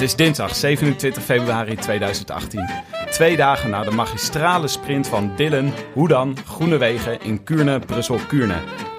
Het 0.00 0.08
is 0.08 0.16
dinsdag 0.16 0.54
27 0.54 1.22
februari 1.22 1.74
2018. 1.74 2.70
Twee 3.10 3.36
dagen 3.36 3.70
na 3.70 3.84
de 3.84 3.90
magistrale 3.90 4.68
sprint 4.68 5.06
van 5.06 5.32
Dylan, 5.36 5.72
Hoedan, 5.92 6.36
Groenewegen 6.46 7.20
in 7.20 7.44
Kuurne-Brussel-Kuurne. 7.44 8.54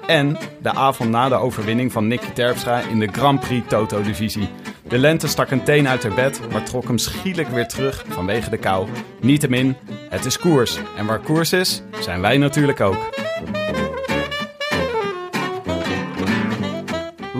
En 0.06 0.38
de 0.60 0.72
avond 0.72 1.10
na 1.10 1.28
de 1.28 1.34
overwinning 1.34 1.92
van 1.92 2.06
Nicky 2.06 2.30
Terpstra 2.32 2.80
in 2.80 2.98
de 2.98 3.08
Grand 3.12 3.40
Prix 3.40 3.68
Toto-divisie. 3.68 4.48
De 4.88 4.98
lente 4.98 5.28
stak 5.28 5.50
een 5.50 5.64
teen 5.64 5.88
uit 5.88 6.02
haar 6.02 6.14
bed, 6.14 6.40
maar 6.52 6.64
trok 6.64 6.86
hem 6.86 6.98
schielijk 6.98 7.48
weer 7.48 7.68
terug 7.68 8.04
vanwege 8.08 8.50
de 8.50 8.58
kou. 8.58 8.88
Niettemin, 9.20 9.76
het 10.08 10.24
is 10.24 10.38
koers. 10.38 10.78
En 10.96 11.06
waar 11.06 11.20
koers 11.20 11.52
is, 11.52 11.82
zijn 12.00 12.20
wij 12.20 12.38
natuurlijk 12.38 12.80
ook. 12.80 13.21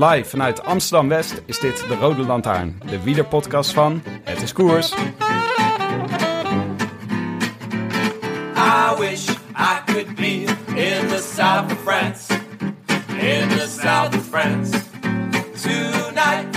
Live 0.03 0.29
vanuit 0.29 0.63
Amsterdam-West 0.63 1.43
is 1.47 1.59
dit 1.59 1.85
de 1.89 1.95
Rode 1.95 2.23
Lantaarn, 2.23 2.81
de 2.87 3.03
wielerpodcast 3.03 3.73
van 3.73 4.03
Het 4.23 4.43
is 4.43 4.53
Koers. 4.53 4.93
I 8.57 8.95
wish 8.99 9.29
I 9.57 9.93
could 9.93 10.15
be 10.15 10.45
in 10.67 11.09
the 11.09 11.31
south 11.35 11.73
of 11.73 11.79
France. 11.83 12.35
In 13.09 13.49
the 13.49 13.67
south 13.83 14.15
of 14.17 14.27
France. 14.31 14.79
Tonight. 15.63 16.52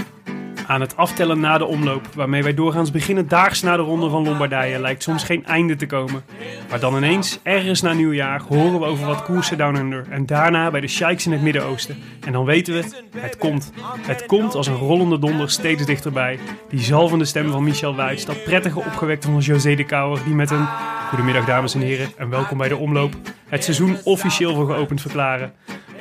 Aan 0.67 0.81
het 0.81 0.97
aftellen 0.97 1.39
na 1.39 1.57
de 1.57 1.65
omloop, 1.65 2.07
waarmee 2.13 2.43
wij 2.43 2.53
doorgaans 2.53 2.91
beginnen 2.91 3.27
daags 3.27 3.61
na 3.61 3.75
de 3.75 3.81
ronde 3.81 4.09
van 4.09 4.23
Lombardije, 4.23 4.79
lijkt 4.79 5.03
soms 5.03 5.23
geen 5.23 5.45
einde 5.45 5.75
te 5.75 5.85
komen. 5.85 6.23
Maar 6.69 6.79
dan 6.79 6.95
ineens, 6.95 7.39
ergens 7.43 7.81
na 7.81 7.93
nieuwjaar, 7.93 8.41
horen 8.47 8.79
we 8.79 8.85
over 8.85 9.05
wat 9.05 9.23
koersen 9.23 9.57
down 9.57 9.75
under. 9.77 10.05
En 10.09 10.25
daarna 10.25 10.71
bij 10.71 10.81
de 10.81 10.87
sheiks 10.87 11.25
in 11.25 11.31
het 11.31 11.41
Midden-Oosten. 11.41 11.97
En 12.25 12.31
dan 12.31 12.45
weten 12.45 12.73
we, 12.73 12.83
het 13.17 13.37
komt. 13.37 13.71
Het 14.01 14.25
komt 14.25 14.55
als 14.55 14.67
een 14.67 14.75
rollende 14.75 15.19
donder 15.19 15.49
steeds 15.49 15.85
dichterbij. 15.85 16.39
Die 16.69 16.79
zalvende 16.79 17.25
stem 17.25 17.51
van 17.51 17.63
Michel 17.63 17.95
Wuits, 17.95 18.25
dat 18.25 18.43
prettige 18.43 18.79
opgewekte 18.79 19.27
van 19.27 19.39
José 19.39 19.75
de 19.75 19.85
Kouwer, 19.85 20.23
die 20.23 20.33
met 20.33 20.51
een... 20.51 20.67
Goedemiddag 21.09 21.45
dames 21.45 21.73
en 21.73 21.81
heren 21.81 22.09
en 22.17 22.29
welkom 22.29 22.57
bij 22.57 22.67
de 22.67 22.77
omloop. 22.77 23.13
Het 23.47 23.63
seizoen 23.63 23.97
officieel 24.03 24.55
voor 24.55 24.65
geopend 24.65 25.01
verklaren. 25.01 25.53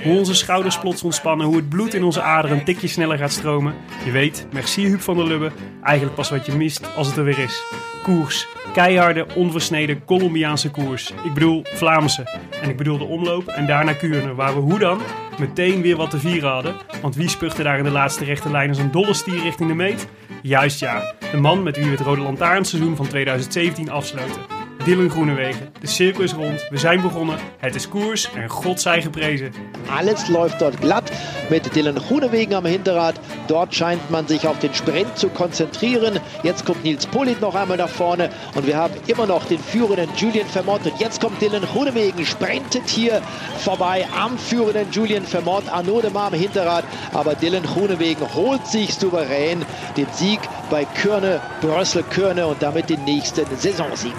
Hoe 0.02 0.18
onze 0.18 0.34
schouders 0.34 0.78
plots 0.78 1.02
ontspannen, 1.02 1.46
hoe 1.46 1.56
het 1.56 1.68
bloed 1.68 1.94
in 1.94 2.02
onze 2.02 2.22
aderen 2.22 2.58
een 2.58 2.64
tikje 2.64 2.88
sneller 2.88 3.18
gaat 3.18 3.32
stromen. 3.32 3.74
Je 4.04 4.10
weet, 4.10 4.46
merci 4.52 4.86
Huub 4.86 5.00
van 5.00 5.16
der 5.16 5.26
Lubbe, 5.26 5.52
eigenlijk 5.82 6.16
pas 6.16 6.30
wat 6.30 6.46
je 6.46 6.52
mist 6.52 6.96
als 6.96 7.06
het 7.06 7.16
er 7.16 7.24
weer 7.24 7.38
is. 7.38 7.62
Koers. 8.02 8.46
Keiharde, 8.72 9.26
onversneden 9.34 10.04
Colombiaanse 10.04 10.70
koers. 10.70 11.12
Ik 11.24 11.34
bedoel 11.34 11.64
Vlaamse. 11.64 12.22
En 12.62 12.70
ik 12.70 12.76
bedoel 12.76 12.98
de 12.98 13.04
omloop 13.04 13.46
en 13.46 13.66
daarna 13.66 13.92
Kuurne, 13.92 14.34
waar 14.34 14.54
we 14.54 14.60
hoe 14.60 14.78
dan 14.78 15.00
meteen 15.38 15.82
weer 15.82 15.96
wat 15.96 16.10
te 16.10 16.18
vieren 16.18 16.50
hadden. 16.50 16.74
Want 17.02 17.14
wie 17.14 17.28
spurte 17.28 17.62
daar 17.62 17.78
in 17.78 17.84
de 17.84 17.90
laatste 17.90 18.24
rechte 18.24 18.50
lijn 18.50 18.68
als 18.68 18.78
een 18.78 18.90
dolle 18.90 19.14
stier 19.14 19.42
richting 19.42 19.68
de 19.68 19.74
meet? 19.74 20.06
Juist 20.42 20.80
ja, 20.80 21.14
de 21.30 21.36
man 21.36 21.62
met 21.62 21.76
wie 21.76 21.84
we 21.84 21.90
het 21.90 22.00
Rode 22.00 22.20
Lantaarnseizoen 22.20 22.96
van 22.96 23.08
2017 23.08 23.90
afsloten. 23.90 24.53
Dylan 24.84 25.08
Groenewegen. 25.08 25.72
De 25.80 25.86
cirkel 25.86 26.22
is 26.22 26.32
rond, 26.32 26.66
we 26.70 26.78
zijn 26.78 27.00
begonnen, 27.00 27.38
het 27.58 27.74
is 27.74 27.88
koers 27.88 28.30
en 28.34 28.48
God 28.48 28.80
zij 28.80 29.02
geprezen. 29.02 29.52
Alles 29.88 30.28
läuft 30.28 30.58
dort 30.58 30.74
glatt 30.74 31.10
mit 31.50 31.74
Dylan 31.74 32.00
Groenewegen 32.00 32.54
am 32.54 32.64
Hinterrad. 32.64 33.20
Dort 33.46 33.74
scheint 33.74 34.10
man 34.10 34.26
sich 34.28 34.46
auf 34.46 34.58
den 34.58 34.74
Sprint 34.74 35.18
zu 35.18 35.28
konzentrieren. 35.28 36.20
Jetzt 36.42 36.64
kommt 36.64 36.84
Nils 36.84 37.06
Polit 37.06 37.40
noch 37.40 37.54
einmal 37.54 37.76
nach 37.76 37.88
vorne 37.88 38.30
und 38.54 38.66
wir 38.66 38.76
haben 38.76 38.94
immer 39.06 39.26
noch 39.26 39.44
den 39.46 39.58
führenden 39.58 40.08
Julian 40.16 40.46
Vermont. 40.46 40.86
Und 40.86 41.00
jetzt 41.00 41.20
kommt 41.20 41.40
Dylan 41.40 41.62
Groenewegen, 41.62 42.26
sprintet 42.26 42.88
hier 42.88 43.22
vorbei 43.58 44.06
am 44.14 44.38
führenden 44.38 44.90
Julian 44.90 45.24
Vermont. 45.24 45.72
Arnaud 45.72 46.02
de 46.02 46.10
Mar 46.10 46.26
am 46.26 46.34
Hinterrad, 46.34 46.84
aber 47.12 47.34
Dylan 47.34 47.62
Groenewegen 47.62 48.34
holt 48.34 48.66
sich 48.66 48.94
souverän 48.94 49.64
den 49.96 50.06
Sieg 50.12 50.40
bei 50.70 50.84
Körne, 50.84 51.40
Brüssel-Körne 51.60 52.46
und 52.46 52.62
damit 52.62 52.90
den 52.90 53.02
nächsten 53.04 53.46
Saisonsieg. 53.56 54.14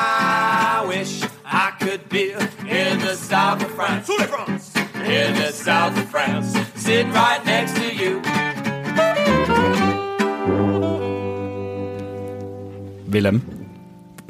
I 0.00 0.86
wish 0.86 1.22
I 1.44 1.72
could 1.78 2.08
be 2.08 2.32
in 2.68 2.98
the 2.98 3.14
south 3.14 3.64
of 3.64 3.70
France. 3.74 4.08
In 4.94 5.34
the 5.34 5.52
south 5.52 5.98
of 5.98 6.08
France. 6.10 6.58
Sitting 6.74 7.12
right 7.12 7.44
next 7.44 7.74
to 7.74 7.94
you. 7.94 8.20
Willem, 13.04 13.42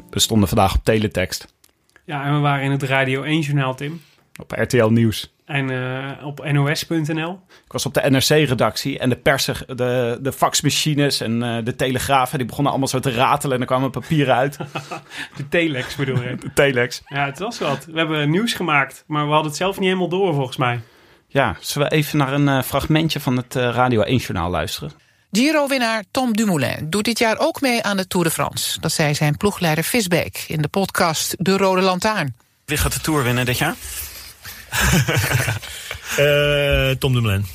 we 0.09 0.19
stonden 0.19 0.47
vandaag 0.47 0.75
op 0.75 0.83
teletext 0.83 1.47
Ja, 2.11 2.25
en 2.25 2.33
we 2.33 2.39
waren 2.39 2.63
in 2.63 2.71
het 2.71 2.83
Radio 2.83 3.23
1-journaal, 3.23 3.75
Tim. 3.75 4.01
Op 4.41 4.51
RTL 4.51 4.85
Nieuws. 4.85 5.33
En 5.51 5.69
eh, 5.69 6.25
op 6.25 6.51
nos.nl. 6.51 7.39
Ik 7.65 7.71
was 7.71 7.85
op 7.85 7.93
de 7.93 8.09
NRC-redactie 8.09 8.99
en 8.99 9.09
de 9.09 9.15
persen, 9.15 9.77
de, 9.77 10.19
de 10.21 10.31
faxmachines 10.31 11.21
en 11.21 11.43
eh, 11.43 11.57
de 11.63 11.75
telegrafen, 11.75 12.37
die 12.37 12.47
begonnen 12.47 12.71
allemaal 12.71 12.89
zo 12.89 12.99
te 12.99 13.11
ratelen 13.11 13.55
en 13.55 13.61
er 13.61 13.67
kwamen 13.67 13.91
papieren 13.91 14.35
uit. 14.35 14.57
De 15.37 15.47
telex 15.49 15.95
bedoel 15.95 16.21
je. 16.21 16.35
De 16.45 16.53
telex. 16.53 17.01
Ja, 17.05 17.25
het 17.25 17.39
was 17.39 17.59
wat. 17.59 17.85
We 17.85 17.97
hebben 17.97 18.29
nieuws 18.29 18.53
gemaakt, 18.53 19.03
maar 19.07 19.25
we 19.25 19.31
hadden 19.31 19.49
het 19.49 19.59
zelf 19.59 19.75
niet 19.75 19.87
helemaal 19.87 20.09
door 20.09 20.33
volgens 20.33 20.57
mij. 20.57 20.79
Ja, 21.27 21.55
zullen 21.59 21.89
we 21.89 21.95
even 21.95 22.17
naar 22.17 22.33
een 22.33 22.47
eh, 22.47 22.61
fragmentje 22.61 23.19
van 23.19 23.37
het 23.37 23.55
Radio 23.55 24.03
1-journaal 24.03 24.49
luisteren? 24.49 24.91
Giro-winnaar 25.31 26.03
Tom 26.11 26.33
Dumoulin 26.33 26.89
doet 26.89 27.05
dit 27.05 27.19
jaar 27.19 27.39
ook 27.39 27.61
mee 27.61 27.83
aan 27.83 27.97
de 27.97 28.07
Tour 28.07 28.25
de 28.25 28.31
France. 28.31 28.79
Dat 28.79 28.91
zei 28.91 29.15
zijn 29.15 29.37
ploegleider 29.37 29.83
Visbeek 29.83 30.45
in 30.47 30.61
de 30.61 30.67
podcast 30.67 31.35
De 31.37 31.57
Rode 31.57 31.81
Lantaarn. 31.81 32.35
Wie 32.65 32.77
gaat 32.77 32.93
de 32.93 32.99
Tour 32.99 33.23
winnen 33.23 33.45
dit 33.45 33.57
jaar? 33.57 33.75
Eh, 36.17 36.89
Tom 36.99 37.13
Dumoulin. 37.13 37.45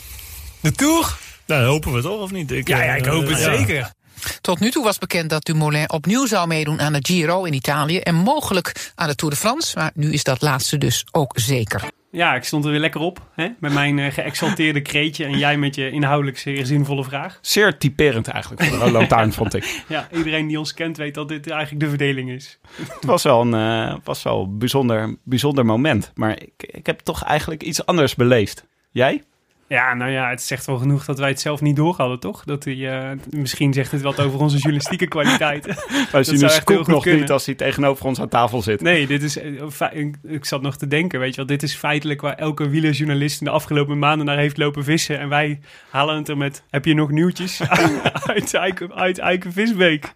De 0.60 0.72
Tour? 0.72 1.16
Nou, 1.46 1.60
dat 1.60 1.70
hopen 1.70 1.92
we 1.92 2.02
toch, 2.02 2.20
of 2.20 2.30
niet? 2.30 2.50
Ik, 2.50 2.68
Ja, 2.68 2.82
ja, 2.82 2.94
ik 2.94 3.06
eh, 3.06 3.12
hoop 3.12 3.28
het 3.28 3.38
zeker. 3.38 3.92
Tot 4.40 4.60
nu 4.60 4.70
toe 4.70 4.84
was 4.84 4.98
bekend 4.98 5.30
dat 5.30 5.44
Dumoulin 5.44 5.90
opnieuw 5.90 6.26
zou 6.26 6.46
meedoen 6.46 6.80
aan 6.80 6.92
de 6.92 6.98
Giro 7.02 7.44
in 7.44 7.52
Italië... 7.52 7.98
en 7.98 8.14
mogelijk 8.14 8.92
aan 8.94 9.08
de 9.08 9.14
Tour 9.14 9.34
de 9.34 9.40
France, 9.40 9.78
maar 9.78 9.90
nu 9.94 10.12
is 10.12 10.24
dat 10.24 10.42
laatste 10.42 10.78
dus 10.78 11.04
ook 11.10 11.32
zeker. 11.38 11.90
Ja, 12.16 12.34
ik 12.34 12.44
stond 12.44 12.64
er 12.64 12.70
weer 12.70 12.80
lekker 12.80 13.00
op 13.00 13.28
hè? 13.34 13.48
met 13.58 13.72
mijn 13.72 13.98
eh, 13.98 14.12
geëxalteerde 14.12 14.80
kreetje 14.80 15.24
en 15.24 15.38
jij 15.38 15.58
met 15.58 15.74
je 15.74 15.90
inhoudelijk 15.90 16.38
zeer 16.38 16.66
zinvolle 16.66 17.04
vraag. 17.04 17.38
Zeer 17.40 17.78
typerend 17.78 18.28
eigenlijk 18.28 18.64
voor 18.64 18.78
de 18.78 18.90
Lantaarn, 18.98 19.32
vond 19.32 19.54
ik. 19.54 19.84
Ja, 19.88 20.08
iedereen 20.12 20.46
die 20.46 20.58
ons 20.58 20.74
kent 20.74 20.96
weet 20.96 21.14
dat 21.14 21.28
dit 21.28 21.50
eigenlijk 21.50 21.80
de 21.80 21.88
verdeling 21.88 22.30
is. 22.30 22.58
Het 22.76 23.04
was 23.04 23.22
wel 23.22 23.40
een, 23.40 23.54
eh, 23.54 23.96
was 24.04 24.22
wel 24.22 24.42
een 24.42 24.58
bijzonder, 24.58 25.16
bijzonder 25.24 25.66
moment, 25.66 26.12
maar 26.14 26.42
ik, 26.42 26.52
ik 26.56 26.86
heb 26.86 27.00
toch 27.00 27.24
eigenlijk 27.24 27.62
iets 27.62 27.86
anders 27.86 28.14
beleefd. 28.14 28.66
Jij? 28.90 29.22
Ja, 29.68 29.94
nou 29.94 30.10
ja, 30.10 30.28
het 30.30 30.42
zegt 30.42 30.66
wel 30.66 30.76
genoeg 30.78 31.04
dat 31.04 31.18
wij 31.18 31.28
het 31.28 31.40
zelf 31.40 31.60
niet 31.60 31.76
door 31.76 31.94
hadden, 31.96 32.20
toch? 32.20 32.44
Dat 32.44 32.64
hij, 32.64 33.00
eh, 33.10 33.18
misschien 33.30 33.72
zegt 33.72 33.92
het 33.92 34.02
wat 34.02 34.20
over 34.20 34.40
onze 34.40 34.56
journalistieke 34.56 35.06
kwaliteiten. 35.06 35.76
Wij 36.12 36.24
zien 36.24 36.50
scoop 36.50 36.76
goed 36.76 36.86
nog 36.86 37.02
kunnen. 37.02 37.20
niet 37.20 37.30
als 37.30 37.46
hij 37.46 37.54
tegenover 37.54 38.04
ons 38.06 38.20
aan 38.20 38.28
tafel 38.28 38.62
zit. 38.62 38.80
Nee, 38.80 39.06
dit 39.06 39.22
is. 39.22 39.38
eh, 39.38 39.68
fe- 39.70 40.10
Ik 40.22 40.44
zat 40.44 40.62
nog 40.62 40.76
te 40.76 40.86
denken, 40.88 41.18
weet 41.20 41.30
je 41.30 41.36
wel. 41.36 41.46
Dit 41.46 41.62
is 41.62 41.74
feitelijk 41.74 42.20
waar 42.20 42.34
elke 42.34 42.68
wielerjournalist 42.68 43.40
in 43.40 43.46
de 43.46 43.52
afgelopen 43.52 43.98
maanden 43.98 44.26
naar 44.26 44.36
heeft 44.38 44.56
lopen 44.56 44.84
vissen. 44.84 45.18
En 45.18 45.28
wij 45.28 45.60
halen 45.90 46.16
het 46.16 46.28
er 46.28 46.36
met. 46.36 46.62
Heb 46.70 46.84
je 46.84 46.94
nog 46.94 47.10
nieuwtjes 47.10 47.60
uit, 48.26 48.54
Eiken, 48.54 48.94
uit 48.94 49.18
Eikenvisbeek? 49.18 50.14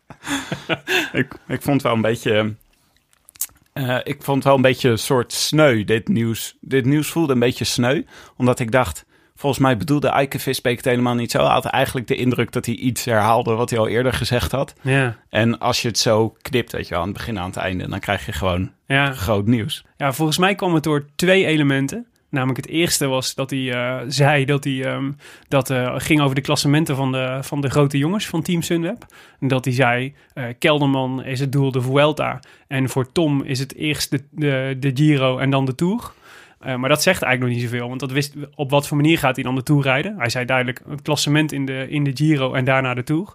Ik, 1.12 1.35
ik 1.49 1.62
vond 1.62 1.82
wel 1.82 1.93
een 1.94 2.00
beetje. 2.00 2.55
eh, 3.73 3.99
ik 4.03 4.23
vond 4.23 4.44
wel 4.44 4.55
een 4.55 4.62
beetje 4.62 4.88
een 4.88 4.99
soort 4.99 5.32
sneu, 5.32 5.85
dit 5.85 6.08
nieuws. 6.08 6.56
Dit 6.61 6.85
nieuws 6.85 7.08
voelde 7.11 7.32
een 7.32 7.38
beetje 7.38 7.64
sneu, 7.64 8.03
omdat 8.37 8.58
ik 8.61 8.70
dacht... 8.73 9.08
Volgens 9.41 9.63
mij 9.63 9.77
bedoelde 9.77 10.09
Eike 10.09 10.39
Visbeek 10.39 10.77
het 10.77 10.85
helemaal 10.85 11.15
niet 11.15 11.31
zo. 11.31 11.39
Hij 11.39 11.53
had 11.53 11.65
eigenlijk 11.65 12.07
de 12.07 12.15
indruk 12.15 12.53
dat 12.53 12.67
hij 12.67 12.75
iets 12.75 13.05
herhaalde 13.05 13.55
wat 13.55 13.71
hij 13.71 13.79
al 13.79 13.89
eerder 13.89 14.13
gezegd 14.13 14.53
had. 14.53 14.75
Ja. 14.81 15.17
En 15.29 15.59
als 15.59 15.83
je 15.83 15.89
het 15.89 15.99
zo 15.99 16.35
knipt, 16.43 16.73
weet 16.73 16.85
je 16.89 16.91
wel, 16.91 17.01
aan 17.03 17.09
het 17.09 17.17
begin 17.17 17.39
aan 17.39 17.47
het 17.47 17.57
einde... 17.57 17.89
dan 17.89 18.01
krijg 18.01 18.27
je 18.27 18.33
gewoon 18.33 18.71
Ja. 18.87 19.13
groot 19.13 19.47
nieuws. 19.47 19.85
ja, 19.97 20.13
volgens 20.13 20.39
mij 20.39 20.55
kwam 20.55 20.75
het 20.75 20.83
door 20.83 21.05
twee 21.17 21.47
elementen. 21.47 22.07
Namelijk 22.31 22.57
het 22.57 22.69
eerste 22.69 23.07
was 23.07 23.35
dat 23.35 23.51
hij 23.51 23.73
eh, 23.73 24.01
zei 24.09 24.45
dat 24.45 24.65
hij 24.65 24.85
ehm, 24.85 25.13
dat 25.49 25.71
eh, 25.71 25.95
ging 25.97 26.21
over 26.21 26.35
de 26.35 26.41
klassementen 26.41 26.97
van 26.97 27.13
de, 27.13 27.39
van 27.41 27.61
de 27.61 27.71
grote 27.71 27.99
jongens 27.99 28.27
van 28.27 28.43
Team 28.43 28.63
Sunweb. 28.63 29.07
En 29.41 29.49
dat 29.49 29.65
hij 29.65 29.75
zei, 29.75 30.15
eh, 30.35 30.45
Kelderman 30.59 31.25
is 31.25 31.41
het 31.41 31.53
doel 31.53 31.73
de 31.73 31.81
Vuelta. 31.81 32.41
En 32.69 32.89
voor 32.89 33.13
Tom 33.13 33.43
is 33.43 33.59
het 33.59 33.75
eerst 33.75 34.11
de, 34.11 34.25
de, 34.31 34.77
de 34.81 34.91
Giro 34.95 35.39
en 35.39 35.51
dan 35.51 35.65
de 35.65 35.75
Tour. 35.75 36.13
Eh, 36.61 36.77
maar 36.77 36.89
dat 36.89 37.03
zegt 37.03 37.23
eigenlijk 37.23 37.53
nog 37.53 37.62
niet 37.62 37.71
zoveel, 37.71 37.89
want 37.89 38.01
dat 38.01 38.12
wist, 38.12 38.35
op 38.55 38.71
wat 38.71 38.89
voor 38.89 38.97
manier 38.97 39.19
gaat 39.19 39.35
hij 39.35 39.45
dan 39.45 39.55
de 39.55 39.62
Tour 39.62 39.83
rijden? 39.83 40.15
Hij 40.19 40.29
zei 40.29 40.45
duidelijk 40.45 40.81
het 40.89 41.03
klassement 41.03 41.53
in 41.53 41.65
de, 41.65 41.87
in 41.89 42.05
de 42.05 42.11
Giro 42.15 42.53
en 42.55 42.65
daarna 42.65 42.95
de 42.95 43.03
Tour. 43.03 43.35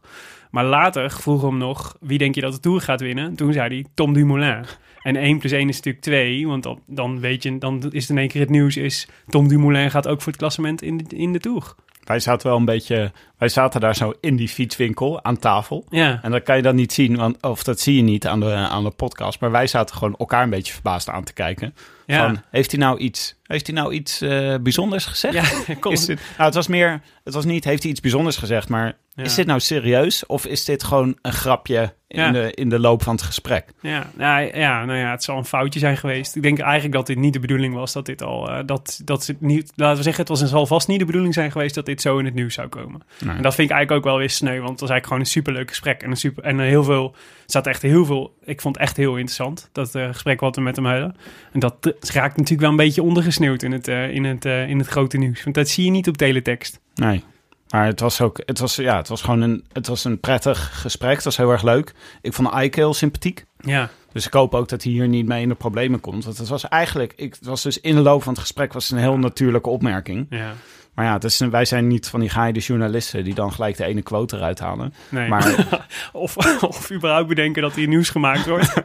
Maar 0.52 0.66
later 0.66 1.12
vroeg 1.12 1.42
hem 1.42 1.58
nog, 1.58 1.98
wie 2.00 2.18
denk 2.18 2.36
je 2.36 2.42
dat 2.42 2.54
de 2.54 2.60
Tour 2.60 2.82
gaat 2.82 3.02
winnen? 3.02 3.36
Toen 3.36 3.54
zei 3.54 3.68
hij 3.68 3.86
Tom 3.94 4.14
Dumoulin. 4.14 4.66
En 5.02 5.16
1 5.16 5.38
plus 5.40 5.52
1 5.52 5.70
is 5.70 5.76
natuurlijk 5.76 6.04
2, 6.04 6.48
want 6.48 6.64
dan, 6.64 6.80
dan 6.88 7.20
weet 7.20 7.44
je, 7.44 7.58
dan 7.58 7.84
is 7.90 8.02
het 8.02 8.10
in 8.10 8.18
één 8.18 8.28
keer 8.28 8.42
het 8.42 8.50
nieuws 8.50 8.78
is... 8.78 9.08
Tom 9.28 9.48
Dumoulin 9.48 9.92
gaat 9.92 10.08
ook 10.08 10.22
voor 10.22 10.32
het 10.32 10.42
klassement 10.42 10.82
in 10.82 10.98
de, 10.98 11.16
in 11.16 11.34
de 11.34 11.40
Tour. 11.40 11.76
Wij 12.04 12.20
zaten 12.20 12.48
wel 12.48 12.58
een 12.58 12.66
beetje... 12.66 13.12
Wij 13.38 13.50
zaten 13.50 13.82
daar 13.82 13.96
zo 13.96 14.14
in 14.22 14.36
die 14.36 14.50
fietswinkel 14.50 15.24
aan 15.24 15.40
tafel. 15.40 15.86
Ja, 15.90 16.20
En 16.22 16.32
dan 16.32 16.44
kan 16.44 16.56
je 16.56 16.62
dat 16.62 16.76
niet 16.76 16.94
zien, 16.94 17.16
want, 17.16 17.42
of 17.42 17.64
dat 17.64 17.80
zie 17.80 17.96
je 17.96 18.02
niet 18.02 18.28
aan 18.28 18.40
de, 18.40 18.54
aan 18.54 18.84
de 18.84 18.92
podcast. 18.92 19.40
Maar 19.40 19.52
wij 19.52 19.68
zaten 19.68 19.96
gewoon 19.96 20.16
elkaar 20.18 20.44
een 20.44 20.50
beetje 20.50 20.74
verbaasd 20.74 21.10
aan 21.10 21.24
te 21.24 21.34
kijken. 21.34 21.74
Ja. 22.06 22.26
Van, 22.26 22.42
heeft 22.50 22.72
hij 22.72 22.80
nou 22.80 22.98
iets, 22.98 23.36
heeft 23.48 23.68
hij 23.68 23.76
nou 23.76 23.94
iets 23.94 24.22
eh, 24.22 24.56
bijzonders 24.62 25.06
gezegd? 25.06 25.34
ja 25.34 25.74
kom. 25.80 25.92
Is 25.92 26.06
dit, 26.06 26.20
nou, 26.32 26.44
het 26.46 26.54
was 26.56 26.68
meer, 26.68 27.02
het 27.24 27.34
was 27.34 27.46
niet, 27.46 27.64
heeft 27.64 27.82
hij 27.82 27.92
iets 27.92 28.02
bijzonders 28.02 28.38
gezegd, 28.38 28.70
maar 28.70 28.98
Ja. 29.14 29.24
is 29.24 29.36
dit 29.36 29.46
nou 29.46 29.60
serieus? 29.60 30.26
Of 30.26 30.46
is 30.46 30.66
dit 30.66 30.84
gewoon 30.84 31.18
een 31.22 31.34
grapje 31.34 31.94
in, 32.08 32.20
Ja. 32.22 32.32
de, 32.32 32.52
in 32.54 32.70
de 32.70 32.80
loop 32.80 33.04
van 33.04 33.14
het 33.16 33.24
gesprek? 33.24 33.66
Ja, 33.82 34.10
nou, 34.18 34.58
ja, 34.58 34.86
nou 34.86 35.00
ja, 35.00 35.12
het 35.12 35.24
zal 35.24 35.38
een 35.38 35.46
foutje 35.46 35.80
zijn 35.80 35.98
geweest. 35.98 36.36
Ik 36.36 36.42
denk 36.42 36.60
eigenlijk 36.60 36.94
dat 36.94 37.08
dit 37.08 37.18
niet 37.18 37.34
de 37.34 37.40
bedoeling 37.40 37.74
was 37.74 37.94
dat 37.94 38.06
dit 38.06 38.22
al, 38.24 38.50
eh, 38.50 38.60
dat, 38.66 39.02
dat 39.04 39.26
het 39.28 39.42
niet, 39.42 39.72
laten 39.76 39.98
we 39.98 40.04
zeggen, 40.04 40.22
het 40.22 40.32
was 40.32 40.42
en 40.42 40.48
zal 40.48 40.66
vast 40.66 40.88
niet 40.88 41.00
de 41.00 41.06
bedoeling 41.06 41.34
zijn 41.34 41.52
geweest 41.52 41.76
dat 41.76 41.86
dit 41.86 42.02
zo 42.02 42.18
in 42.18 42.26
het 42.26 42.34
nieuws 42.34 42.54
zou 42.54 42.68
komen. 42.68 43.02
Nee. 43.20 43.36
En 43.36 43.42
dat 43.42 43.56
vind 43.56 43.70
ik 43.70 43.76
eigenlijk 43.76 43.92
ook 43.92 44.12
wel 44.12 44.20
weer 44.20 44.30
sneu, 44.30 44.58
want 44.58 44.70
het 44.70 44.80
was 44.80 44.90
eigenlijk 44.90 45.06
gewoon 45.06 45.20
een 45.20 45.26
superleuk 45.26 45.70
gesprek 45.70 46.02
en 46.04 46.10
een 46.10 46.18
super, 46.18 46.44
en 46.44 46.60
heel 46.60 46.84
veel, 46.84 47.12
er 47.16 47.44
zat 47.46 47.68
echt 47.68 47.82
heel 47.82 48.06
veel, 48.06 48.36
ik 48.44 48.62
vond 48.62 48.76
het 48.76 48.84
echt 48.84 48.98
heel 48.98 49.12
interessant, 49.16 49.70
dat 49.72 49.96
eh, 49.96 50.08
gesprek 50.12 50.40
wat 50.40 50.56
we 50.56 50.62
met 50.62 50.76
hem 50.76 50.86
hadden. 50.86 51.16
En 51.52 51.60
dat 51.60 51.76
raakt 52.14 52.38
natuurlijk 52.38 52.62
wel 52.62 52.70
een 52.70 52.76
beetje 52.76 53.04
ondergesneeuwd 53.40 53.64
in 53.64 53.72
het, 53.72 53.88
eh, 53.88 54.16
in 54.16 54.24
het, 54.24 54.46
eh, 54.46 54.70
in 54.70 54.78
het 54.80 54.88
grote 54.88 55.18
nieuws, 55.18 55.44
want 55.44 55.56
dat 55.56 55.68
zie 55.70 55.86
je 55.86 55.92
niet 55.92 56.08
op 56.08 56.18
teletext. 56.18 56.80
Nee. 56.96 57.24
Maar 57.70 57.86
het 57.86 58.00
was 58.00 58.22
ook, 58.22 58.42
het 58.46 58.60
was, 58.60 58.76
ja, 58.76 58.98
het 58.98 59.08
was 59.08 59.22
gewoon 59.22 59.42
een, 59.42 59.66
het 59.74 59.88
was 59.88 60.04
een 60.04 60.20
prettig 60.20 60.82
gesprek. 60.82 61.16
Het 61.16 61.24
was 61.24 61.38
heel 61.38 61.52
erg 61.52 61.64
leuk. 61.64 61.94
Ik 62.22 62.34
vond 62.34 62.50
Ike 62.62 62.80
heel 62.80 62.94
sympathiek. 62.94 63.46
Ja, 63.60 63.90
Dus 64.12 64.26
ik 64.26 64.34
hoop 64.34 64.56
ook 64.56 64.70
dat 64.70 64.84
hij 64.84 64.92
hier 64.92 65.08
niet 65.08 65.26
mee 65.26 65.42
in 65.42 65.50
de 65.50 65.56
problemen 65.56 66.00
komt. 66.00 66.26
Want 66.26 66.38
het 66.38 66.48
was 66.48 66.68
eigenlijk, 66.68 67.14
ik, 67.16 67.34
het 67.34 67.46
was 67.46 67.62
dus 67.64 67.82
in 67.82 67.96
de 67.96 68.02
loop 68.02 68.24
van 68.24 68.34
het 68.34 68.42
gesprek 68.42 68.74
was 68.74 68.92
een 68.92 68.98
heel 68.98 69.18
natuurlijke 69.18 69.70
opmerking. 69.70 70.28
ja, 70.30 70.54
Maar 70.94 71.06
ja, 71.06 71.14
het 71.14 71.24
is, 71.24 71.38
wij 71.38 71.66
zijn 71.66 71.88
niet 71.88 72.08
van 72.08 72.20
die 72.20 72.30
geheide 72.30 72.60
journalisten 72.60 73.24
die 73.24 73.34
dan 73.34 73.52
gelijk 73.52 73.78
de 73.78 73.86
ene 73.86 74.02
quote 74.02 74.36
eruit 74.36 74.60
halen. 74.60 74.94
nee. 75.10 75.30
Maar 75.30 75.68
of, 76.14 76.38
of 76.64 76.92
überhaupt 76.92 77.28
bedenken 77.28 77.62
dat 77.62 77.74
hier 77.76 77.88
nieuws 77.88 78.10
gemaakt 78.10 78.46
wordt. 78.46 78.74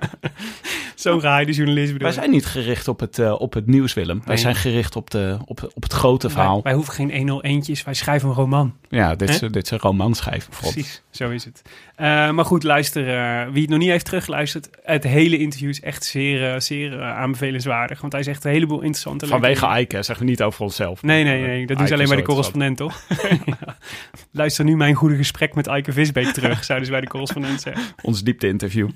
Zo'n 1.01 1.21
gehaaide 1.21 1.53
journalist 1.53 1.93
bedoel 1.93 2.07
wij 2.07 2.17
zijn 2.17 2.31
niet 2.31 2.47
gericht 2.47 2.89
op 2.89 3.01
het, 3.01 3.19
eh, 3.19 3.41
op 3.41 3.53
het 3.53 3.67
nieuws, 3.67 3.95
Willem. 3.95 4.23
Wij 4.25 4.37
zijn 4.37 4.55
gericht 4.55 4.97
op, 4.97 5.11
de, 5.11 5.39
op, 5.45 5.71
op 5.75 5.83
het 5.83 5.93
grote 5.93 6.31
verhaal. 6.31 6.53
Wij, 6.53 6.63
wij 6.63 6.73
hoeven 6.73 6.95
geen 6.95 7.11
101'tjes, 7.11 7.85
wij 7.85 7.95
schrijven 7.95 8.29
een 8.29 8.35
roman. 8.35 8.75
Ja, 8.89 9.15
dit 9.15 9.29
is, 9.29 9.39
dit 9.39 9.57
is 9.57 9.71
een 9.71 9.79
roman 9.79 10.15
schrijven 10.15 10.53
voor 10.53 10.65
ons. 10.65 10.75
Precies, 10.75 11.03
zo 11.11 11.31
is 11.31 11.45
het. 11.45 11.63
Eh, 11.95 12.31
maar 12.31 12.45
goed, 12.45 12.63
luister, 12.63 13.09
eh, 13.09 13.53
wie 13.53 13.61
het 13.61 13.71
nog 13.71 13.79
niet 13.79 13.89
heeft 13.89 14.05
teruggeluisterd, 14.05 14.69
het 14.83 15.05
hele 15.05 15.39
interview 15.39 15.69
is 15.69 15.81
echt 15.81 16.05
zeer, 16.05 16.61
zeer 16.61 17.03
aanbevelenswaardig. 17.03 18.01
Want 18.01 18.13
hij 18.13 18.23
zegt 18.23 18.45
een 18.45 18.51
heleboel 18.51 18.81
interessante... 18.81 19.27
Vanwege 19.27 19.61
dingen. 19.67 19.81
Ike, 19.81 19.97
hè, 19.97 20.03
zeggen 20.03 20.25
we 20.25 20.31
niet 20.31 20.43
over 20.43 20.63
onszelf. 20.63 21.03
Nee, 21.03 21.25
nee, 21.25 21.47
nee, 21.47 21.67
dat 21.67 21.79
doen 21.79 21.87
ze 21.87 21.95
alleen 21.95 22.09
bij 22.09 22.17
de 22.17 22.23
correspondent, 22.23 22.77
toch? 22.77 23.03
Ja. 23.45 23.57
Luister 24.33 24.65
nu 24.65 24.77
mijn 24.77 24.95
goede 24.95 25.17
gesprek 25.17 25.55
met 25.55 25.67
Eike 25.67 25.93
Visbeek 25.93 26.27
terug, 26.27 26.65
zouden 26.65 26.87
ze 26.87 26.93
bij 26.93 27.03
de 27.03 27.09
correspondent 27.09 27.61
zeggen. 27.61 27.83
Ons 28.03 28.23
diepte-interview. 28.23 28.89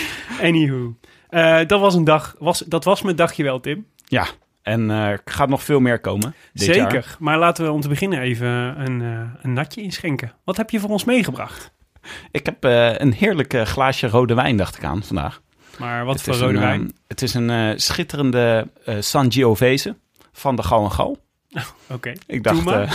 Anywho, 0.42 0.94
Eh, 1.32 1.58
dat 1.66 1.80
was 1.80 1.94
een 1.94 2.04
dag, 2.04 2.34
was, 2.38 2.58
dat 2.58 2.84
was 2.84 3.02
mijn 3.02 3.16
dagje 3.16 3.42
wel, 3.42 3.60
Tim. 3.60 3.86
Ja, 4.04 4.26
en 4.62 4.90
eh, 4.90 5.06
er 5.06 5.20
gaat 5.24 5.48
nog 5.48 5.62
veel 5.62 5.80
meer 5.80 6.00
komen 6.00 6.34
dit 6.52 6.62
Zeker, 6.62 6.92
jaar. 6.92 7.16
maar 7.18 7.38
laten 7.38 7.64
we 7.64 7.70
om 7.72 7.80
te 7.80 7.88
beginnen 7.88 8.20
even 8.20 8.48
een, 8.86 9.02
eh, 9.02 9.42
een 9.42 9.52
natje 9.52 9.82
inschenken. 9.82 10.32
Wat 10.44 10.56
heb 10.56 10.70
je 10.70 10.80
voor 10.80 10.90
ons 10.90 11.04
meegebracht? 11.04 11.72
Ik 12.30 12.46
heb 12.46 12.64
eh, 12.64 12.94
een 12.98 13.12
heerlijk 13.12 13.54
eh, 13.54 13.62
glaasje 13.64 14.08
rode 14.08 14.34
wijn, 14.34 14.56
dacht 14.56 14.76
ik 14.76 14.84
aan 14.84 15.02
vandaag. 15.02 15.40
Maar 15.78 16.04
wat 16.04 16.14
Het 16.14 16.24
voor 16.24 16.34
rode 16.34 16.48
een, 16.48 16.62
eh, 16.62 16.68
wijn? 16.68 16.92
het 17.08 17.22
is 17.22 17.34
een 17.34 17.50
eh, 17.50 17.70
schitterende 17.76 18.68
eh 18.84 18.96
Sangiovese 19.00 19.96
van 20.32 20.56
de 20.56 20.62
Gal 20.62 20.84
en 20.84 20.92
Gal. 20.92 21.18
Oké, 21.88 22.12
Ik 22.26 22.42
dacht, 22.42 22.66
eh, 22.66 22.92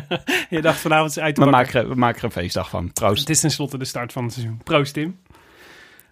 je 0.50 0.60
dacht 0.60 0.78
vanavond 0.78 1.10
is 1.10 1.18
uit 1.18 1.34
te 1.34 1.40
we, 1.44 1.50
maken, 1.50 1.88
we 1.88 1.94
maken 1.94 2.18
er 2.18 2.24
een 2.24 2.30
feestdag 2.30 2.68
van. 2.68 2.92
Proost. 2.92 3.20
Het 3.20 3.30
is 3.30 3.40
tenslotte 3.40 3.78
de 3.78 3.84
start 3.84 4.12
van 4.12 4.24
het 4.24 4.32
seizoen. 4.32 4.60
Proost, 4.64 4.92
Tim. 4.92 5.18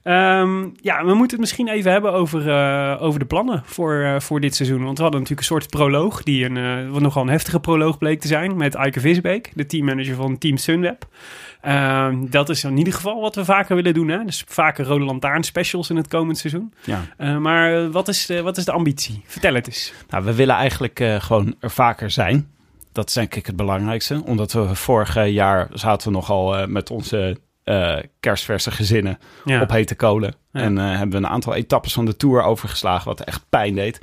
Ehm, 0.04 0.68
ja, 0.80 1.04
we 1.04 1.14
moeten 1.14 1.30
het 1.30 1.40
misschien 1.40 1.68
even 1.68 1.92
hebben 1.92 2.12
over, 2.12 2.48
eh, 2.50 3.02
over 3.02 3.18
de 3.18 3.24
plannen 3.24 3.62
voor, 3.64 4.02
eh, 4.02 4.20
voor 4.20 4.40
dit 4.40 4.54
seizoen. 4.54 4.84
Want 4.84 4.96
we 4.96 5.02
hadden 5.02 5.20
natuurlijk 5.20 5.48
een 5.48 5.56
soort 5.56 5.70
proloog, 5.70 6.22
die 6.22 6.44
een, 6.44 6.90
wat 6.90 7.02
nogal 7.02 7.22
een 7.22 7.28
heftige 7.28 7.60
proloog 7.60 7.98
bleek 7.98 8.20
te 8.20 8.26
zijn, 8.26 8.56
met 8.56 8.74
Eike 8.74 9.00
Visbeek, 9.00 9.52
de 9.54 9.66
teammanager 9.66 10.14
van 10.14 10.38
Team 10.38 10.56
Sunweb. 10.56 11.06
Ehm, 11.60 12.26
dat 12.30 12.48
is 12.48 12.64
in 12.64 12.76
ieder 12.76 12.92
geval 12.92 13.20
wat 13.20 13.34
we 13.34 13.44
vaker 13.44 13.76
willen 13.76 13.94
doen. 13.94 14.08
Hè? 14.08 14.24
Dus 14.24 14.44
vaker 14.46 14.84
Rode 14.84 15.04
Lantaarn 15.04 15.42
specials 15.42 15.90
in 15.90 15.96
het 15.96 16.08
komend 16.08 16.38
seizoen. 16.38 16.72
Ja. 16.84 17.38
Maar 17.38 17.90
wat 17.90 18.08
is, 18.08 18.26
de, 18.26 18.42
wat 18.42 18.56
is 18.56 18.64
de 18.64 18.72
ambitie? 18.72 19.22
Vertel 19.26 19.54
het 19.54 19.66
eens. 19.66 19.92
Nou, 20.08 20.24
we 20.24 20.34
willen 20.34 20.54
eigenlijk 20.54 21.04
gewoon 21.18 21.54
er 21.60 21.70
vaker 21.70 22.10
zijn. 22.10 22.48
Dat 22.92 23.08
is 23.08 23.14
denk 23.14 23.34
ik 23.34 23.46
het 23.46 23.56
belangrijkste. 23.56 24.22
Omdat 24.24 24.52
we 24.52 24.74
vorig 24.74 25.26
jaar 25.26 25.68
zaten 25.72 26.08
we 26.08 26.14
nogal 26.14 26.66
met 26.66 26.90
onze 26.90 27.36
eh, 27.64 27.96
kerstverse 28.20 28.70
gezinnen 28.70 29.18
Ja. 29.44 29.60
op 29.62 29.70
hete 29.70 29.94
kolen. 29.94 30.34
Ja. 30.52 30.60
En 30.60 30.78
eh, 30.78 30.84
hebben 30.88 31.10
we 31.20 31.26
een 31.26 31.32
aantal 31.32 31.54
etappes 31.54 31.92
van 31.92 32.04
de 32.04 32.16
Tour 32.16 32.42
overgeslagen, 32.42 33.06
wat 33.06 33.20
echt 33.20 33.44
pijn 33.48 33.74
deed. 33.74 34.00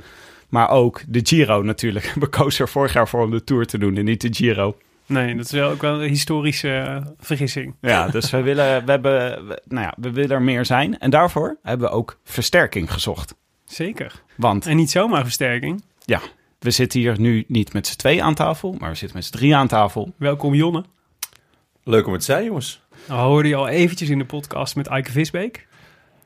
Maar 0.48 0.70
ook 0.70 1.02
de 1.08 1.20
Giro 1.22 1.62
natuurlijk. 1.62 2.12
We 2.20 2.26
kozen 2.26 2.64
er 2.64 2.70
vorig 2.70 2.92
jaar 2.92 3.08
voor 3.08 3.22
om 3.24 3.30
de 3.30 3.44
Tour 3.44 3.66
te 3.66 3.78
doen 3.78 3.96
en 3.96 4.04
niet 4.04 4.20
de 4.20 4.28
Giro. 4.34 4.76
Nee, 5.06 5.36
dat 5.36 5.44
is 5.44 5.50
wel 5.50 5.70
ook 5.70 5.80
wel 5.80 6.02
een 6.02 6.08
historische 6.08 7.02
vergissing. 7.18 7.74
Ja, 7.80 8.08
dus 8.08 8.30
we 8.30 8.40
willen, 8.42 8.84
we 8.84 8.90
hebben, 8.90 9.46
we- 9.48 9.62
nou 9.68 9.84
ja, 9.86 9.94
we 9.96 10.10
willen 10.10 10.30
er 10.30 10.42
meer 10.42 10.64
zijn. 10.64 10.98
En 10.98 11.10
daarvoor 11.10 11.56
hebben 11.62 11.88
we 11.88 11.94
ook 11.94 12.18
versterking 12.24 12.92
gezocht. 12.92 13.34
Zeker. 13.64 14.22
Want 14.36 14.66
En 14.66 14.76
niet 14.76 14.90
zomaar 14.90 15.22
versterking. 15.22 15.82
ja, 16.04 16.20
we 16.58 16.70
zitten 16.70 17.00
hier 17.00 17.20
nu 17.20 17.44
niet 17.48 17.72
met 17.72 17.86
z'n 17.86 17.96
twee 17.96 18.22
aan 18.22 18.34
tafel, 18.34 18.74
maar 18.78 18.90
we 18.90 18.96
zitten 18.96 19.16
met 19.16 19.26
z'n 19.26 19.32
drie 19.32 19.56
aan 19.56 19.68
tafel. 19.68 20.12
Welkom 20.16 20.54
Jonne. 20.54 20.84
Leuk 21.84 22.06
om 22.06 22.12
het 22.12 22.20
te 22.20 22.26
zijn, 22.26 22.44
jongens. 22.44 22.80
Nou, 23.08 23.20
hoorde 23.28 23.48
je 23.48 23.54
al 23.54 23.68
eventjes 23.68 24.08
in 24.08 24.18
de 24.18 24.24
podcast 24.24 24.76
met 24.76 24.86
Eike 24.86 25.10
Visbeek. 25.10 25.66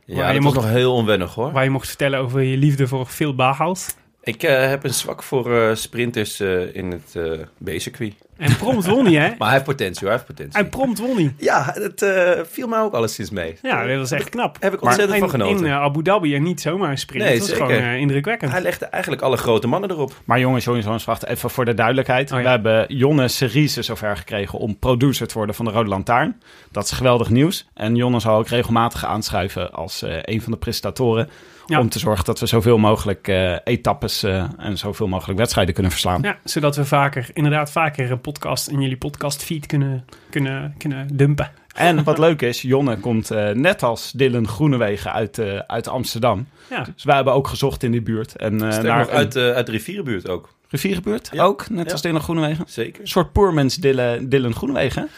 Ja, 0.05 0.27
je 0.27 0.33
dat 0.33 0.43
mocht- 0.43 0.55
was 0.55 0.65
nog 0.65 0.73
heel 0.73 0.95
onwennig, 0.95 1.35
hoor. 1.35 1.53
Waar 1.53 1.65
je 1.65 1.71
mocht 1.71 1.89
vertellen 1.89 2.19
over 2.19 2.41
je 2.41 2.57
liefde 2.57 2.87
voor 2.87 3.07
Phil 3.07 3.35
Bahaus. 3.35 3.87
Ik 4.27 4.43
eh, 4.43 4.69
heb 4.69 4.85
een 4.85 4.95
zwak 4.95 5.23
voor 5.23 5.57
eh, 5.59 5.75
sprinters 5.75 6.41
eh, 6.41 6.75
in 6.75 6.91
het 6.91 7.15
eh 7.15 7.77
B-circuit. 7.77 8.15
En 8.37 8.57
prompt 8.57 8.87
won 8.87 9.05
hij, 9.05 9.15
hè? 9.15 9.29
Maar 9.39 9.49
hij 9.49 9.53
heeft 9.53 9.65
potentie, 9.65 10.01
hoor. 10.01 10.09
Hij 10.09 10.17
heeft 10.17 10.27
potentie. 10.27 10.61
En 10.61 10.69
prompt 10.69 10.99
won 10.99 11.17
hij. 11.17 11.35
Ja, 11.39 11.71
het 11.75 12.03
eh, 12.03 12.31
viel 12.49 12.69
mij 12.69 12.81
ook 12.81 12.93
alleszins 12.93 13.31
mee. 13.31 13.57
Ja, 13.63 13.87
dat 13.87 13.99
was 13.99 14.11
echt 14.11 14.29
knap. 14.29 14.57
Heb 14.61 14.73
ik 14.73 14.83
ontzettend 14.83 15.21
Maar 15.21 15.29
van 15.29 15.41
in, 15.41 15.47
genoten. 15.47 15.67
in 15.67 15.73
Abu 15.73 16.03
Dhabi 16.03 16.35
en 16.35 16.43
niet 16.43 16.61
zomaar 16.61 16.91
een 16.91 16.99
sprint. 16.99 17.25
Nee, 17.25 17.39
dat 17.39 17.49
was 17.49 17.57
zeker. 17.57 17.75
gewoon 17.75 17.83
eh, 17.83 17.97
indrukwekkend. 17.97 18.53
Hij 18.53 18.61
legde 18.61 18.85
eigenlijk 18.87 19.23
alle 19.23 19.37
grote 19.37 19.67
mannen 19.67 19.91
erop. 19.91 20.13
Maar 20.25 20.41
jongens, 20.41 20.65
jongens, 20.65 20.85
jongens, 20.85 21.05
wacht 21.05 21.27
even 21.27 21.51
voor 21.51 21.65
de 21.65 21.75
duidelijkheid. 21.75 22.33
Oh 22.33 22.37
ja. 22.39 22.43
We 22.43 22.51
hebben 22.51 22.97
Jonne 22.97 23.29
Cerise 23.29 23.83
zover 23.83 24.17
gekregen 24.17 24.59
om 24.59 24.79
producer 24.79 25.27
te 25.27 25.35
worden 25.35 25.55
van 25.55 25.65
de 25.65 25.71
Rode 25.71 25.89
Lantaarn. 25.89 26.41
Dat 26.71 26.85
is 26.85 26.91
geweldig 26.91 27.31
nieuws. 27.31 27.69
En 27.75 27.95
Jonne 27.97 28.21
zal 28.21 28.37
ook 28.39 28.49
regelmatig 28.49 29.05
aanschuiven 29.05 29.73
als 29.73 30.03
eh, 30.03 30.19
een 30.23 30.43
van 30.43 30.53
de 30.53 30.59
presentatoren. 30.59 31.29
Ja. 31.67 31.81
Om 31.81 31.89
te 31.89 31.99
zorgen 31.99 32.25
dat 32.25 32.41
we 32.41 32.47
zoveel 32.47 32.79
mogelijk 32.79 33.29
eh, 33.29 33.57
etappes 33.65 34.23
eh, 34.23 34.45
en 34.59 34.79
zoveel 34.79 35.09
mogelijk 35.09 35.39
wedstrijden 35.39 35.75
kunnen 35.75 35.93
verslaan. 35.93 36.23
Ja, 36.23 36.39
zodat 36.45 36.77
we 36.77 36.85
vaker, 36.85 37.29
inderdaad 37.33 37.71
vaker 37.73 38.11
een 38.11 38.21
podcast 38.21 38.69
in 38.69 38.81
jullie 38.81 38.97
podcastfeed 38.97 39.67
kunnen, 39.67 40.05
kunnen, 40.31 40.75
kunnen 40.79 41.17
dumpen. 41.17 41.51
En 41.75 42.05
wat 42.05 42.19
leuk 42.27 42.43
is, 42.43 42.63
Jonne 42.63 42.97
komt 42.99 43.31
eh, 43.31 43.51
net 43.51 43.83
als 43.83 44.13
Dylan 44.13 44.49
Groenewegen 44.49 45.13
uit, 45.13 45.39
eh, 45.39 45.59
uit 45.59 45.89
Amsterdam. 45.89 46.49
Ja, 46.71 46.87
Dus 46.95 47.05
wij 47.05 47.15
hebben 47.15 47.33
ook 47.35 47.49
gezocht 47.49 47.83
in 47.83 47.91
die 47.91 48.03
buurt. 48.03 48.37
En 48.37 48.53
uh, 48.55 48.61
naar 48.61 49.01
een 49.01 49.09
uit, 49.09 49.37
uit 49.37 49.67
de 49.67 49.73
rivierenbuurt 49.73 50.29
ook. 50.29 50.55
rivierenbuurt 50.69 51.29
Ja. 51.33 51.45
ook, 51.45 51.69
net 51.71 51.87
Ja. 51.87 51.93
als 51.93 52.03
Dylan 52.03 52.21
Groenewegen. 52.21 52.61
Een 52.65 52.71
Zeker. 52.73 53.09
soort 53.09 53.33
poormens 53.33 53.77
Dylan, 53.77 54.29
Dylan 54.29 54.55
Groenewegen. 54.55 55.09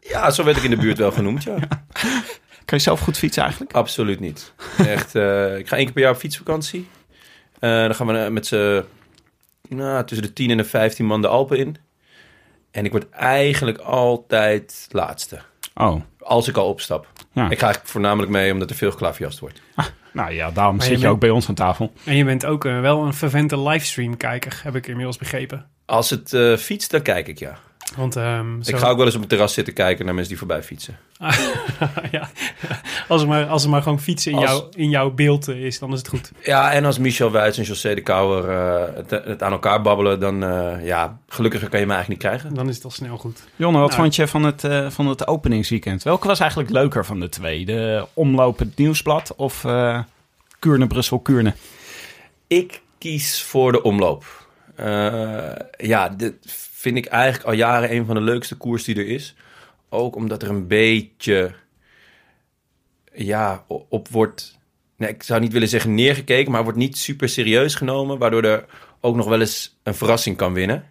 Ja, 0.00 0.30
zo 0.30 0.44
werd 0.44 0.56
ik 0.56 0.62
in 0.62 0.70
de 0.70 0.76
buurt 0.76 0.98
wel 0.98 1.12
genoemd, 1.12 1.42
ja. 1.42 1.54
Kan 2.64 2.78
je 2.78 2.84
zelf 2.84 3.00
goed 3.00 3.18
fietsen 3.18 3.42
eigenlijk? 3.42 3.72
Absoluut 3.72 4.20
niet. 4.20 4.52
Echt, 4.78 5.14
eh, 5.14 5.58
ik 5.58 5.68
ga 5.68 5.76
één 5.76 5.84
keer 5.84 5.92
per 5.94 6.02
jaar 6.02 6.12
op 6.12 6.18
fietsvakantie. 6.18 6.88
Eh, 7.58 7.70
dan 7.70 7.94
gaan 7.94 8.06
we 8.06 8.18
eh, 8.18 8.30
met 8.30 8.46
z'n 8.46 8.82
nou, 9.68 10.04
tussen 10.04 10.26
de 10.26 10.32
10 10.32 10.50
en 10.50 10.56
de 10.56 10.64
15 10.64 11.06
man 11.06 11.22
de 11.22 11.28
Alpen 11.28 11.58
in. 11.58 11.76
En 12.70 12.84
ik 12.84 12.90
word 12.90 13.10
eigenlijk 13.10 13.78
altijd 13.78 14.86
laatste. 14.90 15.40
Oh, 15.74 16.00
Als 16.18 16.48
ik 16.48 16.56
al 16.56 16.68
opstap. 16.68 17.06
Ja. 17.32 17.42
Ik 17.50 17.58
ga 17.58 17.64
eigenlijk 17.64 17.86
voornamelijk 17.86 18.32
mee 18.32 18.52
omdat 18.52 18.70
er 18.70 18.76
veel 18.76 18.90
geklavierjast 18.90 19.38
wordt. 19.38 19.60
Nou 20.12 20.32
ja, 20.32 20.50
daarom 20.50 20.76
Maar 20.76 20.84
zit 20.84 20.94
je 20.94 21.00
bent- 21.00 21.12
ook 21.12 21.20
bij 21.20 21.30
ons 21.30 21.48
aan 21.48 21.54
tafel. 21.54 21.92
En 22.04 22.16
je 22.16 22.24
bent 22.24 22.46
ook 22.46 22.62
wel 22.62 23.04
een 23.04 23.14
vervente 23.14 23.58
livestream-kijker, 23.60 24.60
heb 24.62 24.74
ik 24.76 24.86
inmiddels 24.86 25.16
begrepen. 25.18 25.66
Als 25.84 26.10
het 26.10 26.32
eh, 26.32 26.56
fietst, 26.56 26.90
dan 26.90 27.02
kijk 27.02 27.28
ik 27.28 27.38
ja. 27.38 27.58
Want 27.96 28.16
ehm, 28.16 28.62
zo- 28.62 28.70
Ik 28.70 28.76
ga 28.76 28.88
ook 28.88 28.96
wel 28.96 29.06
eens 29.06 29.14
op 29.14 29.20
het 29.20 29.30
terras 29.30 29.52
zitten 29.54 29.74
kijken 29.74 30.04
naar 30.04 30.14
mensen 30.14 30.30
die 30.30 30.38
voorbij 30.38 30.62
fietsen. 30.62 30.98
ja. 32.10 32.28
als, 33.08 33.22
er 33.22 33.28
maar, 33.28 33.46
als 33.46 33.64
er 33.64 33.70
maar 33.70 33.82
gewoon 33.82 34.00
fietsen 34.00 34.32
in, 34.32 34.38
Als- 34.38 34.46
jouw, 34.50 34.68
in 34.74 34.88
jouw 34.90 35.10
beeld 35.10 35.48
is, 35.48 35.78
dan 35.78 35.92
is 35.92 35.98
het 35.98 36.08
goed. 36.08 36.32
Ja, 36.42 36.72
en 36.72 36.84
als 36.84 36.98
Michel 36.98 37.30
Wuits 37.30 37.58
en 37.58 37.64
José 37.64 37.94
de 37.94 38.00
Kouwer 38.02 38.48
eh, 38.50 38.94
het, 38.96 39.10
het 39.10 39.42
aan 39.42 39.52
elkaar 39.52 39.82
babbelen, 39.82 40.20
dan 40.20 40.44
eh, 40.44 40.86
ja, 40.86 41.18
gelukkiger 41.28 41.68
kan 41.68 41.80
je 41.80 41.86
me 41.86 41.92
eigenlijk 41.92 42.22
niet 42.22 42.30
krijgen. 42.32 42.56
Dan 42.56 42.68
is 42.68 42.74
het 42.74 42.84
al 42.84 42.90
snel 42.90 43.16
goed. 43.16 43.42
Jonne, 43.56 43.78
wat 43.78 43.88
Nou. 43.90 44.00
vond 44.02 44.14
je 44.14 44.28
van 44.28 44.42
het, 44.44 44.64
eh, 44.64 44.90
van 44.90 45.06
het 45.06 45.26
openingsweekend? 45.26 46.02
Welke 46.02 46.26
was 46.26 46.40
eigenlijk 46.40 46.70
leuker 46.70 47.04
van 47.04 47.20
de 47.20 47.28
twee? 47.28 47.64
De 47.64 48.06
omloop 48.14 48.58
het 48.58 48.76
nieuwsblad 48.76 49.34
of 49.36 49.64
eh 49.64 49.98
Kuurne, 50.58 50.86
Brussel, 50.86 51.18
Kuurne? 51.18 51.54
Ik 52.46 52.80
kies 52.98 53.42
voor 53.42 53.72
de 53.72 53.82
omloop. 53.82 54.43
Eh, 54.76 55.52
ja, 55.76 56.08
dit 56.08 56.34
vind 56.72 56.96
ik 56.96 57.06
eigenlijk 57.06 57.44
al 57.44 57.52
jaren 57.52 57.94
een 57.94 58.06
van 58.06 58.14
de 58.14 58.20
leukste 58.20 58.56
koers 58.56 58.84
die 58.84 58.96
er 58.96 59.08
is. 59.08 59.34
Ook 59.88 60.16
omdat 60.16 60.42
er 60.42 60.48
een 60.48 60.66
beetje 60.66 61.54
ja, 63.12 63.64
op 63.88 64.08
wordt... 64.08 64.58
Nee, 64.96 65.10
ik 65.10 65.22
zou 65.22 65.40
niet 65.40 65.52
willen 65.52 65.68
zeggen 65.68 65.94
neergekeken, 65.94 66.52
maar 66.52 66.62
wordt 66.62 66.78
niet 66.78 66.98
super 66.98 67.28
serieus 67.28 67.74
genomen. 67.74 68.18
Waardoor 68.18 68.42
er 68.42 68.64
ook 69.00 69.16
nog 69.16 69.28
wel 69.28 69.40
eens 69.40 69.78
een 69.82 69.94
verrassing 69.94 70.36
kan 70.36 70.52
winnen. 70.52 70.84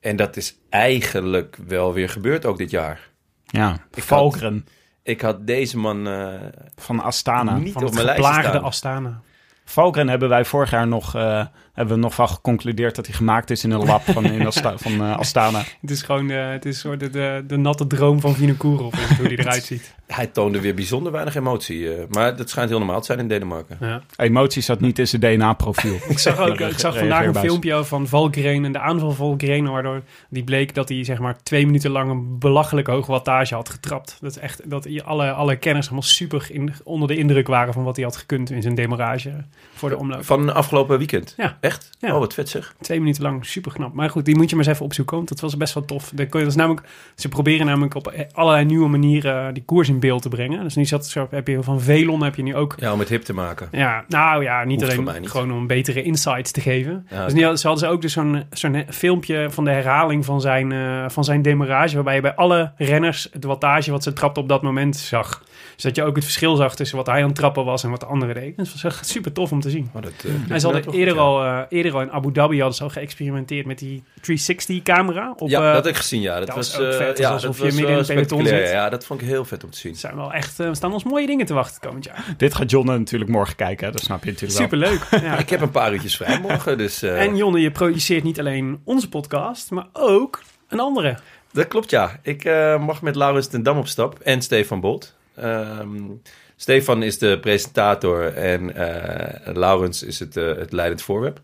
En 0.00 0.16
dat 0.16 0.36
is 0.36 0.56
eigenlijk 0.68 1.58
wel 1.66 1.92
weer 1.92 2.08
gebeurd 2.08 2.44
ook 2.44 2.58
dit 2.58 2.70
jaar. 2.70 3.10
Ja, 3.44 3.86
Ik 3.94 4.02
Valkeren 4.02 4.66
Ik 5.02 5.20
had 5.20 5.46
deze 5.46 5.78
man 5.78 6.08
eh, 6.08 6.34
van 6.76 7.00
Astana. 7.00 7.56
niet 7.56 7.72
Van 7.72 7.84
op 7.84 7.94
mijn 7.94 8.04
lijst. 8.04 8.46
Astana. 8.46 9.20
Valkeren 9.64 10.08
hebben 10.08 10.28
wij 10.28 10.44
vorig 10.44 10.70
jaar 10.70 10.88
nog, 10.88 11.14
eh, 11.14 11.46
hebben 11.76 11.94
we 11.94 12.00
nog 12.00 12.14
van 12.14 12.28
geconcludeerd 12.28 12.94
dat 12.96 13.06
hij 13.06 13.14
gemaakt 13.14 13.50
is 13.50 13.64
in 13.64 13.70
een 13.70 13.84
lab 13.84 14.02
van, 14.02 14.24
in 14.24 14.46
Asta- 14.46 14.78
van 14.88 14.92
eh, 15.00 15.16
Astana. 15.18 15.62
Het 15.80 15.90
is 15.90 16.02
gewoon 16.02 16.30
eh, 16.30 16.50
het 16.50 16.64
is 16.64 16.78
soort 16.78 17.00
de, 17.00 17.10
de, 17.10 17.44
de 17.46 17.56
natte 17.56 17.86
droom 17.86 18.20
van 18.20 18.34
Vinokourov, 18.34 18.94
hoe 19.18 19.28
die 19.28 19.38
eruit 19.38 19.64
ziet. 19.72 19.94
Hij 20.06 20.26
toonde 20.26 20.60
weer 20.60 20.74
bijzonder 20.74 21.12
weinig 21.12 21.34
emotie. 21.34 21.94
eh, 21.94 22.02
maar 22.10 22.36
dat 22.36 22.50
schijnt 22.50 22.68
heel 22.70 22.78
normaal 22.78 23.00
te 23.00 23.06
zijn 23.06 23.18
in 23.18 23.28
Denemarken. 23.28 23.76
Ja. 23.80 24.02
Emotie 24.16 24.62
zat 24.62 24.80
niet 24.80 24.98
in 24.98 25.06
zijn 25.08 25.20
DNA-profiel. 25.22 25.94
Ik 26.08 26.18
zag, 26.18 26.38
ook, 26.38 26.60
ik 26.60 26.78
zag 26.78 26.98
vandaag 26.98 27.26
een 27.26 27.34
filmpje 27.34 27.84
van 27.84 28.06
Valkeren 28.08 28.64
en 28.64 28.72
de 28.72 28.78
aanval 28.78 29.10
van 29.10 29.26
Valkeren, 29.28 29.70
waardoor 29.72 30.02
die 30.28 30.44
bleek 30.44 30.74
dat 30.74 30.88
hij 30.88 31.04
zeg 31.04 31.18
maar 31.18 31.42
twee 31.42 31.66
minuten 31.66 31.90
lang 31.90 32.10
een 32.10 32.38
belachelijk 32.38 32.86
hoge 32.86 33.10
wattage 33.10 33.54
had 33.54 33.68
getrapt. 33.68 34.16
Dat 34.20 34.30
is 34.30 34.38
echt 34.38 34.70
dat 34.70 34.84
hij- 34.84 35.02
alle, 35.04 35.32
alle 35.32 35.56
kenners 35.56 35.86
helemaal 35.86 36.08
super 36.08 36.46
in, 36.50 36.72
onder 36.84 37.08
de 37.08 37.16
indruk 37.16 37.46
waren 37.46 37.72
van 37.72 37.84
wat 37.84 37.96
hij 37.96 38.04
had 38.04 38.16
gekund 38.16 38.50
in 38.50 38.62
zijn 38.62 38.74
demarrage 38.74 39.32
voor 39.74 39.88
de 39.88 39.98
omloop. 39.98 40.24
Van 40.24 40.54
afgelopen 40.54 40.98
weekend? 40.98 41.34
Ja. 41.36 41.56
Echt? 41.66 41.90
Ja. 41.98 42.12
Oh, 42.14 42.18
wat 42.18 42.34
vet 42.34 42.48
zeg. 42.48 42.74
Twee 42.80 42.98
minuten 42.98 43.22
lang, 43.22 43.46
super 43.46 43.72
knap. 43.72 43.92
Maar 43.94 44.10
goed, 44.10 44.24
die 44.24 44.36
moet 44.36 44.50
je 44.50 44.56
maar 44.56 44.64
eens 44.64 44.74
even 44.74 44.84
opzoeken, 44.86 45.16
want 45.16 45.28
dat 45.28 45.40
was 45.40 45.56
best 45.56 45.74
wel 45.74 45.84
tof. 45.84 46.10
Dat 46.14 46.28
kon 46.28 46.38
je- 46.40 46.46
dat 46.46 46.54
is 46.54 46.60
namelijk, 46.60 46.86
ze 47.14 47.28
proberen 47.28 47.66
namelijk 47.66 47.94
op 47.94 48.14
allerlei 48.32 48.64
nieuwe 48.64 48.88
manieren 48.88 49.54
die 49.54 49.62
koers 49.64 49.88
in 49.88 49.98
beeld 50.00 50.22
te 50.22 50.28
brengen. 50.28 50.62
Dus 50.62 50.74
nu 50.74 50.84
zat, 50.84 51.06
zo 51.06 51.26
heb 51.30 51.48
je 51.48 51.62
van 51.62 51.80
Velon 51.80 52.22
heb 52.22 52.34
je 52.34 52.42
nu 52.42 52.54
ook 52.54 52.74
Ja, 52.78 52.92
om 52.92 52.98
het 52.98 53.08
hip 53.08 53.22
te 53.22 53.32
maken. 53.34 53.68
Ja, 53.72 54.04
nou 54.08 54.42
ja, 54.42 54.64
niet 54.64 54.80
Hoeft 54.82 54.98
alleen 54.98 55.20
niet. 55.20 55.30
gewoon 55.30 55.52
om 55.52 55.66
betere 55.66 56.02
insights 56.02 56.50
te 56.50 56.60
geven. 56.60 57.06
Ja, 57.10 57.24
dus 57.24 57.32
nu 57.34 57.40
hadden- 57.40 57.58
ze 57.58 57.66
hadden 57.66 57.86
ze 57.88 57.92
ook 57.94 58.00
dus 58.02 58.12
zo'n 58.12 58.44
zo'n 58.50 58.84
filmpje 58.88 59.46
van 59.50 59.64
de 59.64 59.70
herhaling 59.70 60.24
van 60.24 60.40
zijn, 60.40 60.72
eh, 60.72 61.04
van 61.08 61.24
zijn 61.24 61.42
demarrage, 61.42 61.94
waarbij 61.94 62.14
je 62.14 62.20
bij 62.20 62.34
alle 62.34 62.72
renners 62.76 63.28
het 63.32 63.44
wattage 63.44 63.90
wat 63.90 64.02
ze 64.02 64.12
trapten 64.12 64.42
op 64.42 64.48
dat 64.48 64.62
moment 64.62 64.96
zag. 64.96 65.42
Dus 65.74 65.84
dat 65.84 65.96
je 65.96 66.02
ook 66.04 66.14
het 66.16 66.24
verschil 66.24 66.56
zag 66.56 66.76
tussen 66.76 66.96
wat 66.96 67.06
hij 67.06 67.20
aan 67.22 67.26
het 67.28 67.36
trappen 67.36 67.64
was 67.64 67.84
en 67.84 67.90
wat 67.90 68.00
de 68.00 68.06
andere 68.06 68.34
deed. 68.34 68.56
Dus 68.56 68.72
dat 68.72 68.82
was 68.82 68.92
echt 68.92 69.06
super 69.08 69.32
tof 69.32 69.52
om 69.52 69.60
te 69.60 69.70
zien. 69.70 69.90
Oh, 69.94 70.02
dat, 70.02 70.12
eh, 70.24 70.30
En 70.54 70.60
ze 70.60 70.66
hadden 70.66 70.92
eerder 70.92 71.14
ja. 71.14 71.20
Eh, 71.60 71.66
eerder 71.68 71.94
al 71.94 72.00
in 72.00 72.10
Abu 72.10 72.32
Dhabi 72.32 72.56
hadden 72.56 72.76
ze 72.76 72.82
al 72.82 72.88
geëxperimenteerd 72.90 73.66
met 73.66 73.78
die 73.78 74.02
360-camera. 74.20 75.34
Ja, 75.46 75.58
eh, 75.68 75.74
dat 75.74 75.84
heb 75.84 75.94
ik 75.94 76.00
gezien, 76.00 76.20
ja. 76.20 76.38
Dat, 76.38 76.46
dat 76.46 76.56
was, 76.56 76.76
was 76.76 76.86
ook 76.86 76.92
eh, 76.92 76.96
vet. 76.98 77.18
Ja, 77.18 77.30
alsof 77.30 77.58
dat 77.58 77.66
je 77.66 77.72
midden 77.72 77.90
in 77.92 77.96
het 77.98 78.06
peloton 78.06 78.46
zit. 78.46 78.68
Ja, 78.70 78.88
dat 78.88 79.04
vond 79.06 79.20
ik 79.20 79.26
heel 79.26 79.44
vet 79.44 79.64
om 79.64 79.70
te 79.70 79.78
zien. 79.78 79.94
zijn 79.96 80.16
wel 80.16 80.32
echt, 80.32 80.60
eh, 80.60 80.68
staan 80.72 80.92
ons 80.92 81.04
mooie 81.04 81.26
dingen 81.26 81.46
te 81.46 81.54
wachten 81.54 81.80
komend 81.80 82.04
jaar. 82.04 82.24
Dit 82.36 82.54
gaat 82.54 82.70
John 82.70 82.86
natuurlijk 82.86 83.30
morgen 83.30 83.56
kijken, 83.56 83.86
hè? 83.86 83.92
dat 83.92 84.00
snap 84.02 84.24
je 84.24 84.30
natuurlijk 84.30 84.58
wel. 84.58 84.68
Superleuk. 84.68 85.00
Ja. 85.26 85.38
Ik 85.38 85.50
heb 85.50 85.60
een 85.60 85.70
paar 85.70 85.92
uurtjes 85.92 86.16
vrij 86.16 86.40
morgen, 86.40 86.78
dus... 86.78 87.02
eh, 87.02 87.22
En 87.22 87.36
Jonne, 87.36 87.60
je 87.60 87.70
produceert 87.70 88.24
niet 88.24 88.38
alleen 88.38 88.80
onze 88.84 89.08
podcast, 89.08 89.70
maar 89.70 89.86
ook 89.92 90.42
een 90.68 90.80
andere. 90.80 91.16
Dat 91.52 91.68
klopt, 91.68 91.90
ja. 91.90 92.18
Ik 92.22 92.44
eh, 92.44 92.84
mag 92.86 93.02
met 93.02 93.16
Laurens 93.16 93.46
ten 93.46 93.62
Dam 93.62 93.78
op 93.78 93.86
stap 93.88 94.18
en 94.18 94.42
Stefan 94.42 94.80
Bolt. 94.80 95.14
Ehm, 95.36 95.88
Stefan 96.56 97.02
is 97.02 97.18
de 97.18 97.38
presentator 97.40 98.34
en 98.34 98.74
eh, 98.76 99.54
Laurens 99.54 100.02
is 100.02 100.18
het, 100.18 100.36
eh, 100.36 100.44
het 100.56 100.72
leidend 100.72 101.02
voorwerp, 101.02 101.40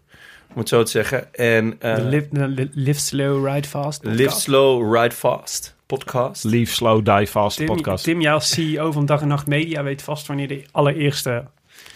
om 0.55 0.59
het 0.61 0.69
zo 0.69 0.83
te 0.83 0.91
zeggen. 0.91 1.35
En 1.35 1.77
eh, 1.81 1.97
de 1.97 2.03
live, 2.05 2.49
li- 2.49 2.71
live 2.73 3.01
Slow, 3.01 3.47
Ride 3.47 3.69
Fast 3.69 4.01
podcast. 4.03 4.19
Live 4.21 4.35
Slow, 4.41 4.97
Ride 4.97 5.15
Fast 5.15 5.75
podcast. 5.87 6.45
Leave 6.45 6.73
Slow, 6.73 7.05
Die 7.17 7.27
Fast 7.27 7.57
Tim, 7.57 7.67
podcast. 7.67 8.05
Tim, 8.05 8.21
jij 8.21 8.33
als 8.33 8.49
CEO 8.49 8.93
van 8.93 9.07
Dag 9.07 9.21
en 9.21 9.29
Nacht 9.29 9.47
Media 9.47 9.83
weet 9.83 10.03
vast 10.03 10.27
wanneer 10.27 10.49
de 10.49 10.65
allereerste 10.71 11.45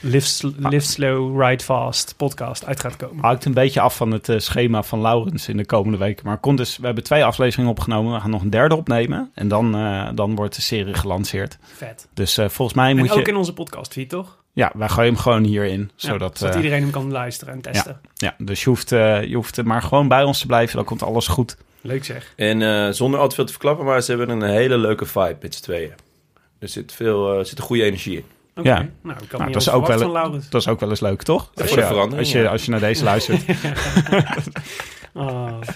Live, 0.00 0.26
Sl- 0.26 0.48
Live 0.58 0.86
Slow, 0.86 1.42
Ride 1.42 1.64
Fast 1.64 2.14
podcast 2.16 2.66
uit 2.66 2.80
gaat 2.80 2.96
komen. 2.96 3.24
Hangt 3.24 3.44
een 3.44 3.54
beetje 3.54 3.80
af 3.80 3.96
van 3.96 4.10
het 4.10 4.28
eh, 4.28 4.38
schema 4.38 4.82
van 4.82 5.00
Laurens 5.00 5.48
in 5.48 5.56
de 5.56 5.66
komende 5.66 5.98
weken. 5.98 6.26
Maar 6.26 6.38
kon 6.38 6.56
dus, 6.56 6.76
we 6.76 6.86
hebben 6.86 7.04
twee 7.04 7.24
afleveringen 7.24 7.70
opgenomen. 7.70 8.12
We 8.14 8.20
gaan 8.20 8.30
nog 8.30 8.42
een 8.42 8.50
derde 8.50 8.76
opnemen. 8.76 9.30
En 9.34 9.48
dan, 9.48 9.74
eh, 9.76 10.08
dan 10.14 10.34
wordt 10.34 10.54
de 10.56 10.62
serie 10.62 10.94
gelanceerd. 10.94 11.58
Vet. 11.62 12.08
Dus 12.14 12.38
eh, 12.38 12.48
volgens 12.48 12.76
mij 12.76 12.90
En 12.90 12.96
moet 12.96 13.10
ook 13.10 13.18
je... 13.18 13.32
in 13.32 13.36
onze 13.36 13.52
podcastfeed, 13.52 14.08
toch? 14.08 14.44
Ja, 14.56 14.72
wij 14.74 14.88
gooien 14.88 15.12
hem 15.12 15.22
gewoon 15.22 15.44
hierin. 15.44 15.90
Ja, 15.96 16.08
Zodat, 16.08 16.38
zodat 16.38 16.54
eh, 16.54 16.60
iedereen 16.62 16.82
hem 16.82 16.92
kan 16.92 17.10
luisteren 17.12 17.54
en 17.54 17.60
testen. 17.60 18.00
ja, 18.14 18.34
dus 18.38 18.62
je 18.64 18.68
hoeft, 18.68 18.92
eh, 18.92 19.22
je 19.24 19.34
hoeft 19.34 19.62
maar 19.64 19.82
gewoon 19.82 20.08
bij 20.08 20.22
ons 20.22 20.38
te 20.38 20.46
blijven. 20.46 20.76
Dan 20.76 20.84
komt 20.84 21.02
alles 21.02 21.26
goed. 21.26 21.56
Leuk 21.80 22.04
zeg. 22.04 22.32
En 22.36 22.62
eh, 22.62 22.92
zonder 22.92 23.20
al 23.20 23.28
te 23.28 23.34
veel 23.34 23.44
te 23.44 23.52
verklappen, 23.52 23.84
maar 23.84 24.02
ze 24.02 24.12
hebben 24.16 24.28
een 24.40 24.48
hele 24.50 24.78
leuke 24.78 25.06
vibe 25.06 25.36
met 25.40 25.54
z'n 25.54 25.62
tweeën. 25.62 25.92
Er 26.58 26.68
zit, 26.68 26.92
veel, 26.92 27.32
eh, 27.32 27.38
er 27.38 27.46
zit 27.46 27.58
een 27.58 27.64
goede 27.64 27.82
energie 27.82 28.16
in. 28.16 28.24
Oké. 28.56 28.68
Ja. 28.68 28.74
Nou, 29.02 29.18
ik 29.22 29.28
kan 29.28 29.38
Nou, 29.38 29.44
niet 29.44 29.52
dat, 29.52 29.62
is 29.62 29.70
ook 29.70 29.86
wel, 29.86 29.98
van 29.98 30.12
Laurens. 30.12 30.48
dat 30.48 30.60
is 30.60 30.68
ook 30.68 30.80
wel 30.80 30.88
eens 30.90 31.00
leuk, 31.00 31.22
toch? 31.22 31.50
Als 31.54 31.70
je, 31.70 31.84
als 31.84 32.32
je, 32.32 32.38
ja. 32.38 32.50
als 32.50 32.64
je 32.64 32.70
naar 32.70 32.80
deze 32.80 33.04
luistert. 33.10 33.44
Oh, 35.12 35.60
dat 35.60 35.74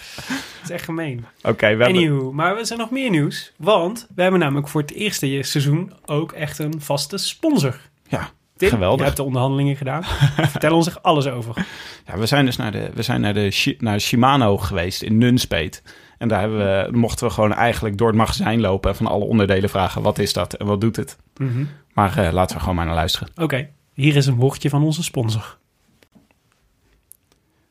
is 0.65 0.71
echt 0.71 0.85
gemeen. 0.85 1.25
Oké, 1.43 1.77
we 1.77 1.83
hebben... 1.83 1.87
Anywho, 1.87 2.33
maar 2.33 2.59
er 2.59 2.67
zijn 2.67 2.79
nog 2.79 2.91
meer 2.91 3.11
nieuws. 3.11 3.53
Want 3.57 4.07
we 4.15 4.23
hebben 4.23 4.41
namelijk 4.41 4.69
voor 4.69 4.81
het 4.81 4.93
eerste 4.93 5.39
seizoen 5.43 5.93
ook 6.07 6.33
echt 6.33 6.59
een 6.59 6.75
vaste 6.81 7.17
sponsor. 7.17 7.81
Ja, 8.09 8.31
Tim, 8.61 8.69
Geweldig. 8.69 8.99
je 8.99 9.05
hebt 9.05 9.17
de 9.17 9.23
onderhandelingen 9.23 9.77
gedaan. 9.77 10.05
Vertel 10.55 10.75
ons 10.75 10.87
er 10.87 10.99
alles 11.03 11.27
over. 11.27 11.67
Ja, 12.07 12.19
we 12.19 12.27
zijn 12.27 12.45
dus 12.45 12.57
naar, 12.57 12.73
de, 12.73 12.91
we 12.95 13.03
zijn 13.03 13.21
naar, 13.21 13.35
de, 13.35 13.77
naar 13.79 14.01
Shimano 14.01 14.57
geweest 14.57 15.03
in 15.03 15.19
Nunspeet. 15.19 15.83
En 16.19 16.29
daar 16.29 16.41
hebben 16.41 16.59
we, 16.59 16.97
mochten 16.97 17.27
we 17.27 17.33
gewoon 17.33 17.53
eigenlijk 17.53 17.99
door 17.99 18.07
het 18.07 18.17
magazijn 18.17 18.61
lopen... 18.61 18.91
en 18.91 18.97
van 18.97 19.07
alle 19.07 19.25
onderdelen 19.25 19.71
vragen, 19.71 20.03
wat 20.03 20.19
is 20.19 20.33
dat 20.33 20.55
en 20.55 20.67
wat 20.67 20.81
doet 20.81 20.97
het? 20.97 21.17
Mhm. 21.37 21.65
Maar 21.93 22.19
eh, 22.19 22.33
laten 22.33 22.57
we 22.57 22.61
gewoon 22.61 22.75
maar 22.77 22.87
naar 22.87 22.95
luisteren. 22.95 23.29
Oké, 23.37 23.69
hier 23.95 24.17
is 24.17 24.27
een 24.27 24.37
woordje 24.37 24.69
van 24.69 24.83
onze 24.83 25.03
sponsor. 25.03 25.59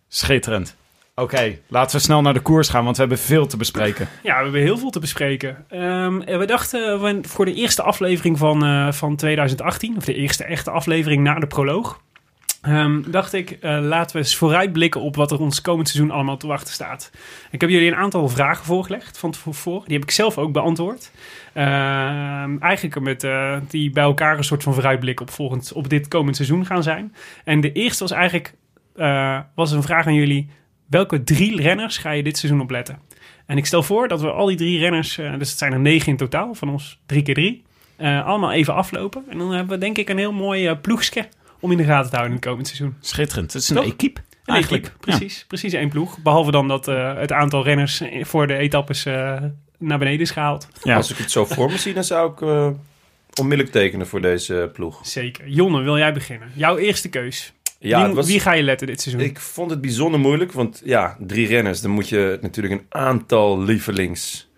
Schitterend. 0.08 0.76
Oké, 1.20 1.58
laten 1.68 1.96
we 1.98 2.02
snel 2.02 2.22
naar 2.22 2.34
de 2.34 2.40
koers 2.40 2.70
gaan, 2.70 2.84
want 2.84 2.96
we 2.96 3.02
hebben 3.02 3.20
veel 3.20 3.48
te 3.48 3.58
bespreken. 3.58 4.08
Ja, 4.24 4.38
we 4.38 4.44
hebben 4.44 4.62
heel 4.62 4.78
veel 4.78 4.90
te 4.90 5.00
bespreken. 5.00 5.66
Ehm, 5.70 6.18
we 6.18 6.46
dachten 6.46 7.26
voor 7.26 7.46
de 7.46 7.54
eerste 7.54 7.82
aflevering 7.82 8.38
van, 8.38 8.66
eh, 8.66 8.92
van 8.92 9.16
2018, 9.16 9.98
of 9.98 10.06
de 10.06 10.14
eerste 10.14 10.44
echte 10.44 10.72
aflevering 10.72 11.24
na 11.24 11.40
de 11.40 11.48
proloog, 11.48 12.02
ehm, 12.62 13.02
dacht 13.12 13.34
ik, 13.34 13.52
eh, 13.52 13.80
laten 13.82 14.16
we 14.16 14.22
eens 14.22 14.36
vooruitblikken 14.36 15.02
op 15.02 15.16
wat 15.16 15.32
er 15.32 15.40
ons 15.40 15.62
komend 15.62 15.90
seizoen 15.90 16.12
allemaal 16.12 16.38
te 16.38 16.48
wachten 16.48 16.74
staat. 16.74 17.12
Ik 17.52 17.62
heb 17.62 17.70
jullie 17.70 17.92
een 17.92 17.98
aantal 17.98 18.30
vragen 18.30 18.66
voorgelegd 18.66 19.18
van 19.18 19.32
tevoren. 19.32 19.84
Die 19.86 19.98
heb 19.98 20.04
ik 20.04 20.12
zelf 20.12 20.38
ook 20.38 20.52
beantwoord. 20.52 21.12
Ehm, 21.54 22.58
eigenlijk 22.60 23.00
met 23.00 23.24
eh, 23.24 23.58
die 23.68 23.90
bij 23.90 24.04
elkaar 24.04 24.38
een 24.38 24.44
soort 24.44 24.64
van 24.64 24.74
vooruitblik 24.74 25.20
op, 25.20 25.30
volgend, 25.30 25.74
op 25.74 25.90
dit 25.90 26.08
komend 26.08 26.36
seizoen 26.36 26.66
gaan 26.66 26.84
zijn. 26.84 27.16
En 27.44 27.62
de 27.62 27.72
eerste 27.72 28.04
was 28.04 28.12
eigenlijk 28.12 28.54
was 29.56 29.72
een 29.72 29.84
vraag 29.84 30.06
aan 30.06 30.14
jullie. 30.14 30.50
Welke 30.90 31.24
drie 31.24 31.62
renners 31.62 31.98
ga 31.98 32.12
je 32.12 32.24
dit 32.24 32.38
seizoen 32.38 32.62
opletten? 32.62 33.00
En 33.46 33.58
ik 33.58 33.66
stel 33.66 33.84
voor 33.84 34.08
dat 34.08 34.22
we 34.22 34.32
al 34.32 34.46
die 34.46 34.58
drie 34.58 34.80
renners, 34.80 35.18
eh, 35.18 35.38
dus 35.38 35.50
het 35.50 35.58
zijn 35.58 35.74
er 35.74 35.80
negen 35.80 36.08
in 36.08 36.18
totaal, 36.18 36.54
van 36.54 36.70
ons 36.70 37.00
drie 37.06 37.22
keer 37.24 37.34
drie, 37.34 37.64
eh, 37.96 38.26
allemaal 38.26 38.52
even 38.52 38.74
aflopen. 38.74 39.24
En 39.30 39.38
dan 39.38 39.52
hebben 39.52 39.74
we 39.74 39.78
denk 39.86 39.98
ik 39.98 40.10
een 40.10 40.18
heel 40.18 40.32
mooi 40.34 40.68
eh, 40.68 40.76
ploegske 40.82 41.28
om 41.60 41.72
in 41.72 41.78
de 41.78 41.84
gaten 41.84 42.10
te 42.10 42.16
houden 42.16 42.36
in 42.36 42.42
het 42.42 42.50
komend 42.50 42.68
seizoen. 42.68 42.96
Schitterend. 43.00 43.54
Het 43.54 43.62
is 43.62 43.70
een 43.70 43.76
Toch? 43.76 43.86
equipe. 43.86 44.22
Een 44.46 44.54
Eigenlijk. 44.56 44.86
equipe, 44.86 45.00
precies. 45.06 45.46
Precies 45.48 45.74
één 45.74 45.90
ploeg. 45.90 46.18
Behalve 46.22 46.52
dan 46.52 46.68
dat 46.68 46.88
eh, 46.88 47.18
het 47.18 47.32
aantal 47.32 47.64
renners 47.64 48.02
voor 48.22 48.48
de 48.48 48.56
etappes 48.56 49.06
eh, 49.06 49.42
naar 49.78 49.98
beneden 50.00 50.20
is 50.20 50.32
gehaald. 50.32 50.68
Ja. 50.84 50.96
Als 50.96 51.12
ik 51.12 51.18
het 51.18 51.32
zo 51.32 51.46
voor 51.46 51.72
me 51.72 51.78
zie, 51.78 51.94
dan 51.94 52.04
zou 52.04 52.32
ik 52.32 52.42
eh, 52.42 52.70
onmiddellijk 53.40 53.76
tekenen 53.76 54.08
voor 54.08 54.22
deze 54.22 54.70
ploeg. 54.74 55.00
Zeker. 55.04 55.48
Jonne, 55.48 55.82
wil 55.82 55.98
jij 55.98 56.14
beginnen? 56.14 56.52
Jouw 56.54 56.78
eerste 56.78 57.10
keus. 57.10 57.54
Ja, 57.80 57.98
wie, 57.98 58.06
het 58.08 58.16
was- 58.16 58.28
wie 58.28 58.40
ga 58.40 58.52
je 58.54 58.64
letten 58.64 58.88
dit 58.88 59.02
seizoen? 59.02 59.24
Ik 59.26 59.40
vond 59.40 59.72
het 59.72 59.82
bijzonder 59.82 60.20
moeilijk, 60.20 60.52
want 60.52 60.82
ja, 60.84 61.18
drie 61.20 61.48
renners. 61.48 61.82
Dan 61.82 61.92
moet 61.92 62.10
je 62.10 62.38
natuurlijk 62.42 62.74
een 62.74 62.86
aantal 62.90 63.62
lievelings 63.62 64.50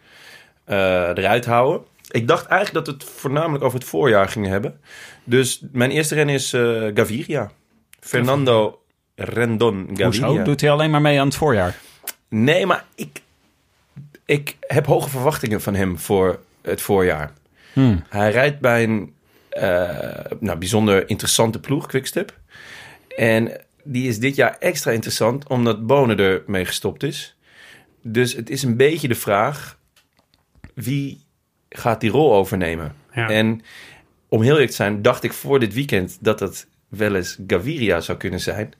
eh, 0.63 0.77
eruit 1.07 1.45
houden. 1.45 1.81
Ik 2.11 2.27
dacht 2.27 2.45
eigenlijk 2.45 2.85
dat 2.85 2.95
we 2.95 3.03
het 3.03 3.13
voornamelijk 3.19 3.63
over 3.63 3.79
het 3.79 3.87
voorjaar 3.87 4.27
gingen 4.29 4.49
hebben. 4.51 4.79
Dus 5.23 5.61
mijn 5.71 5.91
eerste 5.91 6.15
ren 6.15 6.29
is 6.29 6.53
eh, 6.53 6.61
Gaviria. 6.93 7.51
Fernando 7.99 8.81
Rendon 9.15 9.85
Hoezo? 9.87 10.03
Gaviria. 10.03 10.43
Doet 10.43 10.61
hij 10.61 10.71
alleen 10.71 10.89
maar 10.91 11.01
mee 11.01 11.19
aan 11.19 11.27
het 11.27 11.35
voorjaar? 11.35 11.75
Nee, 12.29 12.65
maar 12.65 12.85
ik, 12.95 13.21
ik 14.25 14.55
heb 14.59 14.85
hoge 14.85 15.09
verwachtingen 15.09 15.61
van 15.61 15.75
hem 15.75 15.99
voor 15.99 16.39
het 16.61 16.81
voorjaar. 16.81 17.31
Hmm. 17.73 18.03
Hij 18.09 18.31
rijdt 18.31 18.59
bij 18.59 18.83
een 18.83 19.13
eh, 19.49 20.31
nou, 20.39 20.57
bijzonder 20.57 21.09
interessante 21.09 21.59
ploeg, 21.59 21.87
Quickstep. 21.87 22.39
En 23.21 23.51
die 23.83 24.07
is 24.07 24.19
dit 24.19 24.35
jaar 24.35 24.55
extra 24.59 24.91
interessant 24.91 25.47
omdat 25.47 25.85
Bonen 25.85 26.17
er 26.17 26.43
mee 26.47 26.65
gestopt 26.65 27.03
is. 27.03 27.35
Dus 28.01 28.33
het 28.33 28.49
is 28.49 28.63
een 28.63 28.77
beetje 28.77 29.07
de 29.07 29.15
vraag, 29.15 29.77
wie 30.73 31.21
gaat 31.69 32.01
die 32.01 32.09
rol 32.09 32.33
overnemen? 32.33 32.95
Ja. 33.13 33.29
En 33.29 33.61
om 34.29 34.41
heel 34.41 34.51
eerlijk 34.51 34.69
te 34.69 34.75
zijn, 34.75 35.01
dacht 35.01 35.23
ik 35.23 35.33
voor 35.33 35.59
dit 35.59 35.73
weekend 35.73 36.17
dat 36.21 36.39
het 36.39 36.67
wel 36.87 37.15
eens 37.15 37.37
Gaviria 37.47 37.99
zou 37.99 38.17
kunnen 38.17 38.39
zijn. 38.39 38.73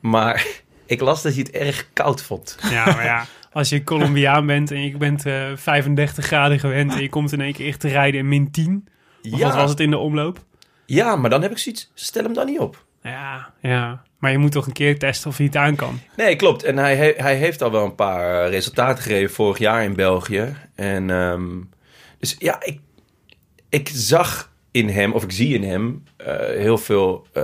Maar 0.00 0.46
ik 0.86 1.00
las 1.00 1.22
dat 1.22 1.32
hij 1.32 1.42
het 1.42 1.50
erg 1.50 1.88
koud 1.92 2.22
vond. 2.22 2.56
Ja, 2.70 2.84
maar 2.84 3.04
ja, 3.04 3.26
als 3.52 3.68
je 3.68 3.84
Colombiaan 3.84 4.46
bent 4.46 4.70
en 4.70 4.82
je 4.82 4.96
bent 4.96 5.26
eh, 5.26 5.50
35 5.54 6.26
graden 6.26 6.58
gewend 6.58 6.92
en 6.92 7.02
je 7.02 7.08
komt 7.08 7.32
in 7.32 7.40
één 7.40 7.52
keer 7.52 7.66
echt 7.66 7.80
te 7.80 7.88
rijden 7.88 8.20
in 8.20 8.28
min 8.28 8.50
10. 8.50 8.88
Of 9.30 9.40
wat 9.40 9.54
was 9.54 9.70
het 9.70 9.80
in 9.80 9.90
de 9.90 9.98
omloop? 9.98 10.44
Ja, 10.86 11.16
maar 11.16 11.30
dan 11.30 11.42
heb 11.42 11.50
ik 11.50 11.58
zoiets, 11.58 11.90
stel 11.94 12.22
hem 12.22 12.32
dan 12.32 12.46
niet 12.46 12.58
op. 12.58 12.84
Ja, 13.02 13.52
ja. 13.60 14.02
Maar 14.18 14.30
je 14.30 14.38
moet 14.38 14.52
toch 14.52 14.66
een 14.66 14.72
keer 14.72 14.98
testen 14.98 15.30
of 15.30 15.36
hij 15.36 15.46
het 15.46 15.56
aan 15.56 15.76
kan. 15.76 16.00
Nee, 16.16 16.36
klopt. 16.36 16.62
En 16.64 16.76
hij, 16.76 16.96
he- 16.96 17.14
hij 17.16 17.34
heeft 17.36 17.62
al 17.62 17.70
wel 17.70 17.84
een 17.84 17.94
paar 17.94 18.44
eh, 18.44 18.50
resultaten 18.50 19.02
gegeven 19.02 19.34
vorig 19.34 19.58
jaar 19.58 19.82
in 19.84 19.94
België. 19.94 20.56
En 20.74 21.10
ehm, 21.10 21.48
dus 22.18 22.36
ja, 22.38 22.62
ik, 22.62 22.80
ik 23.68 23.90
zag 23.92 24.50
in 24.70 24.88
hem, 24.88 25.12
of 25.12 25.22
ik 25.22 25.32
zie 25.32 25.54
in 25.54 25.64
hem, 25.70 26.04
eh, 26.16 26.36
heel 26.38 26.78
veel 26.78 27.26
eh 27.32 27.42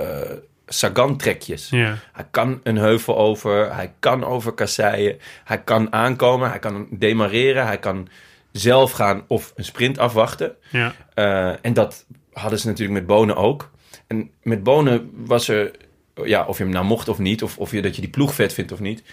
Sagan-trekjes. 0.71 1.69
Ja. 1.69 1.97
Hij 2.13 2.25
kan 2.31 2.59
een 2.63 2.77
heuvel 2.77 3.17
over, 3.17 3.75
hij 3.75 3.93
kan 3.99 4.23
over 4.23 4.51
kasseien, 4.51 5.17
hij 5.43 5.61
kan 5.61 5.93
aankomen, 5.93 6.49
hij 6.49 6.59
kan 6.59 6.87
demareren, 6.91 7.65
hij 7.65 7.77
kan 7.79 8.07
zelf 8.51 8.91
gaan 8.91 9.23
of 9.27 9.53
een 9.55 9.63
sprint 9.63 9.97
afwachten. 9.97 10.55
Ja. 10.71 10.93
En 11.61 11.73
dat 11.73 12.05
hadden 12.33 12.59
ze 12.59 12.67
natuurlijk 12.67 12.99
met 12.99 13.07
Bonen 13.07 13.35
ook. 13.35 13.69
En 14.09 14.29
met 14.43 14.63
Bonen 14.63 15.09
was 15.13 15.47
er, 15.47 15.71
ja, 16.23 16.45
of 16.45 16.57
je 16.57 16.63
hem 16.63 16.73
nou 16.73 16.85
mocht 16.85 17.07
of 17.07 17.17
niet, 17.17 17.43
of, 17.43 17.57
of 17.57 17.71
je, 17.71 17.81
dat 17.81 17.95
je 17.95 18.01
die 18.01 18.09
ploeg 18.09 18.33
vet 18.33 18.53
vindt 18.53 18.71
of 18.71 18.79
niet. 18.79 19.03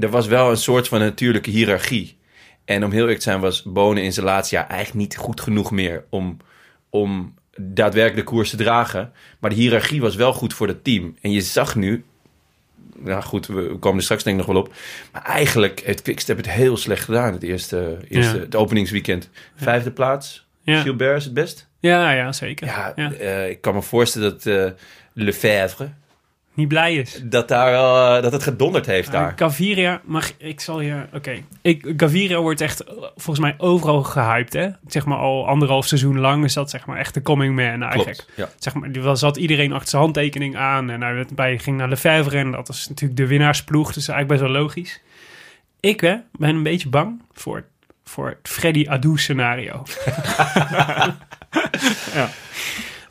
Er 0.00 0.10
was 0.10 0.26
wel 0.26 0.50
een 0.50 0.56
soort 0.56 0.88
van 0.88 0.98
natuurlijke 1.00 1.50
hiërarchie. 1.50 2.16
En 2.64 2.84
om 2.84 2.90
heel 2.90 3.00
eerlijk 3.00 3.18
te 3.18 3.24
zijn 3.24 3.40
was 3.40 3.62
Bonen 3.62 4.02
in 4.02 4.12
zijn 4.12 4.26
laatste 4.26 4.54
jaar 4.54 4.66
eigenlijk 4.66 4.98
niet 4.98 5.16
goed 5.16 5.40
genoeg 5.40 5.70
meer 5.70 6.04
om, 6.10 6.36
om 6.90 7.34
daadwerkelijk 7.56 8.26
de 8.26 8.32
koers 8.32 8.50
te 8.50 8.56
dragen. 8.56 9.12
Maar 9.38 9.50
de 9.50 9.56
hiërarchie 9.56 10.00
was 10.00 10.14
wel 10.16 10.32
goed 10.32 10.54
voor 10.54 10.66
het 10.68 10.84
team. 10.84 11.16
En 11.20 11.30
je 11.30 11.40
zag 11.40 11.76
nu, 11.76 12.04
nou 12.96 13.22
goed, 13.22 13.46
we 13.46 13.76
komen 13.80 13.98
er 13.98 14.04
straks 14.04 14.22
denk 14.22 14.40
ik 14.40 14.46
nog 14.46 14.54
wel 14.54 14.62
op. 14.64 14.74
Maar 15.12 15.22
eigenlijk 15.22 15.80
heeft 15.80 16.02
Quickstep 16.02 16.36
het 16.36 16.50
heel 16.50 16.76
slecht 16.76 17.04
gedaan 17.04 17.32
het 17.32 17.42
eerste, 17.42 17.98
eerste 18.08 18.36
Ja. 18.36 18.42
het 18.42 18.56
openingsweekend. 18.56 19.30
Vijfde 19.56 19.90
plaats. 19.90 20.46
Ja. 20.62 20.80
Gilbert 20.80 21.16
is 21.16 21.24
het 21.24 21.34
best. 21.34 21.67
Ja, 21.80 22.10
ja, 22.10 22.32
zeker. 22.32 22.66
Ja, 22.66 22.92
Ja. 22.96 23.12
eh, 23.12 23.48
ik 23.48 23.60
kan 23.60 23.74
me 23.74 23.82
voorstellen 23.82 24.30
dat 24.30 24.46
eh 24.46 24.70
Lefebvre, 25.12 25.88
Niet 26.54 26.68
blij 26.68 26.94
is. 26.94 27.22
dat, 27.24 27.48
daar 27.48 27.72
eh, 28.16 28.22
dat 28.22 28.32
het 28.32 28.42
gedonderd 28.42 28.86
heeft 28.86 29.12
daar. 29.12 29.32
Gaviria, 29.36 30.00
mag 30.04 30.30
ik 30.36 30.60
zal 30.60 30.80
je. 30.80 31.02
Oké. 31.12 31.42
Ik 31.62 31.92
Gaviria 31.96 32.38
wordt 32.40 32.60
echt 32.60 32.84
volgens 33.16 33.38
mij 33.38 33.54
overal 33.58 34.02
gehyped, 34.02 34.52
hè? 34.52 34.68
Zeg 34.86 35.04
maar 35.04 35.18
al 35.18 35.46
anderhalf 35.48 35.86
seizoen 35.86 36.18
lang 36.18 36.44
is 36.44 36.52
dat 36.54 36.70
zeg 36.70 36.86
maar 36.86 36.98
echt 36.98 37.14
de 37.14 37.22
coming 37.22 37.54
man 37.56 37.82
eigenlijk. 37.82 38.16
Klopt, 38.16 38.32
ja. 38.36 38.48
Zeg 38.58 38.74
maar, 38.74 38.90
er 38.90 39.16
zat 39.16 39.36
iedereen 39.36 39.72
achter 39.72 39.88
zijn 39.88 40.02
handtekening 40.02 40.56
aan 40.56 40.90
en 40.90 41.02
hij 41.02 41.14
werd 41.14 41.34
bij 41.34 41.58
ging 41.58 41.76
naar 41.76 41.88
Lefebvre 41.88 42.38
en 42.38 42.50
dat 42.50 42.68
is 42.68 42.88
natuurlijk 42.88 43.20
de 43.20 43.26
winnaarsploeg, 43.26 43.92
dus 43.92 44.08
eigenlijk 44.08 44.40
best 44.40 44.52
wel 44.52 44.62
logisch. 44.62 45.00
Ik 45.80 46.00
hè, 46.00 46.16
ben 46.32 46.48
een 46.54 46.62
beetje 46.62 46.88
bang 46.88 47.22
voor, 47.32 47.64
voor 48.04 48.28
het 48.28 48.38
Freddy 48.48 48.86
Adu 48.88 49.18
scenario. 49.18 49.82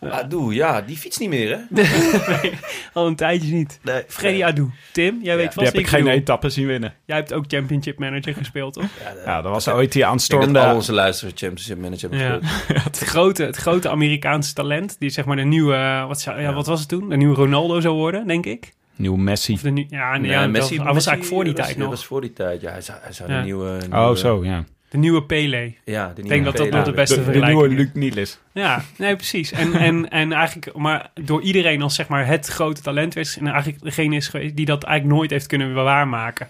Adu, 0.09 0.53
ja, 0.53 0.81
die 0.81 0.97
fiets 0.97 1.17
niet 1.17 1.29
meer, 1.29 1.59
hè? 1.69 1.83
Al 2.93 3.07
een 3.07 3.15
tijdje 3.15 3.53
niet. 3.53 3.79
Nee. 3.83 4.03
Freddy 4.07 4.43
Adu. 4.43 4.69
Tim, 4.91 5.19
jij 5.23 5.35
weet 5.35 5.43
Die 5.45 5.53
vast 5.53 5.65
heb 5.65 5.73
wie 5.75 5.81
ik 5.81 5.87
geen 5.87 6.07
etappe 6.07 6.49
zien 6.49 6.67
winnen. 6.67 6.93
Jij 7.05 7.15
hebt 7.15 7.33
ook 7.33 7.43
Championship 7.47 7.99
Manager 7.99 8.33
gespeeld, 8.33 8.73
toch? 8.73 8.85
Ja, 9.25 9.41
dat 9.41 9.51
was 9.51 9.67
ooit 9.67 9.77
die 9.77 9.85
Ik 9.85 9.91
denk 9.91 10.01
dat 10.01 10.11
aanstormde... 10.11 10.59
al 10.59 10.75
onze 10.75 10.93
luisteraars 10.93 11.35
Championship 11.39 11.77
Manager 11.77 12.09
hebben 12.09 12.27
Ja. 12.41 12.47
gespeeld. 12.47 12.83
het, 12.83 12.97
grote, 12.99 13.43
het 13.43 13.55
grote 13.55 13.89
Amerikaanse 13.89 14.53
talent. 14.53 14.95
Die 14.99 15.09
zeg 15.09 15.25
maar 15.25 15.35
de 15.35 15.43
nieuwe... 15.43 15.73
eh, 15.75 16.07
Wat, 16.07 16.21
zou, 16.21 16.41
ja, 16.41 16.53
wat 16.53 16.65
was 16.67 16.79
het 16.79 16.89
toen? 16.89 17.09
De 17.09 17.17
nieuwe 17.17 17.35
Ronaldo 17.35 17.79
zou 17.79 17.95
worden, 17.95 18.27
denk 18.27 18.45
ik. 18.45 18.73
Nieuw 18.95 19.15
Messi. 19.15 19.53
Of 19.53 19.61
de 19.61 19.69
nieuw, 19.69 19.85
ja, 19.89 20.11
nee, 20.11 20.19
Nee, 20.21 20.31
ja, 20.31 20.47
Messi, 20.47 20.75
dat, 20.75 20.85
hij 20.85 20.93
was 20.93 21.05
eigenlijk 21.05 21.35
voor 21.35 21.43
die 21.43 21.53
tijd 21.53 21.67
dat 21.69 21.77
nog. 21.77 21.89
was 21.89 22.05
voor 22.05 22.21
die 22.21 22.33
tijd, 22.33 22.61
ja. 22.61 22.71
Hij 22.71 22.81
zou, 22.81 22.97
hij 23.01 23.13
zou 23.13 23.31
Ja. 23.31 23.37
de 23.37 23.43
nieuwe, 23.43 23.79
Oh, 23.91 23.99
nieuwe- 23.99 24.17
zo, 24.17 24.45
ja. 24.45 24.63
De 24.89 24.97
nieuwe 24.97 25.23
Pele. 25.23 25.73
Ja, 25.85 26.13
de 26.15 26.21
Ik 26.21 26.27
denk 26.27 26.45
dat 26.45 26.57
dat 26.57 26.69
nog 26.69 26.83
de 26.85 26.91
beste 26.91 27.15
de, 27.15 27.19
de 27.19 27.25
vergelijking 27.25 27.67
nieuwe 27.67 27.83
is. 27.83 27.89
Luc 27.93 28.03
Nielis. 28.03 28.39
Ja, 28.53 28.83
nee, 28.97 29.15
precies. 29.15 29.51
En, 29.51 29.73
en, 29.73 30.09
en 30.21 30.31
eigenlijk, 30.31 30.77
maar 30.77 31.11
door 31.13 31.41
iedereen 31.41 31.81
als 31.81 31.95
zeg 31.95 32.07
maar 32.07 32.27
het 32.27 32.47
grote 32.47 32.81
talent 32.81 33.13
werd. 33.13 33.37
En 33.39 33.47
eigenlijk 33.47 33.83
degene 33.83 34.15
is 34.15 34.27
geweest 34.27 34.55
die 34.55 34.65
dat 34.65 34.83
eigenlijk 34.83 35.17
nooit 35.17 35.31
heeft 35.31 35.47
kunnen 35.47 35.73
waarmaken. 35.73 36.47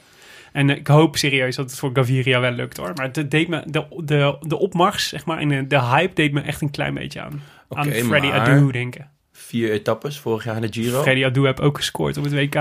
En 0.52 0.70
ik 0.70 0.88
hoop 0.88 1.18
serieus 1.18 1.56
dat 1.56 1.70
het 1.70 1.80
voor 1.80 1.90
Gaviria 1.94 2.40
wel 2.40 2.52
lukt 2.52 2.78
hoor. 2.78 2.92
Maar 2.96 3.10
het 3.12 3.32
deed 3.32 3.48
me, 3.48 3.64
de, 3.66 3.86
de, 4.04 4.38
de 4.42 4.58
opmars, 4.60 5.08
zeg 5.08 5.26
maar, 5.26 5.38
en 5.38 5.48
de, 5.50 5.68
de 5.68 5.82
hype 5.82 6.14
deed 6.14 6.32
me 6.32 6.42
echt 6.42 6.62
een 6.62 6.72
klein 6.72 6.94
beetje 6.94 7.22
aan. 7.22 7.42
aan 7.70 7.88
Oké, 7.88 8.04
Freddy 8.04 8.28
maar- 8.28 8.40
Adu 8.40 8.72
denken. 8.72 9.10
Vier 9.32 9.72
etappes 9.72 10.20
vorig 10.20 10.44
jaar 10.44 10.56
in 10.56 10.62
de 10.62 10.72
Giro. 10.72 11.02
Freddy 11.02 11.26
Adu 11.26 11.46
heb 11.46 11.60
ook 11.60 11.78
gescoord 11.78 12.18
op 12.18 12.24
het 12.24 12.34
WK. 12.34 12.56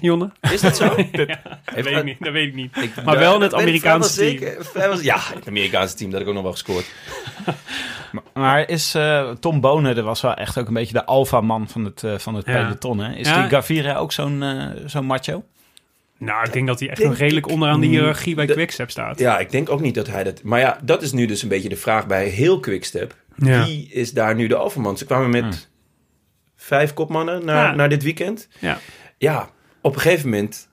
Jonne? 0.00 0.30
Is 0.52 0.60
dat 0.60 0.76
zo? 0.76 0.84
Ja, 1.12 1.24
dat, 1.74 1.84
weet 1.84 1.86
ik 1.96 2.04
niet, 2.04 2.16
dat 2.20 2.32
weet 2.32 2.48
ik 2.48 2.54
niet. 2.54 2.76
Ik- 2.76 3.04
Maar 3.04 3.18
wel 3.18 3.34
in 3.34 3.40
het 3.40 3.52
ik 3.52 3.58
Amerikaanse 3.58 4.16
team. 4.16 4.28
zeker. 4.38 4.64
Vrijwel- 4.64 5.00
Ja, 5.00 5.18
het 5.34 5.48
Amerikaanse 5.48 5.94
team, 5.94 6.10
dat 6.10 6.18
heb 6.20 6.28
ik 6.28 6.36
ook 6.36 6.42
nog 6.42 6.52
wel 6.52 6.52
gescoord. 6.62 6.86
Maar 8.34 8.68
is 8.68 8.94
eh, 8.94 9.30
Tom 9.30 9.60
Bonen, 9.60 9.94
dat 9.94 10.04
was 10.04 10.20
wel 10.20 10.34
echt 10.34 10.58
ook 10.58 10.68
een 10.68 10.74
beetje 10.74 10.92
de 10.92 11.04
alfa-man 11.04 11.68
van 11.68 11.84
het, 11.84 12.02
eh, 12.04 12.18
van 12.18 12.34
het 12.34 12.46
Ja. 12.46 12.62
peloton, 12.62 12.98
hè? 12.98 13.14
Is 13.14 13.28
Ja. 13.28 13.40
die 13.40 13.50
Gaviria 13.50 13.96
ook 13.96 14.12
zo'n 14.12 14.42
eh, 14.42 14.66
zo'n 14.86 15.04
macho? 15.04 15.44
Nou, 16.18 16.44
ik 16.46 16.52
denk 16.52 16.66
dat 16.66 16.78
hij 16.80 16.88
echt 16.88 16.98
Denk 16.98 17.10
nog 17.10 17.18
redelijk 17.18 17.46
ik 17.46 17.52
onderaan 17.52 17.80
de 17.80 17.86
hiërarchie 17.86 18.34
bij 18.34 18.46
Quickstep 18.46 18.90
staat. 18.90 19.18
Ja, 19.18 19.38
ik 19.38 19.50
denk 19.50 19.70
ook 19.70 19.80
niet 19.80 19.94
dat 19.94 20.06
hij 20.06 20.24
dat... 20.24 20.42
Maar 20.42 20.60
ja, 20.60 20.78
dat 20.82 21.02
is 21.02 21.12
nu 21.12 21.26
dus 21.26 21.42
een 21.42 21.48
beetje 21.48 21.68
de 21.68 21.76
vraag 21.76 22.06
bij 22.06 22.26
heel 22.28 22.60
Quickstep. 22.60 23.14
Ja. 23.36 23.64
Wie 23.64 23.88
is 23.92 24.12
daar 24.12 24.34
nu 24.34 24.46
de 24.46 24.56
overman? 24.56 24.98
Ze 24.98 25.04
kwamen 25.04 25.30
met 25.30 25.42
Hmm. 25.42 25.52
vijf 26.56 26.94
kopmannen 26.94 27.44
naar, 27.44 27.68
Ja. 27.68 27.74
naar 27.74 27.88
dit 27.88 28.02
weekend. 28.02 28.48
Ja. 28.58 28.78
Ja, 29.18 29.48
op 29.80 29.94
een 29.94 30.00
gegeven 30.00 30.28
moment 30.28 30.68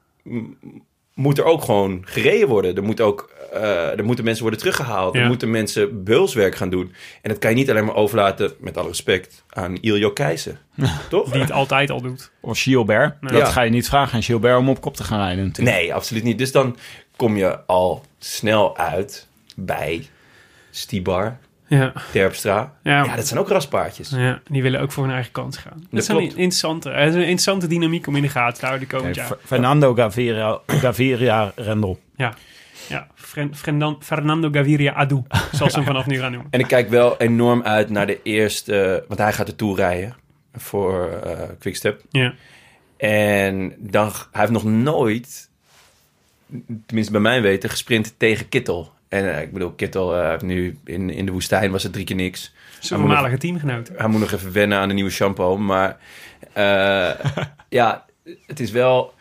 moet 1.14 1.38
er 1.38 1.44
ook 1.44 1.64
gewoon 1.64 2.02
gereden 2.06 2.48
worden. 2.48 2.76
Er, 2.76 2.84
moet 2.84 3.02
ook, 3.02 3.30
eh, 3.54 3.98
er 3.98 4.06
moeten 4.06 4.24
mensen 4.24 4.42
worden 4.42 4.60
teruggehaald. 4.60 5.14
Ja. 5.16 5.22
Er 5.22 5.28
moeten 5.28 5.50
mensen 5.52 6.04
beulswerk 6.04 6.56
gaan 6.56 6.70
doen. 6.70 6.94
En 7.22 7.30
dat 7.30 7.40
kan 7.40 7.50
je 7.50 7.56
niet 7.56 7.70
alleen 7.70 7.86
maar 7.86 7.96
overlaten, 7.96 8.52
met 8.60 8.78
alle 8.78 8.88
respect, 8.88 9.44
aan 9.50 9.76
Iljo 9.76 10.12
Keijsen. 10.12 10.60
Toch? 11.10 11.32
Die 11.32 11.42
het 11.42 11.52
altijd 11.52 11.90
al 11.90 12.02
doet. 12.02 12.32
Of 12.42 12.60
Gilbert? 12.60 13.22
Nee. 13.22 13.32
Dat 13.32 13.42
Ja. 13.42 13.48
ga 13.54 13.62
je 13.62 13.70
niet 13.72 13.88
vragen 13.88 14.14
aan 14.16 14.24
Gilbert 14.24 14.58
om 14.58 14.70
op 14.70 14.82
kop 14.82 14.96
te 14.96 15.04
gaan 15.04 15.20
rijden 15.20 15.46
natuurlijk. 15.46 15.78
Nee, 15.78 15.94
absoluut 15.94 16.24
niet. 16.24 16.38
Dus 16.38 16.52
dan 16.52 16.78
kom 17.16 17.38
je 17.38 17.66
al 17.66 18.04
snel 18.20 18.78
uit 18.78 19.28
bij 19.56 20.08
Stibar, 20.72 21.38
Ja. 21.68 21.94
Terpstra. 22.12 22.74
Ja. 22.84 23.04
Ja, 23.04 23.16
dat 23.16 23.28
zijn 23.28 23.40
ook 23.40 23.50
raspaardjes. 23.50 24.10
ja, 24.10 24.42
die 24.50 24.62
willen 24.62 24.80
ook 24.82 24.92
voor 24.92 25.04
hun 25.04 25.14
eigen 25.14 25.32
kans 25.32 25.58
gaan. 25.58 25.74
Dat, 25.80 25.88
Dat 25.92 26.00
is 26.02 26.08
een 26.08 26.16
klopt. 26.16 26.32
interessante, 26.32 26.90
het 26.90 27.08
is 27.10 27.14
een 27.14 27.20
interessante 27.20 27.68
dynamiek 27.68 28.08
om 28.08 28.16
in 28.16 28.22
de 28.22 28.30
gaten 28.30 28.60
te 28.60 28.66
houden 28.66 28.88
de 28.90 28.96
komend 28.96 29.16
jaar. 29.16 29.26
Fer- 29.28 29.38
Fernando 29.46 29.94
Gaviria, 29.94 30.60
Gaviria 30.68 31.52
Rendel. 31.56 32.00
Ja, 32.16 32.34
ja. 32.90 33.08
Fren- 33.16 33.56
Fernando 34.02 34.50
Gaviria 34.52 34.94
Adu, 34.94 35.22
zoals 35.52 35.72
ze 35.74 35.78
hem 35.80 35.88
vanaf 35.94 36.06
nu 36.06 36.20
gaan 36.20 36.32
noemen. 36.32 36.52
En 36.52 36.60
ik 36.60 36.68
kijk 36.68 36.90
wel 36.90 37.18
enorm 37.18 37.64
uit 37.64 37.90
naar 37.90 38.08
de 38.08 38.20
eerste... 38.24 39.06
Want 39.08 39.20
hij 39.20 39.34
gaat 39.34 39.46
de 39.48 39.56
Tour 39.56 39.76
rijden 39.76 40.16
voor 40.54 41.10
eh 41.24 41.40
Quickstep. 41.60 42.02
Ja. 42.10 42.34
En 42.98 43.76
dan, 43.78 44.12
hij 44.32 44.42
heeft 44.42 44.52
nog 44.52 44.64
nooit, 44.64 45.50
tenminste 46.86 47.12
bij 47.12 47.22
mijn 47.22 47.42
weten, 47.42 47.70
gesprint 47.70 48.14
tegen 48.18 48.50
Kittel. 48.50 48.94
En 49.16 49.36
eh, 49.36 49.42
ik 49.42 49.52
bedoel, 49.54 49.72
Kittel 49.72 50.16
eh, 50.16 50.30
heeft 50.30 50.42
nu 50.42 50.78
in, 50.86 51.10
in 51.10 51.26
de 51.26 51.32
woestijn 51.32 51.72
was 51.72 51.84
het 51.84 51.94
drie 51.94 52.06
keer 52.06 52.16
niks. 52.16 52.54
Zijn 52.80 53.00
nog- 53.00 53.10
voormalige 53.10 53.38
teamgenoot. 53.38 53.92
Hij 53.96 54.08
moet 54.08 54.20
nog 54.20 54.32
even 54.32 54.52
wennen 54.52 54.78
aan 54.78 54.88
de 54.88 54.94
nieuwe 54.94 55.10
shampoo. 55.10 55.58
Maar 55.58 55.98
eh, 56.54 57.10
ja, 57.70 58.06
het 58.46 58.60
is 58.60 58.72
wel... 58.72 59.14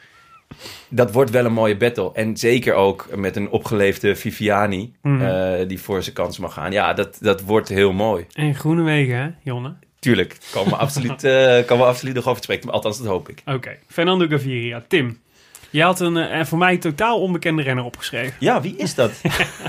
Dat 0.88 1.12
wordt 1.12 1.30
wel 1.30 1.44
een 1.44 1.52
mooie 1.52 1.76
battle. 1.76 2.11
En 2.12 2.37
zeker 2.37 2.74
ook 2.74 3.16
met 3.16 3.37
een 3.37 3.48
opgeleefde 3.50 4.16
Viviani... 4.16 4.92
Mhm. 5.02 5.66
die 5.66 5.80
voor 5.80 6.02
zijn 6.02 6.14
kans 6.14 6.38
mag 6.38 6.52
gaan. 6.52 6.72
Ja, 6.72 6.92
dat, 6.92 7.18
dat 7.20 7.40
wordt 7.40 7.68
heel 7.68 7.92
mooi. 7.92 8.26
En 8.33 8.54
Groenewegen, 8.54 9.16
hè, 9.16 9.28
Jonne? 9.42 9.74
Tuurlijk, 9.98 10.38
kan 10.52 10.64
we 10.64 10.76
absoluut, 10.85 11.24
eh 11.24 11.64
kan 11.64 11.78
we 11.78 11.85
absoluut 11.85 12.14
nog 12.14 12.28
over 12.28 12.42
spreken. 12.42 12.70
Althans, 12.70 12.98
dat 12.98 13.07
hoop 13.07 13.28
ik. 13.28 13.42
Oké, 13.46 13.76
Fernando 13.87 14.26
Gaviria. 14.26 14.85
Tim, 14.88 15.18
je 15.75 15.83
had 15.83 16.01
een 16.01 16.17
eh, 16.17 16.45
voor 16.45 16.59
mij 16.59 16.77
totaal 16.79 17.21
onbekende 17.21 17.63
renner 17.63 17.85
opgeschreven. 17.85 18.35
Ja, 18.39 18.61
wie 18.61 18.77
is 18.77 18.95
dat? 18.95 19.11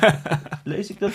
Lees 0.64 0.90
ik 0.90 1.00
dat? 1.00 1.12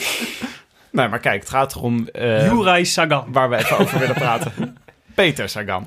Nee, 0.93 1.09
maar 1.09 1.19
kijk, 1.21 1.41
het 1.41 1.51
gaat 1.51 1.75
erom 1.75 2.09
eh, 2.09 2.47
Juraj 2.47 2.85
Sagan, 2.85 3.33
waar 3.33 3.51
we 3.51 3.57
even 3.57 3.79
over 3.79 3.99
willen 3.99 4.15
praten. 4.15 4.53
Peter 5.15 5.49
Sagan. 5.49 5.85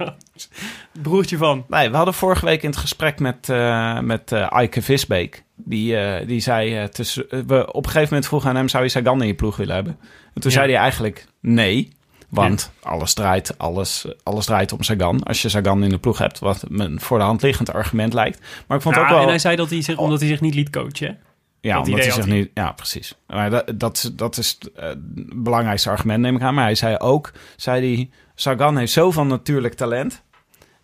broertje 1.01 1.37
van. 1.37 1.65
Nee, 1.67 1.89
we 1.89 1.95
hadden 1.95 2.13
vorige 2.13 2.45
week 2.45 2.63
in 2.63 2.69
het 2.69 2.79
gesprek 2.79 3.19
met, 3.19 3.49
eh 3.49 3.99
met 3.99 4.31
eh 4.31 4.51
Eike 4.53 4.81
Visbeek. 4.81 5.43
Die, 5.55 5.97
eh, 5.97 6.27
die 6.27 6.39
zei, 6.39 6.77
eh, 6.77 6.83
tussen, 6.83 7.25
we 7.47 7.67
op 7.73 7.83
een 7.85 7.91
gegeven 7.91 8.07
moment 8.07 8.27
vroegen 8.27 8.49
aan 8.49 8.55
hem... 8.55 8.67
zou 8.69 8.83
je 8.83 8.89
Sagan 8.89 9.21
in 9.21 9.27
je 9.27 9.33
ploeg 9.35 9.55
willen 9.55 9.75
hebben? 9.75 9.97
En 10.33 10.41
toen 10.41 10.51
Ja. 10.51 10.57
zei 10.57 10.71
hij 10.71 10.81
eigenlijk 10.81 11.25
nee. 11.41 11.89
Want 12.35 12.71
alles, 12.81 13.13
draait, 13.13 13.57
alles, 13.57 14.05
alles 14.23 14.45
draait 14.45 14.71
om 14.71 14.83
Sagan. 14.83 15.23
Als 15.23 15.41
je 15.41 15.49
Sagan 15.49 15.83
in 15.83 15.89
de 15.89 15.97
ploeg 15.97 16.17
hebt, 16.17 16.39
wat 16.39 16.63
een 16.69 16.99
voor 16.99 17.17
de 17.17 17.23
hand 17.23 17.41
liggend 17.41 17.73
argument 17.73 18.13
lijkt. 18.13 18.39
Maar 18.67 18.77
ik 18.77 18.83
vond 18.83 18.95
het 18.95 19.03
Ja, 19.03 19.09
ook 19.09 19.15
wel... 19.15 19.23
En 19.23 19.29
hij 19.29 19.39
zei 19.39 19.55
dat 19.55 19.69
hij 19.69 19.81
zich, 19.81 19.97
omdat 19.97 20.19
hij 20.19 20.29
zich 20.29 20.41
niet 20.41 20.55
liet 20.55 20.69
coachen. 20.69 21.17
Ja, 21.61 21.75
Dat 21.77 21.85
omdat 21.85 21.99
hij 22.03 22.11
zich 22.11 22.25
hij. 22.25 22.33
niet. 22.35 22.49
Ja, 22.53 22.71
precies. 22.71 23.15
Maar 23.27 23.49
dat, 23.49 23.71
dat, 23.75 23.97
is- 23.97 24.11
dat 24.15 24.37
is 24.37 24.57
eh, 24.75 24.87
het 24.87 25.43
belangrijkste 25.43 25.89
argument, 25.89 26.21
neem 26.21 26.35
ik 26.35 26.41
aan. 26.41 26.53
Maar 26.53 26.63
hij 26.63 26.75
zei 26.75 26.97
ook: 26.97 27.31
zei 27.55 27.95
hij, 27.95 28.09
Sagan 28.35 28.77
heeft 28.77 28.91
zoveel 28.91 29.25
natuurlijk 29.25 29.73
talent. 29.73 30.21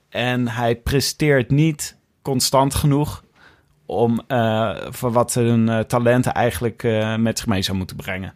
En 0.10 0.48
hij 0.48 0.76
presteert 0.76 1.52
niet 1.52 1.98
constant 2.22 2.76
genoeg 2.76 3.24
om 3.86 4.22
eh, 4.28 4.76
voor 4.90 5.12
wat 5.12 5.34
hun 5.34 5.70
eh, 5.70 5.80
talenten 5.80 6.34
eigenlijk 6.34 6.84
met 7.18 7.38
zich 7.38 7.48
mee 7.48 7.62
zou 7.62 7.78
moeten 7.78 7.96
brengen. 7.96 8.34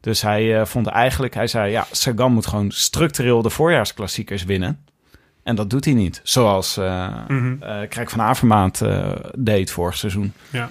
Dus 0.00 0.22
hij 0.22 0.60
eh, 0.60 0.66
vond 0.66 0.86
eigenlijk, 0.86 1.34
hij 1.34 1.46
zei: 1.46 1.70
ja, 1.70 1.86
Sagan 1.90 2.32
moet 2.32 2.46
gewoon 2.46 2.70
structureel 2.70 3.42
de 3.42 3.50
voorjaarsklassiekers 3.50 4.44
winnen. 4.44 4.84
En 5.42 5.54
dat 5.54 5.70
doet 5.70 5.84
hij 5.84 5.94
niet. 5.94 6.20
Zoals 6.22 6.76
eh, 6.76 7.14
Krijk 7.88 8.10
van 8.10 8.20
Avermaat 8.20 8.80
eh, 8.80 9.10
deed 9.38 9.70
vorig 9.70 9.96
seizoen. 9.96 10.32
Ja. 10.50 10.70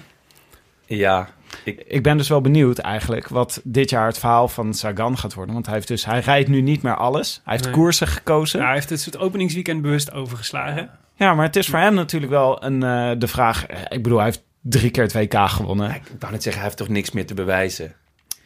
Ja, 0.86 1.28
ik, 1.64 1.82
Ik 1.86 2.02
ben 2.02 2.16
dus 2.16 2.28
wel 2.28 2.40
benieuwd 2.40 2.78
eigenlijk 2.78 3.28
wat 3.28 3.60
dit 3.64 3.90
jaar 3.90 4.06
het 4.06 4.18
verhaal 4.18 4.48
van 4.48 4.74
Sagan 4.74 5.18
gaat 5.18 5.34
worden. 5.34 5.54
Want 5.54 5.66
hij, 5.66 5.74
heeft 5.74 5.88
dus, 5.88 6.04
hij 6.04 6.20
rijdt 6.20 6.48
nu 6.48 6.60
niet 6.60 6.82
meer 6.82 6.96
alles. 6.96 7.40
Hij 7.44 7.52
heeft 7.52 7.64
Nee. 7.64 7.74
koersen 7.74 8.06
gekozen. 8.06 8.58
Ja, 8.58 8.64
Ja. 8.64 8.70
hij 8.70 8.78
heeft 8.78 8.90
het 8.90 9.00
soort 9.00 9.18
openingsweekend 9.18 9.82
bewust 9.82 10.12
overgeslagen. 10.12 10.90
maar 11.16 11.42
het 11.42 11.56
is 11.56 11.68
voor 11.68 11.78
hem 11.78 11.94
natuurlijk 11.94 12.32
wel 12.32 12.64
een, 12.64 12.82
eh, 12.82 13.10
de 13.18 13.28
vraag... 13.28 13.66
Ik 13.88 14.02
bedoel, 14.02 14.18
hij 14.18 14.26
heeft 14.26 14.44
drie 14.60 14.90
keer 14.90 15.02
het 15.02 15.12
WK 15.12 15.48
gewonnen. 15.48 15.94
ik 15.94 16.02
wou 16.18 16.32
net 16.32 16.42
zeggen, 16.42 16.62
hij 16.62 16.70
heeft 16.70 16.76
toch 16.76 16.88
niks 16.88 17.10
meer 17.10 17.26
te 17.26 17.34
bewijzen. 17.34 17.94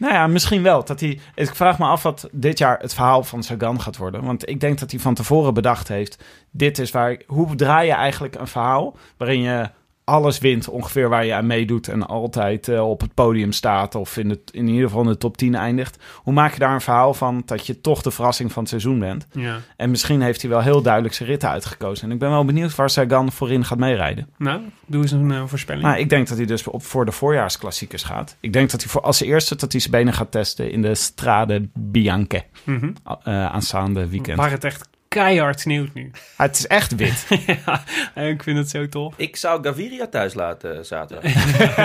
Nou 0.02 0.14
ja, 0.14 0.26
misschien 0.26 0.62
wel. 0.62 0.84
Dat 0.84 1.00
hij, 1.00 1.20
ik 1.34 1.54
vraag 1.54 1.78
me 1.78 1.84
af 1.84 2.02
wat 2.02 2.28
dit 2.32 2.58
jaar 2.58 2.78
het 2.78 2.94
verhaal 2.94 3.24
van 3.24 3.42
Sagan 3.42 3.80
gaat 3.80 3.96
worden. 3.96 4.24
Want 4.24 4.48
ik 4.48 4.60
denk 4.60 4.78
dat 4.78 4.90
hij 4.90 5.00
van 5.00 5.14
tevoren 5.14 5.54
bedacht 5.54 5.88
heeft... 5.88 6.24
Dit 6.50 6.78
is 6.78 6.90
waar... 6.90 7.22
Hoe 7.26 7.54
draai 7.54 7.86
je 7.86 7.92
eigenlijk 7.92 8.34
een 8.34 8.46
verhaal 8.46 8.96
waarin 9.16 9.40
je 9.40 9.70
alles 10.04 10.38
wint 10.38 10.68
ongeveer 10.68 11.08
waar 11.08 11.24
je 11.24 11.34
aan 11.34 11.46
meedoet... 11.46 11.88
en 11.88 12.06
altijd 12.06 12.68
eh, 12.68 12.88
op 12.88 13.00
het 13.00 13.14
podium 13.14 13.52
staat 13.52 13.94
of 13.94 14.16
in, 14.16 14.30
het, 14.30 14.50
in 14.52 14.68
ieder 14.68 14.86
geval 14.86 15.02
in 15.02 15.08
de 15.08 15.16
top 15.16 15.36
10 15.36 15.54
eindigt. 15.54 15.98
Hoe 16.16 16.32
maak 16.32 16.52
je 16.52 16.58
daar 16.58 16.74
een 16.74 16.80
verhaal 16.80 17.14
van 17.14 17.42
dat 17.46 17.66
je 17.66 17.80
toch 17.80 18.02
de 18.02 18.10
verrassing 18.10 18.52
van 18.52 18.62
het 18.62 18.70
seizoen 18.70 18.98
bent? 18.98 19.26
Ja. 19.32 19.58
En 19.76 19.90
misschien 19.90 20.20
heeft 20.20 20.40
hij 20.40 20.50
wel 20.50 20.60
heel 20.60 20.82
duidelijk 20.82 21.14
zijn 21.14 21.28
ritten 21.28 21.48
uitgekozen. 21.48 22.04
En 22.04 22.12
ik 22.12 22.18
ben 22.18 22.30
wel 22.30 22.44
benieuwd 22.44 22.74
waar 22.74 22.90
Sagan 22.90 23.32
voorin 23.32 23.64
gaat 23.64 23.78
meerijden. 23.78 24.28
Nou, 24.38 24.60
doe 24.86 25.02
eens 25.02 25.10
een 25.10 25.30
eh, 25.30 25.42
voorspelling. 25.46 25.84
Maar 25.84 25.98
ik 25.98 26.08
denk 26.08 26.28
dat 26.28 26.36
hij 26.36 26.46
dus 26.46 26.66
op, 26.66 26.82
voor 26.82 27.04
de 27.04 27.12
voorjaarsklassiekers 27.12 28.02
gaat. 28.02 28.36
Ik 28.40 28.52
denk 28.52 28.70
dat 28.70 28.80
hij 28.80 28.90
voor 28.90 29.02
als 29.02 29.20
eerste 29.20 29.56
dat 29.56 29.72
hij 29.72 29.80
zijn 29.80 29.92
benen 29.92 30.14
gaat 30.14 30.30
testen 30.30 30.70
in 30.70 30.82
de 30.82 30.94
Strade 30.94 31.68
Bianche. 31.74 32.44
Mhm. 32.64 32.90
eh, 33.04 33.46
aanstaande 33.46 34.08
weekend. 34.08 34.38
Waar 34.38 34.50
het 34.50 34.64
echt 34.64 34.88
keihard 35.14 35.60
sneeuwt 35.60 35.94
nu. 35.94 36.10
Ah, 36.36 36.46
het 36.46 36.56
is 36.58 36.66
echt 36.66 36.94
wit. 36.94 37.26
ja, 37.66 37.82
en 38.14 38.28
ik 38.28 38.42
vind 38.42 38.58
het 38.58 38.70
zo 38.70 38.88
tof. 38.88 39.14
Ik 39.16 39.36
zou 39.36 39.64
Gaviria 39.64 40.06
thuis 40.06 40.34
laten 40.34 40.86
zaterdag. 40.86 41.32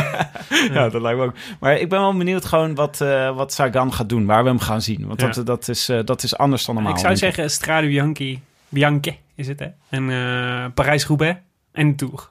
ja, 0.74 0.90
dat 0.90 1.02
lijkt 1.02 1.20
me 1.20 1.26
ook. 1.26 1.34
Maar 1.60 1.78
ik 1.80 1.90
ben 1.90 2.00
wel 2.00 2.18
benieuwd 2.18 2.46
gewoon 2.46 2.76
wat, 2.76 3.02
eh, 3.02 3.36
wat 3.36 3.54
Sagan 3.54 3.94
gaat 3.94 4.10
doen. 4.10 4.26
Waar 4.26 4.44
we 4.44 4.50
hem 4.50 4.60
gaan 4.60 4.82
zien. 4.82 5.08
Want 5.08 5.22
Ja. 5.22 5.28
dat, 5.30 5.46
dat, 5.46 5.68
is, 5.68 5.90
eh, 5.90 6.00
dat 6.06 6.24
is 6.24 6.38
anders 6.38 6.66
dan 6.66 6.76
normaal. 6.76 6.94
ik 6.94 7.00
zou 7.00 7.16
zeggen 7.16 7.50
Strade 7.52 7.88
Bianchi, 7.88 8.42
Bianche 8.70 9.16
is 9.36 9.48
het 9.48 9.60
hè. 9.60 9.68
En 9.90 10.10
eh 10.10 10.66
Parijs-Roubaix 10.74 11.40
en 11.72 11.90
de 11.90 11.96
Tour. 11.96 12.30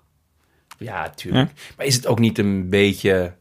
Ja, 0.78 1.10
tuurlijk. 1.10 1.50
Maar 1.76 1.86
is 1.86 1.94
het 1.94 2.06
ook 2.06 2.18
niet 2.18 2.38
een 2.38 2.68
beetje 2.68 3.34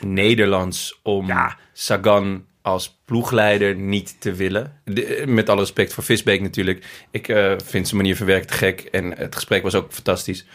Nederlands 0.00 1.00
om 1.02 1.30
Sagan 1.72 2.44
als 2.62 3.00
ploegleider 3.04 3.74
niet 3.76 4.20
te 4.20 4.32
willen? 4.34 4.80
De- 4.84 5.24
met 5.26 5.48
alle 5.48 5.60
respect 5.60 5.92
voor 5.94 6.04
Visbeek 6.04 6.40
natuurlijk. 6.40 7.04
Ik 7.10 7.28
eh, 7.28 7.52
vind 7.64 7.86
zijn 7.86 8.00
manier 8.00 8.16
van 8.16 8.26
werken 8.26 8.46
te 8.46 8.54
gek 8.54 8.80
en 8.80 9.16
het 9.18 9.34
gesprek 9.34 9.62
was 9.62 9.74
ook 9.74 9.92
fantastisch. 9.92 10.46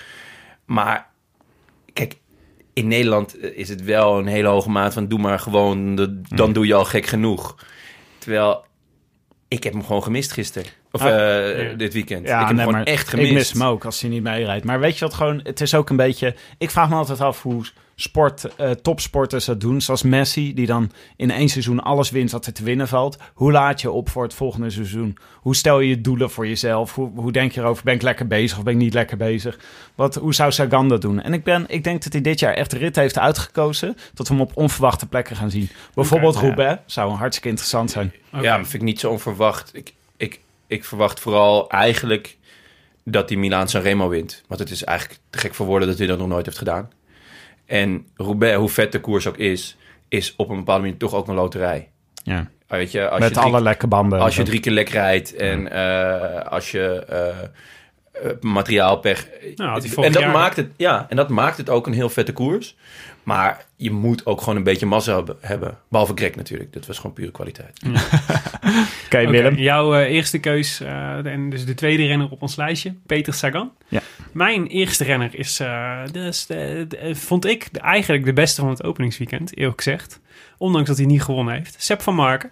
Maar 0.66 1.10
kijk, 1.94 2.16
in 2.74 2.88
Nederland 2.88 3.40
eh, 3.40 3.58
is 3.58 3.70
het 3.70 3.84
wel 3.84 4.18
een 4.20 4.28
hele 4.28 4.48
hoge 4.48 4.70
maat 4.70 4.94
van 4.94 5.08
doe 5.08 5.20
maar 5.20 5.40
gewoon, 5.40 5.96
de- 5.96 6.22
dan 6.22 6.54
doe 6.54 6.66
je 6.68 6.74
al 6.74 6.86
gek 6.86 7.06
genoeg. 7.06 7.56
Terwijl 8.18 8.66
ik 9.48 9.64
heb 9.64 9.74
hem 9.74 9.86
gewoon 9.86 10.04
gemist 10.04 10.32
gisteren. 10.32 10.72
Of 10.92 11.02
Ah, 11.02 11.10
eh, 11.50 11.70
ja. 11.70 11.76
dit 11.76 11.94
weekend. 11.94 12.28
Ja, 12.28 12.42
ik 12.42 12.48
heb 12.48 12.58
hem 12.58 12.66
gewoon 12.68 12.84
echt 12.86 13.08
gemist. 13.08 13.28
Ik 13.30 13.34
mis 13.36 13.52
hem 13.52 13.64
ook 13.64 13.86
als 13.86 14.02
hij 14.02 14.10
niet 14.10 14.24
meerijdt. 14.24 14.66
Maar 14.66 14.80
weet 14.80 14.98
je 14.98 15.06
wat 15.06 15.14
gewoon... 15.14 15.40
Het 15.44 15.62
is 15.62 15.74
ook 15.76 15.90
een 15.90 15.96
beetje... 15.96 16.36
Ik 16.58 16.72
vraag 16.72 16.90
me 16.90 16.96
altijd 16.96 17.22
af 17.22 17.42
hoe 17.42 17.64
sport, 17.96 18.56
eh, 18.56 18.72
topsporters 18.72 19.46
dat 19.46 19.62
doen. 19.62 19.82
Zoals 19.82 20.04
Messi, 20.04 20.54
die 20.54 20.66
dan 20.66 20.92
in 21.16 21.32
één 21.32 21.50
seizoen 21.50 21.80
alles 21.80 22.10
wint 22.10 22.32
wat 22.32 22.46
er 22.46 22.54
te 22.54 22.64
winnen 22.64 22.88
valt. 22.88 23.18
Hoe 23.34 23.52
laat 23.52 23.82
je 23.82 23.92
op 23.92 24.10
voor 24.10 24.24
het 24.24 24.34
volgende 24.34 24.70
seizoen? 24.70 25.18
Hoe 25.34 25.56
stel 25.56 25.80
je 25.80 25.90
je 25.90 26.02
doelen 26.02 26.30
voor 26.30 26.48
jezelf? 26.48 26.96
Hoe, 26.96 27.12
hoe 27.16 27.32
denk 27.32 27.52
je 27.52 27.62
erover? 27.62 27.84
Ben 27.84 27.94
ik 27.94 28.02
lekker 28.02 28.28
bezig 28.28 28.58
of 28.58 28.64
ben 28.64 28.74
ik 28.74 28.80
niet 28.80 28.94
lekker 28.94 29.18
bezig? 29.18 29.60
Wat, 29.96 30.16
hoe 30.16 30.34
zou 30.34 30.52
Sagan 30.52 30.90
dat 30.90 31.02
doen? 31.02 31.22
En 31.22 31.34
ik, 31.34 31.44
ben, 31.44 31.66
ik 31.68 31.84
denk 31.84 32.04
dat 32.04 32.14
hij 32.14 32.22
dit 32.22 32.40
jaar 32.40 32.54
echt 32.54 32.72
de 32.72 32.78
rit 32.78 32.96
heeft 32.96 33.18
uitgekozen. 33.18 33.98
Dat 34.14 34.28
we 34.28 34.34
hem 34.34 34.44
op 34.44 34.52
onverwachte 34.54 35.06
plekken 35.06 35.36
gaan 35.36 35.52
zien. 35.52 35.70
Bijvoorbeeld 35.94 36.36
ja. 36.36 36.42
Roubaix. 36.42 36.82
Zou 36.86 37.12
een 37.12 37.18
hartstikke 37.18 37.50
interessant 37.50 37.92
zijn. 37.92 38.14
Ja, 38.32 38.42
maar 38.42 38.66
vind 38.66 38.74
ik 38.74 38.82
niet 38.82 39.00
zo 39.00 39.12
onverwacht. 39.12 39.70
Ik, 39.74 39.94
ik, 40.18 40.40
ik 40.68 40.86
verwacht 40.86 41.20
vooral 41.20 41.70
eigenlijk 41.70 42.38
dat 43.04 43.28
die 43.28 43.38
Milaan 43.38 43.68
Sanremo 43.68 44.10
wint. 44.10 44.44
Want 44.48 44.60
het 44.60 44.70
is 44.70 44.84
eigenlijk 44.84 45.20
te 45.30 45.38
gek 45.38 45.54
voor 45.54 45.66
woorden 45.66 45.88
dat 45.88 45.98
hij 45.98 46.08
dat 46.08 46.18
nog 46.18 46.28
nooit 46.28 46.46
heeft 46.46 46.58
gedaan. 46.58 46.90
En 47.66 48.08
Roubaix, 48.16 48.58
hoe 48.58 48.70
vet 48.70 48.92
de 48.92 49.00
koers 49.00 49.28
ook 49.28 49.38
is, 49.38 49.78
is 50.08 50.34
op 50.36 50.50
een 50.50 50.58
bepaalde 50.58 50.82
manier 50.82 50.98
toch 50.98 51.14
ook 51.14 51.28
een 51.28 51.36
loterij. 51.36 51.90
Ja. 52.24 52.48
Weet 52.68 52.92
je, 52.92 53.10
als 53.10 53.20
Met 53.20 53.30
je 53.30 53.36
drie, 53.36 53.48
alle 53.48 53.62
lekke 53.62 53.88
banden. 53.88 54.20
als 54.20 54.36
je 54.36 54.44
drie 54.44 54.60
keer 54.60 54.72
lek 54.72 54.90
rijdt 54.90 55.36
en 55.36 55.72
eh, 55.72 56.52
als 56.52 56.72
je 56.72 57.06
eh, 57.10 57.28
eh, 57.30 58.32
materiaalpech... 58.42 59.28
Nou, 59.56 59.82
en, 59.96 60.12
dat 60.12 60.22
jaar- 60.22 60.32
maakt 60.32 60.56
het, 60.56 60.70
ja, 60.78 61.06
en 61.10 61.16
dat 61.16 61.30
maakt 61.30 61.58
het 61.58 61.70
ook 61.70 61.88
een 61.88 61.94
heel 61.94 62.10
vette 62.10 62.34
koers. 62.34 62.76
Maar 63.26 63.66
je 63.76 63.92
moet 63.92 64.26
ook 64.26 64.40
gewoon 64.40 64.56
een 64.56 64.64
beetje 64.64 64.86
massa 64.86 65.24
hebben-. 65.40 65.78
Behalve 65.90 66.12
Greg 66.16 66.36
natuurlijk. 66.36 66.74
Dat 66.74 66.86
was 66.86 66.98
gewoon 66.98 67.14
pure 67.14 67.32
kwaliteit. 67.32 67.80
Oké, 69.06 69.28
Willem. 69.30 69.56
jouw 69.56 69.94
eh, 69.96 70.12
eerste 70.14 70.40
keus, 70.40 70.80
eh, 70.80 71.26
en 71.26 71.50
dus 71.50 71.66
de 71.66 71.74
tweede 71.74 72.06
renner 72.06 72.30
op 72.32 72.42
ons 72.42 72.56
lijstje, 72.56 72.94
Peter 73.06 73.34
Sagan. 73.34 73.72
Ja. 73.88 74.02
Mijn 74.32 74.68
eerste 74.68 75.04
renner 75.04 75.36
is, 75.36 75.60
eh, 75.60 76.00
dus 76.12 76.46
de, 76.46 76.86
de- 76.90 77.16
vond 77.16 77.46
ik 77.46 77.68
de- 77.74 77.80
eigenlijk 77.80 78.26
de 78.26 78.34
beste 78.34 78.62
van 78.62 78.70
het 78.70 78.84
openingsweekend, 78.84 79.58
eerlijk 79.58 79.82
gezegd. 79.82 80.20
Ondanks 80.58 80.88
dat 80.88 80.98
hij 80.98 81.06
niet 81.06 81.22
gewonnen 81.24 81.54
heeft. 81.54 81.76
Sepp 81.84 82.02
van 82.02 82.16
Marken. 82.16 82.50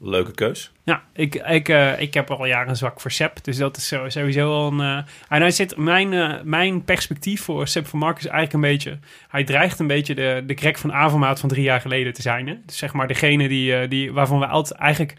Leuke 0.00 0.32
keus. 0.32 0.72
Ja, 0.84 1.02
ik, 1.12 1.34
ik, 1.34 1.68
eh, 1.68 2.00
ik 2.00 2.14
heb 2.14 2.30
al 2.30 2.46
jaren 2.46 2.68
een 2.68 2.76
zwak 2.76 3.00
voor 3.00 3.10
Sepp. 3.10 3.44
Dus 3.44 3.56
dat 3.56 3.76
is 3.76 3.86
sowieso 4.06 4.52
al 4.52 4.72
een... 4.72 4.80
eh, 4.80 4.96
en 5.28 5.40
hij 5.40 5.50
zit, 5.50 5.76
mijn, 5.76 6.12
eh, 6.12 6.34
mijn 6.42 6.84
perspectief 6.84 7.42
voor 7.42 7.68
Sepp 7.68 7.86
van 7.86 7.98
Marken 7.98 8.24
is 8.24 8.30
eigenlijk 8.30 8.64
een 8.64 8.70
beetje... 8.70 8.98
Hij 9.28 9.44
dreigt 9.44 9.78
een 9.78 9.86
beetje 9.86 10.14
de, 10.14 10.42
de 10.46 10.54
Greg 10.54 10.78
van 10.78 10.92
Avermaat 10.92 11.40
van 11.40 11.48
drie 11.48 11.62
jaar 11.62 11.80
geleden 11.80 12.12
te 12.12 12.22
zijn. 12.22 12.46
Hè? 12.46 12.54
Dus 12.66 12.76
zeg 12.76 12.92
maar 12.92 13.08
degene 13.08 13.48
die, 13.48 13.88
die, 13.88 14.12
waarvan 14.12 14.38
we 14.38 14.46
altijd 14.46 14.80
eigenlijk 14.80 15.16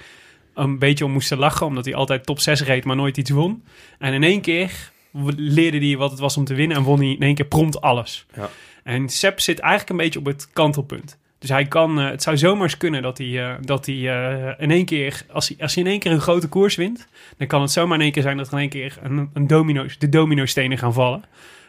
een 0.54 0.80
beetje 0.80 1.06
om 1.06 1.12
moesten 1.12 1.38
lachen. 1.38 1.66
Omdat 1.66 1.86
hij 1.86 1.96
altijd 1.96 2.26
top 2.26 2.40
6 2.40 2.64
reed, 2.64 2.86
maar 2.86 2.96
nooit 2.96 3.18
iets 3.18 3.30
won. 3.30 3.64
En 4.00 4.14
in 4.14 4.24
één 4.24 4.42
keer 4.42 4.92
leerde 5.36 5.78
hij 5.78 5.98
wat 5.98 6.12
het 6.12 6.20
was 6.20 6.38
om 6.38 6.46
te 6.46 6.54
winnen. 6.54 6.78
En 6.78 6.84
won 6.84 7.00
hij 7.00 7.10
in 7.10 7.22
één 7.22 7.36
keer 7.36 7.46
prompt 7.46 7.82
alles. 7.82 8.26
Ja. 8.36 8.50
En 8.84 9.10
Sepp 9.10 9.40
zit 9.40 9.60
eigenlijk 9.60 9.90
een 9.90 9.98
beetje 9.98 10.20
op 10.20 10.26
het 10.26 10.50
kantelpunt. 10.54 11.18
Dus 11.40 11.50
hij 11.50 11.66
kan, 11.66 12.00
eh, 12.00 12.10
het 12.10 12.24
zou 12.24 12.38
zomaar 12.38 12.78
kunnen 12.78 13.02
dat 13.02 13.18
hij, 13.18 13.44
eh, 13.44 13.56
dat 13.62 13.86
hij 13.86 13.96
eh, 13.96 14.54
in 14.58 14.72
één 14.72 14.86
keer, 14.86 15.22
als 15.32 15.48
hij, 15.48 15.58
als 15.60 15.76
hij 15.76 15.84
in 15.84 15.90
één 15.90 16.00
keer 16.00 16.12
een 16.12 16.22
grote 16.22 16.48
koers 16.48 16.76
wint, 16.76 17.08
dan 17.38 17.48
kan 17.48 17.62
het 17.62 17.72
zomaar 17.72 17.98
in 17.98 18.04
één 18.04 18.12
keer 18.12 18.22
zijn 18.22 18.38
dat 18.38 18.48
er 18.48 18.54
in 18.54 18.60
één 18.60 18.70
keer 18.70 18.98
een, 19.02 19.30
een 19.34 19.48
domino, 19.48 19.86
de 20.00 20.10
domino-stenen 20.10 20.78
gaan 20.78 20.94
vallen. 20.94 21.24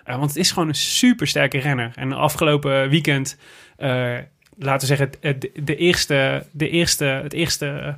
Want 0.04 0.28
het 0.28 0.36
is 0.36 0.52
gewoon 0.52 0.68
een 0.68 0.74
super 0.74 1.26
sterke 1.26 1.58
renner. 1.58 1.92
En 1.94 2.12
afgelopen 2.12 2.88
weekend, 2.88 3.38
laten 4.58 4.88
we 4.88 4.96
zeggen, 4.96 5.10
het, 5.20 5.50
de 5.54 5.76
eerste, 5.76 6.46
de 6.50 6.70
eerste, 6.70 7.04
het 7.04 7.32
eerste 7.32 7.96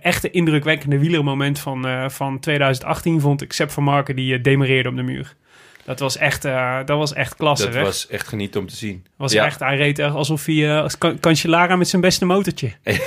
echte 0.00 0.30
indrukwekkende 0.30 0.98
wielermoment 0.98 1.58
van, 1.58 2.10
van 2.10 2.38
2018 2.38 3.20
vond 3.20 3.42
ik 3.42 3.52
Sepp 3.52 3.70
van 3.70 3.82
Marken 3.82 4.16
die 4.16 4.40
demereerde 4.40 4.88
op 4.88 4.96
de 4.96 5.02
muur. 5.02 5.36
Dat 5.84 5.98
was 5.98 6.16
echt, 6.16 6.44
eh, 6.44 6.78
dat 6.84 6.98
was 6.98 7.12
echt 7.12 7.34
klasse. 7.34 7.64
Dat 7.64 7.74
hè? 7.74 7.82
was 7.82 8.06
echt 8.06 8.28
genieten 8.28 8.60
om 8.60 8.66
te 8.66 8.76
zien. 8.76 9.06
Was 9.16 9.32
ja. 9.32 9.44
echt, 9.44 9.60
hij 9.60 9.76
reed 9.76 9.98
alsof 10.00 10.44
hij 10.44 10.70
eh, 10.76 10.82
als 10.82 10.98
kan- 10.98 11.20
Cancellara 11.20 11.76
met 11.76 11.88
zijn 11.88 12.02
beste 12.02 12.24
motortje. 12.24 12.72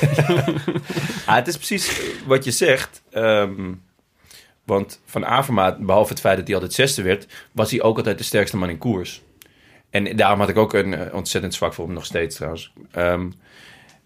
Ah, 1.25 1.35
het 1.35 1.47
is 1.47 1.55
precies 1.57 2.01
wat 2.25 2.43
je 2.43 2.51
zegt. 2.51 3.03
Ehm, 3.11 3.73
want 4.63 5.01
Van 5.05 5.25
Avermaat, 5.25 5.77
behalve 5.77 6.09
het 6.11 6.19
feit 6.21 6.37
dat 6.37 6.45
hij 6.45 6.55
altijd 6.55 6.73
zesde 6.73 7.01
werd... 7.01 7.27
was 7.51 7.71
hij 7.71 7.81
ook 7.81 7.97
altijd 7.97 8.17
de 8.17 8.23
sterkste 8.23 8.57
man 8.57 8.69
in 8.69 8.77
koers. 8.77 9.21
En 9.89 10.15
daarom 10.15 10.39
had 10.39 10.49
ik 10.49 10.57
ook 10.57 10.73
een 10.73 10.93
eh, 10.93 11.13
ontzettend 11.13 11.53
zwak 11.53 11.73
voor 11.73 11.85
hem 11.85 11.93
nog 11.93 12.05
steeds 12.05 12.35
trouwens. 12.35 12.73
Ehm, 12.91 13.29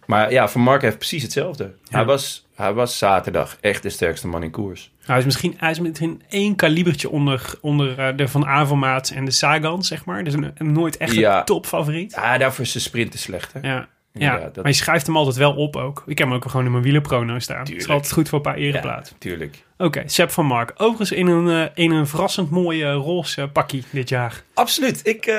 Maar 0.05 0.31
ja, 0.31 0.47
Van 0.47 0.61
Mark 0.61 0.81
heeft 0.81 0.97
precies 0.97 1.23
hetzelfde. 1.23 1.73
Hij, 1.89 2.05
was, 2.05 2.46
hij 2.57 2.73
was 2.73 2.97
zaterdag 2.97 3.57
echt 3.61 3.83
de 3.83 3.89
sterkste 3.89 4.27
man 4.27 4.43
in 4.43 4.51
koers. 4.51 4.91
Hij 5.05 5.17
is 5.17 5.25
misschien, 5.25 5.53
hij 5.57 5.71
is 5.71 5.79
misschien 5.79 6.21
één 6.29 6.55
kalibertje 6.55 7.09
onder, 7.09 7.53
onder 7.61 7.99
eh, 7.99 8.17
de 8.17 8.27
Van 8.27 8.45
Avermaat 8.45 9.09
en 9.09 9.25
de 9.25 9.31
Sagan, 9.31 9.83
zeg 9.83 10.05
maar. 10.05 10.23
Dus 10.23 10.33
een, 10.33 10.51
een 10.57 10.71
nooit 10.71 10.97
echt 10.97 11.13
Ja. 11.13 11.43
topfavoriet. 11.43 12.11
Ja, 12.11 12.37
daarvoor 12.37 12.63
is 12.65 12.71
zijn 12.71 12.83
sprinten 12.83 13.19
slecht, 13.19 13.53
hè? 13.53 13.59
Ja. 13.61 13.87
Ja, 14.19 14.37
dat- 14.39 14.55
maar 14.55 14.67
je 14.67 14.73
schrijft 14.73 15.05
hem 15.05 15.17
altijd 15.17 15.35
wel 15.35 15.53
op 15.53 15.75
ook. 15.75 16.03
Ik 16.05 16.17
heb 16.17 16.27
hem 16.27 16.35
ook 16.35 16.45
gewoon 16.49 16.65
in 16.65 16.71
mijn 16.71 16.83
wielerprono 16.83 17.39
staan. 17.39 17.59
Het 17.59 17.75
is 17.75 17.87
altijd 17.89 18.11
goed 18.13 18.29
voor 18.29 18.37
een 18.37 18.43
paar 18.43 18.55
ereplaatsen. 18.55 19.15
Tuurlijk. 19.17 19.65
Oké, 19.77 20.03
Sepp 20.05 20.31
van 20.31 20.45
Mark. 20.45 20.73
Overigens 20.77 21.11
in 21.11 21.27
een, 21.27 21.49
eh, 21.75 21.83
in 21.83 21.91
een 21.91 22.07
verrassend 22.07 22.49
mooie 22.49 22.91
roze 22.91 23.49
pakkie 23.53 23.83
dit 23.89 24.09
jaar. 24.09 24.43
Absoluut. 24.53 25.07
Ik, 25.07 25.25
eh, 25.25 25.35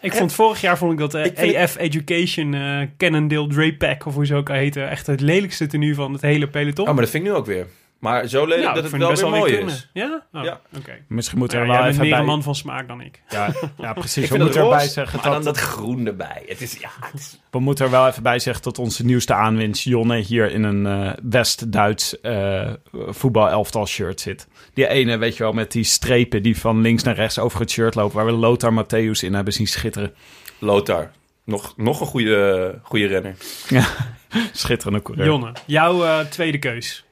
Ik 0.00 0.12
vond 0.12 0.32
vorig 0.32 0.60
jaar 0.60 0.78
vond 0.78 0.92
ik 0.92 0.98
dat 0.98 1.14
eh, 1.14 1.24
Ik 1.24 1.38
vind 1.38 1.56
AF 1.56 1.76
Education 1.78 2.54
eh 2.54 2.80
Cannondale 2.98 3.46
Dre 3.48 3.74
Pack, 3.74 4.06
of 4.06 4.14
hoe 4.14 4.26
ze 4.26 4.34
ook 4.34 4.48
heten, 4.48 4.88
echt 4.90 5.06
het 5.06 5.20
lelijkste 5.20 5.66
tenue 5.66 5.94
van 5.94 6.12
het 6.12 6.22
hele 6.22 6.48
peloton. 6.48 6.86
Oh, 6.88 6.92
maar 6.92 7.02
dat 7.02 7.10
vind 7.10 7.24
ik 7.24 7.30
nu 7.30 7.36
ook 7.36 7.46
weer. 7.46 7.66
Maar 8.02 8.26
zo 8.26 8.44
lelijk 8.44 8.62
Nou, 8.62 8.74
dat 8.74 8.90
het 8.90 9.00
wel 9.00 9.30
weer 9.30 9.38
mooi 9.38 9.52
is. 9.52 9.88
Ja? 9.92 10.22
Oh, 10.32 10.44
Ja. 10.44 10.60
Oké. 10.76 10.92
Misschien 11.08 11.38
Ja, 11.38 11.44
er 11.44 11.58
jij 11.58 11.66
wel 11.66 11.76
bent 11.76 11.88
even 11.88 12.00
meer 12.00 12.10
bij... 12.10 12.18
een 12.18 12.24
man 12.26 12.42
van 12.42 12.54
smaak 12.54 12.88
dan 12.88 13.00
ik. 13.00 13.22
Ja, 13.28 13.54
ja, 13.78 13.92
precies. 14.02 14.24
Ik 14.24 14.30
We 14.30 14.38
moeten 14.38 14.62
erbij 14.62 14.88
zeggen 14.88 15.20
maar 15.20 15.30
dan 15.30 15.42
dat, 15.42 15.54
dat 15.54 15.64
groen 15.64 16.06
erbij. 16.06 16.42
Het 16.46 16.60
is, 16.60 16.72
ja, 16.72 16.88
het 17.00 17.20
is... 17.20 17.38
we 17.50 17.58
moeten 17.58 17.84
er 17.84 17.90
wel 17.90 18.06
even 18.06 18.22
bij 18.22 18.38
zeggen 18.38 18.62
dat 18.62 18.78
onze 18.78 19.04
nieuwste 19.04 19.34
aanwinst 19.34 19.82
Jonne 19.84 20.16
hier 20.16 20.50
in 20.50 20.62
een 20.62 20.86
eh, 20.86 21.12
West-Duits 21.22 22.20
eh 22.20 22.70
voetbal-elftal 22.92 23.86
shirt 23.86 24.20
zit. 24.20 24.48
Die 24.74 24.88
ene, 24.88 25.16
weet 25.16 25.36
je 25.36 25.42
wel, 25.42 25.52
met 25.52 25.72
die 25.72 25.84
strepen 25.84 26.42
die 26.42 26.58
van 26.58 26.80
links 26.80 27.02
naar 27.02 27.14
rechts 27.14 27.38
over 27.38 27.60
het 27.60 27.70
shirt 27.70 27.94
lopen, 27.94 28.16
waar 28.16 28.26
we 28.26 28.32
Lothar 28.32 28.84
Matthäus 28.84 29.20
in 29.20 29.34
hebben 29.34 29.52
zien 29.52 29.66
schitteren. 29.66 30.14
Lothar. 30.58 31.10
Nog, 31.44 31.74
nog 31.76 32.00
een 32.00 32.06
goede, 32.06 32.78
goede 32.82 33.06
renner. 33.06 33.34
Ja, 33.68 33.86
schitterende 34.52 35.02
coureur. 35.02 35.26
Jonne, 35.26 35.52
jouw 35.66 36.04
eh, 36.04 36.20
tweede 36.20 36.58
keus. 36.58 37.04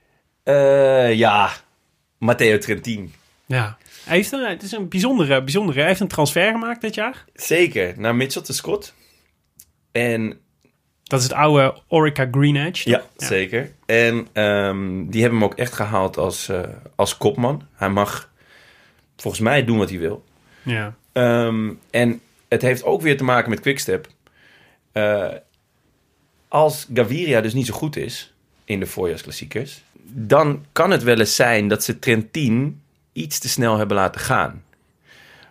Eh, 0.43 1.15
ja, 1.15 1.51
Matteo 2.19 2.59
Trentin. 2.59 3.13
Ja. 3.47 3.79
Hij 4.05 4.17
heeft 4.17 4.33
een, 4.33 4.49
het 4.49 4.63
is 4.63 4.73
een 4.73 4.89
bijzondere, 4.89 5.43
bijzondere. 5.43 5.79
Hij 5.79 5.89
heeft 5.89 6.01
een 6.01 6.09
transfer 6.09 6.51
gemaakt 6.51 6.81
dit 6.81 6.95
jaar. 6.95 7.25
Zeker, 7.35 7.95
naar 7.97 8.15
Mitchell 8.15 8.43
de 8.43 8.53
Scott. 8.53 8.95
En 9.93 10.41
Dat 11.03 11.19
is 11.19 11.25
het 11.25 11.35
oude 11.35 11.79
Orica 11.89 12.29
Green 12.31 12.57
Edge. 12.57 12.89
ja, 12.91 13.03
zeker. 13.17 13.73
En 13.87 14.27
ehm, 14.33 15.07
die 15.07 15.21
hebben 15.21 15.41
hem 15.41 15.49
ook 15.49 15.55
echt 15.59 15.73
gehaald 15.73 16.17
als, 16.17 16.49
eh, 16.49 16.61
als 16.97 17.17
kopman. 17.17 17.67
Hij 17.75 17.89
mag 17.89 18.31
volgens 19.17 19.43
mij 19.43 19.65
doen 19.65 19.79
wat 19.79 19.91
hij 19.91 19.99
wil. 19.99 20.25
Ja. 20.63 20.95
Ehm, 21.13 21.71
en 21.91 22.21
het 22.49 22.63
heeft 22.63 22.85
ook 22.85 23.03
weer 23.03 23.17
te 23.17 23.25
maken 23.25 23.51
met 23.51 23.61
Quickstep. 23.61 24.09
Eh, 24.93 25.29
als 26.49 26.87
Gaviria 26.95 27.41
dus 27.41 27.53
niet 27.55 27.67
zo 27.67 27.75
goed 27.75 27.97
is 27.97 28.33
in 28.65 28.81
de 28.81 28.87
voorjaarsklassiekers, 28.87 29.83
dan 30.13 30.65
kan 30.73 30.91
het 30.91 31.03
wel 31.03 31.19
eens 31.19 31.35
zijn 31.35 31.69
dat 31.69 31.85
ze 31.85 31.99
Trentin 31.99 32.81
iets 33.13 33.39
te 33.39 33.49
snel 33.49 33.77
hebben 33.77 33.97
laten 33.97 34.21
gaan. 34.21 34.65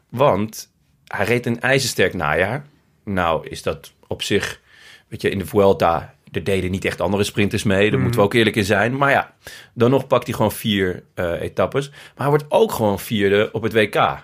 Want 0.10 0.72
hij 1.08 1.26
reed 1.26 1.45
een 1.45 1.62
ijzersterk 1.62 2.13
najaar. 2.13 2.65
Nou 3.04 3.48
is 3.48 3.63
dat 3.63 3.91
op 4.08 4.22
zich, 4.22 4.62
weet 5.08 5.22
je, 5.22 5.30
in 5.30 5.38
de 5.38 5.45
Vuelta, 5.45 6.13
er 6.32 6.43
deden 6.43 6.72
niet 6.72 6.86
echt 6.86 7.02
andere 7.02 7.24
sprinters 7.24 7.63
mee. 7.63 7.91
Daar 7.91 8.00
moeten 8.00 8.19
we 8.19 8.26
ook 8.26 8.34
eerlijk 8.34 8.56
in 8.56 8.63
zijn. 8.65 8.98
Maar 8.98 9.12
ja, 9.12 9.34
dan 9.74 9.89
nog 9.89 10.08
pakt 10.08 10.26
hij 10.28 10.36
gewoon 10.36 10.52
vier 10.52 11.04
eh, 11.13 11.41
etappes. 11.41 11.89
Maar 11.89 12.00
hij 12.15 12.30
wordt 12.30 12.45
ook 12.50 12.72
gewoon 12.72 13.00
vierde 13.00 13.50
op 13.52 13.62
het 13.62 13.74
WK. 13.74 14.17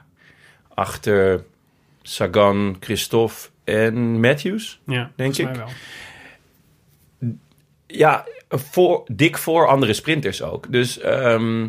Achter 0.74 1.44
Sagan, 2.02 2.78
Christophe 2.80 3.36
en 3.64 4.20
Matthews. 4.20 4.80
Ja, 4.86 5.12
Denk 5.16 5.38
ik. 5.38 5.56
wel. 5.56 5.68
Ja, 7.88 8.26
voor, 8.60 9.04
dik 9.12 9.38
voor 9.38 9.68
andere 9.68 9.94
sprinters 9.94 10.42
ook. 10.42 10.72
Dus 10.72 11.00
ehm, 11.00 11.62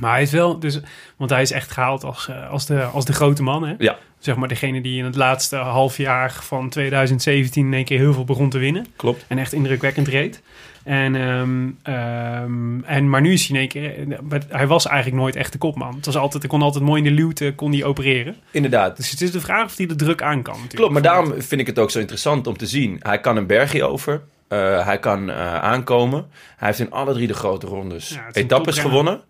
Maar 0.00 0.12
hij 0.12 0.22
is 0.22 0.30
wel, 0.30 0.58
dus, 0.58 0.80
want 1.16 1.30
hij 1.30 1.42
is 1.42 1.50
echt 1.50 1.70
gehaald 1.70 2.04
als, 2.04 2.28
eh, 2.28 2.50
als, 2.50 2.66
de, 2.66 2.82
als 2.82 3.04
de 3.04 3.12
grote 3.12 3.42
man. 3.42 3.66
Hè? 3.66 3.74
ja, 3.78 3.98
Zeg 4.18 4.36
maar 4.36 4.48
degene 4.48 4.80
die 4.80 4.98
in 4.98 5.04
het 5.04 5.16
laatste 5.16 5.56
half 5.56 5.96
jaar 5.96 6.32
van 6.42 6.68
2017 6.68 7.66
in 7.66 7.74
één 7.74 7.84
keer 7.84 7.98
heel 7.98 8.12
veel 8.12 8.24
begon 8.24 8.50
te 8.50 8.58
winnen. 8.58 8.86
klopt. 8.96 9.24
En 9.28 9.38
echt 9.38 9.52
indrukwekkend 9.52 10.08
reed. 10.08 10.42
En, 10.84 11.14
ehm, 11.14 11.70
ehm, 11.82 12.84
en, 12.84 13.08
maar 13.10 13.20
nu 13.20 13.32
is 13.32 13.46
hij 13.46 13.56
in 13.56 13.60
één 13.60 13.68
keer... 13.68 14.18
Hij 14.48 14.66
was 14.66 14.86
eigenlijk 14.86 15.16
nooit 15.22 15.36
echt 15.36 15.52
de 15.52 15.58
kopman. 15.58 15.94
Het 15.94 16.06
was 16.06 16.16
altijd, 16.16 16.42
hij 16.42 16.50
kon 16.50 16.62
altijd 16.62 16.84
mooi 16.84 17.02
in 17.02 17.08
de 17.08 17.22
luwte 17.22 17.52
kon 17.54 17.72
hij 17.72 17.84
opereren. 17.84 18.36
Inderdaad. 18.50 18.96
Dus 18.96 19.10
het 19.10 19.20
is 19.20 19.30
de 19.30 19.40
vraag 19.40 19.64
of 19.64 19.76
hij 19.76 19.86
de 19.86 19.96
druk 19.96 20.22
aan 20.22 20.42
kan. 20.42 20.58
Klopt, 20.68 20.92
maar 20.92 21.02
daarom 21.02 21.34
vind 21.42 21.60
ik 21.60 21.66
het 21.66 21.78
ook 21.78 21.90
zo 21.90 21.98
interessant 21.98 22.46
om 22.46 22.56
te 22.56 22.66
zien. 22.66 23.00
Hij 23.02 23.20
kan 23.20 23.36
een 23.36 23.46
bergje 23.46 23.84
over. 23.84 24.22
Eh, 24.48 24.84
hij 24.86 24.98
kan 24.98 25.30
eh, 25.30 25.54
aankomen. 25.54 26.30
Hij 26.56 26.66
heeft 26.68 26.80
in 26.80 26.90
alle 26.90 27.12
drie 27.12 27.26
de 27.26 27.34
grote 27.34 27.66
rondes 27.66 28.08
Ja, 28.08 28.28
etappes 28.32 28.78
gewonnen. 28.78 29.20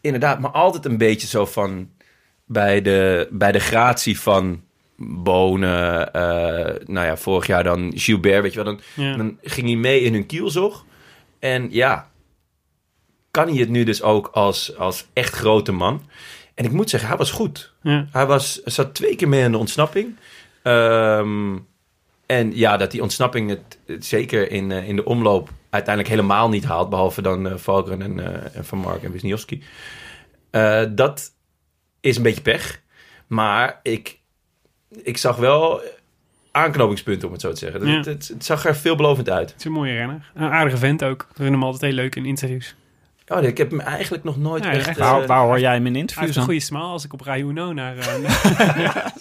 Inderdaad, 0.00 0.38
maar 0.40 0.50
altijd 0.50 0.84
een 0.84 0.98
beetje 0.98 1.26
zo 1.26 1.46
van... 1.46 1.90
bij 2.44 2.82
de, 2.82 3.28
bij 3.30 3.52
de 3.52 3.58
gratie 3.60 4.20
van 4.20 4.62
Bonen. 4.96 6.12
eh, 6.12 6.20
nou 6.86 7.06
ja, 7.06 7.16
vorig 7.16 7.46
jaar 7.46 7.64
dan 7.64 7.92
Gilbert, 7.94 8.42
weet 8.42 8.52
je 8.52 8.62
wel. 8.64 8.74
Dan, 8.74 8.80
Ja. 8.94 9.16
dan 9.16 9.38
ging 9.42 9.66
hij 9.66 9.76
mee 9.76 10.00
in 10.00 10.12
hun 10.12 10.26
kielzog. 10.26 10.84
En 11.38 11.68
ja, 11.70 12.10
kan 13.30 13.48
hij 13.48 13.56
het 13.56 13.68
nu 13.68 13.84
dus 13.84 14.02
ook 14.02 14.26
als, 14.32 14.76
als 14.76 15.06
echt 15.12 15.34
grote 15.34 15.72
man. 15.72 16.02
En 16.54 16.64
ik 16.64 16.72
moet 16.72 16.90
zeggen, 16.90 17.08
hij 17.08 17.18
was 17.18 17.30
goed. 17.30 17.72
Ja. 17.82 18.06
Hij 18.12 18.26
was, 18.26 18.62
zat 18.62 18.94
twee 18.94 19.16
keer 19.16 19.28
mee 19.28 19.42
in 19.42 19.52
de 19.52 19.58
ontsnapping. 19.58 20.16
Ehm, 20.62 21.56
en 22.26 22.56
ja, 22.56 22.76
dat 22.76 22.90
die 22.90 23.02
ontsnapping 23.02 23.48
het, 23.48 23.78
het 23.86 24.04
zeker 24.04 24.50
in, 24.50 24.70
eh, 24.70 24.88
in 24.88 24.96
de 24.96 25.04
omloop 25.04 25.50
uiteindelijk 25.70 26.14
helemaal 26.14 26.48
niet 26.48 26.64
haalt. 26.64 26.90
Behalve 26.90 27.22
dan 27.22 27.58
Valkeren 27.58 28.02
en, 28.02 28.20
eh, 28.20 28.56
en 28.56 28.64
Van 28.64 28.78
Mark 28.78 29.02
en 29.02 29.12
Wisniewski. 29.12 29.62
Dat 30.94 31.32
is 32.00 32.16
een 32.16 32.22
beetje 32.22 32.42
pech. 32.42 32.82
Maar 33.26 33.80
ik, 33.82 34.18
ik 35.02 35.16
zag 35.16 35.36
wel 35.36 35.80
aanknopingspunten, 36.50 37.26
om 37.26 37.32
het 37.32 37.42
zo 37.42 37.52
te 37.52 37.58
zeggen. 37.58 37.86
Ja. 37.86 37.96
Het, 37.96 38.04
het, 38.04 38.28
het 38.28 38.44
zag 38.44 38.66
er 38.66 38.76
veelbelovend 38.76 39.30
uit. 39.30 39.50
Het 39.50 39.58
is 39.58 39.64
een 39.64 39.72
mooie 39.72 39.92
renner. 39.92 40.30
Een 40.34 40.50
aardige 40.50 40.76
vent 40.76 41.04
ook. 41.04 41.26
We 41.28 41.34
vinden 41.34 41.52
hem 41.52 41.62
altijd 41.62 41.82
heel 41.82 41.92
leuk 41.92 42.14
in 42.14 42.24
interviews. 42.24 42.74
Oh, 43.28 43.42
ik 43.42 43.58
heb 43.58 43.70
hem 43.70 43.80
eigenlijk 43.80 44.24
nog 44.24 44.36
nooit 44.36 44.64
Ja, 44.64 44.70
echt... 44.72 44.86
echt. 44.88 44.98
eh, 44.98 45.10
Waar, 45.10 45.26
waar 45.26 45.42
hoor 45.42 45.60
jij 45.60 45.72
hem 45.74 45.86
in 45.86 45.92
Hij 45.92 46.00
interviews 46.00 46.26
heeft 46.26 46.36
een 46.38 46.44
goede 46.44 46.60
smaal 46.60 46.90
als 46.92 47.04
ik 47.04 47.12
op 47.12 47.20
Rai 47.20 47.42
Uno 47.42 47.72
naar, 47.72 47.96
eh, 47.98 48.06
naar, 48.18 49.12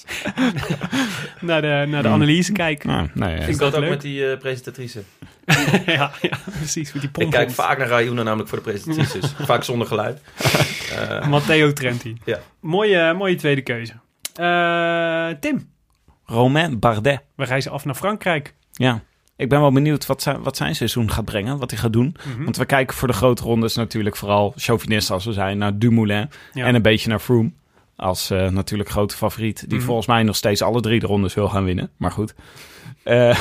naar 1.42 1.62
de, 1.62 1.86
naar 1.88 2.04
de 2.04 2.10
analyse 2.10 2.52
kijk. 2.52 2.84
Nou, 2.84 3.10
nee, 3.14 3.36
ik 3.36 3.42
ik 3.42 3.48
dat 3.48 3.60
dat 3.60 3.74
ook 3.74 3.80
leuk. 3.80 3.90
met 3.90 4.02
die 4.02 4.32
eh, 4.32 4.38
presentatrice. 4.40 5.04
ja, 5.86 6.12
ja, 6.22 6.38
precies. 6.58 6.94
Met 6.94 7.02
die 7.02 7.26
Ik 7.26 7.32
kijk 7.32 7.52
vaak 7.52 7.78
naar 7.78 7.88
Rayuna 7.88 8.24
namelijk 8.24 8.50
voor 8.50 8.58
de 8.58 8.64
presentatrices. 8.64 9.34
vaak 9.52 9.64
zonder 9.64 9.88
geluid. 9.88 10.22
Eh, 10.96 11.28
Matteo 11.28 11.74
Trenti. 11.74 12.18
Ja. 12.26 12.40
Mooie, 12.60 13.14
mooie 13.14 13.36
tweede 13.36 13.62
keuze. 13.62 13.94
Eh, 14.36 15.28
Tim, 15.40 15.70
Romain 16.26 16.80
Bardet. 16.80 17.22
we 17.36 17.44
reizen 17.46 17.72
af 17.72 17.86
naar 17.86 17.96
Frankrijk. 17.96 18.54
Ja. 18.72 19.02
Ik 19.38 19.50
ben 19.50 19.60
wel 19.62 19.72
benieuwd 19.72 20.06
wat 20.06 20.22
zijn, 20.22 20.44
wat 20.44 20.58
zijn 20.58 20.76
seizoen 20.76 21.12
gaat 21.12 21.26
brengen, 21.26 21.58
wat 21.58 21.70
hij 21.72 21.80
gaat 21.80 21.94
doen. 21.94 22.16
Mhm. 22.36 22.44
Want 22.44 22.58
we 22.58 22.66
kijken 22.66 22.96
voor 22.96 23.08
de 23.08 23.14
grote 23.14 23.44
rondes 23.44 23.76
natuurlijk 23.76 24.16
vooral 24.16 24.54
chauvinist 24.56 25.12
als 25.12 25.26
we 25.26 25.34
zijn 25.34 25.58
naar 25.58 25.78
Dumoulin. 25.78 26.30
Ja. 26.54 26.66
En 26.66 26.76
een 26.76 26.82
beetje 26.82 27.10
naar 27.10 27.20
Froome. 27.20 27.52
Als 27.96 28.30
eh, 28.30 28.50
natuurlijk 28.50 28.90
grote 28.90 29.16
favoriet. 29.16 29.64
Die 29.70 29.78
Mhm. 29.78 29.86
volgens 29.88 30.08
mij 30.08 30.24
nog 30.24 30.36
steeds 30.36 30.62
alle 30.62 30.82
drie 30.82 31.00
de 31.00 31.06
rondes 31.08 31.34
wil 31.34 31.50
gaan 31.50 31.64
winnen. 31.64 31.90
Maar 31.98 32.12
goed. 32.12 32.34
Eh, 33.04 33.38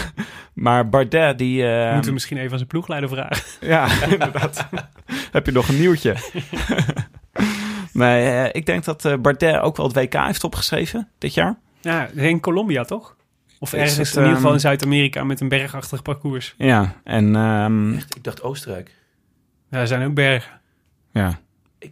maar 0.54 0.88
Bardet 0.88 1.38
die... 1.38 1.66
eh, 1.66 1.87
Moeten 1.90 2.07
we 2.09 2.12
misschien 2.12 2.37
even 2.37 2.50
aan 2.50 2.57
zijn 2.57 2.68
ploegleider 2.68 3.09
vragen. 3.09 3.44
Ja, 3.68 3.88
inderdaad. 4.12 4.66
Heb 5.33 5.46
je 5.46 5.52
nog 5.52 5.68
een 5.68 5.78
nieuwtje? 5.78 6.14
nee, 7.92 8.28
eh, 8.30 8.48
ik 8.52 8.66
denk 8.66 8.85
dat 8.85 9.22
Bardet 9.22 9.61
ook 9.61 9.76
wel 9.76 9.87
het 9.87 9.96
WK 9.96 10.14
heeft 10.26 10.44
opgeschreven 10.44 11.09
dit 11.18 11.35
jaar. 11.35 11.59
Ja, 11.80 12.07
in 12.14 12.40
Colombia 12.40 12.85
toch? 12.85 13.13
Of 13.64 13.72
ergens 13.72 13.96
het, 13.96 14.16
in 14.16 14.22
ieder 14.22 14.35
geval 14.35 14.44
ehm, 14.46 14.55
in 14.55 14.61
Zuid-Amerika 14.61 15.24
met 15.24 15.40
een 15.40 15.48
bergachtig 15.48 16.03
parcours. 16.03 16.55
Ja, 16.59 17.00
en 17.05 17.37
ehm, 17.37 17.92
ik 17.92 18.22
dacht 18.22 18.42
Oostenrijk. 18.42 18.90
Ja, 19.70 19.79
er 19.79 19.87
zijn 19.87 20.07
ook 20.07 20.14
bergen. 20.14 20.61
ja, 21.12 21.38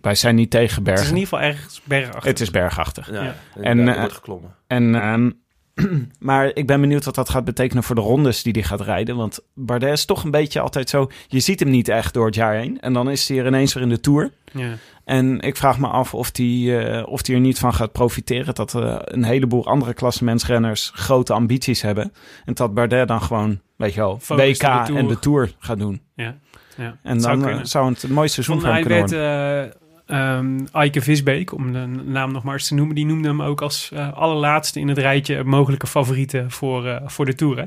wij 0.00 0.14
zijn 0.14 0.34
niet 0.34 0.50
tegen 0.50 0.68
Het 0.78 0.86
is 0.86 0.92
bergen. 0.94 1.08
in 1.14 1.18
ieder 1.18 1.28
geval 1.28 1.40
ergens 1.44 1.82
bergachtig. 1.84 2.24
Het 2.24 2.40
is 2.40 2.50
bergachtig. 2.50 3.10
Ja, 3.10 3.22
Ja. 3.22 3.34
En, 3.54 3.62
En, 3.78 3.88
eh, 3.88 3.98
wordt 3.98 4.14
geklommen. 4.14 4.54
En, 4.66 4.94
ehm, 4.94 5.30
maar 6.28 6.50
ik 6.54 6.66
ben 6.66 6.80
benieuwd 6.80 7.04
wat 7.04 7.14
dat 7.14 7.30
gaat 7.30 7.44
betekenen 7.44 7.82
voor 7.82 7.94
de 7.94 8.00
rondes 8.00 8.42
die 8.42 8.52
hij 8.52 8.62
gaat 8.62 8.80
rijden. 8.80 9.16
Want 9.16 9.40
Bardet 9.54 9.92
is 9.92 10.04
toch 10.04 10.24
een 10.24 10.30
beetje 10.30 10.60
altijd 10.60 10.88
zo... 10.90 11.10
Je 11.28 11.40
ziet 11.40 11.60
hem 11.60 11.70
niet 11.70 11.88
echt 11.88 12.14
door 12.14 12.26
het 12.26 12.34
jaar 12.34 12.54
heen. 12.54 12.80
En 12.80 12.92
dan 12.92 13.10
is 13.10 13.28
hij 13.28 13.38
er 13.38 13.46
ineens 13.46 13.74
weer 13.74 13.82
in 13.82 13.88
de 13.88 14.00
Tour. 14.00 14.30
Ja. 14.52 14.70
En 15.04 15.40
ik 15.40 15.56
vraag 15.56 15.78
me 15.78 15.86
af 15.86 16.14
of 16.14 16.30
hij 16.36 16.86
eh, 16.96 17.06
of 17.06 17.22
die 17.22 17.34
er 17.34 17.40
niet 17.40 17.58
van 17.58 17.74
gaat 17.74 17.92
profiteren. 17.92 18.54
Dat 18.54 18.74
eh, 18.74 18.96
een 18.98 19.24
heleboel 19.24 19.66
andere 19.66 19.94
klassementsrenners 19.94 20.90
grote 20.94 21.32
ambities 21.32 21.82
hebben. 21.82 22.12
En 22.44 22.54
dat 22.54 22.74
Bardet 22.74 23.08
dan 23.08 23.22
gewoon, 23.22 23.60
weet 23.76 23.94
je 23.94 24.00
wel, 24.00 24.18
Focus 24.20 24.44
WK 24.58 24.60
de 24.60 24.82
Tour. 24.84 24.96
en 24.98 25.06
de 25.08 25.18
Tour 25.18 25.52
gaat 25.58 25.78
doen. 25.78 26.00
Ja. 26.14 26.36
ja. 26.76 26.96
En 27.02 27.20
Zou 27.20 27.32
dan 27.34 27.42
eh, 27.44 27.48
kunnen. 27.50 27.66
zou 27.68 27.88
het 27.88 28.02
een 28.02 28.12
mooi 28.12 28.28
seizoen 28.28 28.60
Van, 28.60 28.70
kunnen 28.72 28.88
werd, 28.88 29.10
worden. 29.10 29.70
eh 29.70 29.80
ehm 30.06 30.58
Eike 30.72 31.00
Visbeek, 31.02 31.52
om 31.54 31.72
de 31.72 31.86
naam 32.04 32.32
nog 32.32 32.42
maar 32.42 32.54
eens 32.54 32.68
te 32.68 32.74
noemen, 32.74 32.94
die 32.94 33.06
noemde 33.06 33.28
hem 33.28 33.42
ook 33.42 33.62
als 33.62 33.90
eh, 33.92 34.12
allerlaatste 34.12 34.80
in 34.80 34.88
het 34.88 34.98
rijtje 34.98 35.44
mogelijke 35.44 35.86
favorieten 35.86 36.50
voor, 36.50 36.86
eh, 36.86 37.00
voor 37.04 37.24
de 37.24 37.34
Tour. 37.34 37.56
Hè? 37.56 37.64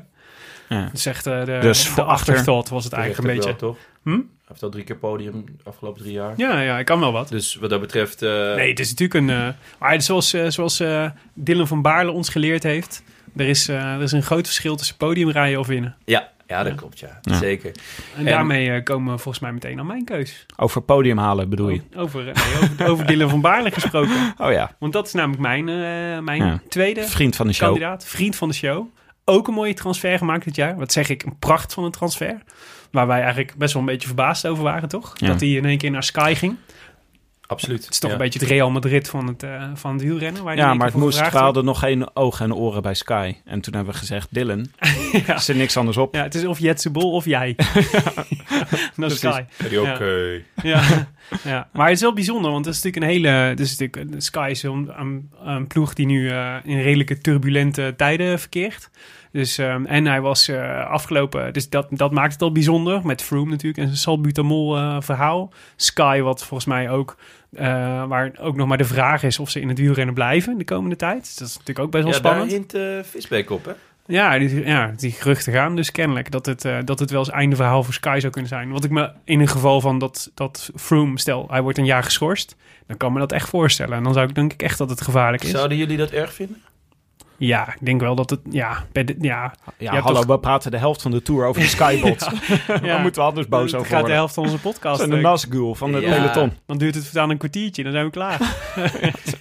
Ja. 0.75 0.83
Dat 0.85 0.93
is 0.93 1.05
echt 1.05 1.25
eh, 1.27 1.45
de, 1.45 1.57
Dus 1.61 1.83
de 1.83 1.89
voor 1.89 2.03
achter- 2.03 2.33
afterthought 2.33 2.69
was 2.69 2.83
het 2.83 2.93
eigenlijk 2.93 3.27
een 3.27 3.35
beetje. 3.35 3.51
ook 3.51 3.59
wel, 3.59 3.69
toch? 3.69 3.79
Hm? 4.03 4.19
Hij 4.45 4.53
heeft 4.53 4.63
al 4.63 4.69
drie 4.69 4.83
keer 4.83 4.97
podium 4.97 5.45
de 5.45 5.69
afgelopen 5.69 6.01
drie 6.01 6.13
jaar. 6.13 6.33
Ja, 6.37 6.61
ja, 6.61 6.79
ik 6.79 6.85
kan 6.85 6.99
wel 6.99 7.11
wat. 7.11 7.29
Dus 7.29 7.55
wat 7.55 7.69
dat 7.69 7.79
betreft... 7.81 8.21
eh, 8.21 8.29
Nee, 8.55 8.69
het 8.69 8.79
is 8.79 8.89
natuurlijk 8.89 9.19
een... 9.19 9.29
eh, 9.29 9.47
maar 9.79 10.01
zoals, 10.01 10.33
eh, 10.33 10.47
zoals 10.49 10.79
eh, 10.79 11.09
Dylan 11.33 11.67
van 11.67 11.81
Baarle 11.81 12.11
ons 12.11 12.29
geleerd 12.29 12.63
heeft... 12.63 13.03
Er 13.35 13.47
is, 13.47 13.67
eh, 13.67 13.93
er 13.93 14.01
is 14.01 14.11
een 14.11 14.23
groot 14.23 14.45
verschil 14.45 14.75
tussen 14.75 14.95
podiumrijden 14.97 15.59
of 15.59 15.67
winnen. 15.67 15.95
Ja, 16.05 16.29
ja, 16.47 16.63
dat 16.63 16.75
klopt, 16.75 16.99
ja. 16.99 17.19
Ja. 17.21 17.37
Zeker. 17.37 17.71
En, 18.13 18.19
En- 18.19 18.25
daarmee 18.25 18.83
komen 18.83 19.13
we 19.13 19.19
volgens 19.19 19.43
mij 19.43 19.53
meteen 19.53 19.79
aan 19.79 19.85
mijn 19.85 20.03
keus. 20.05 20.45
Over 20.55 20.81
podium 20.81 21.17
halen 21.17 21.49
bedoel 21.49 21.69
je? 21.69 21.81
Over, 21.95 22.27
eh, 22.29 22.35
nee, 22.35 22.69
over, 22.71 22.87
over 22.89 23.05
Dylan 23.05 23.29
van 23.29 23.41
Baarle 23.41 23.71
gesproken. 23.71 24.33
Oh 24.37 24.51
ja, 24.51 24.75
Want 24.79 24.93
dat 24.93 25.05
is 25.07 25.13
namelijk 25.13 25.41
mijn, 25.41 25.69
eh, 25.69 26.23
mijn 26.23 26.45
Ja. 26.45 26.61
tweede 26.69 27.03
vriend 27.03 27.35
van 27.35 27.47
de 27.47 27.53
show. 27.53 27.65
kandidaat. 27.67 28.05
Vriend 28.05 28.35
van 28.35 28.47
de 28.47 28.53
show. 28.53 28.85
Ook 29.25 29.47
een 29.47 29.53
mooie 29.53 29.73
transfer 29.73 30.17
gemaakt 30.17 30.45
dit 30.45 30.55
jaar. 30.55 30.75
Wat 30.77 30.91
zeg 30.91 31.09
ik, 31.09 31.23
een 31.23 31.39
pracht 31.39 31.73
van 31.73 31.83
een 31.83 31.91
transfer. 31.91 32.37
Waar 32.91 33.07
wij 33.07 33.19
eigenlijk 33.21 33.55
best 33.57 33.73
wel 33.73 33.81
een 33.81 33.87
beetje 33.87 34.07
verbaasd 34.07 34.47
over 34.47 34.63
waren, 34.63 34.89
toch? 34.89 35.13
Ja. 35.15 35.27
Dat 35.27 35.39
hij 35.39 35.49
in 35.49 35.65
één 35.65 35.77
keer 35.77 35.91
naar 35.91 36.03
Sky 36.03 36.33
ging. 36.37 36.55
Absoluut. 37.47 37.83
Het 37.83 37.93
is 37.93 37.99
toch 37.99 38.09
Ja. 38.09 38.15
een 38.15 38.21
beetje 38.21 38.39
het 38.39 38.47
Real 38.47 38.71
Madrid 38.71 39.09
van 39.09 39.27
het, 39.27 39.43
eh, 39.43 39.63
van 39.73 39.93
het 39.93 40.01
wielrennen. 40.01 40.43
Waar 40.43 40.55
Ja, 40.55 40.73
maar 40.73 40.87
het 40.87 40.95
moest, 40.95 41.31
we 41.31 41.37
hadden 41.37 41.65
nog 41.65 41.79
geen 41.79 42.15
ogen 42.15 42.45
en 42.45 42.53
oren 42.55 42.81
bij 42.81 42.93
Sky. 42.93 43.35
En 43.45 43.61
toen 43.61 43.73
hebben 43.73 43.93
we 43.93 43.99
gezegd, 43.99 44.27
Dylan, 44.31 44.65
ja. 45.27 45.35
is 45.35 45.47
er 45.47 45.55
niks 45.55 45.77
anders 45.77 45.97
op. 45.97 46.15
ja, 46.15 46.23
het 46.23 46.35
is 46.35 46.45
of 46.45 46.59
Jetse 46.59 46.89
Bol 46.91 47.11
of 47.11 47.25
jij. 47.25 47.55
Naar 48.95 49.11
Sky. 49.11 49.43
Ja, 49.69 49.79
ook, 49.79 49.99
Ja. 50.63 50.81
Ja, 50.81 51.07
ja, 51.43 51.67
maar 51.73 51.85
het 51.87 51.95
is 51.95 52.01
wel 52.01 52.13
bijzonder, 52.13 52.51
want 52.51 52.65
het 52.65 52.75
is 52.75 52.83
natuurlijk 52.83 53.11
een 53.11 53.23
hele... 53.23 53.37
Het 53.37 53.59
is 53.59 53.77
natuurlijk, 53.77 54.21
Sky 54.21 54.47
is 54.51 54.63
een, 54.63 54.91
een, 54.95 55.29
een 55.43 55.67
ploeg 55.67 55.93
die 55.93 56.05
nu 56.05 56.29
eh, 56.29 56.55
in 56.63 56.81
redelijke 56.81 57.17
turbulente 57.17 57.93
tijden 57.97 58.39
verkeert. 58.39 58.89
Dus, 59.35 59.57
ehm, 59.57 59.85
en 59.85 60.05
hij 60.05 60.21
was 60.21 60.47
eh, 60.47 60.89
afgelopen... 60.89 61.53
Dus 61.53 61.69
dat, 61.69 61.87
dat 61.89 62.11
maakt 62.11 62.33
het 62.33 62.41
al 62.41 62.51
bijzonder, 62.51 63.05
met 63.05 63.21
Froome 63.21 63.49
natuurlijk 63.49 63.77
en 63.77 63.85
zijn 63.85 63.97
salbutamol 63.97 64.77
eh, 64.77 64.97
verhaal. 64.99 65.53
Sky, 65.75 66.21
wat 66.21 66.43
volgens 66.43 66.65
mij 66.65 66.89
ook... 66.89 67.17
eh, 67.55 67.65
waar 68.07 68.31
ook 68.39 68.55
nog 68.55 68.67
maar 68.67 68.77
de 68.77 68.83
vraag 68.83 69.23
is 69.23 69.39
of 69.39 69.49
ze 69.49 69.59
in 69.59 69.69
het 69.69 69.77
wielrennen 69.77 70.13
blijven 70.13 70.57
de 70.57 70.63
komende 70.63 70.95
tijd. 70.95 71.23
Dus 71.23 71.35
dat 71.35 71.47
is 71.47 71.53
natuurlijk 71.53 71.85
ook 71.85 71.91
best 71.91 72.03
wel 72.03 72.13
ja, 72.13 72.19
daar 72.19 72.33
spannend. 72.33 72.71
hint 72.71 73.07
Visbeek 73.07 73.49
op, 73.49 73.65
hè? 73.65 73.71
Ja, 74.05 74.37
die, 74.37 74.65
ja, 74.65 74.93
die 74.95 75.11
geruchten 75.11 75.53
gaan 75.53 75.75
dus 75.75 75.91
kennelijk 75.91 76.31
dat 76.31 76.45
het, 76.45 76.67
dat 76.85 76.99
het 76.99 77.11
wel 77.11 77.19
eens 77.19 77.29
einde 77.29 77.55
verhaal 77.55 77.83
voor 77.83 77.93
Sky 77.93 78.17
zou 78.19 78.31
kunnen 78.31 78.49
zijn. 78.49 78.71
Wat 78.71 78.83
ik 78.83 78.91
me 78.91 79.11
in 79.23 79.39
een 79.39 79.47
geval 79.47 79.81
van 79.81 79.99
dat, 79.99 80.31
dat 80.33 80.69
Froome, 80.75 81.19
stel 81.19 81.47
hij 81.49 81.61
wordt 81.61 81.77
een 81.77 81.85
jaar 81.85 82.03
geschorst, 82.03 82.55
dan 82.87 82.97
kan 82.97 83.13
me 83.13 83.19
dat 83.19 83.31
echt 83.31 83.49
voorstellen. 83.49 83.97
En 83.97 84.03
dan 84.03 84.13
zou 84.13 84.27
ik 84.27 84.35
denk 84.35 84.53
ik 84.53 84.61
echt 84.61 84.77
dat 84.77 84.89
het 84.89 85.01
gevaarlijk 85.01 85.43
is. 85.43 85.49
Zouden 85.49 85.77
jullie 85.77 85.97
dat 85.97 86.11
erg 86.11 86.33
vinden? 86.33 86.61
Ja, 87.37 87.67
ik 87.73 87.85
denk 87.85 88.01
wel 88.01 88.15
dat 88.15 88.29
het, 88.29 88.39
ja, 88.49 88.85
bij 88.91 89.03
de, 89.03 89.15
ja, 89.19 89.53
Ja, 89.77 89.99
hallo, 89.99 90.15
toch- 90.19 90.25
we 90.25 90.39
praten 90.39 90.71
de 90.71 90.77
helft 90.77 91.01
van 91.01 91.11
de 91.11 91.21
tour 91.21 91.45
over 91.45 91.61
de 91.61 91.67
Skybots. 91.77 92.27
ja. 92.81 92.97
Moeten 93.01 93.21
we 93.21 93.27
anders 93.27 93.47
boos 93.47 93.71
het 93.71 93.75
over 93.75 93.85
gaat 93.85 93.89
de 93.89 93.95
worden. 93.97 94.15
helft 94.15 94.33
van 94.33 94.43
onze 94.43 94.59
podcast. 94.59 95.01
Een 95.01 95.13
eh, 95.13 95.21
Nazgul 95.21 95.75
van 95.75 95.93
het 95.93 96.03
Ja. 96.03 96.09
peloton. 96.15 96.51
dan 96.65 96.77
duurt 96.77 96.95
het 96.95 97.17
aan 97.17 97.29
een 97.29 97.37
kwartiertje, 97.37 97.83
dan 97.83 97.91
zijn 97.91 98.05
we 98.05 98.11
klaar. 98.11 98.39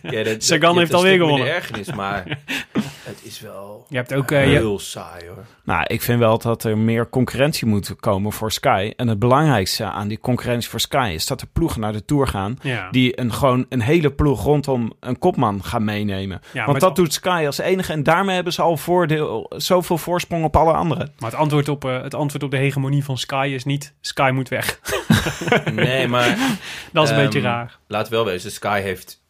Ja, 0.02 0.22
dat, 0.22 0.44
Sagan 0.44 0.72
je 0.74 0.78
heeft 0.78 0.94
alweer 0.94 1.16
gewonnen. 1.18 1.54
ergernis, 1.54 1.92
maar 1.92 2.38
is 3.24 3.40
wel 3.40 3.86
Je 3.88 3.96
hebt 3.96 4.14
ook, 4.14 4.30
eh, 4.30 4.44
je- 4.44 4.50
heel 4.50 4.78
saai, 4.78 5.26
hoor. 5.28 5.44
Nou, 5.64 5.84
ik 5.86 6.02
vind 6.02 6.18
wel 6.18 6.38
dat 6.38 6.64
er 6.64 6.78
meer 6.78 7.08
concurrentie 7.08 7.66
moet 7.66 7.96
komen 8.00 8.32
voor 8.32 8.52
Sky. 8.52 8.92
En 8.96 9.08
het 9.08 9.18
belangrijkste 9.18 9.84
aan 9.84 10.08
die 10.08 10.20
concurrentie 10.20 10.70
voor 10.70 10.80
Sky 10.80 11.10
is 11.14 11.26
dat 11.26 11.40
er 11.40 11.46
ploegen 11.52 11.80
naar 11.80 11.92
de 11.92 12.04
Tour 12.04 12.26
gaan... 12.26 12.58
ja. 12.62 12.90
die 12.90 13.20
een, 13.20 13.32
gewoon 13.32 13.66
een 13.68 13.80
hele 13.80 14.10
ploeg 14.12 14.42
rondom 14.42 14.92
een 15.00 15.18
kopman 15.18 15.64
gaan 15.64 15.84
meenemen. 15.84 16.40
Ja, 16.52 16.66
Want 16.66 16.80
dat 16.80 16.96
doet 16.96 17.12
Sky 17.12 17.42
als 17.46 17.58
enige. 17.58 17.92
En 17.92 18.02
daarmee 18.02 18.34
hebben 18.34 18.52
ze 18.52 18.62
al 18.62 18.76
voordeel, 18.76 19.52
zoveel 19.56 19.98
voorsprong 19.98 20.44
op 20.44 20.56
alle 20.56 20.72
anderen. 20.72 21.12
Maar 21.18 21.30
het 21.30 21.38
antwoord, 21.40 21.68
op, 21.68 21.84
eh, 21.84 22.02
het 22.02 22.14
antwoord 22.14 22.42
op 22.42 22.50
de 22.50 22.56
hegemonie 22.56 23.04
van 23.04 23.18
Sky 23.18 23.50
is 23.54 23.64
niet 23.64 23.94
Sky 24.00 24.30
moet 24.34 24.48
weg. 24.48 24.80
Nee, 25.72 26.08
maar 26.08 26.36
Dat 26.92 27.04
is 27.04 27.10
een 27.10 27.16
Ehm, 27.16 27.24
beetje 27.24 27.40
raar. 27.40 27.78
laat 27.86 28.08
wel 28.08 28.24
wezen, 28.24 28.50
Sky 28.50 28.80
heeft 28.80 29.22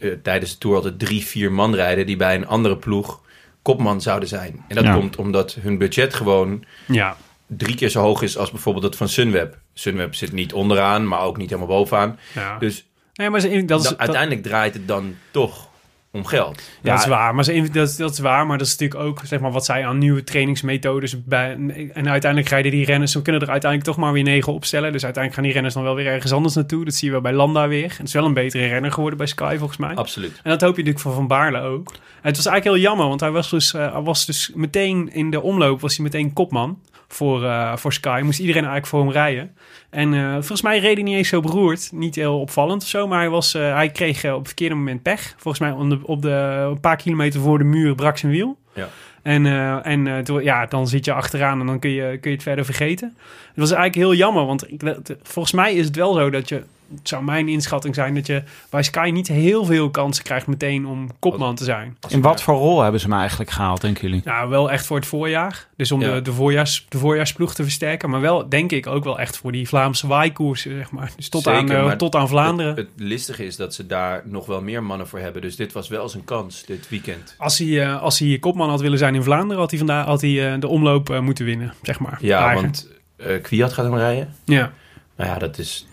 eh, 0.00 0.10
tijdens 0.22 0.52
de 0.52 0.58
Tour 0.58 0.76
altijd 0.76 0.98
drie, 0.98 1.24
vier 1.24 1.52
man 1.52 1.74
rijden... 1.74 2.06
die 2.06 2.16
bij 2.16 2.34
een 2.34 2.46
andere 2.46 2.76
ploeg 2.76 3.20
kopman 3.62 4.00
zouden 4.00 4.28
zijn. 4.28 4.64
En 4.68 4.74
dat 4.74 4.84
Ja. 4.84 4.94
komt 4.94 5.16
omdat 5.16 5.56
hun 5.60 5.78
budget 5.78 6.14
gewoon 6.14 6.64
Ja, 6.86 7.16
drie 7.46 7.74
keer 7.74 7.88
zo 7.88 8.00
hoog 8.00 8.22
is... 8.22 8.36
als 8.36 8.50
bijvoorbeeld 8.50 8.84
dat 8.84 8.96
van 8.96 9.08
Sunweb. 9.08 9.58
Sunweb 9.74 10.14
zit 10.14 10.32
niet 10.32 10.52
onderaan, 10.52 11.08
maar 11.08 11.20
ook 11.22 11.36
niet 11.36 11.50
helemaal 11.50 11.76
bovenaan. 11.76 12.18
ja. 12.34 12.58
Dus 12.58 12.86
nee, 13.14 13.30
maar 13.30 13.40
dat 13.66 13.80
is, 13.82 13.88
dat- 13.88 13.98
uiteindelijk 13.98 14.42
draait 14.42 14.74
het 14.74 14.88
dan 14.88 15.16
toch 15.30 15.68
om 16.12 16.24
geld. 16.24 16.62
Ja, 16.82 16.92
dat 16.92 17.00
is 17.00 17.06
waar, 17.06 17.34
maar 17.34 17.44
ze, 17.44 17.68
dat, 17.72 17.94
dat 17.96 18.12
is 18.12 18.18
waar, 18.18 18.46
maar 18.46 18.58
dat 18.58 18.66
is 18.66 18.76
natuurlijk 18.76 19.00
ook 19.00 19.20
zeg 19.24 19.40
maar, 19.40 19.50
wat 19.50 19.64
zij 19.64 19.86
aan 19.86 19.98
nieuwe 19.98 20.24
trainingsmethodes 20.24 21.24
bij. 21.24 21.50
En 21.92 22.08
uiteindelijk 22.08 22.50
rijden 22.50 22.70
die 22.70 22.84
renners, 22.84 23.14
we 23.14 23.22
kunnen 23.22 23.42
er 23.42 23.50
uiteindelijk 23.50 23.90
toch 23.90 24.00
maar 24.04 24.12
weer 24.12 24.22
negen 24.22 24.52
opstellen. 24.52 24.92
Dus 24.92 25.04
uiteindelijk 25.04 25.34
gaan 25.34 25.44
die 25.44 25.52
renners 25.52 25.74
dan 25.74 25.82
wel 25.82 25.94
weer 25.94 26.06
ergens 26.06 26.32
anders 26.32 26.54
naartoe. 26.54 26.84
Dat 26.84 26.94
zie 26.94 27.06
je 27.06 27.12
wel 27.12 27.22
bij 27.22 27.32
Landa 27.32 27.68
weer. 27.68 27.94
Het 27.96 28.06
is 28.06 28.12
wel 28.12 28.24
een 28.24 28.34
betere 28.34 28.66
renner 28.66 28.92
geworden 28.92 29.18
bij 29.18 29.26
Sky 29.26 29.56
volgens 29.58 29.78
mij. 29.78 29.94
Absoluut. 29.94 30.40
En 30.42 30.50
dat 30.50 30.60
hoop 30.60 30.76
je 30.76 30.82
natuurlijk 30.82 31.04
van 31.04 31.14
Van 31.14 31.26
Baarle 31.26 31.60
ook. 31.60 31.88
En 31.88 32.28
het 32.28 32.36
was 32.36 32.46
eigenlijk 32.46 32.64
heel 32.64 32.88
jammer, 32.88 33.08
want 33.08 33.20
hij 33.20 33.30
was 33.30 33.50
dus, 33.50 33.74
eh, 33.74 33.92
hij 33.92 34.02
was 34.02 34.26
dus 34.26 34.50
meteen 34.54 35.12
in 35.12 35.30
de 35.30 35.40
omloop 35.40 35.80
was 35.80 35.96
hij 35.96 36.04
meteen 36.04 36.32
kopman 36.32 36.78
voor, 37.12 37.44
eh, 37.44 37.76
voor 37.76 37.92
Sky. 37.92 38.20
Moest 38.24 38.38
iedereen 38.38 38.64
eigenlijk 38.64 38.92
voor 38.92 39.00
hem 39.00 39.10
rijden. 39.10 39.54
En 39.90 40.14
eh, 40.14 40.32
volgens 40.32 40.62
mij 40.62 40.78
reed 40.78 40.94
hij 40.94 41.02
niet 41.02 41.16
eens 41.16 41.28
zo 41.28 41.40
beroerd. 41.40 41.90
Niet 41.92 42.14
heel 42.14 42.40
opvallend 42.40 42.82
of 42.82 42.88
zo, 42.88 43.06
maar 43.06 43.18
hij, 43.18 43.28
was, 43.28 43.54
eh, 43.54 43.74
hij 43.74 43.90
kreeg 43.90 44.24
op 44.24 44.38
het 44.38 44.46
verkeerde 44.46 44.74
moment 44.74 45.02
pech. 45.02 45.34
Volgens 45.36 45.58
mij 45.58 45.70
op 45.70 45.90
de, 45.90 45.98
op 46.02 46.22
de, 46.22 46.66
een 46.70 46.80
paar 46.80 46.96
kilometer 46.96 47.40
voor 47.40 47.58
de 47.58 47.64
muur 47.64 47.94
brak 47.94 48.18
zijn 48.18 48.32
wiel. 48.32 48.58
Ja. 48.74 48.88
En, 49.22 49.46
en 49.84 50.24
toen- 50.24 50.42
ja, 50.42 50.66
dan 50.66 50.88
zit 50.88 51.04
je 51.04 51.12
achteraan 51.12 51.60
en 51.60 51.66
dan 51.66 51.78
kun 51.78 51.90
je, 51.90 52.18
kun 52.20 52.30
je 52.30 52.36
het 52.36 52.42
verder 52.46 52.64
vergeten. 52.64 53.14
Het 53.46 53.56
was 53.56 53.70
eigenlijk 53.70 53.94
heel 53.94 54.14
jammer, 54.14 54.46
want 54.46 54.72
ik, 54.72 54.80
volgens 55.22 55.54
mij 55.54 55.74
is 55.74 55.86
het 55.86 55.96
wel 55.96 56.14
zo 56.14 56.30
dat 56.30 56.48
je... 56.48 56.62
Het 56.94 57.08
zou 57.08 57.24
mijn 57.24 57.48
inschatting 57.48 57.94
zijn 57.94 58.14
dat 58.14 58.26
je 58.26 58.42
bij 58.70 58.82
Sky 58.82 59.10
niet 59.12 59.28
heel 59.28 59.64
veel 59.64 59.90
kansen 59.90 60.24
krijgt 60.24 60.46
meteen 60.46 60.86
om 60.86 61.08
kopman 61.18 61.54
te 61.54 61.64
zijn. 61.64 61.96
In 62.08 62.20
wat 62.20 62.42
voor 62.42 62.54
rol 62.54 62.82
hebben 62.82 63.00
ze 63.00 63.08
me 63.08 63.16
eigenlijk 63.16 63.50
gehaald, 63.50 63.80
denken 63.80 64.08
jullie? 64.08 64.22
Nou, 64.24 64.48
wel 64.48 64.70
echt 64.70 64.86
voor 64.86 64.96
het 64.96 65.06
voorjaar. 65.06 65.66
Dus 65.76 65.92
om 65.92 66.00
Ja. 66.00 66.14
de, 66.14 66.22
de, 66.22 66.32
voorjaars, 66.32 66.86
de 66.88 66.98
voorjaarsploeg 66.98 67.54
te 67.54 67.62
versterken. 67.62 68.10
Maar 68.10 68.20
wel, 68.20 68.48
denk 68.48 68.72
ik, 68.72 68.86
ook 68.86 69.04
wel 69.04 69.18
echt 69.18 69.36
voor 69.36 69.52
die 69.52 69.68
Vlaamse 69.68 70.06
waaikoersen, 70.06 70.76
zeg 70.76 70.90
maar. 70.90 71.10
Dus 71.16 71.28
tot, 71.28 71.42
Zeker, 71.42 71.58
aan, 71.60 71.70
eh, 71.70 71.84
maar 71.84 71.96
tot 71.96 72.14
aan 72.14 72.28
Vlaanderen. 72.28 72.74
Het, 72.76 72.78
het 72.78 72.88
listige 72.96 73.44
is 73.44 73.56
dat 73.56 73.74
ze 73.74 73.86
daar 73.86 74.22
nog 74.24 74.46
wel 74.46 74.62
meer 74.62 74.82
mannen 74.82 75.08
voor 75.08 75.18
hebben. 75.18 75.42
Dus 75.42 75.56
dit 75.56 75.72
was 75.72 75.88
wel 75.88 76.08
zijn 76.08 76.24
kans, 76.24 76.64
dit 76.64 76.88
weekend. 76.88 77.34
Als 77.38 77.58
hij, 77.58 77.82
eh, 77.82 78.02
als 78.02 78.18
hij 78.18 78.38
kopman 78.38 78.68
had 78.70 78.80
willen 78.80 78.98
zijn 78.98 79.14
in 79.14 79.22
Vlaanderen, 79.22 79.58
had 79.58 79.70
hij, 79.70 79.78
vandaag, 79.78 80.06
had 80.06 80.20
hij 80.20 80.52
eh, 80.54 80.60
de 80.60 80.68
omloop 80.68 81.10
eh, 81.10 81.20
moeten 81.20 81.44
winnen, 81.44 81.74
zeg 81.82 81.98
maar. 81.98 82.18
Ja, 82.20 82.44
Eigen. 82.46 82.62
want 82.62 82.88
eh 83.16 83.42
Kwiat 83.42 83.72
gaat 83.72 83.84
hem 83.84 83.94
rijden. 83.96 84.34
Ja, 84.44 84.72
Nou 85.16 85.30
ja, 85.30 85.38
dat 85.38 85.58
is 85.58 85.86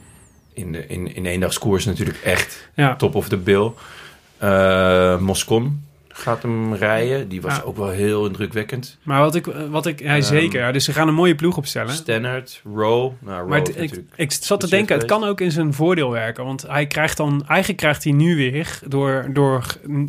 in, 0.58 0.72
de, 0.72 0.88
in, 0.88 1.15
in 1.15 1.26
eendagskoers 1.26 1.86
natuurlijk 1.86 2.17
echt 2.24 2.70
ja. 2.74 2.96
top 2.96 3.15
of 3.15 3.28
the 3.30 3.38
bill. 3.38 3.72
Eh 4.38 5.20
Moscon 5.20 5.86
gaat 6.08 6.41
hem 6.41 6.74
rijden. 6.74 7.28
Die 7.30 7.41
was 7.41 7.56
Ja. 7.56 7.62
ook 7.62 7.78
wel 7.78 7.89
heel 7.89 8.26
indrukwekkend. 8.26 8.98
Maar 9.04 9.20
wat 9.22 9.36
ik, 9.36 9.46
wat 9.70 9.86
ik 9.86 10.00
hij 10.00 10.17
Ehm, 10.17 10.22
zeker, 10.28 10.60
ja, 10.60 10.72
dus 10.72 10.86
ze 10.86 10.93
gaan 10.93 11.08
een 11.08 11.13
mooie 11.13 11.36
ploeg 11.36 11.58
opstellen. 11.58 11.93
Stannard, 11.93 12.62
Rowe. 12.76 13.12
Nou, 13.20 13.38
Rowe 13.38 13.50
Maar 13.50 13.60
het- 13.60 13.70
ik, 13.70 13.76
natuurlijk... 13.78 14.08
ik 14.15 14.32
zat 14.32 14.60
te 14.60 14.70
denken, 14.70 14.98
het 14.98 15.06
kan 15.06 15.24
ook 15.24 15.41
in 15.41 15.52
zijn 15.52 15.74
voordeel 15.74 16.10
werken. 16.12 16.43
Want 16.46 16.62
hij 16.67 16.88
krijgt 16.88 17.17
dan, 17.17 17.43
eigenlijk 17.48 17.80
krijgt 17.80 18.04
hij 18.04 18.13
nu 18.13 18.36
weer, 18.36 18.80
door, 18.88 19.30
door, 19.34 19.63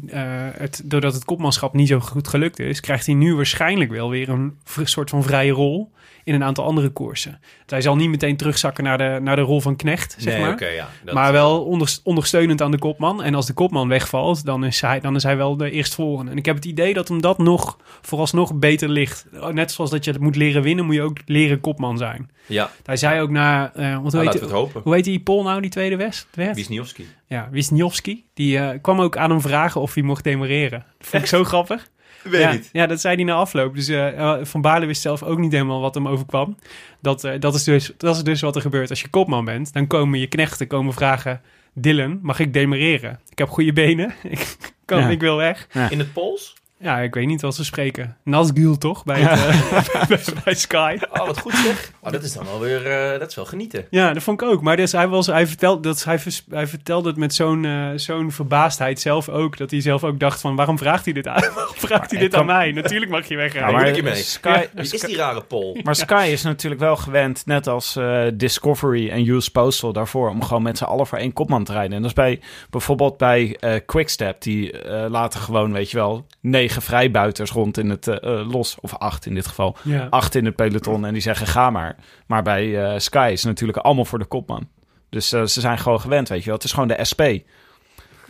eh, 0.06 0.22
het, 0.52 0.82
doordat 0.84 1.14
het 1.14 1.24
kopmanschap 1.24 1.72
niet 1.74 1.88
zo 1.88 2.00
goed 2.00 2.28
gelukt 2.28 2.58
is, 2.58 2.80
krijgt 2.80 3.06
hij 3.06 3.14
nu 3.14 3.34
waarschijnlijk 3.34 3.90
wel 3.90 4.10
weer 4.10 4.28
een 4.28 4.56
soort 4.84 5.10
van 5.10 5.22
vrije 5.22 5.52
rol 5.52 5.92
in 6.28 6.34
een 6.34 6.44
aantal 6.44 6.64
andere 6.64 6.88
koersen. 6.88 7.38
Dus 7.40 7.50
hij 7.66 7.80
zal 7.80 7.96
niet 7.96 8.08
meteen 8.08 8.36
terugzakken 8.36 8.84
naar 8.84 8.98
de, 8.98 9.18
naar 9.22 9.36
de 9.36 9.42
rol 9.42 9.60
van 9.60 9.76
Knecht, 9.76 10.14
zeg 10.18 10.32
nee, 10.34 10.42
maar. 10.42 10.52
oké, 10.52 10.66
ja. 10.66 10.88
Dat- 11.04 11.14
maar 11.14 11.32
wel 11.32 11.64
onder, 11.64 11.98
ondersteunend 12.04 12.62
aan 12.62 12.70
de 12.70 12.78
kopman. 12.78 13.22
En 13.22 13.34
als 13.34 13.46
de 13.46 13.52
kopman 13.52 13.88
wegvalt, 13.88 14.44
dan 14.44 14.64
is 14.64 14.80
hij, 14.80 15.00
dan 15.00 15.14
is 15.14 15.22
hij 15.22 15.36
wel 15.36 15.56
de 15.56 15.70
eerstvolgende. 15.70 16.30
En 16.30 16.36
ik 16.36 16.44
heb 16.46 16.54
het 16.56 16.64
idee 16.64 16.94
dat 16.94 17.08
hem 17.08 17.20
dat 17.20 17.38
nog 17.38 17.76
vooralsnog 18.02 18.54
beter 18.54 18.88
ligt. 18.88 19.26
Net 19.52 19.72
zoals 19.72 19.90
dat 19.90 20.04
je 20.04 20.10
het 20.10 20.20
moet 20.20 20.36
leren 20.36 20.62
winnen, 20.62 20.84
moet 20.84 20.94
je 20.94 21.02
ook 21.02 21.18
leren 21.24 21.60
kopman 21.60 21.98
zijn. 21.98 22.30
Ja, 22.46 22.70
Hij 22.84 22.96
zei 22.96 23.20
ook 23.20 23.30
na... 23.30 23.72
eh 23.74 23.82
want 23.82 23.94
hoe, 23.94 24.10
nou, 24.10 24.16
heet, 24.16 24.24
laten 24.24 24.40
we 24.40 24.46
het 24.46 24.54
hopen. 24.54 24.80
hoe 24.84 24.94
heet 24.94 25.04
die 25.04 25.20
Pol 25.20 25.42
nou, 25.42 25.60
die 25.60 25.70
tweede 25.70 25.96
west? 25.96 26.26
werd? 26.34 26.54
Wisniewski. 26.56 27.06
Ja, 27.26 27.48
Wisniewski. 27.50 28.24
Die 28.34 28.58
eh, 28.58 28.78
kwam 28.82 29.00
ook 29.00 29.16
aan 29.16 29.30
hem 29.30 29.40
vragen 29.40 29.80
of 29.80 29.94
hij 29.94 30.02
mocht 30.02 30.24
demereren. 30.24 30.84
Dat 30.98 31.06
vond 31.08 31.22
ik 31.22 31.28
zo 31.28 31.44
grappig. 31.52 31.88
Weet 32.30 32.40
ja, 32.40 32.52
niet. 32.52 32.68
ja, 32.72 32.86
dat 32.86 33.00
zei 33.00 33.14
hij 33.14 33.24
na 33.24 33.34
afloop. 33.34 33.74
Dus 33.74 33.88
eh, 33.88 34.18
eh, 34.18 34.44
Van 34.44 34.60
Baarle 34.60 34.86
wist 34.86 35.02
zelf 35.02 35.22
ook 35.22 35.38
niet 35.38 35.52
helemaal 35.52 35.80
wat 35.80 35.94
hem 35.94 36.08
overkwam. 36.08 36.56
Dat, 37.00 37.24
eh, 37.24 37.40
dat, 37.40 37.54
is 37.54 37.64
dus, 37.64 37.92
dat 37.96 38.16
is 38.16 38.22
dus 38.22 38.40
wat 38.40 38.56
er 38.56 38.62
gebeurt 38.62 38.90
als 38.90 39.00
je 39.00 39.08
kopman 39.08 39.44
bent. 39.44 39.72
Dan 39.72 39.86
komen 39.86 40.18
je 40.18 40.26
knechten 40.26 40.66
komen 40.66 40.92
vragen... 40.92 41.40
Dylan, 41.80 42.18
mag 42.22 42.38
ik 42.38 42.52
demereren? 42.52 43.20
Ik 43.28 43.38
heb 43.38 43.48
goede 43.48 43.72
benen. 43.72 44.14
ik, 44.28 44.56
kan, 44.84 44.98
Ja. 44.98 45.08
ik 45.08 45.20
wil 45.20 45.36
weg. 45.36 45.66
In 45.90 45.98
het 45.98 46.12
Pools? 46.12 46.54
Ja, 46.80 46.98
ik 46.98 47.14
weet 47.14 47.26
niet 47.26 47.40
wat 47.40 47.54
ze 47.54 47.64
spreken. 47.64 48.16
Nazgul 48.24 48.78
toch? 48.78 49.04
Bij, 49.04 49.20
het, 49.20 49.38
eh, 49.92 50.06
bij, 50.08 50.18
bij 50.44 50.54
Sky. 50.54 50.96
Oh, 51.12 51.26
wat 51.26 51.38
goed 51.40 51.54
zeg. 51.54 51.92
Oh, 52.00 52.12
dat 52.12 52.22
is 52.22 52.32
dan 52.32 52.44
wel 52.44 52.60
weer, 52.60 52.86
eh, 52.86 53.18
dat 53.18 53.28
is 53.28 53.34
wel 53.34 53.44
genieten. 53.44 53.86
Ja, 53.90 54.12
dat 54.12 54.22
vond 54.22 54.42
ik 54.42 54.48
ook. 54.48 54.62
Maar 54.62 54.76
dus 54.76 54.92
hij, 54.92 55.08
was, 55.08 55.26
hij, 55.26 55.46
vertelde, 55.46 55.80
dat, 55.82 56.04
hij, 56.04 56.18
vers- 56.18 56.44
hij 56.50 56.66
vertelde 56.66 57.08
het 57.08 57.18
met 57.18 57.34
zo'n 57.34 57.64
eh, 57.64 57.88
zo'n 57.96 58.32
verbaasdheid 58.32 59.00
zelf 59.00 59.28
ook. 59.28 59.56
Dat 59.56 59.70
hij 59.70 59.80
zelf 59.80 60.04
ook 60.04 60.18
dacht 60.20 60.40
van, 60.40 60.56
waarom 60.56 60.78
vraagt 60.78 61.04
hij 61.04 61.14
dit 61.14 61.26
aan, 61.28 61.42
waarom 61.54 61.74
vraagt 61.76 62.10
hij 62.10 62.20
dit 62.20 62.34
aan 62.34 62.46
mij? 62.46 62.72
Natuurlijk 62.72 63.10
mag 63.10 63.28
je 63.28 63.34
Ja, 63.34 63.40
wegrijden. 63.40 63.72
maar 63.72 63.80
moet 63.80 63.90
ik 63.90 63.96
je 63.96 64.02
mee? 64.02 64.14
Sky, 64.14 64.66
Wie 64.74 64.82
is 64.92 65.00
die 65.00 65.16
rare 65.16 65.42
pol? 65.42 65.78
Maar 65.82 65.96
Sky 65.96 66.28
is 66.32 66.42
natuurlijk 66.42 66.80
wel 66.80 66.96
gewend, 66.96 67.42
net 67.46 67.66
als 67.66 67.96
eh, 67.96 68.22
Discovery 68.34 69.08
en 69.10 69.28
US 69.28 69.48
Postal 69.48 69.92
daarvoor, 69.92 70.28
om 70.30 70.42
gewoon 70.42 70.62
met 70.62 70.78
z'n 70.78 70.84
allen 70.84 71.06
voor 71.06 71.18
één 71.18 71.32
kopman 71.32 71.64
te 71.64 71.72
rijden. 71.72 71.92
En 71.92 72.00
dat 72.02 72.10
is 72.10 72.16
bij 72.16 72.40
bijvoorbeeld 72.70 73.16
bij 73.16 73.56
eh, 73.60 73.74
Quickstep, 73.86 74.42
die 74.42 74.72
eh, 74.82 75.10
laten 75.10 75.40
gewoon, 75.40 75.72
weet 75.72 75.90
je 75.90 75.96
wel, 75.96 76.26
negen 76.68 76.82
vrijbuiters 76.82 77.50
rond 77.50 77.78
in 77.78 77.90
het 77.90 78.06
eh, 78.08 78.16
eh, 78.40 78.50
los, 78.50 78.76
of 78.80 78.94
acht 78.94 79.26
in 79.26 79.34
dit 79.34 79.46
geval, 79.46 79.76
Ja. 79.82 80.06
acht 80.10 80.34
in 80.34 80.44
het 80.44 80.56
peloton 80.56 81.04
en 81.06 81.12
die 81.12 81.22
zeggen 81.22 81.46
ga 81.46 81.70
maar. 81.70 81.96
Maar 82.26 82.42
bij 82.42 82.84
eh, 82.92 82.98
Sky 82.98 83.28
is 83.32 83.38
het 83.42 83.48
natuurlijk 83.48 83.78
allemaal 83.78 84.04
voor 84.04 84.18
de 84.18 84.24
kopman. 84.24 84.68
Dus 85.10 85.32
eh, 85.32 85.44
ze 85.44 85.60
zijn 85.60 85.78
gewoon 85.78 86.00
gewend, 86.00 86.28
weet 86.28 86.38
je 86.38 86.44
wel. 86.44 86.54
Het 86.54 86.64
is 86.64 86.72
gewoon 86.72 86.88
de 86.88 87.04
SP. 87.10 87.22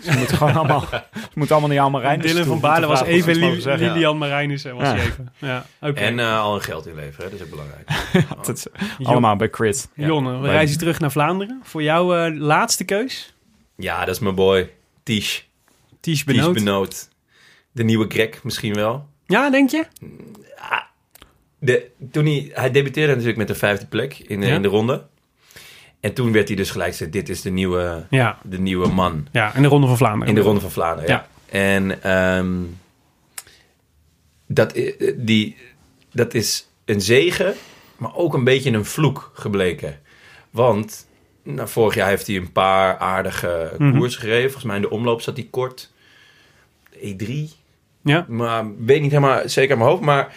Ze 0.03 0.13
moeten 0.19 0.37
gewoon 0.37 0.57
allemaal, 0.57 0.81
ze 1.13 1.21
moeten 1.35 1.55
allemaal 1.57 1.71
niet 1.75 1.81
allemaal 1.81 2.01
rijden. 2.01 2.27
Dylan 2.27 2.45
van 2.45 2.61
Baarle 2.61 2.87
was 2.87 3.03
even 3.03 3.35
Li- 3.37 3.51
Lilian. 3.51 3.79
Lilian 3.79 4.19
Marijnissen. 4.19 4.75
Was 4.77 4.89
Ja. 4.89 4.95
even. 4.97 5.33
Ja, 5.39 5.65
oké. 5.81 6.01
En 6.01 6.19
eh, 6.19 6.41
al 6.41 6.55
een 6.55 6.61
geld 6.61 6.87
inleveren, 6.87 7.25
hè? 7.25 7.31
dat 7.31 7.41
is 7.41 7.45
ook 7.47 7.51
belangrijk. 7.51 7.91
Dat 8.47 8.49
is 8.49 8.67
allemaal 9.07 9.37
bij 9.37 9.51
Crit. 9.51 9.89
Jonne, 9.95 10.33
we 10.35 10.39
Bij- 10.41 10.51
reizen 10.51 10.79
terug 10.79 10.99
naar 11.01 11.11
Vlaanderen. 11.13 11.61
Voor 11.63 11.83
jouw 11.83 12.31
laatste 12.31 12.85
keus? 12.85 13.35
Ja, 13.77 13.99
dat 14.05 14.15
is 14.15 14.21
mijn 14.21 14.35
boy. 14.35 14.71
Tish. 15.03 15.41
Ties 16.01 16.25
Tish 16.25 16.25
Benoot. 16.25 16.55
Benoot. 16.55 17.09
De 17.79 17.85
nieuwe 17.85 18.07
Greg 18.09 18.43
misschien 18.45 18.75
wel. 18.75 19.09
Ja, 19.27 19.51
denk 19.51 19.71
je? 19.71 19.85
De, 21.59 21.91
toen 22.11 22.25
hij, 22.25 22.51
hij 22.53 22.71
debuteerde 22.71 23.11
natuurlijk 23.13 23.39
met 23.39 23.49
de 23.49 23.55
vijfde 23.55 23.87
plek 23.87 24.19
in, 24.19 24.43
Ja. 24.43 24.55
in 24.55 24.63
de 24.63 24.69
ronde. 24.69 25.07
En 26.01 26.15
toen 26.15 26.33
werd 26.33 26.49
hij 26.49 26.57
dus 26.57 26.71
gelijk 26.71 26.91
gezegd, 26.91 27.13
dit 27.13 27.29
is 27.29 27.41
de 27.41 27.51
nieuwe, 27.51 28.07
Ja. 28.11 28.39
de 28.43 28.59
nieuwe 28.59 28.89
man 28.89 29.27
Ja, 29.33 29.55
in 29.55 29.63
de 29.63 29.69
Ronde 29.69 29.87
van 29.87 29.97
Vlaanderen. 29.97 30.29
in 30.29 30.35
de 30.35 30.41
Ronde 30.41 30.61
van 30.61 30.71
Vlaanderen. 30.71 31.11
Ja. 31.11 31.29
En 31.47 32.03
ehm, 32.03 32.57
dat, 34.47 34.77
i- 34.77 34.95
die, 35.17 35.57
dat 36.13 36.35
is 36.35 36.69
een 36.85 37.01
zegen, 37.01 37.55
maar 37.97 38.15
ook 38.17 38.35
een 38.35 38.45
beetje 38.45 38.71
een 38.71 38.85
vloek 38.85 39.31
gebleken. 39.35 40.01
Want 40.51 41.07
nou, 41.43 41.69
vorig 41.69 41.95
jaar 41.95 42.09
heeft 42.09 42.27
hij 42.27 42.37
een 42.37 42.53
paar 42.53 42.99
aardige 42.99 43.73
Mhm. 43.79 43.99
koers 43.99 44.17
gereden. 44.17 44.43
Volgens 44.43 44.65
mij 44.65 44.77
in 44.77 44.83
de 44.83 44.91
omloop 44.91 45.21
zat 45.21 45.37
hij 45.37 45.47
kort. 45.51 45.93
E3, 46.93 47.49
Ja. 48.09 48.27
maar 48.29 48.65
weet 48.79 49.01
niet 49.01 49.11
helemaal 49.11 49.49
zeker 49.49 49.73
aan 49.73 49.79
mijn 49.79 49.91
hoofd. 49.91 50.03
Maar 50.03 50.35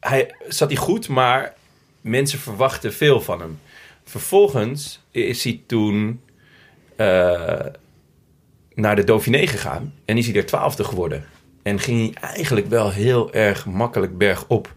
hij 0.00 0.34
zat 0.48 0.68
hij 0.68 0.78
goed, 0.78 1.08
maar 1.08 1.54
mensen 2.00 2.38
verwachten 2.38 2.92
veel 2.92 3.20
van 3.20 3.40
hem. 3.40 3.58
Vervolgens 4.04 5.00
is 5.10 5.44
hij 5.44 5.62
toen 5.66 6.20
eh, 6.96 7.66
naar 8.74 8.96
de 8.96 9.04
Dauphiné 9.04 9.46
gegaan 9.46 9.94
en 10.04 10.16
is 10.16 10.26
hij 10.26 10.36
er 10.36 10.46
twaalfde 10.46 10.84
geworden. 10.84 11.24
En 11.62 11.78
ging 11.78 12.18
hij 12.20 12.30
eigenlijk 12.32 12.66
wel 12.66 12.90
heel 12.90 13.32
erg 13.32 13.66
makkelijk 13.66 14.18
bergop. 14.18 14.74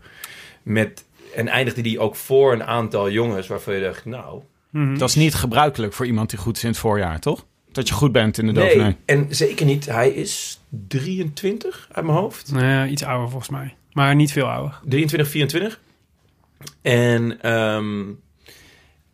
Met, 0.63 1.05
en 1.35 1.47
eindigde 1.47 1.81
hij 1.81 1.97
ook 1.97 2.15
voor 2.15 2.53
een 2.53 2.63
aantal 2.63 3.09
jongens 3.09 3.47
waarvan 3.47 3.73
je 3.73 3.81
dacht, 3.81 4.05
nou... 4.05 4.41
Mhm. 4.69 4.97
Dat 4.97 5.09
is 5.09 5.15
niet 5.15 5.35
gebruikelijk 5.35 5.93
voor 5.93 6.05
iemand 6.05 6.29
die 6.29 6.39
goed 6.39 6.57
is 6.57 6.63
in 6.63 6.69
het 6.69 6.77
voorjaar, 6.77 7.19
toch? 7.19 7.45
Dat 7.71 7.87
je 7.87 7.93
goed 7.93 8.11
bent 8.11 8.37
in 8.37 8.45
de 8.45 8.51
Dauphiné. 8.51 8.83
Nee, 8.83 8.95
en 9.05 9.27
zeker 9.29 9.65
niet. 9.65 9.85
Hij 9.85 10.09
is 10.09 10.59
23 10.87 11.87
uit 11.91 12.05
mijn 12.05 12.17
hoofd. 12.17 12.51
Nou 12.51 12.65
ja, 12.65 12.87
iets 12.87 13.03
ouder 13.03 13.29
volgens 13.29 13.49
mij. 13.49 13.75
Maar 13.93 14.15
niet 14.15 14.31
veel 14.31 14.45
ouder. 14.49 14.79
23, 14.85 15.29
24. 15.29 15.79
En 16.81 17.41
ehm, 17.41 18.03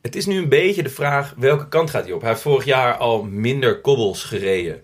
het 0.02 0.16
is 0.16 0.26
nu 0.26 0.38
een 0.38 0.50
beetje 0.50 0.84
de 0.84 0.90
vraag 0.90 1.34
welke 1.38 1.68
kant 1.68 1.90
gaat 1.90 2.04
hij 2.04 2.14
op. 2.14 2.22
Hij 2.22 2.30
heeft 2.30 2.42
vorig 2.42 2.66
jaar 2.66 2.98
al 2.98 3.24
minder 3.24 3.82
kobbels 3.82 4.24
gereden. 4.24 4.82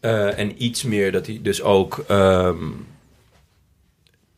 Eh, 0.00 0.38
en 0.38 0.62
iets 0.64 0.82
meer 0.82 1.12
dat 1.12 1.26
hij 1.26 1.38
dus 1.42 1.62
ook 1.62 2.04
ehm, 2.08 2.56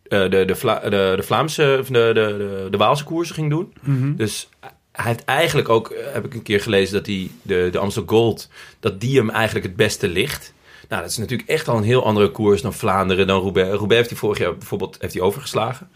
eh, 0.03 0.31
de, 0.31 0.45
de, 0.45 0.55
Vla- 0.57 0.81
de, 0.89 1.13
de 1.17 1.23
Vlaamse, 1.23 1.77
of 1.81 1.87
de, 1.87 1.93
de, 1.93 2.13
de, 2.39 2.69
de 2.71 2.77
Waalse 2.77 3.05
koersen 3.05 3.35
ging 3.35 3.51
doen. 3.51 3.73
Mhm. 3.83 4.15
Dus 4.17 4.49
hij 4.97 5.07
heeft 5.07 5.25
eigenlijk 5.25 5.69
ook, 5.69 5.89
eh, 5.91 6.13
heb 6.13 6.25
ik 6.25 6.35
een 6.35 6.43
keer 6.43 6.61
gelezen, 6.61 6.95
dat 6.95 7.07
hij 7.07 7.31
de, 7.43 7.69
de 7.73 7.79
Amstel 7.79 8.03
Gold, 8.07 8.49
dat 8.81 9.01
die 9.01 9.19
hem 9.19 9.31
eigenlijk 9.31 9.67
het 9.67 9.77
beste 9.77 10.09
ligt. 10.09 10.55
Nou, 10.89 11.03
dat 11.03 11.11
is 11.11 11.17
natuurlijk 11.17 11.49
echt 11.49 11.69
al 11.69 11.77
een 11.77 11.83
heel 11.83 12.05
andere 12.05 12.31
koers 12.31 12.63
dan 12.63 12.73
Vlaanderen, 12.75 13.27
dan 13.27 13.41
Roubaix. 13.41 13.69
Roubaix 13.71 13.97
heeft 13.97 14.11
hij 14.11 14.19
vorig 14.19 14.39
jaar 14.39 14.57
bijvoorbeeld 14.57 14.97
heeft 15.01 15.15
hij 15.15 15.23
overgeslagen. 15.23 15.89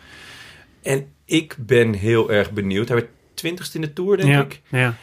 En 0.83 1.07
ik 1.25 1.57
ben 1.59 1.93
heel 1.93 2.31
erg 2.31 2.51
benieuwd. 2.51 2.89
Hij 2.89 2.97
werd 2.97 3.09
twintigste 3.35 3.77
in 3.77 3.83
de 3.85 3.93
Tour, 3.93 4.17
denk 4.17 4.29
Ja. 4.29 4.41
ik. 4.41 4.61
ja. 4.69 4.95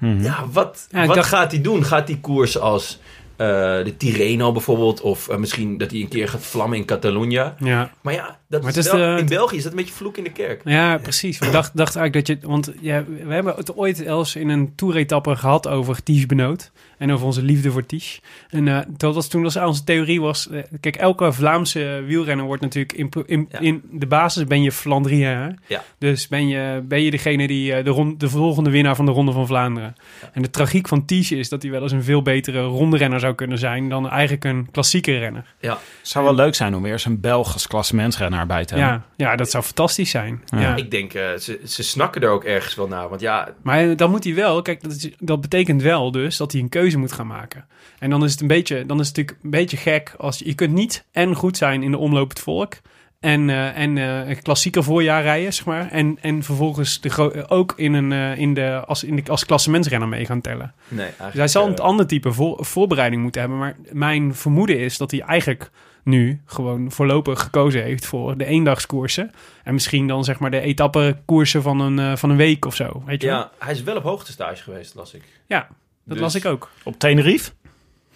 Ja, 0.00 0.46
wat, 0.52 0.86
Ja, 0.90 1.06
wat 1.06 1.14
dacht- 1.16 1.28
gaat 1.28 1.50
hij 1.50 1.60
doen? 1.60 1.84
Gaat 1.84 2.08
hij 2.08 2.18
koers 2.20 2.58
als 2.58 2.98
eh, 3.36 3.46
de 3.84 3.94
Tirreno 3.96 4.52
bijvoorbeeld? 4.52 5.00
Of 5.00 5.28
eh, 5.28 5.36
misschien 5.36 5.78
dat 5.78 5.90
hij 5.90 6.00
een 6.00 6.08
keer 6.08 6.28
gaat 6.28 6.42
vlammen 6.42 6.78
in 6.78 6.84
Catalunya? 6.84 7.54
Ja. 7.58 7.92
Maar 8.00 8.14
ja, 8.14 8.37
dat 8.48 8.60
Maar 8.62 8.70
is 8.70 8.76
het 8.76 8.84
is 8.84 8.92
wel, 8.92 9.14
de- 9.14 9.20
in 9.20 9.26
België 9.28 9.56
is 9.56 9.62
dat 9.62 9.72
een 9.72 9.78
beetje 9.78 9.94
vloek 9.94 10.16
in 10.16 10.24
de 10.24 10.32
kerk. 10.32 10.60
Ja, 10.64 10.98
precies. 10.98 11.38
Ik 11.40 11.52
dacht, 11.52 11.76
dacht 11.76 11.96
eigenlijk 11.96 12.26
dat 12.26 12.40
je... 12.42 12.48
Want 12.48 12.72
ja, 12.80 13.04
we 13.26 13.32
hebben 13.34 13.54
het 13.56 13.76
ooit 13.76 14.00
eens 14.00 14.36
in 14.36 14.48
een 14.48 14.72
toeretappe 14.74 15.36
gehad 15.36 15.68
over 15.68 16.02
Ties 16.02 16.26
Benoot. 16.26 16.70
En 16.98 17.12
over 17.12 17.26
onze 17.26 17.42
liefde 17.42 17.70
voor 17.70 17.86
Ties. 17.86 18.20
En 18.50 18.68
eh, 18.68 18.78
dat 18.88 19.14
was 19.14 19.28
toen 19.28 19.42
was 19.42 19.56
onze 19.56 19.84
theorie 19.84 20.20
was... 20.20 20.48
eh, 20.48 20.62
kijk, 20.80 20.96
elke 20.96 21.32
Vlaamse 21.32 22.02
wielrenner 22.06 22.44
wordt 22.46 22.62
natuurlijk... 22.62 22.92
In, 22.98 23.10
in, 23.26 23.48
Ja. 23.50 23.58
in 23.58 23.82
de 23.90 24.06
basis 24.06 24.44
ben 24.44 24.62
je 24.62 24.72
Flandrien. 24.72 25.22
hè? 25.24 25.48
Ja. 25.66 25.82
Dus 25.98 26.28
ben 26.28 26.48
je, 26.48 26.82
ben 26.88 27.02
je 27.02 27.10
degene 27.10 27.46
die 27.46 27.72
eh, 27.74 27.84
de, 27.84 28.14
de 28.18 28.28
volgende 28.28 28.70
winnaar 28.70 28.96
van 28.96 29.06
de 29.06 29.12
Ronde 29.12 29.32
van 29.32 29.46
Vlaanderen. 29.46 29.94
En 30.32 30.42
de 30.42 30.50
tragiek 30.50 30.88
van 30.88 31.04
Ties 31.04 31.32
is 31.32 31.48
dat 31.48 31.62
hij 31.62 31.70
wel 31.70 31.82
eens 31.82 31.92
een 31.92 32.02
veel 32.02 32.22
betere 32.22 32.62
ronderenner 32.62 33.20
zou 33.20 33.34
kunnen 33.34 33.58
zijn... 33.58 33.88
dan 33.88 34.08
eigenlijk 34.10 34.44
een 34.44 34.68
klassieke 34.70 35.18
renner. 35.18 35.54
Ja. 35.60 35.78
zou 36.02 36.24
wel 36.24 36.34
leuk 36.34 36.54
zijn 36.54 36.74
om 36.74 36.82
weer 36.82 36.92
eens 36.92 37.04
een 37.04 37.20
Belgisch 37.20 37.66
klassementsrenner 37.66 38.37
bij 38.46 38.64
te 38.64 38.74
hebben. 38.74 39.04
Ja, 39.16 39.26
ja, 39.30 39.36
dat 39.36 39.50
zou 39.50 39.64
fantastisch 39.64 40.10
zijn. 40.10 40.42
Ja. 40.46 40.60
Ja. 40.60 40.76
Ik 40.76 40.90
denk, 40.90 41.14
eh, 41.14 41.34
ze, 41.34 41.60
ze 41.64 41.82
snakken 41.82 42.22
er 42.22 42.28
ook 42.28 42.44
ergens 42.44 42.74
wel 42.74 42.88
naar. 42.88 43.08
Want 43.08 43.20
ja, 43.20 43.48
Maar 43.62 43.96
dan 43.96 44.10
moet 44.10 44.24
hij 44.24 44.34
wel, 44.34 44.62
kijk, 44.62 44.82
dat, 44.82 44.92
is- 44.92 45.10
dat 45.18 45.40
betekent 45.40 45.82
wel 45.82 46.10
dus 46.10 46.36
dat 46.36 46.52
hij 46.52 46.60
een 46.60 46.68
keuze 46.68 46.98
moet 46.98 47.12
gaan 47.12 47.26
maken. 47.26 47.66
En 47.98 48.10
dan 48.10 48.24
is 48.24 48.30
het 48.32 48.40
een 48.40 48.46
beetje, 48.46 48.86
dan 48.86 49.00
is 49.00 49.08
het 49.08 49.16
natuurlijk 49.16 49.44
een 49.44 49.50
beetje 49.50 49.76
gek 49.76 50.14
als 50.18 50.38
je, 50.38 50.46
je 50.46 50.54
kunt 50.54 50.72
niet 50.72 51.04
en 51.12 51.34
goed 51.34 51.56
zijn 51.56 51.82
in 51.82 51.90
de 51.90 51.98
omloop 51.98 52.28
het 52.28 52.40
volk 52.40 52.74
en, 53.20 53.50
eh, 53.50 53.78
en 53.78 53.98
eh, 53.98 54.28
een 54.28 54.42
klassieke 54.42 54.82
voorjaar 54.82 55.22
rijden, 55.22 55.52
zeg 55.54 55.64
maar. 55.64 55.90
En, 55.90 56.18
en 56.20 56.42
vervolgens 56.42 57.00
de 57.00 57.44
ook 57.48 57.72
in 57.76 57.92
een, 57.94 58.12
eh, 58.12 58.38
in 58.38 58.54
de, 58.54 58.82
als, 58.86 59.04
in 59.04 59.16
de, 59.16 59.22
als 59.30 59.44
klassementsrenner 59.46 60.08
mee 60.08 60.24
gaan 60.26 60.40
tellen. 60.40 60.74
nee, 60.88 61.00
eigenlijk... 61.00 61.30
Dus 61.32 61.38
hij 61.40 61.48
zal 61.48 61.66
een 61.66 61.76
eh, 61.76 61.84
ander 61.84 62.06
type 62.06 62.32
voor, 62.32 62.64
voorbereiding 62.64 63.22
moeten 63.22 63.40
hebben. 63.40 63.58
Maar 63.58 63.76
mijn 63.92 64.34
vermoeden 64.34 64.78
is 64.78 64.96
dat 64.98 65.10
hij 65.10 65.20
eigenlijk 65.20 65.70
nu 66.08 66.40
gewoon 66.46 66.92
voorlopig 66.92 67.40
gekozen 67.42 67.82
heeft 67.82 68.06
voor 68.06 68.36
de 68.36 68.44
eendagskoersen. 68.44 69.30
En 69.64 69.72
misschien 69.74 70.06
dan 70.06 70.24
zeg 70.24 70.38
maar 70.38 70.50
de 70.50 70.60
etappekoersen 70.60 71.62
van 71.62 71.80
een, 71.80 71.98
eh, 71.98 72.16
van 72.16 72.30
een 72.30 72.36
week 72.36 72.64
of 72.64 72.74
zo. 72.74 73.02
Weet 73.06 73.22
je 73.22 73.28
wel? 73.28 73.36
Ja, 73.36 73.50
hij 73.58 73.72
is 73.72 73.82
wel 73.82 73.96
op 73.96 74.02
hoogtestage 74.02 74.62
geweest, 74.62 74.94
las 74.94 75.14
ik. 75.14 75.22
Ja, 75.46 75.58
dat 75.58 75.68
Dus- 76.04 76.20
las 76.20 76.34
ik 76.34 76.44
ook. 76.44 76.70
Op 76.82 76.98
Tenerife? 76.98 77.50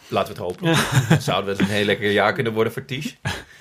Laten 0.08 0.34
we 0.34 0.40
het 0.42 0.50
hopen. 0.50 0.64
Dan 1.08 1.20
Zouden 1.20 1.44
we 1.56 1.62
het 1.62 1.70
een 1.70 1.74
heel 1.76 1.84
lekker 1.84 2.10
jaar 2.10 2.32
kunnen 2.32 2.52
worden 2.52 2.72
voor 2.72 2.84
Ties. 2.84 3.16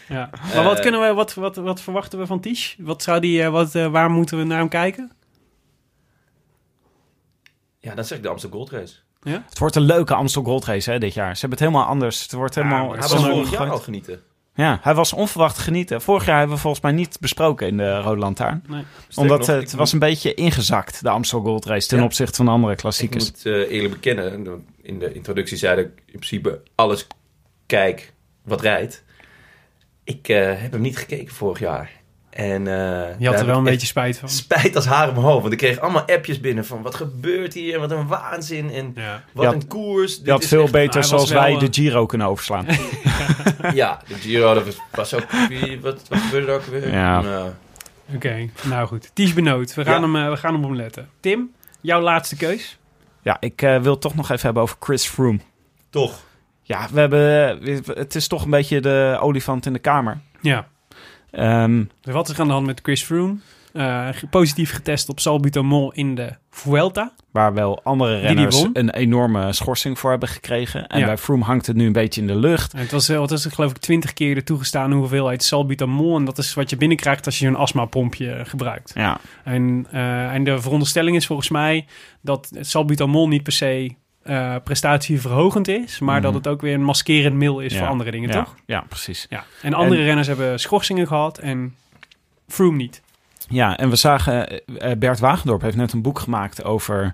Ja. 0.08 0.30
Maar 0.54 0.64
wat, 0.64 0.76
Eh, 0.76 0.82
kunnen 0.82 1.02
we, 1.02 1.14
wat, 1.14 1.34
wat, 1.34 1.56
wat 1.56 1.82
verwachten 1.82 2.20
we 2.20 2.26
van 2.26 2.40
Ties? 2.40 2.76
Wat 2.80 3.04
zou 3.04 3.20
die, 3.20 3.44
eh, 3.44 3.50
wat, 3.50 3.76
eh, 3.76 3.88
waar 3.88 4.10
moeten 4.10 4.38
we 4.38 4.44
naar 4.44 4.58
hem 4.60 4.68
kijken? 4.70 5.12
Ja, 7.80 7.96
dan 7.96 8.06
zeg 8.06 8.18
ik 8.18 8.24
de 8.24 8.30
Amsterdam 8.30 8.60
Gold 8.60 8.72
Race. 8.72 8.96
Het 9.24 9.60
wordt 9.60 9.76
een 9.76 9.82
leuke 9.82 10.14
Amstel 10.14 10.44
Gold 10.44 10.66
Race 10.66 10.92
hè, 10.92 11.00
dit 11.00 11.14
jaar. 11.14 11.34
Ze 11.36 11.40
hebben 11.40 11.60
het 11.60 11.68
helemaal 11.68 11.90
anders. 11.90 12.22
Het 12.22 12.32
wordt 12.32 12.56
helemaal... 12.56 12.88
maar 12.88 12.98
Hij 12.98 13.08
was 13.08 13.26
vorig 13.26 13.52
jaar 13.52 13.70
al 13.70 13.78
genieten. 13.80 14.22
Ja, 14.56 14.80
hij 14.82 14.94
was 14.96 15.14
onverwacht 15.14 15.58
genieten. 15.58 16.02
Vorig 16.02 16.26
jaar 16.26 16.38
hebben 16.38 16.56
we 16.56 16.62
volgens 16.62 16.84
mij 16.84 16.92
niet 16.92 17.20
besproken 17.20 17.68
in 17.68 17.78
de 17.78 18.00
Rode 18.00 18.20
Lantaarn. 18.20 18.64
Nee. 18.68 18.84
Omdat 19.16 19.40
nog, 19.40 19.50
ik 19.50 19.62
het 19.62 19.74
was 19.74 19.92
een 19.94 20.00
beetje 20.00 20.34
ingezakt, 20.34 21.02
de 21.04 21.10
Amstel 21.10 21.42
Gold 21.42 21.66
Race, 21.66 21.88
ten 21.88 21.98
Ja. 21.98 22.04
opzichte 22.04 22.36
van 22.36 22.46
de 22.46 22.52
andere 22.52 22.72
Ik 22.74 22.78
klassiekers. 22.80 23.26
moet 23.26 23.46
eh, 23.46 23.54
eerlijk 23.72 23.94
bekennen, 23.94 24.66
in 24.82 25.00
de 25.00 25.14
introductie 25.14 25.58
zei 25.58 25.80
ik 25.82 25.88
in 26.06 26.20
principe 26.20 26.62
alles 26.76 27.08
kijk 27.66 28.14
wat 28.44 28.62
rijdt. 28.62 29.04
Ik 30.04 30.28
eh, 30.28 30.62
heb 30.62 30.72
hem 30.72 30.82
niet 30.82 30.98
gekeken 30.98 31.34
vorig 31.34 31.60
jaar. 31.60 31.92
En, 32.32 32.68
eh, 32.68 33.20
Je 33.20 33.28
had 33.28 33.40
er 33.40 33.46
wel 33.46 33.58
een 33.58 33.64
beetje 33.64 33.88
spijt 33.88 34.18
van. 34.18 34.30
spijt 34.30 34.76
als 34.76 34.86
haar 34.86 35.10
hoofd. 35.14 35.42
Want 35.42 35.54
ik 35.54 35.58
kreeg 35.60 35.80
allemaal 35.80 36.06
appjes 36.06 36.40
binnen 36.40 36.66
van 36.66 36.82
wat 36.82 36.96
gebeurt 36.96 37.54
hier? 37.54 37.80
Wat 37.80 37.92
een 37.92 38.08
waanzin 38.08 38.70
en 38.72 38.92
Ja. 38.96 39.24
wat 39.34 39.46
had- 39.46 39.54
een 39.54 39.68
koers. 39.68 40.16
Dit 40.18 40.26
Je 40.26 40.32
had 40.32 40.42
is 40.44 40.48
veel 40.48 40.64
echt- 40.64 40.72
beter 40.72 41.04
zoals 41.04 41.32
wij 41.32 41.58
de 41.58 41.68
Giro 41.72 42.06
kunnen 42.06 42.28
overslaan. 42.28 42.66
Ja, 43.74 44.02
de 44.08 44.14
Giro 44.16 44.54
dat 44.54 44.64
was, 44.92 45.14
ook... 45.14 45.26
Wat, 45.82 46.08
wat 46.10 46.20
gebeurde 46.20 46.48
er 46.48 46.54
ook 46.56 46.64
weer? 46.64 46.92
Ja. 46.92 47.22
Nou, 47.22 47.50
Oké, 48.16 48.50
nou 48.64 48.88
goed. 48.88 49.12
Ties 49.14 49.34
Benoot, 49.34 49.74
we 49.74 49.84
gaan, 49.84 49.94
Ja. 49.94 50.02
hem, 50.02 50.16
eh, 50.16 50.30
we 50.30 50.38
gaan 50.38 50.54
hem 50.54 50.66
omletten. 50.66 51.10
Tim, 51.20 51.52
jouw 51.82 52.02
laatste 52.02 52.36
keus? 52.36 52.78
ja, 53.22 53.38
ik 53.40 53.62
eh, 53.62 53.78
wil 53.82 53.92
het 53.92 54.02
toch 54.02 54.16
nog 54.16 54.30
even 54.30 54.44
hebben 54.46 54.64
over 54.64 54.76
Chris 54.80 55.08
Froome. 55.08 55.40
toch. 55.90 56.20
ja, 56.64 56.88
we 56.92 57.00
hebben, 57.00 57.30
het 57.98 58.16
is 58.16 58.28
toch 58.28 58.44
een 58.44 58.50
beetje 58.50 58.80
de 58.82 59.18
olifant 59.20 59.66
in 59.66 59.74
de 59.74 59.80
kamer. 59.80 60.20
Ja. 60.42 60.68
Ehm, 61.32 61.84
Dus 62.02 62.14
wat 62.14 62.28
is 62.30 62.34
er 62.36 62.42
aan 62.42 62.48
de 62.48 62.54
hand 62.54 62.66
met 62.66 62.80
Chris 62.84 63.04
Froome? 63.04 63.36
Eh, 63.74 64.10
positief 64.30 64.72
getest 64.72 65.10
op 65.10 65.20
salbutamol 65.20 65.92
in 65.94 66.16
de 66.16 66.34
Vuelta. 66.50 67.12
waar 67.32 67.54
wel 67.54 67.80
andere 67.84 68.20
renners 68.20 68.66
een 68.74 68.90
enorme 68.90 69.54
schorsing 69.54 70.00
voor 70.00 70.10
hebben 70.10 70.30
gekregen. 70.30 70.88
En 70.88 71.00
Ja. 71.00 71.06
bij 71.06 71.18
Froome 71.18 71.44
hangt 71.44 71.66
het 71.68 71.76
nu 71.76 71.86
een 71.86 71.92
beetje 71.92 72.22
in 72.22 72.28
de 72.28 72.36
lucht. 72.36 72.74
En 72.74 72.80
het 72.80 72.92
was, 72.92 73.10
eh, 73.10 73.18
wat 73.18 73.32
is 73.32 73.44
het, 73.44 73.54
geloof 73.54 73.72
ik, 73.72 73.78
20 73.78 74.14
keer 74.14 74.36
de 74.36 74.44
toegestane 74.44 74.96
hoeveelheid 74.96 75.44
salbutamol. 75.44 76.16
En 76.18 76.26
dat 76.26 76.38
is 76.38 76.54
wat 76.54 76.70
je 76.70 76.78
binnenkrijgt 76.78 77.26
als 77.26 77.40
je 77.40 77.48
een 77.48 77.56
astmapompje 77.56 78.42
gebruikt. 78.46 78.92
Ja, 78.96 79.20
En, 79.44 79.88
eh, 79.92 80.34
en 80.34 80.44
de 80.44 80.62
veronderstelling 80.62 81.16
is 81.16 81.26
volgens 81.26 81.50
mij 81.50 81.86
dat 82.22 82.50
salbutamol 82.60 83.28
niet 83.28 83.44
per 83.44 83.54
se 83.54 83.96
eh, 84.24 84.56
prestatieverhogend 84.64 85.68
is, 85.68 86.00
maar 86.00 86.14
Mhm. 86.16 86.24
dat 86.24 86.34
het 86.34 86.48
ook 86.48 86.62
weer 86.62 86.74
een 86.74 86.84
maskerend 86.84 87.36
middel 87.36 87.60
is 87.60 87.74
Ja. 87.74 87.80
voor 87.80 87.88
andere 87.88 88.12
dingen, 88.12 88.30
ja, 88.30 88.36
toch? 88.44 88.56
Ja, 88.66 88.84
precies. 88.90 89.26
Ja. 89.30 89.44
En 89.62 89.74
andere 89.74 90.00
En- 90.00 90.06
renners 90.06 90.28
hebben 90.28 90.60
schorsingen 90.60 91.08
gehad 91.08 91.38
en 91.38 91.76
Froome 92.48 92.78
niet. 92.78 93.02
Ja, 93.50 93.78
en 93.78 93.90
we 93.90 93.96
zagen, 93.96 94.66
eh, 94.66 94.98
Bert 94.98 95.20
Wagendorp 95.20 95.62
heeft 95.62 95.76
net 95.78 95.94
een 95.94 96.02
boek 96.02 96.20
gemaakt 96.20 96.64
over 96.64 97.14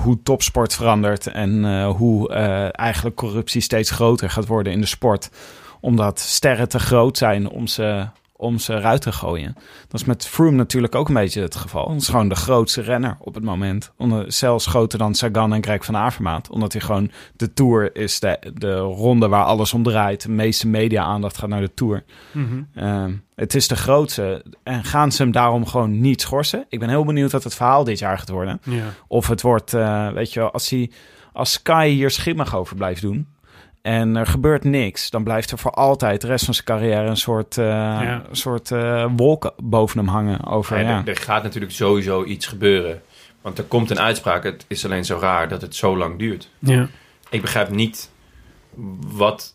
hoe 0.00 0.22
topsport 0.22 0.74
verandert 0.74 1.26
en 1.26 1.84
hoe 1.84 2.32
eigenlijk 2.72 3.16
corruptie 3.16 3.60
steeds 3.60 3.90
groter 3.90 4.30
gaat 4.30 4.46
worden 4.46 4.72
in 4.72 4.80
de 4.80 4.86
sport. 4.86 5.30
Omdat 5.80 6.20
sterren 6.20 6.68
te 6.68 6.78
groot 6.78 7.18
zijn 7.18 7.48
om 7.50 7.66
ze, 7.66 8.06
om 8.40 8.58
ze 8.58 8.74
eruit 8.74 9.02
te 9.02 9.12
gooien. 9.12 9.54
Dat 9.88 10.00
is 10.00 10.06
met 10.06 10.26
Froome 10.26 10.56
natuurlijk 10.56 10.94
ook 10.94 11.08
een 11.08 11.14
beetje 11.14 11.42
het 11.42 11.56
geval. 11.56 11.90
Het 11.90 12.00
is 12.00 12.08
gewoon 12.08 12.28
de 12.28 12.34
grootste 12.34 12.80
renner 12.80 13.16
op 13.20 13.34
het 13.34 13.44
moment. 13.44 13.92
Onder, 13.96 14.32
zelfs 14.32 14.66
groter 14.66 14.98
dan 14.98 15.14
Sagan 15.14 15.52
en 15.52 15.62
Greg 15.62 15.84
van 15.84 15.96
Avermaat. 15.96 16.50
Omdat 16.50 16.72
hij 16.72 16.82
gewoon 16.82 17.10
de 17.36 17.52
Tour 17.52 17.96
is 17.96 18.20
de, 18.20 18.52
de 18.54 18.76
ronde 18.76 19.28
waar 19.28 19.44
alles 19.44 19.72
om 19.72 19.82
draait. 19.82 20.22
De 20.22 20.30
meeste 20.30 20.68
media-aandacht 20.68 21.38
gaat 21.38 21.48
naar 21.48 21.60
de 21.60 21.74
Tour. 21.74 22.04
Mhm. 22.32 22.62
Ehm, 22.74 23.12
het 23.34 23.54
is 23.54 23.68
de 23.68 23.76
grootste. 23.76 24.44
En 24.62 24.84
gaan 24.84 25.12
ze 25.12 25.22
hem 25.22 25.32
daarom 25.32 25.66
gewoon 25.66 26.00
niet 26.00 26.20
schorsen? 26.20 26.64
Ik 26.68 26.78
ben 26.78 26.88
heel 26.88 27.04
benieuwd 27.04 27.32
wat 27.32 27.44
het 27.44 27.54
verhaal 27.54 27.84
dit 27.84 27.98
jaar 27.98 28.18
gaat 28.18 28.28
worden. 28.28 28.60
Of 29.08 29.28
het 29.28 29.42
wordt, 29.42 29.74
eh, 29.74 30.08
weet 30.12 30.32
je 30.32 30.40
wel, 30.40 30.50
als, 30.50 30.70
hij, 30.70 30.90
als 31.32 31.52
Sky 31.52 31.88
hier 31.88 32.10
schimmig 32.10 32.56
over 32.56 32.76
blijft 32.76 33.00
doen... 33.00 33.26
en 33.82 34.16
er 34.16 34.26
gebeurt 34.26 34.64
niks... 34.64 35.10
dan 35.10 35.24
blijft 35.24 35.50
er 35.50 35.58
voor 35.58 35.70
altijd 35.70 36.20
de 36.20 36.26
rest 36.26 36.44
van 36.44 36.54
zijn 36.54 36.66
carrière... 36.66 37.08
een 37.08 37.16
soort, 37.16 37.58
eh, 37.58 37.64
Ja. 37.64 38.22
een 38.30 38.36
soort 38.36 38.70
eh, 38.70 39.10
wolk 39.16 39.54
boven 39.62 39.98
hem 39.98 40.08
hangen. 40.08 40.46
Over, 40.46 40.78
Ja, 40.78 40.88
ja. 40.88 40.98
er, 40.98 41.08
er 41.08 41.16
gaat 41.16 41.42
natuurlijk 41.42 41.72
sowieso 41.72 42.24
iets 42.24 42.46
gebeuren. 42.46 43.02
Want 43.40 43.58
er 43.58 43.64
komt 43.64 43.90
een 43.90 44.00
uitspraak. 44.00 44.44
Het 44.44 44.64
is 44.68 44.84
alleen 44.84 45.04
zo 45.04 45.18
raar 45.20 45.48
dat 45.48 45.60
het 45.60 45.76
zo 45.76 45.96
lang 45.96 46.18
duurt. 46.18 46.50
Ja. 46.58 46.88
Ik 47.30 47.40
begrijp 47.40 47.68
niet 47.70 48.10
wat 49.06 49.54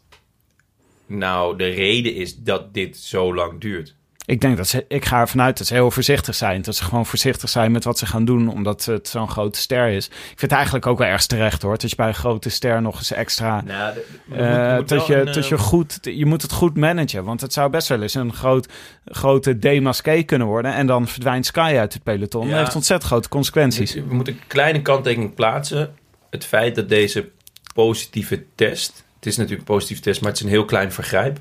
nou 1.05 1.57
de 1.57 1.67
reden 1.67 2.15
is 2.15 2.37
dat 2.37 2.73
dit 2.73 2.97
zo 2.97 3.35
lang 3.35 3.59
duurt. 3.61 3.95
Ik 4.25 4.41
denk 4.41 4.57
dat 4.57 4.67
ze, 4.67 4.85
ik 4.87 5.05
ga 5.05 5.19
ervan 5.19 5.41
uit 5.41 5.57
dat 5.57 5.67
ze 5.67 5.73
heel 5.73 5.91
voorzichtig 5.91 6.35
zijn. 6.35 6.61
Dat 6.61 6.75
ze 6.75 6.83
gewoon 6.83 7.05
voorzichtig 7.05 7.49
zijn 7.49 7.71
met 7.71 7.83
wat 7.83 7.97
ze 7.97 8.05
gaan 8.05 8.25
doen, 8.25 8.47
omdat 8.47 8.85
het 8.85 9.07
zo'n 9.07 9.29
grote 9.29 9.59
ster 9.59 9.87
is. 9.87 10.05
Ik 10.07 10.13
vind 10.25 10.41
het 10.41 10.51
eigenlijk 10.51 10.85
ook 10.85 10.97
wel 10.97 11.07
erg 11.07 11.25
terecht 11.25 11.61
hoor. 11.61 11.77
Dat 11.77 11.89
je 11.89 11.95
bij 11.95 12.07
een 12.07 12.13
grote 12.13 12.49
ster 12.49 12.81
nog 12.81 12.97
eens 12.97 13.11
extra. 13.11 13.61
Nou, 13.61 13.93
de- 13.93 14.01
eh, 14.35 14.37
moet- 14.37 14.39
je 14.39 14.75
moet 14.77 14.89
dat 14.89 15.07
je, 15.07 15.15
een, 15.19 15.25
dat 15.33 15.47
je, 15.47 15.55
eh, 15.55 15.61
goed, 15.61 15.99
je 16.01 16.25
moet 16.25 16.41
het 16.41 16.51
goed 16.51 16.77
managen. 16.77 17.23
Want 17.23 17.41
het 17.41 17.53
zou 17.53 17.69
best 17.69 17.87
wel 17.87 18.01
eens 18.01 18.13
een 18.13 18.33
groot, 18.33 18.67
grote 19.05 19.59
demasqué 19.59 20.21
kunnen 20.23 20.47
worden. 20.47 20.73
En 20.73 20.87
dan 20.87 21.07
verdwijnt 21.07 21.45
Sky 21.45 21.75
uit 21.77 21.93
het 21.93 22.03
peloton. 22.03 22.45
Ja. 22.47 22.51
Dat 22.51 22.59
heeft 22.59 22.75
ontzettend 22.75 23.11
grote 23.11 23.29
consequenties. 23.29 23.93
We 23.93 24.03
moeten 24.13 24.33
een 24.33 24.39
kleine 24.47 24.81
kanttekening 24.81 25.33
plaatsen. 25.33 25.93
Het 26.29 26.45
feit 26.45 26.75
dat 26.75 26.89
deze 26.89 27.29
positieve 27.73 28.43
test... 28.55 29.03
Het 29.15 29.25
is 29.31 29.37
natuurlijk 29.37 29.67
een 29.69 29.75
positieve 29.75 30.01
test, 30.01 30.21
maar 30.21 30.29
het 30.29 30.39
is 30.39 30.45
een 30.45 30.51
heel 30.51 30.65
klein 30.65 30.91
vergrijp. 30.91 31.39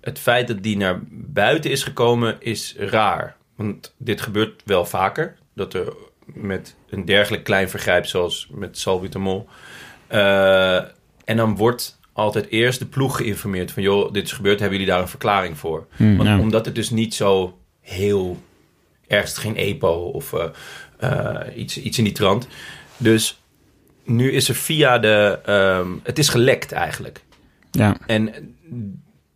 Het 0.00 0.18
feit 0.18 0.48
dat 0.48 0.62
die 0.62 0.76
naar 0.76 1.00
buiten 1.10 1.70
is 1.70 1.82
gekomen 1.82 2.36
is 2.38 2.74
raar. 2.78 3.36
Want 3.56 3.94
dit 3.96 4.20
gebeurt 4.20 4.62
wel 4.64 4.84
vaker. 4.84 5.36
Dat 5.54 5.74
er 5.74 5.92
met 6.24 6.76
een 6.90 7.04
dergelijk 7.04 7.44
klein 7.44 7.68
vergrijp 7.70 8.06
zoals 8.06 8.48
met 8.50 8.78
salbutamol... 8.78 9.48
eh, 10.06 10.76
en 11.24 11.36
dan 11.36 11.56
wordt 11.56 12.00
altijd 12.12 12.48
eerst 12.48 12.78
de 12.78 12.86
ploeg 12.86 13.16
geïnformeerd 13.16 13.72
van... 13.72 13.82
joh, 13.82 14.12
dit 14.12 14.24
is 14.24 14.32
gebeurd, 14.32 14.60
hebben 14.60 14.78
jullie 14.78 14.92
daar 14.92 15.02
een 15.02 15.08
verklaring 15.08 15.58
voor? 15.58 15.86
Hmm, 15.96 16.16
Want, 16.16 16.28
ja. 16.28 16.38
Omdat 16.38 16.64
het 16.64 16.74
dus 16.74 16.90
niet 16.90 17.14
zo 17.14 17.58
heel... 17.80 18.42
ergens 19.06 19.38
geen 19.38 19.56
EPO 19.56 19.94
of 19.94 20.32
eh, 20.32 20.48
eh, 20.98 21.56
iets, 21.56 21.80
iets 21.80 21.98
in 21.98 22.04
die 22.04 22.12
trant. 22.12 22.48
Dus 22.96 23.40
nu 24.04 24.32
is 24.32 24.48
er 24.48 24.54
via 24.54 24.98
de... 24.98 25.38
ehm, 25.44 25.88
het 26.02 26.18
is 26.18 26.28
gelekt 26.28 26.72
eigenlijk. 26.72 27.20
Ja. 27.70 27.96
En 28.06 28.54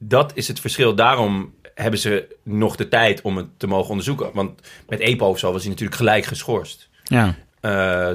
dat 0.08 0.32
is 0.34 0.48
het 0.48 0.60
verschil. 0.60 0.94
Daarom 0.94 1.52
hebben 1.74 2.00
ze 2.00 2.36
nog 2.42 2.76
de 2.76 2.88
tijd 2.88 3.20
om 3.22 3.36
het 3.36 3.46
te 3.56 3.66
mogen 3.66 3.90
onderzoeken. 3.90 4.30
Want 4.34 4.60
met 4.88 5.00
EPO 5.00 5.26
of 5.28 5.38
zo 5.38 5.52
was 5.52 5.60
hij 5.60 5.70
natuurlijk 5.70 5.98
gelijk 5.98 6.24
geschorst. 6.24 6.88
Ja. 7.04 7.34
Eh, 7.60 8.08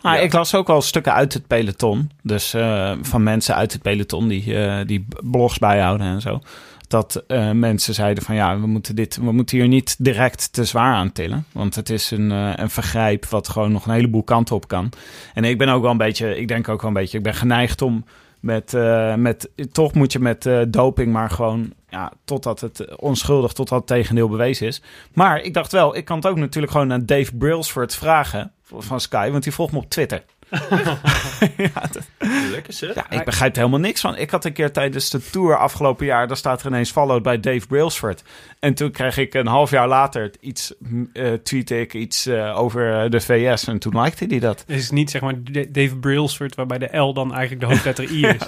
Ah, 0.00 0.14
Ja. 0.14 0.20
Ik 0.20 0.32
las 0.32 0.54
ook 0.54 0.66
wel 0.66 0.82
stukken 0.82 1.12
uit 1.12 1.32
het 1.32 1.46
peloton. 1.46 2.10
Dus 2.22 2.54
eh, 2.54 2.92
van 3.02 3.22
mensen 3.22 3.54
uit 3.54 3.72
het 3.72 3.82
peloton 3.82 4.28
die, 4.28 4.58
eh, 4.58 4.86
die 4.86 5.06
blogs 5.24 5.58
bijhouden 5.58 6.06
en 6.06 6.20
zo. 6.20 6.40
Dat 6.88 7.24
mensen 7.52 7.94
zeiden 7.94 8.22
van 8.24 8.34
ja, 8.34 8.60
we 8.60 8.66
moeten, 8.66 8.94
dit, 8.96 9.16
we 9.16 9.32
moeten 9.32 9.56
hier 9.58 9.68
niet 9.68 9.96
direct 9.98 10.52
te 10.52 10.64
zwaar 10.64 10.94
aan 10.94 11.12
tillen. 11.12 11.44
Want 11.52 11.74
het 11.74 11.90
is 11.90 12.10
een, 12.10 12.30
een 12.30 12.70
vergrijp 12.70 13.26
wat 13.26 13.48
gewoon 13.48 13.72
nog 13.72 13.86
een 13.86 13.92
heleboel 13.92 14.22
kanten 14.22 14.54
op 14.56 14.68
kan. 14.68 14.92
En 15.34 15.44
ik 15.44 15.58
ben 15.58 15.68
ook 15.68 15.82
wel 15.82 15.90
een 15.90 15.96
beetje, 15.96 16.38
ik 16.38 16.48
denk 16.48 16.68
ook 16.68 16.80
wel 16.80 16.90
een 16.90 16.96
beetje, 16.96 17.18
ik 17.18 17.24
ben 17.24 17.34
geneigd 17.34 17.82
om 17.82 18.04
met, 18.46 18.74
eh, 18.74 19.14
met 19.14 19.50
toch 19.72 19.94
moet 19.94 20.12
je 20.12 20.18
met 20.18 20.46
eh, 20.46 20.60
doping 20.68 21.12
maar 21.12 21.30
gewoon, 21.30 21.72
ja, 21.88 22.12
totdat 22.24 22.60
het 22.60 22.96
onschuldig, 22.96 23.52
totdat 23.52 23.78
het 23.78 23.86
tegendeel 23.86 24.28
bewezen 24.28 24.66
is. 24.66 24.82
Maar 25.12 25.40
ik 25.40 25.54
dacht 25.54 25.72
wel, 25.72 25.96
ik 25.96 26.04
kan 26.04 26.16
het 26.16 26.26
ook 26.26 26.36
natuurlijk 26.36 26.72
gewoon 26.72 26.92
aan 26.92 27.06
Dave 27.06 27.36
Brailsford 27.36 27.94
vragen 27.94 28.52
van 28.62 29.00
Sky, 29.00 29.30
want 29.30 29.42
die 29.42 29.52
volgt 29.52 29.72
me 29.72 29.78
op 29.78 29.90
Twitter. 29.90 30.24
ja, 31.56 31.80
dat- 31.92 32.08
lekker 32.50 32.72
zeg. 32.72 32.94
ja, 32.94 33.10
ik 33.10 33.24
begrijp 33.24 33.52
er 33.52 33.58
helemaal 33.58 33.80
niks 33.80 34.00
van. 34.00 34.16
Ik 34.16 34.30
had 34.30 34.44
een 34.44 34.52
keer 34.52 34.72
tijdens 34.72 35.10
de 35.10 35.30
tour 35.30 35.56
afgelopen 35.56 36.06
jaar, 36.06 36.26
daar 36.26 36.36
staat 36.36 36.60
er 36.60 36.66
ineens 36.66 36.90
followed 36.90 37.22
bij 37.22 37.40
Dave 37.40 37.66
Brailsford. 37.66 38.22
En 38.60 38.74
toen 38.74 38.90
kreeg 38.90 39.16
ik 39.18 39.34
een 39.34 39.46
half 39.46 39.70
jaar 39.70 39.88
later 39.88 40.30
iets, 40.40 40.74
eh 41.12 41.32
tweette 41.32 41.80
ik 41.80 41.94
iets 41.94 42.26
eh, 42.26 42.58
over 42.58 43.10
de 43.10 43.20
VS 43.20 43.66
en 43.66 43.78
toen 43.78 44.00
likte 44.02 44.24
hij 44.28 44.38
dat. 44.38 44.64
Het 44.66 44.76
is 44.76 44.90
niet 44.90 45.10
zeg 45.10 45.20
maar 45.20 45.34
Dave 45.68 45.96
Brailsford, 45.96 46.54
waarbij 46.54 46.78
de 46.78 46.96
L 46.98 47.12
dan 47.12 47.34
eigenlijk 47.34 47.60
de 47.60 47.66
hoofdletter 47.66 48.10
I 48.10 48.26
is. 48.26 48.42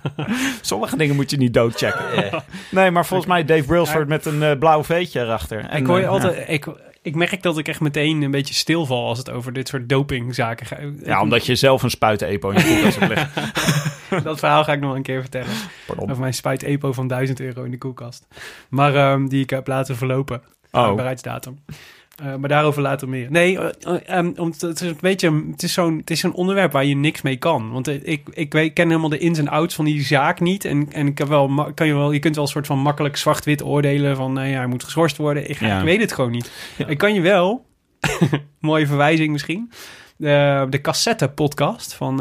Sommige 0.60 0.96
dingen 0.96 1.14
moet 1.14 1.30
je 1.30 1.36
niet 1.36 1.54
doodchecken. 1.54 2.42
Nee, 2.70 2.90
maar 2.90 3.06
volgens 3.06 3.28
mij 3.28 3.44
Dave 3.44 3.64
Brailsford 3.64 4.08
met 4.08 4.26
een 4.26 4.42
eh, 4.42 4.58
blauw 4.58 4.84
veetje 4.84 5.20
erachter. 5.20 5.64
En, 5.64 5.80
ik 5.80 5.86
hoor 5.86 6.00
je 6.00 6.06
altijd, 6.06 6.48
ik, 6.48 6.66
ik 7.04 7.14
merk 7.14 7.42
dat 7.42 7.58
ik 7.58 7.68
echt 7.68 7.80
meteen 7.80 8.22
een 8.22 8.30
beetje 8.30 8.54
stilval 8.54 9.06
als 9.06 9.18
het 9.18 9.30
over 9.30 9.52
dit 9.52 9.68
soort 9.68 9.88
dopingzaken 9.88 10.66
gaat. 10.66 10.80
Ja, 11.04 11.20
omdat 11.20 11.46
je 11.46 11.54
zelf 11.54 11.82
een 11.82 11.90
spuiten-epo 11.90 12.50
in 12.50 12.58
je 12.58 12.64
koelkast 12.64 12.98
hebt 12.98 13.14
liggen. 13.14 13.52
dat 14.24 14.38
verhaal 14.38 14.64
ga 14.64 14.72
ik 14.72 14.80
nog 14.80 14.94
een 14.94 15.02
keer 15.02 15.20
vertellen. 15.20 15.54
Pardon. 15.86 16.10
Over 16.10 16.20
mijn 16.20 16.34
spuit 16.34 16.62
EPO 16.62 16.92
van 16.92 17.08
1000 17.08 17.40
euro 17.40 17.62
in 17.62 17.70
de 17.70 17.78
koelkast. 17.78 18.26
Maar 18.68 18.94
ehm, 18.94 19.26
die 19.26 19.42
ik 19.42 19.50
heb 19.50 19.66
laten 19.66 19.96
verlopen. 19.96 20.42
Oh. 20.70 20.80
Houdbaarheidsdatum. 20.80 21.58
Eh, 22.22 22.34
maar 22.36 22.48
daarover 22.48 22.82
later 22.82 23.08
meer. 23.08 23.30
Nee, 23.30 23.58
om, 24.38 24.54
het 24.58 24.80
is 24.80 24.80
een 24.80 24.96
beetje, 25.00 25.44
het 25.50 25.62
is, 25.62 25.72
zo'n, 25.72 25.96
het 25.96 26.10
is 26.10 26.22
een 26.22 26.32
onderwerp 26.32 26.72
waar 26.72 26.84
je 26.84 26.96
niks 26.96 27.22
mee 27.22 27.36
kan. 27.36 27.70
Want 27.70 27.88
ik, 27.88 28.28
ik 28.32 28.52
weet, 28.52 28.72
ken 28.72 28.88
helemaal 28.88 29.08
de 29.08 29.18
ins 29.18 29.38
en 29.38 29.48
outs 29.48 29.74
van 29.74 29.84
die 29.84 30.02
zaak 30.02 30.40
niet. 30.40 30.64
En, 30.64 30.92
en 30.92 31.06
ik 31.06 31.18
heb 31.18 31.28
wel, 31.28 31.72
kan 31.74 31.86
je, 31.86 31.94
wel, 31.94 32.12
je 32.12 32.18
kunt 32.18 32.34
wel 32.34 32.44
een 32.44 32.50
soort 32.50 32.66
van 32.66 32.78
makkelijk 32.78 33.16
zwart-wit 33.16 33.62
oordelen 33.64 34.16
van, 34.16 34.32
nee, 34.32 34.54
hij 34.54 34.66
moet 34.66 34.84
geschorst 34.84 35.16
worden. 35.16 35.50
Ik, 35.50 35.60
Ja. 35.60 35.78
ik 35.78 35.84
weet 35.84 36.00
het 36.00 36.12
gewoon 36.12 36.30
niet. 36.30 36.50
Ik 36.86 36.98
kan 36.98 37.14
je 37.14 37.20
wel, 37.20 37.66
mooie 38.60 38.86
verwijzing 38.86 39.32
misschien, 39.32 39.70
de, 40.16 40.66
de 40.70 40.80
cassette 40.80 41.28
podcast 41.28 41.94
van 41.94 42.16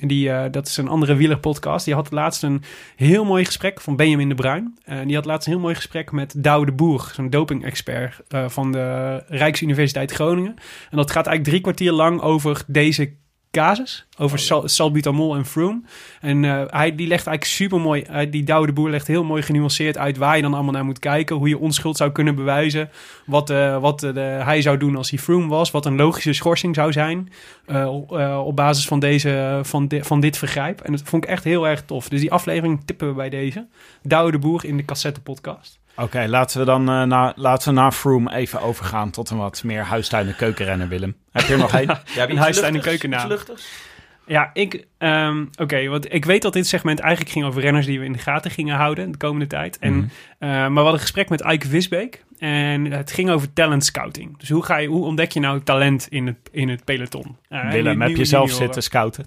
die 0.00 0.18
die 0.18 0.30
eh, 0.30 0.50
dat 0.50 0.66
is 0.66 0.76
een 0.76 0.88
andere 0.88 1.14
wieler 1.14 1.38
podcast. 1.38 1.84
Die 1.84 1.94
had 1.94 2.10
laatst 2.10 2.42
een 2.42 2.62
heel 2.96 3.24
mooi 3.24 3.44
gesprek 3.44 3.80
van 3.80 3.96
Benjamin 3.96 4.28
de 4.28 4.34
Bruin. 4.34 4.78
En 4.84 5.06
die 5.06 5.16
had 5.16 5.24
laatst 5.24 5.46
een 5.46 5.52
heel 5.52 5.62
mooi 5.62 5.74
gesprek 5.74 6.12
met 6.12 6.34
Douwe 6.36 6.66
de 6.66 6.72
Boer 6.72 7.10
zo'n 7.14 7.30
doping 7.30 7.64
expert 7.64 8.20
van 8.46 8.72
de 8.72 9.22
Rijksuniversiteit 9.28 10.12
Groningen. 10.12 10.54
En 10.90 10.96
dat 10.96 11.10
gaat 11.10 11.26
eigenlijk 11.26 11.44
drie 11.44 11.60
kwartier 11.60 11.92
lang 11.92 12.20
over 12.20 12.62
deze 12.66 13.12
casus 13.50 14.06
over 14.18 14.38
sal- 14.38 14.68
salbutamol 14.68 15.34
en 15.36 15.46
Froome 15.46 15.80
en 16.20 16.44
eh, 16.44 16.62
hij 16.66 16.94
die 16.94 17.06
legt 17.06 17.26
eigenlijk 17.26 17.44
super 17.44 17.80
mooi 17.80 18.04
die 18.30 18.42
Douwe 18.44 18.66
de 18.66 18.72
Boer 18.72 18.90
legt 18.90 19.06
heel 19.06 19.24
mooi 19.24 19.42
genuanceerd 19.42 19.98
uit 19.98 20.16
waar 20.16 20.36
je 20.36 20.42
dan 20.42 20.54
allemaal 20.54 20.72
naar 20.72 20.84
moet 20.84 20.98
kijken 20.98 21.36
hoe 21.36 21.48
je 21.48 21.58
onschuld 21.58 21.96
zou 21.96 22.12
kunnen 22.12 22.34
bewijzen 22.34 22.90
wat, 23.26 23.50
eh, 23.50 23.80
wat 23.80 24.02
eh, 24.02 24.44
hij 24.44 24.62
zou 24.62 24.76
doen 24.76 24.96
als 24.96 25.10
hij 25.10 25.18
Froome 25.18 25.46
was 25.48 25.70
wat 25.70 25.86
een 25.86 25.96
logische 25.96 26.32
schorsing 26.32 26.74
zou 26.74 26.92
zijn 26.92 27.28
op- 27.88 28.56
basis 28.56 28.86
van, 28.86 28.98
deze, 28.98 29.60
van, 29.62 29.90
van 30.00 30.20
dit 30.20 30.38
vergrijp. 30.38 30.80
En 30.80 30.92
dat 30.92 31.02
vond 31.04 31.24
ik 31.24 31.30
echt 31.30 31.44
heel 31.44 31.68
erg 31.68 31.82
tof. 31.82 32.08
Dus 32.08 32.20
die 32.20 32.32
aflevering 32.32 32.82
tippen 32.84 33.08
we 33.08 33.14
bij 33.14 33.28
deze. 33.30 33.66
Douwe 34.02 34.30
de 34.30 34.38
Boer 34.38 34.64
in 34.64 34.76
de 34.76 34.84
cassette 34.84 35.20
podcast. 35.20 35.78
Oké, 35.98 36.26
laten 36.26 36.58
we 36.58 36.64
dan 36.64 36.88
eh, 36.88 37.02
na, 37.02 37.32
laten 37.36 37.68
we 37.74 37.80
na 37.80 37.92
Froome 37.92 38.34
even 38.34 38.60
overgaan 38.60 39.10
tot 39.10 39.30
een 39.30 39.36
wat 39.36 39.62
meer 39.64 39.82
huistuin- 39.82 40.26
en 40.26 40.36
keukenrenner, 40.36 40.88
Willem. 40.88 41.16
Heb 41.32 41.42
je 41.46 41.52
er 41.52 41.58
nog 41.58 41.72
één? 41.80 41.86
Ja, 42.14 42.22
Een 42.24 42.30
iets 42.30 42.38
huistuin- 42.40 42.66
en 42.66 42.72
luchtigs? 42.72 42.84
keukennaam. 42.98 43.20
Iets 43.20 43.30
luchtigs? 43.46 43.68
Ja, 44.26 44.50
ik... 44.52 44.84
ehm, 44.98 45.44
Oké, 45.56 45.86
want 45.88 46.12
ik 46.14 46.24
weet 46.24 46.42
dat 46.42 46.52
dit 46.52 46.66
segment 46.66 46.98
eigenlijk 47.00 47.30
ging 47.32 47.44
over 47.44 47.60
renners 47.62 47.86
die 47.86 47.98
we 47.98 48.04
in 48.04 48.12
de 48.12 48.18
gaten 48.18 48.50
gingen 48.50 48.76
houden 48.76 49.10
de 49.10 49.16
komende 49.18 49.46
tijd. 49.46 49.78
En, 49.78 49.94
Mhm. 49.94 50.06
eh, 50.38 50.48
maar 50.48 50.68
we 50.70 50.74
hadden 50.74 50.92
een 50.92 51.00
gesprek 51.00 51.28
met 51.28 51.40
Eike 51.40 51.68
Visbeek. 51.68 52.24
En 52.38 52.84
het 52.92 53.12
ging 53.12 53.30
over 53.30 53.52
talent 53.52 53.84
scouting. 53.84 54.38
Dus 54.38 54.48
hoe, 54.48 54.64
ga 54.64 54.76
je, 54.76 54.88
hoe 54.88 55.04
ontdek 55.04 55.32
je 55.32 55.40
nou 55.40 55.60
talent 55.62 56.06
in 56.08 56.26
het, 56.26 56.36
in 56.50 56.68
het 56.68 56.84
peloton? 56.84 57.36
Eh, 57.48 57.70
Willem, 57.70 58.00
heb 58.00 58.16
je 58.16 58.24
zelf 58.24 58.42
junioren. 58.44 58.64
zitten 58.64 58.82
scouten? 58.82 59.26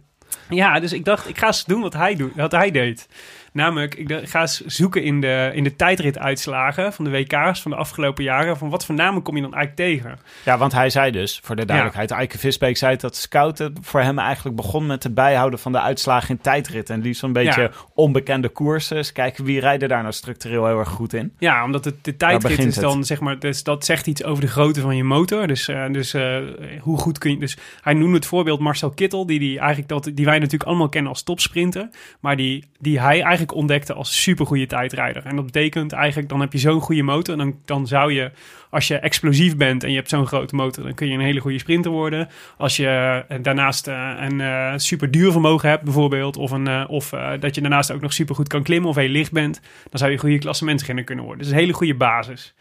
Ja, 0.50 0.80
dus 0.80 0.94
ik 0.94 1.06
dacht, 1.06 1.30
ik 1.30 1.38
ga 1.38 1.48
eens 1.48 1.66
doen 1.66 1.82
wat 1.82 1.94
hij, 1.94 2.16
doet, 2.16 2.36
wat 2.36 2.52
hij 2.52 2.72
deed. 2.72 3.08
Namelijk, 3.54 3.96
ik 3.96 4.30
ga 4.30 4.42
eens 4.42 4.60
zoeken 4.66 5.04
in 5.04 5.22
de, 5.22 5.52
in 5.54 5.64
de 5.64 5.76
tijdrituitslagen 5.76 6.94
van 6.94 7.06
de 7.06 7.12
WK's 7.12 7.62
van 7.62 7.72
de 7.72 7.78
afgelopen 7.78 8.24
jaren. 8.24 8.58
Van 8.58 8.70
wat 8.70 8.86
voor 8.86 8.96
namen 8.96 9.22
kom 9.22 9.36
je 9.36 9.42
dan 9.42 9.54
eigenlijk 9.54 9.90
tegen? 9.90 10.20
Ja, 10.46 10.58
want 10.58 10.72
hij 10.72 10.90
zei 10.90 11.12
dus, 11.12 11.40
voor 11.44 11.56
de 11.56 11.66
duidelijkheid, 11.66 12.12
Eike 12.12 12.38
Visbeek 12.38 12.78
zei 12.78 12.96
dat 12.96 13.16
scouten 13.16 13.76
voor 13.82 14.02
hem 14.02 14.20
eigenlijk 14.20 14.56
begon 14.56 14.86
met 14.86 15.04
het 15.04 15.14
bijhouden 15.14 15.60
van 15.60 15.72
de 15.72 15.80
uitslagen 15.80 16.30
in 16.30 16.42
tijdrit. 16.42 16.90
En 16.90 17.02
liefst 17.02 17.24
een 17.24 17.34
beetje 17.34 17.62
Ja. 17.62 17.72
onbekende 17.94 18.50
koersen. 18.50 19.14
Kijken 19.14 19.44
wie 19.44 19.60
rijden 19.60 19.90
daar 19.90 20.02
nou 20.02 20.14
structureel 20.14 20.66
heel 20.66 20.80
erg 20.80 20.90
goed 20.90 21.14
in. 21.14 21.34
Ja, 21.38 21.64
omdat 21.64 21.86
het, 21.86 22.04
de 22.04 22.18
tijdrit 22.18 22.60
is 22.60 22.76
dan, 22.76 22.98
het. 22.98 23.08
zeg 23.08 23.20
maar, 23.20 23.40
dus 23.40 23.64
dat 23.64 23.86
zegt 23.86 24.08
iets 24.08 24.24
over 24.24 24.42
de 24.42 24.50
grootte 24.50 24.82
van 24.82 24.96
je 24.96 25.04
motor. 25.04 25.48
Dus, 25.48 25.68
eh, 25.68 25.86
dus 25.92 26.14
eh, 26.14 26.38
hoe 26.80 26.98
goed 26.98 27.18
kun 27.18 27.32
je... 27.32 27.38
Dus 27.38 27.58
hij 27.82 27.94
noemde 27.94 28.16
het 28.16 28.26
voorbeeld 28.26 28.60
Marcel 28.60 28.90
Kittel, 28.90 29.26
die, 29.26 29.40
die, 29.40 29.60
eigenlijk 29.60 29.90
dat, 29.90 30.12
die 30.14 30.26
wij 30.26 30.38
natuurlijk 30.38 30.70
allemaal 30.70 30.90
kennen 30.90 31.12
als 31.12 31.24
topsprinter. 31.24 31.90
Maar 32.20 32.36
die, 32.36 32.66
die 32.80 33.00
hij 33.00 33.22
eigenlijk 33.22 33.41
ontdekte 33.50 33.94
als 33.94 34.22
supergoeie 34.22 34.66
tijdrijder. 34.68 35.26
En 35.26 35.36
dat 35.36 35.46
betekent 35.46 35.92
eigenlijk, 35.92 36.30
dan 36.30 36.40
heb 36.40 36.54
je 36.54 36.60
zo'n 36.60 36.82
goede 36.82 37.02
motor. 37.02 37.34
En 37.34 37.40
dan, 37.40 37.56
dan 37.66 37.88
zou 37.88 38.14
je, 38.14 38.32
als 38.70 38.88
je 38.88 38.96
explosief 38.96 39.58
bent 39.58 39.84
en 39.84 39.90
je 39.90 39.96
hebt 39.96 40.10
zo'n 40.10 40.28
grote 40.28 40.56
motor, 40.56 40.84
dan 40.84 40.94
kun 40.94 41.08
je 41.08 41.14
een 41.14 41.20
hele 41.20 41.40
goede 41.40 41.60
sprinter 41.60 41.92
worden. 41.92 42.30
Als 42.58 42.76
je 42.76 42.88
eh, 43.28 43.38
daarnaast 43.42 43.88
eh, 43.88 44.12
een 44.20 44.42
eh, 44.42 44.74
super 44.76 45.12
duur 45.12 45.32
vermogen 45.32 45.70
hebt, 45.70 45.84
bijvoorbeeld. 45.84 46.38
Of, 46.38 46.52
een, 46.52 46.88
of 46.88 47.10
dat 47.40 47.56
je 47.56 47.62
daarnaast 47.62 47.92
ook 47.92 48.02
nog 48.02 48.14
super 48.14 48.36
goed 48.36 48.48
kan 48.48 48.64
klimmen 48.64 48.90
of 48.90 48.96
heel 48.96 49.08
licht 49.10 49.32
bent. 49.32 49.62
Dan 49.90 50.00
zou 50.00 50.12
je 50.12 50.18
goede 50.18 50.40
klassementsrenner 50.40 51.04
kunnen 51.04 51.26
worden. 51.26 51.44
Dus 51.44 51.52
een 51.52 51.60
hele 51.60 51.74
goede 51.74 51.96
basis. 51.96 52.54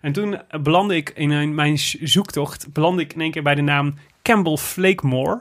En 0.00 0.12
toen 0.12 0.40
belandde 0.62 0.96
ik 0.96 1.12
in 1.14 1.54
mijn 1.54 1.78
zoektocht, 2.02 2.72
belandde 2.72 3.02
ik 3.02 3.12
in 3.12 3.20
één 3.20 3.30
keer 3.30 3.42
bij 3.42 3.54
de 3.54 3.62
naam 3.62 3.94
Campbell 4.28 4.56
Flakemore. 4.56 5.40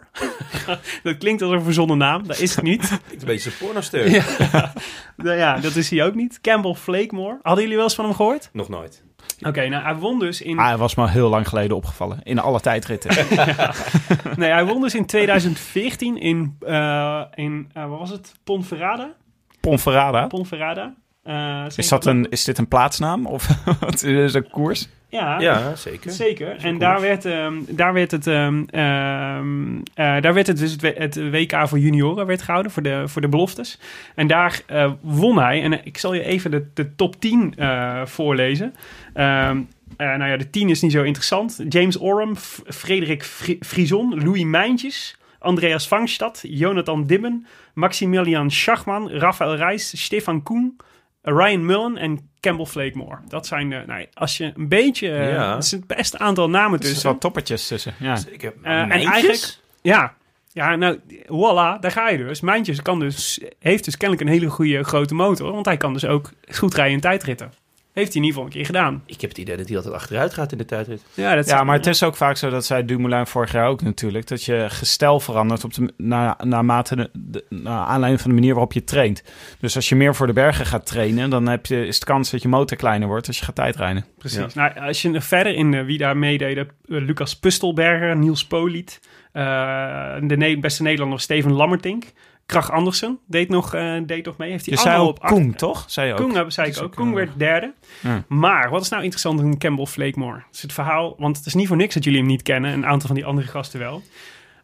dat 1.04 1.18
klinkt 1.18 1.42
als 1.42 1.52
een 1.52 1.62
verzonnen 1.62 1.98
naam, 1.98 2.28
dat 2.28 2.40
is 2.40 2.56
het 2.56 2.64
niet. 2.64 2.90
Het 2.90 3.02
is 3.08 3.22
een 3.22 3.26
beetje 3.26 3.50
een 3.50 3.56
pornosteur. 3.60 4.10
ja. 4.10 4.74
Nou 5.16 5.38
ja, 5.38 5.60
dat 5.60 5.76
is 5.76 5.90
hij 5.90 6.06
ook 6.06 6.16
niet. 6.16 6.42
Campbell 6.42 6.74
Flakemore. 6.74 7.40
Hadden 7.42 7.62
jullie 7.62 7.76
wel 7.76 7.86
eens 7.86 7.96
van 7.96 8.06
hem 8.06 8.14
gehoord? 8.14 8.50
Nog 8.54 8.70
nooit. 8.70 9.04
Oké, 9.48 9.68
nou 9.68 9.84
hij 9.84 9.96
won 9.96 10.20
dus 10.20 10.42
in... 10.42 10.58
Ah, 10.60 10.66
hij 10.66 10.78
was 10.78 10.96
maar 10.96 11.12
heel 11.12 11.30
lang 11.30 11.48
geleden 11.48 11.76
opgevallen. 11.76 12.20
In 12.24 12.40
alle 12.40 12.60
tijdritten. 12.60 13.12
Nee, 14.36 14.52
hij 14.52 14.66
won 14.66 14.82
dus 14.82 14.96
in 14.96 15.06
2014 15.06 16.18
in, 16.18 16.56
eh, 16.60 17.22
in 17.36 17.70
eh, 17.74 17.90
wat 17.90 18.00
was 18.00 18.10
het? 18.10 18.34
Ponferrada? 18.44 19.14
Ponferrada. 19.62 20.28
Ponferrada. 20.28 20.94
Eh, 21.24 21.66
Is, 21.76 21.88
dat 21.88 22.06
een, 22.06 22.30
is 22.30 22.44
dit 22.44 22.58
een 22.58 22.68
plaatsnaam? 22.68 23.26
Of 23.26 23.48
wat 23.80 24.04
is 24.04 24.34
een 24.34 24.50
koers? 24.50 24.88
Ja, 25.10 25.40
Ja, 25.40 25.76
zeker. 25.76 26.12
Zeker. 26.12 26.56
En 26.58 26.78
daar 26.78 27.02
werd, 27.02 27.26
ehm, 27.26 27.54
daar, 27.68 27.94
werd 27.94 28.12
het, 28.12 28.28
ehm, 28.28 28.64
ehm, 28.70 29.76
eh, 29.94 30.22
daar 30.22 30.34
werd 30.34 30.48
het 30.48 30.58
dus 30.58 30.76
het, 30.82 31.16
WK 31.32 31.68
voor 31.68 31.80
junioren 31.80 32.26
werd 32.26 32.42
gehouden, 32.42 32.72
voor 32.72 32.84
de, 32.84 33.04
voor 33.06 33.22
de 33.22 33.28
beloftes. 33.30 33.80
En 34.16 34.28
daar 34.28 34.62
eh, 34.66 34.92
won 35.02 35.38
hij. 35.40 35.62
En 35.64 35.74
eh, 35.74 35.80
ik 35.84 35.98
zal 35.98 36.14
je 36.14 36.24
even 36.24 36.52
de, 36.52 36.66
de 36.74 36.96
top 36.96 37.20
10 37.22 37.54
eh, 37.58 38.06
voorlezen. 38.06 38.74
Eh, 39.14 39.52
nou 39.98 40.26
ja, 40.26 40.38
de 40.38 40.50
10 40.50 40.70
is 40.70 40.82
niet 40.82 40.92
zo 40.92 41.04
interessant. 41.04 41.64
James 41.70 41.98
Oram, 42.00 42.36
F- 42.36 42.62
Frederik 42.68 43.24
Fri- 43.24 43.58
Frison, 43.62 44.24
Louis 44.24 44.44
Mijntjes, 44.44 45.18
Andreas 45.40 45.88
Vangstad, 45.88 46.44
Jonathan 46.48 47.06
Dibben, 47.06 47.46
Maximilian 47.74 48.52
Schachman, 48.52 49.10
Rafael 49.12 49.56
Reis, 49.56 50.04
Stefan 50.04 50.44
Koen, 50.44 50.78
Ryan 51.36 51.66
Mullen 51.66 51.98
en 51.98 52.30
Campbell 52.40 52.66
Flakemore. 52.66 53.18
Dat 53.28 53.48
zijn 53.48 53.70
de, 53.70 53.84
nou, 53.88 54.06
als 54.14 54.38
je 54.38 54.52
een 54.56 54.68
beetje, 54.68 55.10
eh, 55.12 55.32
Ja. 55.32 55.56
er 55.56 55.64
zit 55.64 55.88
best 55.88 56.18
aantal 56.18 56.50
namen 56.50 56.72
Er 56.74 56.78
tussen. 56.80 56.90
zitten 56.94 57.12
wel 57.12 57.20
toppertjes 57.20 57.68
tussen. 57.68 57.94
Ja. 58.00 58.16
Zeker. 58.16 58.54
Eh, 58.64 58.80
en 58.82 58.92
eigenlijk, 58.92 59.58
ja, 59.82 60.14
ja, 60.52 60.76
nou, 60.76 61.00
voilà, 61.26 61.80
daar 61.80 61.92
ga 61.92 62.10
je 62.10 62.18
dus. 62.18 62.42
Mijntjes 62.42 62.82
kan 62.82 63.00
dus, 63.00 63.40
heeft 63.60 63.84
dus 63.86 63.98
kennelijk 63.98 64.28
een 64.28 64.34
hele 64.34 64.50
goede 64.50 64.84
grote 64.84 65.14
motor, 65.14 65.52
want 65.52 65.66
hij 65.66 65.78
kan 65.78 65.94
dus 65.94 66.06
ook 66.06 66.30
goed 66.52 66.74
rijden 66.74 66.94
in 66.94 67.00
tijdritten. 67.02 67.52
Heeft 67.98 68.14
hij 68.14 68.22
in 68.22 68.28
ieder 68.28 68.42
geval 68.42 68.44
een 68.46 68.50
keer 68.50 68.66
gedaan. 68.66 69.04
Ik 69.06 69.22
heb 69.22 69.30
het 69.30 69.40
idee 69.40 69.58
dat 69.58 69.68
hij 69.68 69.76
altijd 69.78 69.94
achteruit 69.96 70.34
gaat 70.34 70.52
in 70.52 70.58
de 70.58 70.66
tijdrit. 70.66 71.04
Ja, 71.14 71.36
dat 71.36 71.48
Ja, 71.48 71.64
maar 71.64 71.76
het 71.76 71.86
is 71.86 72.04
ook 72.04 72.16
vaak 72.16 72.38
zo, 72.38 72.50
dat 72.50 72.66
zei 72.66 72.86
Dumoulin 72.86 73.26
vorig 73.26 73.52
jaar 73.52 73.68
ook 73.68 73.82
natuurlijk, 73.82 74.28
dat 74.28 74.44
je 74.44 74.66
gestel 74.70 75.20
verandert 75.20 75.64
op 75.64 75.74
de, 75.74 75.94
na, 75.98 76.38
naarmate 76.44 76.96
de, 76.96 77.10
de- 77.14 77.46
naar 77.50 77.86
aanleiding 77.86 78.22
van 78.22 78.30
de 78.30 78.36
manier 78.36 78.54
waarop 78.54 78.74
je 78.74 78.84
traint. 78.84 79.24
Dus 79.60 79.76
als 79.76 79.90
je 79.90 79.96
meer 79.96 80.16
voor 80.16 80.28
de 80.28 80.34
bergen 80.34 80.66
gaat 80.66 80.86
trainen, 80.86 81.30
dan 81.30 81.48
heb 81.48 81.66
je, 81.66 81.88
is 81.88 82.00
de 82.00 82.06
kans 82.06 82.30
dat 82.32 82.42
je 82.42 82.48
motor 82.48 82.78
kleiner 82.78 83.08
wordt 83.08 83.28
als 83.28 83.40
je 83.40 83.46
gaat 83.46 83.56
tijdrijden. 83.56 84.06
Precies. 84.18 84.54
Nou, 84.54 84.80
als 84.80 85.02
je 85.02 85.22
verder 85.22 85.54
in 85.54 85.72
de, 85.72 85.84
wie 85.84 85.98
daar 85.98 86.18
meededen, 86.18 86.68
eh, 86.68 86.72
Lucas 87.02 87.40
Pustelberger, 87.40 88.18
Niels 88.18 88.46
Poliet, 88.46 89.00
eh, 89.32 89.44
de 90.22 90.38
ne- 90.38 90.60
beste 90.60 90.84
Nederlander 90.84 91.20
Steven 91.20 91.52
Lammertink, 91.52 92.04
Krach 92.48 92.72
Andersen 92.72 93.20
deed 93.26 93.50
nog, 93.50 93.74
eh, 93.74 93.98
deed 94.06 94.26
nog 94.26 94.38
mee. 94.38 94.52
Heeft 94.52 94.66
hij 94.66 94.74
Je 94.76 94.80
zei 94.82 95.02
op 95.02 95.20
acht- 95.20 95.34
Koen, 95.34 95.56
toch? 95.56 95.84
Zei 95.88 96.08
je 96.08 96.14
ook. 96.14 96.32
Koen, 96.32 96.52
zei 96.52 96.70
ik 96.70 96.82
ook. 96.82 96.96
Koen 96.96 97.14
werd 97.14 97.40
derde. 97.40 97.74
Ja. 98.02 98.24
Maar 98.28 98.70
wat 98.70 98.82
is 98.82 98.90
nou 98.90 99.02
interessant 99.04 99.40
aan 99.40 99.58
Campbell 99.58 99.86
Flakemore? 99.86 100.44
Het 100.46 100.56
is 100.56 100.62
het 100.62 100.74
verhaal, 100.74 101.16
want 101.18 101.38
het 101.38 101.46
is 101.46 101.54
niet 101.54 101.68
voor 101.68 101.78
niks 101.78 101.94
dat 101.94 102.04
jullie 102.04 102.20
hem 102.20 102.28
niet 102.28 102.42
kennen. 102.42 102.74
Een 102.74 102.86
aantal 102.86 103.08
van 103.08 103.16
die 103.16 103.26
andere 103.26 103.48
gasten 103.48 103.80
wel. 103.80 104.02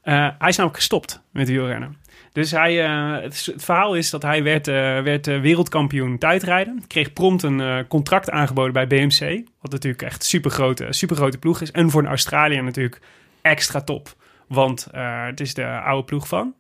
Eh, 0.01 0.13
hij 0.13 0.49
is 0.49 0.55
namelijk 0.55 0.75
gestopt 0.75 1.21
met 1.31 1.47
wielrennen. 1.47 1.97
Dus 2.31 2.51
hij, 2.51 2.85
eh, 2.85 3.21
het, 3.21 3.53
verhaal 3.55 3.95
is 3.95 4.09
dat 4.09 4.21
hij 4.21 4.43
werd, 4.43 4.65
werd 5.03 5.25
wereldkampioen 5.25 6.17
tijdrijden. 6.17 6.83
Kreeg 6.87 7.13
prompt 7.13 7.43
een 7.43 7.87
contract 7.87 8.29
aangeboden 8.29 8.73
bij 8.73 8.87
BMC. 8.87 9.43
Wat 9.61 9.71
natuurlijk 9.71 10.01
echt 10.01 10.21
een 10.21 10.27
supergrote, 10.27 10.87
supergrote 10.89 11.37
ploeg 11.37 11.61
is. 11.61 11.71
En 11.71 11.89
voor 11.89 12.01
een 12.01 12.07
Australiër 12.07 12.63
natuurlijk 12.63 13.01
extra 13.41 13.81
top. 13.81 14.13
Want 14.47 14.87
het 14.91 15.39
is 15.39 15.53
de 15.53 15.65
oude 15.79 16.03
ploeg 16.03 16.27
van 16.27 16.53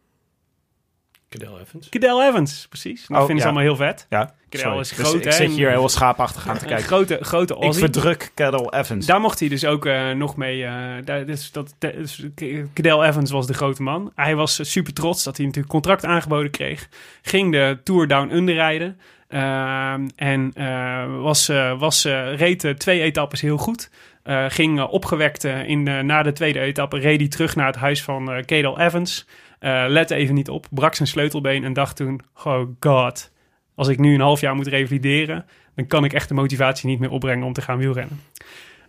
Cadel 1.39 1.59
Evans. 1.59 1.89
Cadel 1.89 2.23
Evans. 2.23 2.65
Precies. 2.69 3.05
Dat 3.07 3.09
Oh, 3.17 3.25
vinden 3.25 3.35
ze 3.43 3.49
ja. 3.49 3.53
allemaal 3.53 3.63
heel 3.75 3.85
vet. 3.87 4.05
Ja, 4.09 4.33
Cadel 4.49 4.79
is 4.79 4.89
Dus 4.89 4.97
groot, 4.99 5.15
ik 5.15 5.23
hè, 5.23 5.31
zit 5.31 5.51
hier 5.51 5.69
heel 5.69 5.89
schaapachtig 5.89 6.47
aan 6.47 6.57
te 6.57 6.65
kijken. 6.65 6.85
grote, 6.85 7.17
grote 7.21 7.53
Ik 7.55 7.61
Aussie. 7.61 7.83
verdruk 7.83 8.31
Cadel 8.35 8.73
Evans. 8.73 9.05
Daar 9.05 9.21
mocht 9.21 9.39
hij 9.39 9.49
dus 9.49 9.65
ook 9.65 9.85
eh, 9.85 10.11
nog 10.11 10.35
mee. 10.37 10.63
eh, 10.65 10.71
daar, 11.05 11.25
dus 11.25 11.51
dat, 11.51 11.75
dus 11.79 12.25
Cadel 12.73 13.03
Evans 13.05 13.31
was 13.31 13.47
de 13.47 13.53
grote 13.53 13.81
man. 13.83 14.11
Hij 14.15 14.35
was 14.35 14.59
super 14.71 14.93
trots 14.93 15.23
dat 15.23 15.37
hij 15.37 15.45
natuurlijk 15.45 15.73
contract 15.73 16.05
aangeboden 16.05 16.51
kreeg. 16.51 16.87
Ging 17.21 17.51
de 17.51 17.77
Tour 17.83 18.07
Down 18.07 18.31
Under 18.31 18.55
rijden. 18.55 18.97
Ehm, 19.27 20.07
en 20.15 20.51
eh, 20.53 21.21
was, 21.21 21.49
eh, 21.49 21.79
was, 21.79 22.05
eh, 22.05 22.35
reed 22.35 22.73
twee 22.77 23.01
etappes 23.01 23.41
heel 23.41 23.57
goed. 23.57 23.89
Eh, 24.23 24.45
ging 24.47 24.81
opgewekt 24.81 25.43
in, 25.43 25.87
eh, 25.87 25.99
na 25.99 26.23
de 26.23 26.31
tweede 26.33 26.59
etappe. 26.59 26.97
Reed 26.99 27.19
hij 27.19 27.29
terug 27.29 27.55
naar 27.55 27.65
het 27.67 27.75
huis 27.75 28.03
van 28.03 28.31
eh 28.31 28.43
Cadel 28.45 28.79
Evans. 28.79 29.25
Eh 29.63 29.85
lette 29.87 30.15
even 30.15 30.35
niet 30.35 30.49
op. 30.49 30.67
Brak 30.69 30.95
zijn 30.95 31.07
sleutelbeen 31.07 31.63
en 31.63 31.73
dacht 31.73 31.95
toen... 31.95 32.21
Oh 32.43 32.67
god, 32.79 33.31
als 33.75 33.87
ik 33.87 33.99
nu 33.99 34.13
een 34.13 34.21
half 34.21 34.41
jaar 34.41 34.55
moet 34.55 34.67
revalideren... 34.67 35.45
dan 35.75 35.87
kan 35.87 36.03
ik 36.03 36.13
echt 36.13 36.27
de 36.27 36.33
motivatie 36.33 36.89
niet 36.89 36.99
meer 36.99 37.09
opbrengen 37.09 37.45
om 37.45 37.53
te 37.53 37.61
gaan 37.61 37.77
wielrennen. 37.77 38.19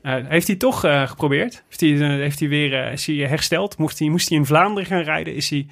Eh, 0.02 0.14
heeft 0.28 0.46
hij 0.46 0.56
toch 0.56 0.84
eh, 0.84 1.08
geprobeerd. 1.08 1.64
Heeft 1.68 2.00
hij, 2.00 2.16
heeft 2.16 2.40
hij 2.40 2.48
weer 2.48 2.92
is 2.92 3.06
hij 3.06 3.16
hersteld. 3.16 3.78
Moest 3.78 3.98
hij, 3.98 4.08
moest 4.08 4.28
hij 4.28 4.38
in 4.38 4.46
Vlaanderen 4.46 4.86
gaan 4.86 5.02
rijden. 5.02 5.34
Is 5.34 5.50
hij 5.50 5.66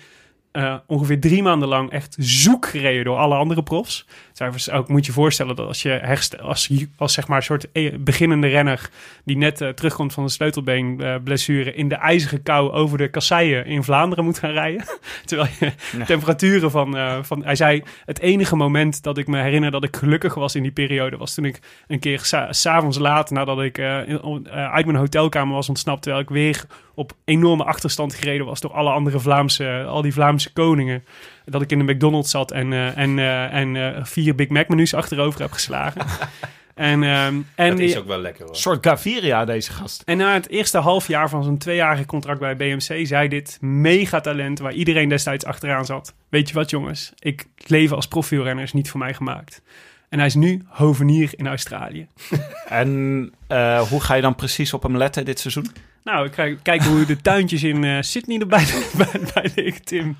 eh, 0.53 0.75
ongeveer 0.87 1.21
drie 1.21 1.43
maanden 1.43 1.69
lang 1.69 1.91
echt 1.91 2.17
zoek 2.19 2.67
gereden 2.67 3.05
door 3.05 3.17
alle 3.17 3.35
andere 3.35 3.63
profs. 3.63 4.07
Dus 4.53 4.71
ook 4.71 4.89
moet 4.89 5.07
je 5.07 5.13
voorstellen 5.13 5.57
dat 5.57 5.67
als 5.67 5.83
je 5.83 5.89
herstel, 5.89 6.39
als, 6.41 6.71
als 6.97 7.13
zeg 7.13 7.29
maar 7.29 7.37
een 7.37 7.43
soort 7.43 7.73
eh, 7.73 7.95
beginnende 7.99 8.47
renner 8.47 8.91
die 9.25 9.37
net 9.37 9.61
eh, 9.61 9.69
terugkomt 9.69 10.13
van 10.13 10.23
een 10.23 10.29
sleutelbeenblessure 10.31 11.75
in 11.75 11.89
de 11.89 11.95
ijzige 11.95 12.39
kou 12.39 12.73
over 12.73 12.99
de 12.99 13.09
kasseien 13.09 13.67
in 13.67 13.83
Vlaanderen 13.85 14.25
moet 14.25 14.39
gaan 14.39 14.51
rijden. 14.51 14.85
Terwijl 15.25 15.49
je 15.61 15.73
temperaturen 16.07 16.71
van, 16.71 16.97
van... 17.25 17.45
Hij 17.45 17.57
zei, 17.57 17.83
het 18.05 18.19
enige 18.21 18.57
moment 18.57 19.03
dat 19.03 19.19
ik 19.19 19.27
me 19.27 19.41
herinner 19.41 19.71
dat 19.71 19.85
ik 19.85 19.97
gelukkig 19.97 20.35
was 20.35 20.55
in 20.55 20.63
die 20.63 20.73
periode 20.73 21.17
was 21.17 21.35
toen 21.35 21.45
ik 21.45 21.59
een 21.87 21.99
keer 22.01 22.21
sa- 22.21 22.53
s'avonds 22.53 22.99
laat 22.99 23.31
nadat 23.31 23.61
ik 23.61 23.79
in- 23.79 24.49
uit 24.51 24.87
mijn 24.87 24.99
hotelkamer 24.99 25.55
was 25.55 25.69
ontsnapt, 25.69 26.03
terwijl 26.03 26.23
ik 26.23 26.31
weer 26.31 26.65
op 26.95 27.13
enorme 27.25 27.65
achterstand 27.65 28.15
gereden 28.15 28.47
was 28.47 28.61
door 28.61 28.73
alle 28.73 28.91
andere 28.91 29.21
Vlaamse, 29.21 29.85
al 29.89 30.03
die 30.03 30.13
Vlaamse 30.13 30.42
koningen. 30.51 31.05
Dat 31.45 31.63
ik 31.63 31.71
in 31.71 31.87
de 31.87 31.93
McDonald's 31.93 32.31
zat 32.31 32.51
en, 32.51 32.73
eh, 32.73 32.99
en, 32.99 33.19
eh, 33.19 33.55
en 33.55 33.77
eh, 33.77 34.05
vier 34.05 34.35
Big 34.35 34.49
Mac 34.49 34.69
menus 34.69 34.95
achterover 34.95 35.41
heb 35.41 35.53
geslagen. 35.53 36.07
en, 36.75 37.03
ehm, 37.03 37.41
en 37.55 37.71
dat 37.71 37.79
is 37.79 37.97
ook 37.97 38.07
wel 38.07 38.21
lekker 38.21 38.43
hoor. 38.43 38.55
Een 38.55 38.61
soort 38.61 38.87
Gaviria, 38.87 39.45
deze 39.45 39.73
gast. 39.73 40.03
en 40.05 40.17
na 40.17 40.33
het 40.33 40.49
eerste 40.49 40.79
half 40.79 41.09
jaar 41.09 41.29
van 41.29 41.43
zijn 41.43 41.59
tweejarige 41.59 42.07
contract 42.07 42.41
bij 42.41 42.57
BMC 42.57 43.07
zei 43.07 43.29
dit 43.29 43.59
megatalent 43.61 44.59
waar 44.59 44.73
iedereen 44.73 45.09
destijds 45.09 45.45
achteraan 45.45 45.85
zat. 45.85 46.15
Weet 46.29 46.49
je 46.49 46.55
wat 46.55 46.71
jongens, 46.71 47.13
ik 47.19 47.47
het 47.57 47.71
leven 47.71 47.97
als 47.97 48.09
profielrenner 48.09 48.65
is 48.65 48.73
niet 48.73 48.91
voor 48.91 49.01
mij 49.01 49.15
gemaakt. 49.15 49.63
En 50.13 50.19
hij 50.19 50.27
is 50.27 50.35
nu 50.35 50.63
hovenier 50.69 51.31
in 51.37 51.47
Australië. 51.47 52.07
En 52.69 53.33
eh, 53.47 53.89
hoe 53.89 54.01
ga 54.01 54.15
je 54.15 54.23
dan 54.23 54.35
precies 54.35 54.73
op 54.73 54.83
hem 54.83 54.97
letten 54.97 55.25
dit 55.25 55.39
seizoen? 55.39 55.71
Nou, 56.05 56.27
ik 56.27 56.31
kijk, 56.33 56.59
kijk 56.63 56.83
hoe 56.83 57.05
de 57.05 57.17
tuintjes 57.17 57.63
in 57.63 57.85
eh, 57.85 57.97
Sydney 58.01 58.39
erbij 58.39 58.65
bij, 59.35 59.75
Tim. 59.85 60.17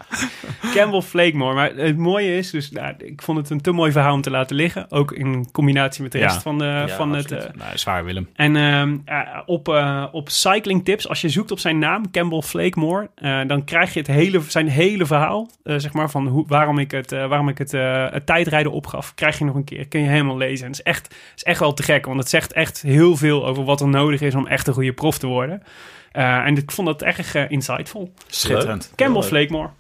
Campbell 0.75 1.01
Flakemore. 1.01 1.55
Maar 1.55 1.75
het 1.75 1.97
mooie 1.97 2.37
is, 2.37 2.51
dus 2.51 2.71
nou, 2.71 2.95
ik 2.99 3.23
vond 3.23 3.39
het 3.39 3.51
een 3.51 3.61
te 3.61 3.73
mooi 3.73 3.93
verhaal 3.93 4.15
om 4.15 4.21
te 4.21 4.31
laten 4.31 4.57
liggen. 4.57 4.91
Ook 4.91 5.13
in 5.13 5.51
combinatie 5.53 6.03
met 6.03 6.13
de 6.13 6.19
Ja. 6.19 6.25
rest 6.27 6.43
van, 6.43 6.59
de, 6.59 6.85
van 6.89 7.13
het... 7.15 7.31
eh, 7.31 7.39
nou, 7.55 7.79
zwaar 7.79 8.05
Willem. 8.05 8.29
en 8.35 8.57
ehm, 8.57 8.97
eh, 9.05 9.39
op, 9.47 9.69
eh, 9.69 10.05
op 10.13 10.29
Cycling 10.29 10.85
Tips, 10.85 11.09
als 11.09 11.21
je 11.21 11.29
zoekt 11.29 11.51
op 11.51 11.59
zijn 11.59 11.79
naam, 11.79 12.11
Campbell 12.11 12.41
Flakemore, 12.41 13.11
dan 13.47 13.65
krijg 13.65 13.93
je 13.93 13.99
het 13.99 14.09
hele, 14.09 14.41
zijn 14.49 14.69
hele 14.69 15.07
verhaal, 15.07 15.51
zeg 15.65 15.93
maar, 15.93 16.11
van 16.11 16.27
hoe, 16.27 16.45
waarom 16.47 16.79
ik, 16.79 16.91
het, 16.91 17.11
waarom 17.11 17.49
ik 17.49 17.59
het, 17.59 17.73
het 18.13 18.27
tijdrijden 18.27 18.73
opgaf, 18.73 19.15
krijg 19.15 19.39
je 19.39 19.45
nog 19.45 19.55
een 19.55 19.65
keer. 19.65 19.87
Kun 19.89 20.01
je 20.01 20.09
helemaal 20.09 20.37
lezen. 20.37 20.65
En 20.65 20.71
het 20.71 20.81
is 20.81 20.85
echt, 20.85 21.15
is 21.37 21.43
echt 21.43 21.59
wel 21.61 21.75
te 21.75 21.83
gek, 21.83 22.07
want 22.07 22.19
het 22.19 22.29
zegt 22.29 22.53
echt 22.53 22.83
heel 22.83 23.17
veel 23.17 23.47
over 23.47 23.65
wat 23.65 23.81
er 23.81 23.89
nodig 23.89 24.21
is 24.21 24.35
om 24.35 24.47
echt 24.47 24.67
een 24.67 24.75
goede 24.75 24.93
prof 24.93 25.19
te 25.19 25.27
worden. 25.27 25.63
Eh, 26.13 26.47
en 26.47 26.57
ik 26.57 26.71
vond 26.71 26.87
dat 26.87 27.03
erg 27.03 27.35
eh, 27.35 27.51
insightful. 27.51 28.13
Schitterend. 28.27 28.93
Campbell. 28.97 29.23
Flakemore. 29.23 29.71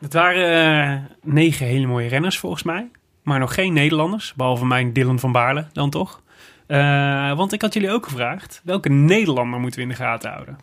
Het 0.00 0.12
waren 0.12 0.78
eh, 0.82 0.98
negen 1.22 1.66
hele 1.66 1.86
mooie 1.86 2.08
renners 2.08 2.38
volgens 2.38 2.62
mij. 2.62 2.90
Maar 3.22 3.38
nog 3.38 3.54
geen 3.54 3.72
Nederlanders. 3.72 4.34
Behalve 4.34 4.66
mijn 4.66 4.92
Dylan 4.92 5.18
van 5.18 5.32
Baarle 5.32 5.66
dan 5.72 5.90
toch. 5.90 6.22
Eh, 6.66 7.36
want 7.36 7.52
ik 7.52 7.62
had 7.62 7.74
jullie 7.74 7.90
ook 7.90 8.04
gevraagd. 8.04 8.60
Welke 8.64 8.88
Nederlander 8.88 9.60
moeten 9.60 9.80
we 9.80 9.86
in 9.86 9.92
de 9.92 9.98
gaten 10.02 10.30
houden? 10.30 10.58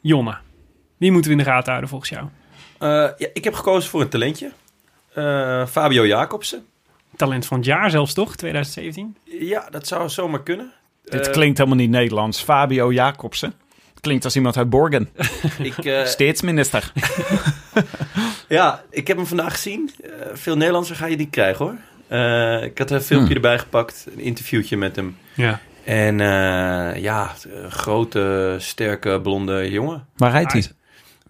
Jonne. 0.00 0.36
Wie 0.96 1.12
moeten 1.12 1.30
we 1.30 1.36
in 1.36 1.44
de 1.44 1.50
gaten 1.50 1.68
houden 1.68 1.88
volgens 1.88 2.10
jou? 2.10 2.26
Eh, 2.78 2.88
ja, 3.18 3.28
ik 3.32 3.44
heb 3.44 3.54
gekozen 3.54 3.90
voor 3.90 4.00
een 4.00 4.08
talentje. 4.08 4.52
Eh, 5.14 5.66
Fabio 5.66 6.06
Jacobsen. 6.06 6.66
Talent 7.16 7.46
van 7.46 7.56
het 7.56 7.66
jaar 7.66 7.90
zelfs 7.90 8.14
toch? 8.14 8.36
2017? 8.36 9.16
Ja, 9.24 9.70
dat 9.70 9.86
zou 9.86 10.08
zomaar 10.08 10.42
kunnen. 10.42 10.72
Dit 11.04 11.30
klinkt 11.30 11.58
helemaal 11.58 11.78
niet 11.78 11.90
Nederlands. 11.90 12.42
Fabio 12.42 12.92
Jacobsen. 12.92 13.54
Klinkt 14.02 14.24
als 14.24 14.36
iemand 14.36 14.56
uit 14.56 14.70
Borgen. 14.70 15.08
Ik, 15.58 15.78
eh, 15.84 16.04
Steeds 16.06 16.40
minister. 16.42 16.92
ja, 18.48 18.82
ik 18.90 19.06
heb 19.06 19.16
hem 19.16 19.26
vandaag 19.26 19.52
gezien. 19.52 19.90
Eh, 20.02 20.10
veel 20.32 20.56
Nederlandser 20.56 20.96
ga 20.96 21.06
je 21.06 21.16
niet 21.16 21.30
krijgen 21.30 21.64
hoor. 21.64 21.76
Eh, 22.08 22.62
ik 22.62 22.78
had 22.78 22.90
een 22.90 23.00
filmpje 23.00 23.26
Hmm. 23.26 23.36
erbij 23.44 23.58
gepakt. 23.58 24.06
Een 24.14 24.20
interviewtje 24.20 24.76
met 24.76 24.96
hem. 24.96 25.16
Ja. 25.34 25.60
En 25.84 26.20
eh, 26.20 27.02
ja, 27.02 27.32
grote, 27.68 28.56
sterke, 28.58 29.20
blonde 29.22 29.70
jongen. 29.70 30.06
Waar 30.16 30.30
rijdt 30.30 30.52
hij? 30.52 30.66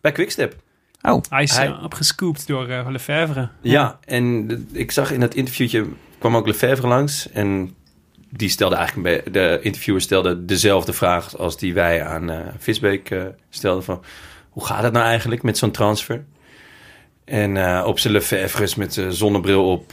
Bij 0.01 0.13
Quickstep. 0.13 0.55
Oh, 1.03 1.23
Hij 1.29 1.43
is 1.43 1.57
Hij- 1.57 1.73
opgescoopt 1.83 2.47
door 2.47 2.69
eh, 2.69 2.87
Lefebvre. 2.91 3.49
Ja, 3.61 3.99
en 4.05 4.49
ik 4.73 4.91
zag 4.91 5.11
in 5.11 5.21
dat 5.21 5.35
interviewtje 5.35 5.87
kwam 6.19 6.37
ook 6.37 6.47
Lefebvre 6.47 6.87
langs. 6.87 7.31
En 7.31 7.75
die 8.35 8.49
stelde 8.49 8.75
eigenlijk, 8.75 9.33
de 9.33 9.59
interviewer 9.63 10.01
stelde 10.01 10.45
dezelfde 10.45 10.93
vraag 10.93 11.37
als 11.37 11.57
die 11.57 11.75
wij 11.75 12.05
aan 12.05 12.31
eh 12.31 12.47
Visbeek 12.59 13.11
eh, 13.11 13.23
stelden. 13.51 13.85
Van, 13.85 14.03
hoe 14.51 14.65
gaat 14.65 14.83
het 14.83 14.93
nou 14.93 15.05
eigenlijk 15.05 15.43
met 15.43 15.59
zo'n 15.59 15.71
transfer? 15.71 16.25
En 17.25 17.57
eh, 17.57 17.85
op 17.87 17.99
zijn 17.99 18.13
Lefebvre's 18.13 18.75
met 18.75 18.95
zijn 18.95 19.13
zonnebril 19.13 19.71
op. 19.71 19.91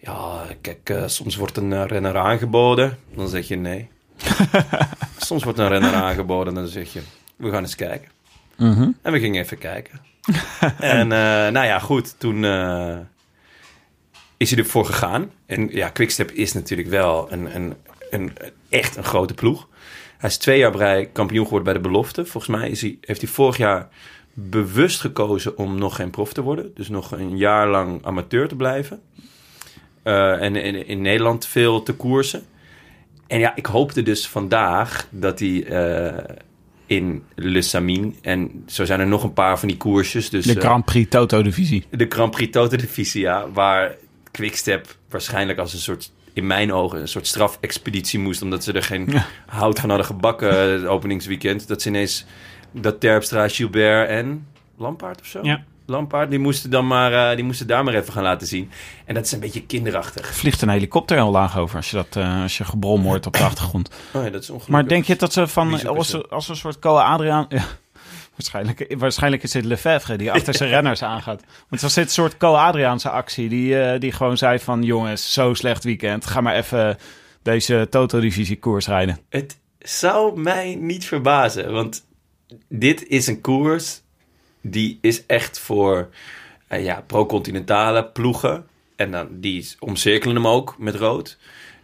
ja, 0.00 0.44
kijk, 0.60 0.94
soms 1.06 1.36
wordt 1.36 1.56
een 1.56 1.86
renner 1.86 2.18
aangeboden. 2.18 2.98
Dan 3.14 3.28
zeg 3.28 3.48
je 3.48 3.56
nee. 3.56 3.88
soms 5.18 5.44
wordt 5.44 5.58
een 5.58 5.68
renner 5.68 5.94
aangeboden. 5.94 6.54
Dan 6.54 6.68
zeg 6.68 6.92
je, 6.92 7.00
we 7.36 7.50
gaan 7.50 7.62
eens 7.62 7.74
kijken. 7.74 8.08
Mhm. 8.56 8.90
En 9.02 9.12
we 9.12 9.20
gingen 9.20 9.42
even 9.42 9.58
kijken. 9.58 10.00
en 10.78 11.08
nou 11.52 11.66
ja, 11.66 11.78
goed, 11.78 12.14
toen 12.18 12.44
is 14.42 14.50
hij 14.50 14.58
ervoor 14.58 14.84
gegaan. 14.84 15.30
En 15.46 15.68
ja, 15.70 15.88
Quickstep 15.88 16.30
is 16.30 16.52
natuurlijk 16.52 16.88
wel 16.88 17.32
een, 17.32 17.54
een, 17.54 17.74
een, 18.10 18.32
echt 18.68 18.96
een 18.96 19.04
grote 19.04 19.34
ploeg. 19.34 19.68
Hij 20.18 20.30
is 20.30 20.36
twee 20.36 20.58
jaar 20.58 20.70
brei 20.70 21.12
kampioen 21.12 21.44
geworden 21.44 21.72
bij 21.72 21.82
de 21.82 21.88
belofte. 21.88 22.24
Volgens 22.24 22.56
mij 22.56 22.70
is 22.70 22.80
hij, 22.80 22.98
heeft 23.00 23.20
hij 23.20 23.30
vorig 23.30 23.56
jaar 23.56 23.88
bewust 24.34 25.00
gekozen 25.00 25.58
om 25.58 25.78
nog 25.78 25.96
geen 25.96 26.10
prof 26.10 26.32
te 26.32 26.42
worden. 26.42 26.70
Dus 26.74 26.88
nog 26.88 27.12
een 27.12 27.36
jaar 27.36 27.68
lang 27.68 28.04
amateur 28.04 28.48
te 28.48 28.56
blijven. 28.56 29.00
Eh, 30.02 30.42
en 30.42 30.56
in, 30.56 30.86
in 30.86 31.00
Nederland 31.00 31.46
veel 31.46 31.82
te 31.82 31.92
koersen. 31.92 32.42
En 33.26 33.38
ja, 33.38 33.56
ik 33.56 33.66
hoopte 33.66 34.02
dus 34.02 34.28
vandaag 34.28 35.06
dat 35.10 35.38
hij 35.38 35.64
eh, 35.64 36.36
in 36.86 37.22
Le 37.34 37.62
Samin... 37.62 38.16
en 38.20 38.64
zo 38.66 38.84
zijn 38.84 39.00
er 39.00 39.06
nog 39.06 39.22
een 39.22 39.32
paar 39.32 39.58
van 39.58 39.68
die 39.68 39.76
koersjes. 39.76 40.30
Dus, 40.30 40.44
de 40.44 40.54
eh, 40.54 40.60
Grand 40.60 40.84
Prix 40.84 41.10
Toto 41.10 41.42
Divisie. 41.42 41.84
de 41.90 42.06
Grand 42.08 42.30
Prix 42.30 42.52
Toto 42.52 42.76
Divisie, 42.76 43.20
ja, 43.20 43.50
waar 43.50 43.96
Quickstep 44.32 44.96
waarschijnlijk 45.08 45.58
als 45.58 45.72
een 45.72 45.78
soort, 45.78 46.10
in 46.32 46.46
mijn 46.46 46.72
ogen, 46.72 47.00
een 47.00 47.08
soort 47.08 47.26
strafexpeditie 47.26 48.18
moest, 48.18 48.42
omdat 48.42 48.64
ze 48.64 48.72
er 48.72 48.82
geen 48.82 49.06
Ja. 49.10 49.26
hout 49.46 49.78
van 49.80 49.88
hadden 49.88 50.06
gebakken 50.06 50.70
het 50.72 50.86
openingsweekend. 50.86 51.68
Dat 51.68 51.82
ze 51.82 51.88
ineens, 51.88 52.24
dat 52.72 53.00
Terpstra, 53.00 53.48
Gilbert 53.48 54.08
en 54.08 54.46
Lampaard 54.76 55.20
of 55.20 55.26
zo? 55.26 55.38
Ja. 55.42 55.64
Lampaard, 55.86 56.30
die 56.30 56.38
moesten, 56.38 56.70
dan 56.70 56.86
maar, 56.86 57.30
eh, 57.30 57.36
die 57.36 57.44
moesten 57.44 57.66
daar 57.66 57.84
maar 57.84 57.94
even 57.94 58.12
gaan 58.12 58.22
laten 58.22 58.46
zien. 58.46 58.70
En 59.04 59.14
dat 59.14 59.24
is 59.24 59.32
een 59.32 59.40
beetje 59.40 59.62
kinderachtig. 59.66 60.34
Vliegt 60.34 60.62
een 60.62 60.68
helikopter 60.68 61.16
heel 61.16 61.30
laag 61.30 61.58
over 61.58 61.76
als 61.76 61.90
je, 61.90 61.96
dat, 61.96 62.16
eh, 62.16 62.42
als 62.42 62.58
je 62.58 62.64
gebrom 62.64 63.02
hoort 63.02 63.26
op 63.26 63.32
de 63.32 63.44
achtergrond. 63.44 63.90
Oh 64.12 64.24
ja, 64.24 64.30
dat 64.30 64.42
is 64.42 64.50
ongelukkig. 64.50 64.68
Maar 64.68 64.88
denk 64.88 65.04
je 65.04 65.16
dat 65.16 65.32
ze 65.32 65.46
van 65.46 65.86
als, 65.86 66.30
als 66.30 66.48
een 66.48 66.56
soort 66.56 66.78
Coa 66.78 67.04
Adriaan... 67.04 67.46
Ja, 67.48 67.64
waarschijnlijk, 68.36 68.94
waarschijnlijk 68.98 69.42
is 69.42 69.52
het 69.52 69.64
Lefebvre 69.64 70.16
die 70.16 70.32
achter 70.32 70.54
zijn 70.54 70.70
renners 70.70 71.02
aangaat. 71.02 71.42
Want 71.68 71.82
was 71.82 71.94
dit 71.94 72.10
soort 72.10 72.36
Coa 72.36 72.66
Adriaanse 72.66 73.10
actie 73.10 73.48
die, 73.48 73.80
eh, 73.80 74.00
die 74.00 74.12
gewoon 74.12 74.36
zei 74.36 74.58
van... 74.58 74.82
jongens, 74.82 75.32
zo 75.32 75.54
slecht 75.54 75.84
weekend, 75.84 76.26
ga 76.26 76.40
maar 76.40 76.54
even 76.54 76.98
deze 77.42 77.86
Toto-divisie 77.90 78.58
koers 78.58 78.86
rijden. 78.86 79.18
Het 79.28 79.58
zou 79.78 80.40
mij 80.40 80.74
niet 80.74 81.04
verbazen, 81.04 81.72
want 81.72 82.06
dit 82.68 83.06
is 83.06 83.26
een 83.26 83.40
koers 83.40 84.02
die 84.60 84.98
is 85.00 85.26
echt 85.26 85.58
voor 85.58 86.08
eh, 86.66 86.84
ja, 86.84 87.04
pro-continentale 87.06 88.04
ploegen. 88.04 88.66
En 88.96 89.10
dan, 89.10 89.28
die 89.30 89.68
omcirkelen 89.78 90.36
hem 90.36 90.46
ook 90.46 90.74
met 90.78 90.94
rood. 90.94 91.38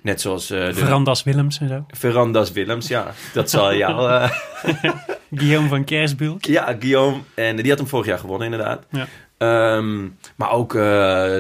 Net 0.09 0.21
zoals 0.21 0.51
eh, 0.51 0.67
de 0.67 0.75
Verandas 0.75 1.23
Willems 1.23 1.59
en 1.61 1.69
zo. 1.69 1.85
Verandas 1.89 2.53
Willems, 2.53 2.89
ja. 2.89 3.13
Dat 3.33 3.51
zal 3.51 3.75
jou... 3.85 4.11
eh, 4.11 4.31
Guillaume 5.39 5.69
van 5.69 5.85
Kersbulk. 5.85 6.45
ja, 6.45 6.77
Guillaume. 6.79 7.17
En 7.35 7.57
die 7.57 7.69
had 7.69 7.79
hem 7.79 7.89
vorig 7.89 8.07
jaar 8.07 8.19
gewonnen, 8.19 8.53
inderdaad. 8.53 8.85
Ja. 8.91 9.07
Ehm, 9.39 10.03
maar 10.37 10.51
ook 10.51 10.75
eh 10.75 10.81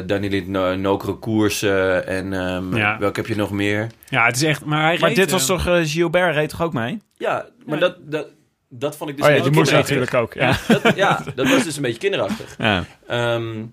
Daniel 0.07 0.43
no 0.47 0.77
Nokere 0.77 1.13
koersen 1.15 2.07
en 2.07 2.33
ehm, 2.33 2.77
Ja. 2.77 2.99
welke 2.99 3.21
heb 3.21 3.29
je 3.29 3.37
nog 3.37 3.51
meer? 3.51 3.87
Ja, 4.09 4.27
het 4.27 4.37
is 4.37 4.43
echt... 4.43 4.65
Maar, 4.65 4.83
hij 4.83 4.99
Maar 4.99 5.09
reed, 5.09 5.17
dit 5.19 5.31
was 5.31 5.41
eh, 5.43 5.47
toch... 5.49 5.67
eh, 5.67 5.81
Gilbert 5.85 6.35
reed 6.35 6.49
toch 6.49 6.63
ook 6.63 6.73
mee? 6.73 6.99
Ja, 7.17 7.47
maar 7.67 7.75
Ja. 7.79 7.81
Dat, 7.81 7.97
dat, 8.11 8.27
dat 8.69 8.97
vond 8.97 9.11
ik 9.11 9.17
dus 9.17 9.27
oh 9.27 9.31
ja, 9.33 9.37
een 9.39 9.43
die 9.53 9.63
beetje 9.63 9.77
moest 9.77 9.87
kinderachtig. 9.89 10.35
natuurlijk 10.35 10.57
ook. 10.59 10.75
Ja. 10.75 10.81
Dat, 10.83 10.97
ja, 10.97 11.33
dat 11.35 11.49
was 11.51 11.65
dus 11.65 11.77
een 11.77 11.83
beetje 11.83 11.99
kinderachtig. 11.99 12.55
Ja. 12.59 12.85
Ehm, 13.07 13.65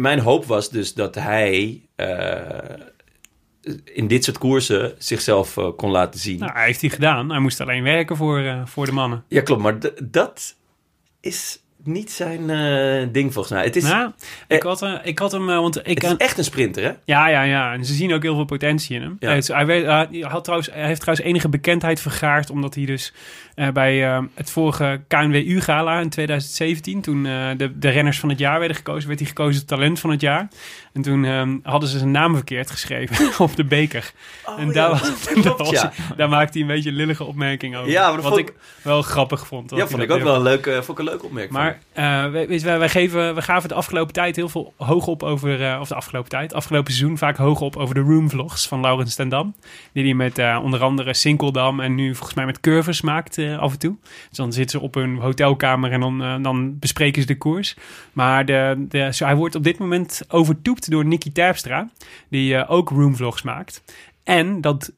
mijn 0.00 0.18
hoop 0.18 0.44
was 0.44 0.70
dus 0.70 0.94
dat 0.94 1.14
hij 1.14 1.80
eh, 1.96 2.06
in 3.84 4.06
dit 4.06 4.24
soort 4.24 4.38
koersen 4.38 4.94
zichzelf 4.98 5.56
eh, 5.56 5.68
kon 5.76 5.90
laten 5.90 6.20
zien. 6.20 6.38
Nou, 6.38 6.52
hij 6.52 6.64
heeft 6.64 6.80
hij 6.80 6.90
gedaan. 6.90 7.30
Hij 7.30 7.38
moest 7.38 7.60
alleen 7.60 7.82
werken 7.82 8.16
voor, 8.16 8.38
eh, 8.38 8.60
voor 8.64 8.86
de 8.86 8.92
mannen. 8.92 9.24
Ja, 9.28 9.40
klopt, 9.40 9.62
maar 9.62 9.78
dat 10.02 10.56
is 11.20 11.58
niet 11.84 12.12
zijn 12.12 12.50
eh, 12.50 13.08
ding 13.12 13.32
volgens 13.32 13.54
mij. 13.54 13.64
Het 13.64 13.76
is, 13.76 13.82
Nou, 13.82 14.10
ik, 14.48 14.62
had, 14.62 14.88
ik 15.02 15.18
had 15.18 15.32
hem... 15.32 15.46
want 15.46 15.76
ik, 15.76 16.02
het 16.02 16.10
is 16.10 16.16
echt 16.16 16.38
een 16.38 16.44
sprinter, 16.44 16.82
hè? 16.82 16.92
Ja, 17.04 17.28
ja, 17.28 17.42
ja. 17.42 17.72
En 17.72 17.84
ze 17.84 17.94
zien 17.94 18.12
ook 18.12 18.22
heel 18.22 18.34
veel 18.34 18.44
potentie 18.44 18.96
in 18.96 19.02
hem. 19.02 19.16
Ja. 19.18 19.28
Hij, 19.28 19.42
hij, 19.46 19.66
weet- 19.66 19.86
hij 19.86 20.24
had 20.28 20.44
trouwens, 20.44 20.70
hij 20.72 20.86
heeft 20.86 21.00
trouwens 21.00 21.28
enige 21.28 21.48
bekendheid 21.48 22.00
vergaard... 22.00 22.50
omdat 22.50 22.74
hij 22.74 22.84
dus 22.84 23.12
bij 23.72 23.98
het 24.34 24.50
vorige 24.50 25.00
KNWU-gala 25.08 26.00
in 26.00 26.08
2017... 26.08 27.00
toen 27.00 27.22
de, 27.22 27.72
de 27.78 27.88
renners 27.88 28.18
van 28.20 28.28
het 28.28 28.38
jaar 28.38 28.58
werden 28.58 28.76
gekozen... 28.76 29.08
werd 29.08 29.20
hij 29.20 29.28
gekozen 29.28 29.60
tot 29.60 29.68
talent 29.68 30.00
van 30.00 30.10
het 30.10 30.20
jaar. 30.20 30.48
En 30.94 31.02
toen 31.02 31.24
ehm, 31.24 31.56
hadden 31.62 31.88
ze 31.88 31.98
zijn 31.98 32.10
naam 32.10 32.34
verkeerd 32.34 32.70
geschreven 32.70 33.30
op 33.44 33.56
de 33.56 33.64
beker. 33.64 34.12
en 34.58 34.72
daar, 34.72 34.74
ja, 34.74 34.88
was- 34.90 35.24
klopt, 35.24 35.42
daar, 35.44 35.56
was 35.56 35.70
ja. 35.70 35.92
daar 36.16 36.28
maakte 36.28 36.52
hij 36.58 36.68
een 36.68 36.74
beetje 36.74 36.90
een 36.90 36.96
lillige 36.96 37.24
opmerking 37.24 37.76
over. 37.76 37.90
Ja, 37.90 38.02
maar 38.06 38.12
dat 38.14 38.22
wat 38.22 38.32
vond 38.34 38.48
ik 38.48 38.54
wel 38.82 39.02
grappig 39.02 39.46
vond. 39.46 39.68
dat 39.68 39.78
Ja, 39.78 39.86
vond 39.86 40.02
ik 40.02 40.10
ook 40.10 40.22
wel 40.22 40.34
een 40.34 40.42
leuke, 40.42 40.70
vond 40.82 40.88
ik 40.88 40.98
een 40.98 41.04
leuke 41.10 41.24
opmerking. 41.24 41.54
Maar 41.54 41.78
eh, 41.92 42.24
we- 42.30 42.46
weet 42.46 42.60
je, 42.60 42.66
wij, 42.66 42.78
wij, 42.78 42.88
geven, 42.88 43.34
we 43.34 43.42
gaven 43.42 43.68
de 43.68 43.74
afgelopen 43.74 44.12
tijd 44.12 44.36
heel 44.36 44.48
veel 44.48 44.72
hoog 44.76 45.06
op 45.06 45.22
over, 45.22 45.64
eh, 45.64 45.80
of 45.80 45.88
de 45.88 45.94
afgelopen 45.94 46.30
tijd, 46.30 46.54
afgelopen 46.54 46.92
seizoen 46.92 47.18
vaak 47.18 47.36
hoog 47.36 47.60
op 47.60 47.76
over 47.76 47.94
de 47.94 48.00
room 48.00 48.30
vlogs 48.30 48.68
van 48.68 48.80
Laurens 48.80 49.14
ten 49.14 49.28
Dam. 49.28 49.54
Die 49.92 50.04
hij 50.04 50.14
met 50.14 50.38
eh, 50.38 50.60
onder 50.62 50.82
andere 50.82 51.14
Sinkeldam 51.14 51.80
en 51.80 51.94
nu 51.94 52.14
volgens 52.14 52.34
mij 52.34 52.46
met 52.46 52.60
Curvers 52.60 53.00
maakt 53.00 53.38
af 53.58 53.72
en 53.72 53.78
toe. 53.78 53.96
Dus 54.28 54.36
dan 54.38 54.52
zitten 54.52 54.78
ze 54.78 54.84
op 54.84 54.94
hun 54.94 55.16
hotelkamer 55.18 55.92
en 55.92 56.00
dan, 56.00 56.42
dan 56.42 56.78
bespreken 56.78 57.20
ze 57.22 57.26
de 57.28 57.38
koers. 57.38 57.76
Maar 58.12 58.44
de, 58.44 58.84
de, 58.88 59.08
zo, 59.12 59.24
hij 59.24 59.36
wordt 59.36 59.54
op 59.54 59.64
dit 59.64 59.78
moment 59.78 60.22
overtoept 60.28 60.82
door 60.90 61.04
Nicky 61.04 61.32
Terpstra, 61.32 61.90
die 62.28 62.56
eh, 62.56 62.70
ook 62.70 62.88
room 62.88 63.16
vlogs 63.16 63.42
maakt. 63.42 63.82
En 64.24 64.60
dat 64.60 64.92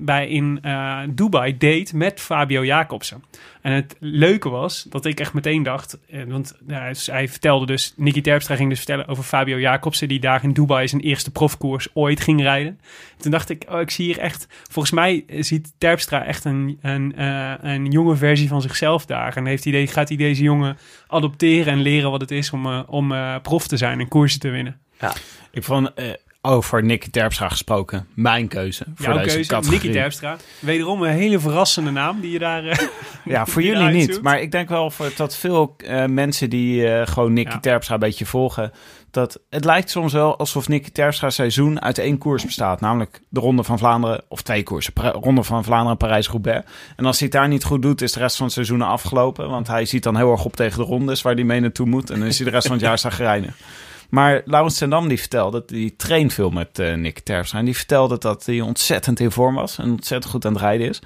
bij 0.00 0.28
in 0.28 0.58
eh, 0.62 0.98
Dubai 1.08 1.58
deed 1.58 1.92
met 1.92 2.20
Fabio 2.20 2.64
Jacobsen. 2.64 3.24
En 3.62 3.72
het 3.72 3.96
leuke 3.98 4.48
was 4.48 4.82
dat 4.82 5.04
ik 5.04 5.20
echt 5.20 5.32
meteen 5.32 5.62
dacht, 5.62 5.98
want 6.28 6.56
ja, 6.66 6.90
hij- 7.04 7.28
vertelde 7.28 7.66
dus, 7.66 7.94
Nicky 7.96 8.20
Terpstra 8.20 8.56
ging 8.56 8.68
dus 8.68 8.78
vertellen 8.78 9.08
over 9.08 9.24
Fabio 9.24 9.58
Jacobsen, 9.58 10.08
die 10.08 10.20
daar 10.20 10.44
in 10.44 10.52
Dubai 10.52 10.88
zijn 10.88 11.00
eerste 11.00 11.30
profkoers 11.30 11.88
ooit 11.92 12.20
ging 12.20 12.40
rijden. 12.40 12.80
Toen 13.16 13.30
dacht 13.30 13.50
ik, 13.50 13.64
oh, 13.68 13.80
ik 13.80 13.90
zie 13.90 14.04
hier 14.04 14.18
echt, 14.18 14.46
volgens 14.70 14.94
mij 14.94 15.24
ziet 15.38 15.72
Terpstra 15.78 16.24
echt 16.24 16.44
een, 16.44 16.78
een, 16.82 17.22
een 17.68 17.90
jonge 17.90 18.16
versie 18.16 18.48
van 18.48 18.62
zichzelf 18.62 19.06
daar. 19.06 19.36
En 19.36 19.46
heeft 19.46 19.66
idee, 19.66 19.86
gaat 19.86 20.08
hij 20.08 20.16
deze 20.16 20.42
jongen 20.42 20.76
adopteren 21.06 21.72
en 21.72 21.80
leren 21.80 22.10
wat 22.10 22.20
het 22.20 22.30
is 22.30 22.50
om, 22.50 22.66
om 22.66 23.14
prof 23.42 23.66
te 23.66 23.76
zijn 23.76 24.00
en 24.00 24.08
koersen 24.08 24.40
te 24.40 24.48
winnen. 24.50 24.80
Ik 25.50 25.64
vond, 25.64 25.94
eh 25.94 26.04
over 26.46 26.84
Nicky 26.84 27.10
Terpstra 27.10 27.48
gesproken, 27.48 28.06
mijn 28.14 28.48
keuze 28.48 28.84
voor 28.94 29.06
Jouw 29.06 29.18
deze 29.22 29.34
keuze, 29.34 29.50
categorie. 29.50 29.80
Nicky 29.80 29.94
Terpstra. 29.94 30.36
Wederom 30.58 31.02
een 31.02 31.10
hele 31.10 31.38
verrassende 31.38 31.90
naam 31.90 32.20
die 32.20 32.30
je 32.30 32.38
daar... 32.38 32.64
eh, 32.64 32.78
Ja, 33.24 33.46
voor 33.46 33.62
jullie 33.62 33.88
niet. 33.88 34.10
zoekt. 34.10 34.22
Maar 34.22 34.40
ik 34.40 34.50
denk 34.50 34.68
wel 34.68 34.90
voor, 34.90 35.10
dat 35.16 35.36
veel 35.36 35.74
eh, 35.76 36.04
mensen 36.04 36.50
die 36.50 36.88
eh, 36.88 37.06
gewoon 37.06 37.32
Nicky 37.32 37.52
Ja. 37.52 37.60
Terpstra 37.60 37.94
een 37.94 38.00
beetje 38.00 38.26
volgen... 38.26 38.72
dat 39.10 39.40
het 39.50 39.64
lijkt 39.64 39.90
soms 39.90 40.12
wel 40.12 40.38
alsof 40.38 40.68
Nicky 40.68 40.90
Terpstra's 40.90 41.34
seizoen 41.34 41.80
uit 41.82 41.98
één 41.98 42.18
koers 42.18 42.44
bestaat. 42.44 42.80
Namelijk 42.80 43.20
de 43.28 43.40
Ronde 43.40 43.62
van 43.64 43.78
Vlaanderen, 43.78 44.22
of 44.28 44.42
twee 44.42 44.62
koersen. 44.62 44.92
Ronde 45.12 45.42
van 45.42 45.64
Vlaanderen 45.64 45.92
en 45.92 46.06
Parijs-Roubaix. 46.06 46.66
En 46.96 47.04
als 47.04 47.18
hij 47.18 47.28
het 47.28 47.36
daar 47.36 47.48
niet 47.48 47.64
goed 47.64 47.82
doet, 47.82 48.02
is 48.02 48.12
de 48.12 48.20
rest 48.20 48.36
van 48.36 48.44
het 48.44 48.54
seizoen 48.54 48.82
afgelopen. 48.82 49.48
Want 49.50 49.66
hij 49.66 49.84
ziet 49.84 50.02
dan 50.02 50.16
heel 50.16 50.30
erg 50.30 50.44
op 50.44 50.56
tegen 50.56 50.78
de 50.78 50.84
rondes 50.84 51.22
waar 51.22 51.34
hij 51.34 51.44
mee 51.44 51.60
naartoe 51.60 51.86
moet. 51.86 52.10
En 52.10 52.18
dan 52.18 52.28
is 52.28 52.36
hij 52.36 52.46
de 52.46 52.52
rest 52.52 52.66
van 52.66 52.76
het 52.76 52.84
jaar 52.84 52.98
zagrijnig. 53.08 53.54
Maar 54.14 54.42
Laurens 54.44 54.78
Tendam 54.78 55.08
die 55.08 55.18
vertelde, 55.18 55.62
die 55.66 55.96
traint 55.96 56.32
veel 56.32 56.50
met 56.50 56.78
eh 56.78 56.94
Nick 56.94 57.18
Terpstra. 57.18 57.58
En 57.58 57.64
die 57.64 57.76
vertelde 57.76 58.18
dat 58.18 58.46
hij 58.46 58.60
ontzettend 58.60 59.20
in 59.20 59.30
vorm 59.30 59.54
was. 59.54 59.78
En 59.78 59.90
ontzettend 59.90 60.32
goed 60.32 60.44
aan 60.44 60.52
het 60.52 60.60
rijden 60.62 60.88
is. 60.88 61.00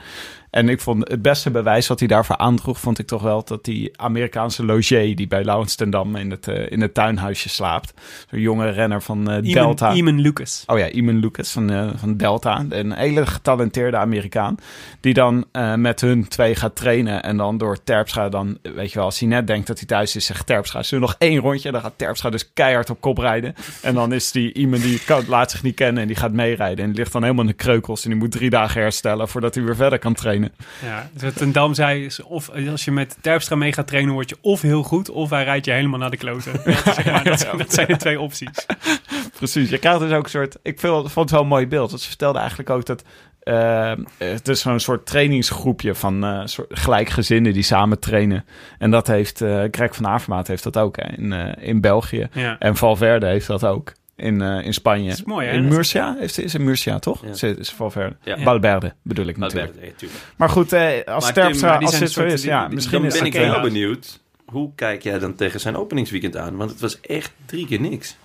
En 0.59 0.69
ik 0.69 0.81
vond 0.81 1.09
het 1.09 1.23
beste 1.23 1.51
bewijs 1.51 1.87
wat 1.87 1.99
hij 1.99 2.09
daarvoor 2.09 2.37
aandroeg, 2.37 2.81
vond 2.81 2.99
ik 2.99 3.07
toch 3.07 3.23
wel 3.23 3.45
dat 3.45 3.65
die 3.65 3.99
Amerikaanse 3.99 4.65
logier 4.65 5.17
die 5.17 5.29
bij 5.29 5.45
Laurens 5.45 5.77
in 5.77 6.31
het, 6.31 6.49
eh, 6.49 6.71
in 6.71 6.81
het 6.81 6.95
tuinhuisje 6.95 7.49
slaapt. 7.49 7.95
Zo'n 8.31 8.41
jonge 8.41 8.71
renner 8.71 9.03
van 9.03 9.31
eh, 9.31 9.53
Delta. 9.53 9.93
Eamon 9.93 10.21
Lucas. 10.21 10.63
Oh 10.67 10.79
ja, 10.79 10.89
Eamon 10.91 11.19
Lucas 11.19 11.51
van, 11.51 11.71
eh, 11.71 11.89
van 11.97 12.17
Delta. 12.17 12.65
Een 12.69 12.93
hele 12.93 13.27
getalenteerde 13.27 13.97
Amerikaan. 13.97 14.57
Die 15.01 15.15
dan 15.15 15.45
met 15.77 16.01
hun 16.01 16.29
twee 16.29 16.55
gaat 16.55 16.77
trainen. 16.77 17.23
En 17.23 17.37
dan 17.37 17.59
door 17.59 17.83
Terpstra 17.85 18.29
dan, 18.29 18.59
weet 18.63 18.89
je 18.89 18.95
wel, 18.95 19.05
als 19.05 19.19
hij 19.19 19.29
net 19.29 19.47
denkt 19.47 19.67
dat 19.67 19.79
hij 19.79 19.87
thuis 19.87 20.17
is, 20.17 20.27
zegt 20.27 20.47
Terpstra, 20.47 20.83
zullen 20.83 21.05
nog 21.05 21.15
één 21.19 21.41
rondje? 21.41 21.71
Dan 21.71 21.81
gaat 21.81 21.95
Terpstra 21.97 22.31
dus 22.31 22.53
keihard 22.53 22.91
op 22.91 23.01
kop 23.01 23.19
rijden. 23.19 23.55
En 23.83 23.95
dan 23.95 24.13
is 24.13 24.31
die 24.31 24.53
Eamon 24.53 24.81
die 24.81 25.05
kan, 25.05 25.25
laat 25.29 25.51
zich 25.51 25.63
niet 25.63 25.75
kennen 25.75 26.03
en 26.03 26.09
die 26.09 26.17
gaat 26.17 26.33
meerijden. 26.33 26.85
En 26.85 26.91
die 26.91 26.99
ligt 26.99 27.13
dan 27.13 27.23
helemaal 27.23 27.45
in 27.45 27.51
de 27.51 27.57
kreukels. 27.57 28.05
En 28.05 28.11
die 28.11 28.19
moet 28.19 28.31
drie 28.31 28.51
dagen 28.51 28.81
herstellen 28.81 29.29
voordat 29.29 29.55
hij 29.55 29.65
weer 29.65 29.77
verder 29.77 29.99
kan 29.99 30.15
trainen. 30.15 30.48
Ja, 30.85 31.11
dus 31.13 31.23
wat 31.23 31.37
Ten 31.37 31.53
Dam 31.53 31.75
zei 31.75 32.05
is, 32.05 32.23
of 32.23 32.51
als 32.71 32.85
je 32.85 32.91
met 32.91 33.17
Terpstra 33.21 33.57
mee 33.57 33.73
gaat 33.73 33.87
trainen, 33.87 34.13
word 34.13 34.29
je 34.29 34.37
of 34.41 34.63
heel 34.63 34.83
goed, 34.83 35.11
of 35.11 35.31
hij 35.31 35.45
rijdt 35.45 35.65
je 35.65 35.73
helemaal 35.73 35.99
naar 35.99 36.11
de 36.11 36.17
kloten. 36.17 36.53
Dat, 36.65 36.95
zeg 36.95 37.05
maar, 37.05 37.25
dat, 37.25 37.49
dat 37.57 37.73
zijn 37.73 37.87
de 37.87 37.97
twee 37.97 38.21
opties. 38.21 38.67
Precies, 39.39 39.71
je 39.71 39.79
krijgt 39.79 40.01
dus 40.01 40.13
ook 40.13 40.25
een 40.25 40.31
soort... 40.31 40.57
Ik 40.63 40.81
vond 40.81 41.15
het 41.15 41.31
wel 41.31 41.41
een 41.41 41.47
mooi 41.47 41.67
beeld. 41.67 41.91
Want 41.91 42.03
ze 42.03 42.09
vertelde 42.09 42.39
eigenlijk 42.39 42.71
ook 42.71 42.87
dat... 42.87 43.05
eh, 43.41 43.93
het 44.19 44.49
is 44.49 44.61
zo'n 44.61 44.81
soort 44.81 45.07
trainingsgroepje 45.07 45.95
van 45.95 46.25
eh, 46.25 46.41
soort 46.45 46.79
gelijkgezinden 46.79 47.53
die 47.53 47.63
samen 47.63 47.99
trainen. 47.99 48.45
En 48.79 48.91
dat 48.91 49.07
heeft 49.07 49.41
eh 49.41 49.65
Greg 49.71 49.95
van 49.95 50.07
Avermaat 50.07 50.47
heeft 50.47 50.63
dat 50.63 50.77
ook 50.79 50.97
hè, 50.97 51.17
in, 51.17 51.33
in 51.61 51.81
België. 51.81 52.29
Ja. 52.33 52.59
En 52.59 52.77
Valverde 52.77 53.27
heeft 53.27 53.47
dat 53.47 53.65
ook 53.65 53.93
in, 54.19 54.43
eh, 54.43 54.65
in 54.65 54.75
Spanje. 54.75 55.09
Dat 55.09 55.19
is 55.19 55.25
mooi, 55.25 55.47
hè? 55.47 55.53
In 55.53 55.69
Murcia 55.69 56.17
heeft, 56.19 56.39
is 56.39 56.55
in 56.55 56.65
Murcia, 56.65 56.99
toch? 56.99 57.23
Ja. 57.23 57.29
Is, 57.31 57.43
is 57.43 57.71
Valverde. 57.71 58.17
Ja. 58.23 58.39
Valverde 58.39 58.95
bedoel 59.03 59.27
ik 59.27 59.37
natuurlijk. 59.37 59.95
Maar 60.37 60.49
goed, 60.49 60.73
eh, 60.73 61.05
als 61.05 61.33
Terpstra, 61.33 61.77
als 61.77 61.99
dit 61.99 62.11
zo 62.11 62.25
is, 62.25 62.41
die- 62.41 62.51
ja, 62.51 62.67
die- 62.67 62.75
misschien 62.75 62.99
Dan 62.99 63.07
is 63.07 63.13
ben 63.15 63.25
het... 63.25 63.35
ik 63.35 63.41
heel 63.41 63.61
benieuwd. 63.61 64.21
Hoe 64.47 64.71
kijk 64.75 65.03
jij 65.03 65.19
dan 65.19 65.35
tegen 65.35 65.61
zijn 65.61 65.77
openingsweekend 65.77 66.37
aan? 66.37 66.57
Want 66.57 66.71
het 66.71 66.81
was 66.81 67.01
echt 67.01 67.33
drie 67.47 67.67
keer 67.67 67.81
niks. 67.81 68.17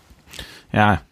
Ja, 0.69 1.05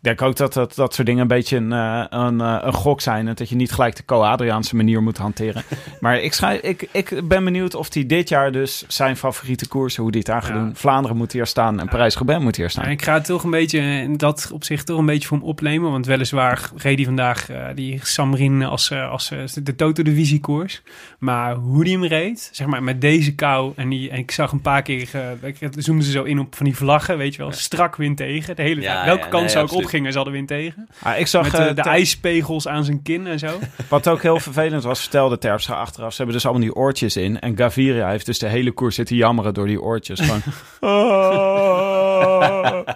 ik 0.00 0.06
denk 0.06 0.22
ook 0.22 0.36
dat 0.36 0.52
dat, 0.52 0.74
dat 0.74 0.94
soort 0.94 1.06
dingen 1.06 1.22
een 1.22 1.28
beetje 1.28 1.56
een, 1.56 1.72
eh, 1.72 2.04
een, 2.08 2.40
eh, 2.40 2.58
een 2.60 2.72
gok 2.72 3.00
zijn. 3.00 3.28
En 3.28 3.34
dat 3.34 3.48
je 3.48 3.56
niet 3.56 3.72
gelijk 3.72 3.96
de 3.96 4.04
Co-Adriaanse 4.04 4.76
manier 4.76 5.02
moet 5.02 5.16
hanteren. 5.18 5.62
maar 6.00 6.18
ik, 6.20 6.32
schrijf, 6.32 6.60
ik, 6.60 6.88
ik 6.92 7.28
ben 7.28 7.44
benieuwd 7.44 7.74
of 7.74 7.94
hij 7.94 8.06
dit 8.06 8.28
jaar 8.28 8.52
dus 8.52 8.84
zijn 8.88 9.16
favoriete 9.16 9.68
koersen, 9.68 10.02
hoe 10.02 10.10
die 10.12 10.20
het 10.20 10.30
aan 10.30 10.42
gaat 10.42 10.48
Ja. 10.56 10.58
doen. 10.58 10.70
Vlaanderen 10.76 11.16
moet 11.16 11.32
hier 11.32 11.46
staan 11.46 11.80
en 11.80 11.88
Parijs-Roubaix 11.88 12.42
moet 12.42 12.56
hier 12.56 12.70
staan. 12.70 12.88
Ik 12.90 13.02
ga 13.02 13.14
het 13.14 13.24
toch 13.24 13.44
een 13.44 13.50
beetje, 13.50 13.78
in 13.80 14.16
dat 14.16 14.50
op 14.52 14.64
zich 14.64 14.84
toch 14.84 14.98
een 14.98 15.06
beetje 15.06 15.28
voor 15.28 15.36
hem 15.36 15.46
opnemen. 15.46 15.90
Want 15.90 16.06
weliswaar 16.06 16.70
reed 16.76 16.96
hij 16.96 17.04
vandaag 17.04 17.50
eh, 17.50 17.66
die 17.74 18.00
Samrin 18.02 18.62
als, 18.62 18.92
als 18.92 19.28
de 19.62 19.76
Toto-divisiekoers. 19.76 20.82
Maar 21.18 21.54
hoe 21.54 21.84
die 21.84 21.92
hem 21.92 22.04
reed, 22.06 22.48
zeg 22.52 22.66
maar 22.66 22.82
met 22.82 23.00
deze 23.00 23.34
kou. 23.34 23.72
En, 23.76 23.88
die, 23.88 24.10
en 24.10 24.18
ik 24.18 24.30
zag 24.30 24.52
een 24.52 24.60
paar 24.60 24.82
keer, 24.82 25.08
ik 25.42 25.56
zoomden 25.76 26.04
ze 26.04 26.10
zo 26.10 26.22
in 26.22 26.38
op 26.38 26.54
van 26.56 26.66
die 26.66 26.76
vlaggen, 26.76 27.18
weet 27.18 27.34
je 27.34 27.42
wel. 27.42 27.52
Strak 27.52 27.96
wind 27.96 28.16
tegen, 28.16 28.56
de 28.56 28.62
hele 28.62 28.80
Ja, 28.80 28.94
tijd. 28.94 29.06
Welke 29.06 29.36
nee, 29.36 29.48
zou 29.48 29.64
ik 29.64 29.70
absoluut. 29.70 29.89
Opgingen, 29.90 30.12
ze 30.12 30.16
hadden 30.16 30.34
wind 30.34 30.48
tegen. 30.48 30.88
Ah, 31.02 31.18
ik 31.18 31.26
zag 31.26 31.42
Met 31.42 31.54
eh, 31.54 31.68
eh, 31.68 31.74
de 31.74 31.82
ijspegels 31.82 32.68
aan 32.68 32.84
zijn 32.84 33.02
kin 33.02 33.26
en 33.26 33.38
zo. 33.38 33.58
Wat 33.88 34.08
ook 34.08 34.22
heel 34.22 34.40
vervelend 34.40 34.82
was, 34.82 35.00
vertelde 35.00 35.38
Terpstra 35.38 35.74
achteraf. 35.74 36.10
Ze 36.10 36.16
hebben 36.16 36.34
dus 36.34 36.44
allemaal 36.44 36.62
die 36.62 36.74
oortjes 36.74 37.16
in. 37.16 37.40
En 37.40 37.56
Gaviria 37.56 38.08
heeft 38.08 38.26
dus 38.26 38.38
de 38.38 38.48
hele 38.48 38.70
koers 38.70 38.94
zitten 38.94 39.16
jammeren 39.16 39.54
door 39.54 39.66
die 39.66 39.80
oortjes. 39.80 40.20
Gewoon, 40.20 40.42
oh. 40.80 42.80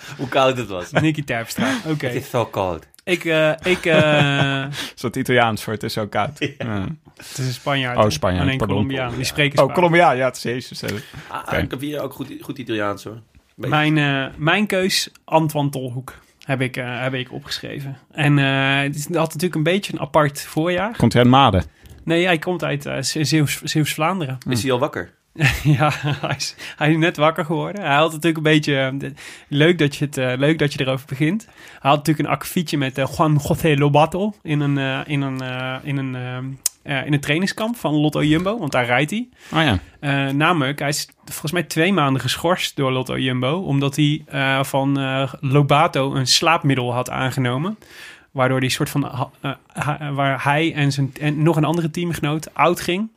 Hoe 0.18 0.28
koud 0.28 0.56
het 0.56 0.68
was. 0.68 0.90
Nicky 0.90 1.24
Terpstra, 1.24 1.72
oké. 1.86 2.06
Het 2.06 2.14
is 2.14 2.30
zo 2.30 2.46
koud. 2.46 2.86
Ik, 3.04 3.24
eh, 3.24 3.52
ik, 3.62 3.86
eh, 3.86 4.64
Zo'n 4.94 5.18
Italiaans 5.18 5.62
voor 5.62 5.72
het 5.72 5.82
is 5.82 5.92
zo 5.92 6.06
koud. 6.06 6.38
Ja. 6.38 6.86
het 7.16 7.38
is 7.38 7.46
een 7.46 7.52
Spanjaard. 7.52 7.98
Oh? 7.98 8.08
Spanjaard, 8.08 8.42
Alleen 8.42 8.58
pardon. 8.58 8.76
Colombiaan, 8.76 9.14
die 9.14 9.24
spreken 9.24 9.58
Oh, 9.58 9.64
Spaans. 9.64 9.74
Colombia, 9.74 10.10
ja, 10.10 10.26
het 10.26 10.36
is 10.36 10.42
Jezus. 10.42 10.82
Ah, 11.28 11.42
Oké. 11.46 11.56
Ik 11.56 11.70
heb 11.70 11.80
hier 11.80 12.00
ook 12.00 12.12
goed, 12.12 12.32
goed 12.40 12.58
Italiaans 12.58 13.04
hoor. 13.04 13.20
Mijn, 13.68 13.98
eh, 13.98 14.26
mijn 14.36 14.66
keus, 14.66 15.10
Antoine 15.24 15.70
Tolhoek, 15.70 16.14
heb 16.44 16.60
ik, 16.60 16.76
eh, 16.76 17.00
heb 17.02 17.14
ik 17.14 17.32
opgeschreven. 17.32 17.96
En 18.12 18.38
eh, 18.38 18.80
het 18.82 18.94
is- 18.94 19.04
had 19.06 19.14
natuurlijk 19.26 19.54
een 19.54 19.62
beetje 19.62 19.92
een 19.92 20.00
apart 20.00 20.40
voorjaar. 20.42 20.96
Komt 20.96 21.12
hij 21.12 21.22
uit 21.22 21.30
Maden? 21.30 21.64
Nee, 22.04 22.24
hij 22.24 22.38
komt 22.38 22.64
uit 22.64 22.86
eh, 22.86 23.02
Ze- 23.02 23.24
Zeeuws- 23.24 23.60
Zeeuws-Vlaanderen. 23.62 24.38
Is 24.48 24.62
hij 24.62 24.72
al 24.72 24.78
wakker? 24.78 25.12
ja, 25.78 25.90
hij 26.02 26.34
is, 26.36 26.54
hij 26.76 26.90
is 26.90 26.96
net 26.96 27.16
wakker 27.16 27.44
geworden. 27.44 27.82
Hij 27.84 27.94
had 27.96 28.06
natuurlijk 28.12 28.36
een 28.36 28.42
beetje... 28.52 28.96
leuk, 29.48 29.78
dat 29.78 29.96
je 29.96 30.04
het, 30.10 30.16
leuk 30.38 30.58
dat 30.58 30.72
je 30.72 30.80
erover 30.80 31.06
begint. 31.08 31.44
Hij 31.44 31.90
had 31.90 31.96
natuurlijk 31.96 32.28
een 32.28 32.34
akkefietje 32.34 32.78
met 32.78 32.96
Juan 33.16 33.40
José 33.48 33.74
Lobato... 33.78 34.32
in 34.42 34.60
een, 34.60 34.78
eh, 34.78 35.00
in 35.06 35.20
een, 35.20 35.40
eh, 35.40 35.76
in 35.82 35.96
een, 35.96 36.58
eh, 36.82 37.06
in 37.06 37.12
een 37.12 37.20
trainingskamp 37.20 37.76
van 37.76 37.94
Lotto 37.94 38.22
Jumbo. 38.24 38.58
Want 38.58 38.72
daar 38.72 38.84
rijdt 38.86 39.10
hij. 39.10 39.28
Oh 39.52 39.62
ja. 39.62 39.78
Eh, 40.00 40.32
namelijk, 40.34 40.78
hij 40.78 40.88
is 40.88 41.08
volgens 41.24 41.52
mij 41.52 41.62
twee 41.62 41.92
maanden 41.92 42.22
geschorst 42.22 42.76
door 42.76 42.92
Lotto 42.92 43.18
Jumbo. 43.18 43.58
Omdat 43.60 43.96
hij 43.96 44.22
eh, 44.26 44.62
van 44.64 44.98
eh, 44.98 45.32
Lobato 45.40 46.14
een 46.14 46.26
slaapmiddel 46.26 46.92
had 46.92 47.10
aangenomen. 47.10 47.78
Waardoor 48.30 48.58
hij 48.58 48.68
soort 48.68 48.90
van. 48.90 49.28
eh, 49.40 50.10
waar 50.12 50.44
hij 50.44 50.74
en, 50.74 50.92
zijn, 50.92 51.12
en 51.20 51.42
nog 51.42 51.56
een 51.56 51.64
andere 51.64 51.90
teamgenoot 51.90 52.54
oud 52.54 52.80
ging. 52.80 53.10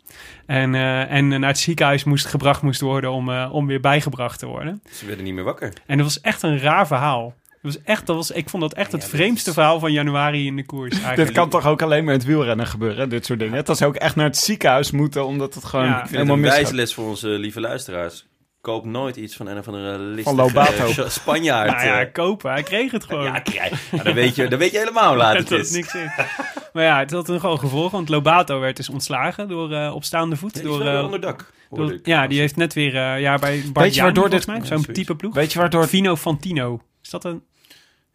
En, 0.46 0.76
eh, 0.76 1.12
en 1.12 1.28
naar 1.28 1.50
het 1.50 1.60
ziekenhuis 1.60 2.04
moest 2.04 2.26
gebracht 2.26 2.62
moest 2.62 2.82
worden 2.82 3.12
om, 3.12 3.30
eh, 3.30 3.50
om 3.52 3.68
weer 3.68 3.80
bijgebracht 3.80 4.40
te 4.40 4.46
worden. 4.46 4.82
Ze 4.92 5.06
werden 5.06 5.24
niet 5.24 5.34
meer 5.34 5.44
wakker. 5.44 5.74
En 5.86 5.98
dat 5.98 6.06
was 6.06 6.22
echt 6.22 6.42
een 6.42 6.60
raar 6.60 6.88
verhaal. 6.88 7.34
Dat 7.64 7.74
was 7.74 7.84
echt, 7.84 8.06
dat 8.08 8.16
was, 8.16 8.32
ik 8.32 8.50
vond 8.50 8.64
dat 8.64 8.74
echt 8.74 8.92
het 8.92 9.06
vreemdste 9.06 9.54
verhaal 9.54 9.80
van 9.80 9.92
januari 9.92 10.46
in 10.46 10.56
de 10.56 10.66
koers. 10.66 10.92
Eigenlijk. 10.94 11.18
Dit 11.28 11.32
kan 11.32 11.50
toch 11.50 11.66
ook 11.68 11.82
alleen 11.82 12.04
maar 12.04 12.14
in 12.14 12.20
het 12.20 12.28
wielrennen 12.28 12.68
gebeuren, 12.68 13.10
dit 13.10 13.26
soort 13.26 13.40
dingen. 13.40 13.66
Dat 13.66 13.78
ze 13.78 13.86
ook 13.86 13.96
echt 13.96 14.16
naar 14.16 14.26
het 14.26 14.38
ziekenhuis 14.38 14.92
moeten, 14.92 15.26
omdat 15.26 15.54
het 15.54 15.64
gewoon 15.66 15.86
Ja, 15.86 15.92
Ik 15.92 15.98
vind 15.98 16.10
het 16.10 16.18
helemaal 16.20 16.36
een 16.46 16.52
wijsles 16.52 16.94
voor 16.94 17.06
onze 17.08 17.28
lieve 17.28 17.60
luisteraars. 17.60 18.26
Koop 18.62 18.86
nooit 18.86 19.16
iets 19.16 19.36
van 19.36 19.48
een 19.48 19.58
of 19.58 19.68
andere 19.68 19.98
listige 20.00 20.36
Lobato. 20.36 20.86
eh, 21.04 21.10
Spanjaard. 21.20 21.72
Nou 21.72 21.86
ja, 21.86 22.02
eh. 22.02 22.12
kopen. 22.14 22.52
Hij 22.52 22.64
kreeg 22.64 22.92
het 22.92 23.04
gewoon. 23.04 23.24
ja, 23.24 23.40
krijg- 23.40 23.92
ja, 23.92 24.04
dan, 24.04 24.14
weet 24.14 24.36
je, 24.36 24.48
dan 24.48 24.60
weet 24.60 24.72
je 24.72 24.78
helemaal 24.78 25.08
hoe 25.08 25.18
laat 25.18 25.34
Het 25.38 25.50
het 25.50 25.58
had 25.58 25.60
is. 25.68 25.72
niks 25.72 25.94
in. 25.96 26.12
Maar 26.74 26.84
ja, 26.84 27.00
het 27.00 27.12
had 27.12 27.30
een 27.30 27.40
gewoon 27.40 27.60
gevolg. 27.60 27.92
Want 27.92 28.10
Lobato 28.10 28.60
werd 28.60 28.76
dus 28.76 28.90
ontslagen 28.90 29.48
door 29.48 29.72
eh, 29.74 29.96
op 29.96 30.04
staande 30.04 30.36
voet. 30.36 30.54
Ja, 30.56 30.62
die 30.62 30.70
is 30.72 30.76
door, 30.76 30.84
wel 30.84 30.88
eh, 30.94 30.96
weer 30.96 31.06
onder 31.06 31.22
dak. 31.22 31.52
hoorde 31.70 31.86
door- 31.86 31.94
ik. 31.94 32.06
ja, 32.06 32.28
die 32.28 32.40
heeft 32.40 32.56
net 32.56 32.74
weer 32.74 32.96
eh, 32.96 33.20
ja, 33.22 33.38
bij 33.38 33.64
Bart 33.74 33.86
Weet 33.86 33.96
je 33.96 34.02
waardoor 34.02 34.30
dit- 34.30 34.48
mij, 34.48 34.60
zo'n 34.64 34.86
type 34.86 35.16
ploeg. 35.16 35.34
Weet 35.34 35.54
je 35.54 35.60
waardoor... 35.60 35.88
Fino 35.88 36.16
Fantino. 36.16 36.82
Is 37.04 37.10
dat 37.10 37.24
een... 37.26 37.44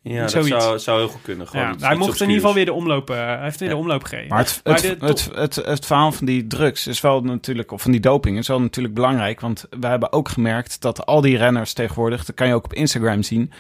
Ja, 0.03 0.21
dat 0.21 0.31
zou, 0.31 0.79
zou 0.79 0.99
heel 0.99 1.09
goed 1.09 1.23
kunnen. 1.23 1.49
Gewoon 1.49 1.65
Ja, 1.67 1.73
iets- 1.73 1.83
hij 1.83 1.97
iets 1.97 2.07
mocht 2.07 2.21
in 2.21 2.27
ieder 2.27 2.41
geval 2.41 2.55
weer 2.55 2.65
de 2.65 2.73
omloop... 2.73 3.11
eh, 3.11 3.17
hij 3.17 3.43
heeft 3.43 3.61
weer 3.61 3.69
de 3.69 3.77
omloop 3.77 4.05
gereden. 4.05 4.29
Maar 4.29 4.39
het, 4.39 4.61
Maar 4.65 4.75
het, 4.75 5.01
de 5.01 5.07
het, 5.07 5.31
het, 5.35 5.55
het, 5.55 5.87
verhaal 5.87 6.13
van 6.13 6.27
die 6.27 6.47
drugs 6.47 6.87
is 6.87 7.01
wel 7.01 7.21
natuurlijk, 7.21 7.73
of 7.73 7.83
van 7.83 7.91
die 7.91 8.01
doping, 8.01 8.39
is 8.39 8.49
wel 8.49 8.61
natuurlijk 8.61 8.95
belangrijk. 8.95 9.41
Want 9.41 9.67
we 9.81 9.87
hebben 9.87 10.13
ook 10.13 10.29
gemerkt 10.29 10.81
dat 10.81 11.07
al 11.07 11.21
die 11.21 11.37
renners 11.37 11.73
tegenwoordig, 11.73 12.25
dat 12.25 12.35
kan 12.37 12.47
je 12.47 12.55
ook 12.55 12.65
op 12.65 12.75
Instagram 12.75 13.23
zien, 13.23 13.53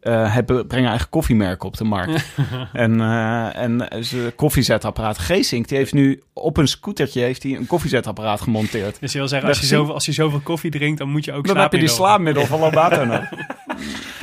eh, 0.00 0.34
hebben, 0.34 0.66
brengen 0.66 0.88
eigen 0.90 1.08
koffiemerken 1.08 1.66
op 1.68 1.76
de 1.76 1.84
markt. 1.84 2.24
en 2.72 3.00
eh 3.00 3.56
en 3.56 3.88
zijn 4.04 4.34
koffiezetapparaat. 4.34 5.18
Geesink, 5.18 5.68
die 5.68 5.78
heeft 5.78 5.92
nu 5.92 6.22
op 6.32 6.56
een 6.56 6.68
scootertje 6.68 7.20
heeft 7.20 7.42
hij 7.42 7.52
een 7.56 7.66
koffiezetapparaat 7.66 8.40
gemonteerd. 8.40 9.00
Dus 9.00 9.12
je 9.12 9.18
wil 9.18 9.28
zeggen, 9.28 9.48
als 9.48 9.60
je, 9.60 9.66
zoveel, 9.66 9.94
als 9.94 10.04
je 10.04 10.12
zoveel 10.12 10.40
koffie 10.40 10.70
drinkt, 10.70 10.98
dan 10.98 11.08
moet 11.08 11.24
je 11.24 11.32
ook 11.32 11.46
Dan 11.46 11.56
heb 11.56 11.72
je 11.72 11.78
die 11.78 11.88
slaapmiddel. 11.88 12.46
van 12.46 12.60
Lobato 12.60 13.04
nodig. 13.04 13.30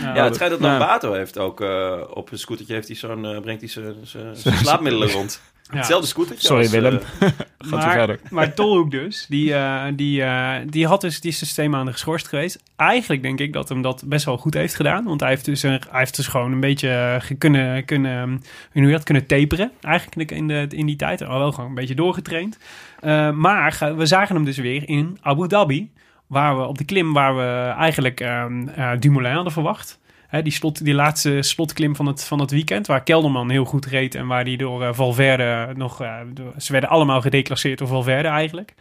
Ja, 0.02 0.24
het 0.24 0.36
schijnt 0.36 0.54
dat 0.54 0.62
Ja. 0.62 0.68
Lambato 0.78 1.14
heeft 1.14 1.38
ook 1.38 1.62
eh, 1.62 1.98
op 2.14 2.32
een 2.32 2.40
scootertje 2.40 2.74
heeft 2.74 2.88
hij 2.88 2.96
zo'n, 2.96 3.26
eh, 3.26 3.40
brengt 3.42 3.62
hij 3.62 3.70
zijn- 4.04 4.36
slaapmiddelen 4.64 5.10
rond. 5.12 5.42
Ja. 5.72 5.78
Hetzelfde 5.78 6.08
scootertje. 6.08 6.48
Sorry 6.48 6.62
als, 6.64 6.72
Willem. 6.72 6.94
eh, 6.98 7.02
Gaat 7.58 7.66
u 7.66 7.70
maar, 7.70 7.92
verder. 7.92 8.20
maar 8.30 8.54
Tolhoek 8.54 8.92
dus, 8.92 9.26
die, 9.30 9.54
eh, 9.54 9.84
die, 9.96 10.24
eh, 10.24 10.56
die 10.66 10.88
had 10.88 11.02
dus 11.02 11.22
die 11.22 11.32
is 11.32 11.40
dus 11.40 11.54
twee 11.54 11.70
maanden 11.70 11.94
geschorst 11.94 12.28
geweest. 12.28 12.64
Eigenlijk 12.76 13.22
denk 13.22 13.40
ik 13.40 13.54
dat 13.54 13.70
hem 13.70 13.82
dat 13.82 14.04
best 14.06 14.26
wel 14.26 14.38
goed 14.38 14.54
heeft 14.54 14.76
gedaan. 14.76 15.04
Want 15.04 15.20
hij 15.20 15.30
heeft 15.30 15.46
dus, 15.46 15.64
een, 15.64 15.70
hij 15.90 16.00
heeft 16.00 16.16
dus 16.16 16.28
gewoon 16.28 16.52
een 16.52 16.60
beetje 16.60 17.22
kunnen, 17.38 17.86
kunnen, 17.86 18.30
hoe 18.30 18.40
noem 18.82 18.86
je 18.86 18.92
dat, 18.96 19.04
kunnen 19.04 19.26
taperen. 19.26 19.72
Eigenlijk 19.82 20.32
in, 20.32 20.48
de, 20.48 20.66
in 20.70 20.86
die 20.86 20.96
tijd. 20.96 21.24
Al 21.24 21.40
wel 21.40 21.52
gewoon 21.52 21.70
een 21.70 21.76
beetje 21.76 21.96
doorgetraind. 21.96 22.58
Eh, 23.00 23.32
maar 23.32 23.94
we 23.98 24.06
zagen 24.06 24.36
hem 24.36 24.46
dus 24.46 24.58
weer 24.58 24.90
in 24.90 25.18
Abu 25.22 25.48
Dhabi. 25.48 25.92
Waar 26.32 26.58
we 26.58 26.66
op 26.66 26.78
de 26.78 26.86
klim 26.86 27.14
waar 27.14 27.36
we 27.36 27.74
eigenlijk 27.78 28.20
ehm 28.20 28.68
eh, 28.68 28.92
Dumoulin 29.00 29.34
hadden 29.34 29.54
verwacht. 29.54 30.00
Die, 30.44 30.52
slot, 30.52 30.86
die 30.86 30.94
laatste 30.94 31.42
slotklim 31.42 31.96
van 31.96 32.06
het, 32.06 32.24
van 32.24 32.40
het 32.40 32.52
weekend, 32.52 32.88
waar 32.88 33.04
Kelderman 33.04 33.50
heel 33.50 33.66
goed 33.66 33.86
reed 33.86 34.16
en 34.16 34.28
waar 34.28 34.44
die 34.44 34.58
door 34.58 34.84
eh, 34.84 34.94
Valverde 34.94 35.74
nog... 35.76 36.02
eh, 36.02 36.16
ze 36.58 36.72
werden 36.72 36.90
allemaal 36.90 37.22
gedeclasseerd 37.22 37.78
door 37.78 37.88
Valverde 37.88 38.28
eigenlijk. 38.28 38.74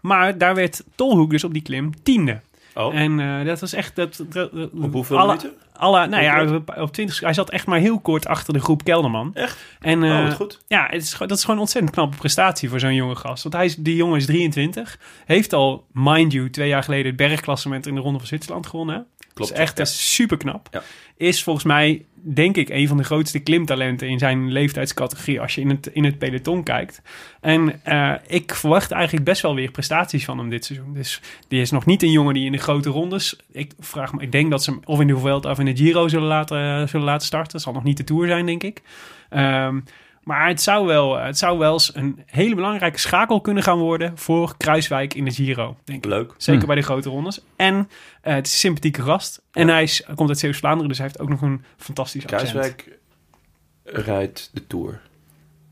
Maar 0.00 0.38
daar 0.38 0.54
werd 0.54 0.84
Tolhoek 0.94 1.30
dus 1.30 1.44
op 1.44 1.52
die 1.52 1.62
klim 1.62 2.02
tiende. 2.02 2.40
Oh, 2.76 2.94
En 2.94 3.20
eh, 3.20 3.46
dat 3.46 3.60
was 3.60 3.72
echt... 3.72 3.96
Dat, 3.96 4.16
dat- 4.28 4.52
dat- 4.52 4.70
op 4.80 4.92
hoeveel 4.92 5.18
alle, 5.18 5.26
minuten? 5.26 5.52
Alle, 5.76 6.06
nou 6.06 6.22
ja, 6.22 6.54
op, 6.54 6.76
op 6.78 6.92
20, 6.92 7.20
hij 7.20 7.32
zat 7.32 7.50
echt 7.50 7.66
maar 7.66 7.78
heel 7.78 8.00
kort 8.00 8.26
achter 8.26 8.52
de 8.52 8.60
groep 8.60 8.84
Kelderman. 8.84 9.30
Echt? 9.34 9.58
En, 9.80 10.02
Oh, 10.04 10.22
wat 10.24 10.34
goed. 10.34 10.60
ja, 10.66 10.86
het 10.90 11.02
is, 11.02 11.16
dat 11.18 11.30
is 11.30 11.40
gewoon 11.40 11.56
een 11.56 11.62
ontzettend 11.62 11.94
knappe 11.94 12.16
prestatie 12.16 12.68
voor 12.68 12.80
zo'n 12.80 12.94
jonge 12.94 13.16
gast. 13.16 13.42
Want 13.42 13.54
hij 13.54 13.64
is, 13.64 13.76
die 13.76 13.96
jongen 13.96 14.16
is 14.16 14.26
23. 14.26 14.98
Heeft 15.24 15.52
al, 15.52 15.86
mind 15.92 16.32
you, 16.32 16.50
twee 16.50 16.68
jaar 16.68 16.82
geleden 16.82 17.06
het 17.06 17.16
bergklassement 17.16 17.86
in 17.86 17.94
de 17.94 18.00
Ronde 18.00 18.18
van 18.18 18.26
Zwitserland 18.28 18.66
gewonnen. 18.66 19.06
Klopt. 19.36 19.50
Dat 19.50 19.60
is 19.60 19.64
echt 19.64 19.78
ja. 19.78 19.84
dat 19.84 19.92
is 19.92 20.14
super 20.14 20.36
knap. 20.36 20.68
Ja. 20.70 20.82
Is 21.16 21.42
volgens 21.42 21.64
mij, 21.64 22.04
denk 22.14 22.56
ik, 22.56 22.68
een 22.68 22.88
van 22.88 22.96
de 22.96 23.04
grootste 23.04 23.38
klimtalenten 23.38 24.08
in 24.08 24.18
zijn 24.18 24.52
leeftijdscategorie 24.52 25.40
als 25.40 25.54
je 25.54 25.60
in 25.60 25.70
het, 25.70 25.86
in 25.86 26.04
het 26.04 26.18
peloton 26.18 26.62
kijkt. 26.62 27.02
En 27.40 27.80
eh, 27.84 28.12
ik 28.26 28.54
verwacht 28.54 28.90
eigenlijk 28.90 29.24
best 29.24 29.42
wel 29.42 29.54
weer 29.54 29.70
prestaties 29.70 30.24
van 30.24 30.38
hem 30.38 30.48
dit 30.48 30.64
seizoen. 30.64 30.94
Dus 30.94 31.20
die 31.48 31.60
is 31.60 31.70
nog 31.70 31.86
niet 31.86 32.02
een 32.02 32.10
jongen 32.10 32.34
die 32.34 32.44
in 32.44 32.52
de 32.52 32.58
grote 32.58 32.88
rondes. 32.88 33.36
Ik 33.52 33.72
vraag 33.78 34.12
me, 34.12 34.22
ik 34.22 34.32
denk 34.32 34.50
dat 34.50 34.64
ze 34.64 34.70
hem 34.70 34.80
of 34.84 35.00
in 35.00 35.06
de 35.06 35.18
Vuelta 35.18 35.50
of 35.50 35.58
in 35.58 35.64
de 35.64 35.76
Giro 35.76 36.08
zullen 36.08 36.28
laten, 36.28 36.88
zullen 36.88 37.06
laten 37.06 37.26
starten. 37.26 37.52
Het 37.52 37.62
zal 37.62 37.72
nog 37.72 37.84
niet 37.84 37.96
de 37.96 38.04
Tour 38.04 38.26
zijn, 38.26 38.46
denk 38.46 38.62
ik. 38.62 38.82
Ehm, 39.28 39.80
maar 40.26 40.48
het 40.48 40.62
zou, 40.62 40.86
wel, 40.86 41.16
het 41.18 41.38
zou 41.38 41.58
wel 41.58 41.72
eens 41.72 41.94
een 41.94 42.22
hele 42.26 42.54
belangrijke 42.54 42.98
schakel 42.98 43.40
kunnen 43.40 43.62
gaan 43.62 43.78
worden 43.78 44.18
voor 44.18 44.56
Kruiswijk 44.56 45.14
in 45.14 45.24
de 45.24 45.30
Giro, 45.30 45.76
denk 45.84 46.04
ik. 46.04 46.10
Leuk. 46.10 46.34
Zeker 46.36 46.60
Hm. 46.60 46.66
bij 46.66 46.76
de 46.76 46.82
grote 46.82 47.08
rondes. 47.08 47.40
En 47.56 47.88
eh, 48.20 48.34
het 48.34 48.46
is 48.46 48.52
een 48.52 48.58
sympathieke 48.58 49.02
gast. 49.02 49.42
En 49.52 49.68
hij 49.68 49.82
is, 49.82 50.02
komt 50.14 50.28
uit 50.28 50.38
Zeeuws-Vlaanderen, 50.38 50.88
dus 50.88 50.98
hij 50.98 51.06
heeft 51.06 51.20
ook 51.20 51.28
nog 51.28 51.42
een 51.42 51.64
fantastisch 51.76 52.22
accent. 52.26 52.50
Kruiswijk 52.50 52.98
rijdt 53.84 54.50
de 54.52 54.66
Tour. 54.66 55.00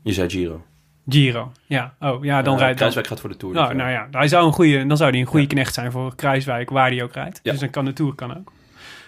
Je 0.03 0.13
zei 0.13 0.29
Giro. 0.29 0.65
Giro, 1.09 1.51
ja. 1.65 1.93
Oh, 1.99 2.23
ja, 2.23 2.41
dan 2.41 2.53
Eh, 2.53 2.59
rijdt 2.59 2.59
dan. 2.59 2.75
Kruiswijk 2.75 3.07
gaat 3.07 3.19
voor 3.19 3.29
de 3.29 3.37
Tour. 3.37 3.55
Nou, 3.55 3.75
nou 3.75 3.91
ja, 3.91 4.07
hij 4.11 4.27
zou 4.27 4.45
een 4.45 4.53
goede, 4.53 4.85
dan 4.87 4.97
zou 4.97 5.09
hij 5.11 5.19
een 5.19 5.25
goede 5.25 5.41
Ja. 5.45 5.47
knecht 5.53 5.73
zijn 5.73 5.91
voor 5.91 6.15
Kruiswijk, 6.15 6.69
waar 6.69 6.89
hij 6.89 7.03
ook 7.03 7.13
rijdt. 7.13 7.39
Ja. 7.43 7.51
Dus 7.51 7.59
dan 7.59 7.69
kan 7.69 7.85
de 7.85 7.93
Tour 7.93 8.13
kan 8.15 8.37
ook. 8.37 8.51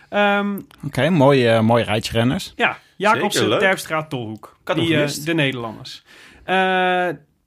Ehm, 0.10 0.60
Oké, 0.86 1.10
mooi, 1.10 1.48
eh, 1.48 1.60
mooi 1.60 1.84
rijtje 1.84 2.12
renners. 2.12 2.54
ja, 2.56 2.78
Jacobsen, 2.98 3.32
Zeker, 3.32 3.50
leuk. 3.50 3.60
Terpstra, 3.60 4.04
Tolhoek. 4.04 4.58
Die, 4.76 5.02
eh, 5.04 5.10
de 5.24 5.34
Nederlanders. 5.34 6.04
Eh, 6.44 6.56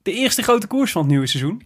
de 0.01 0.11
eerste 0.13 0.41
grote 0.43 0.67
koers 0.67 0.91
van 0.91 1.01
het 1.01 1.09
nieuwe 1.11 1.27
seizoen 1.27 1.61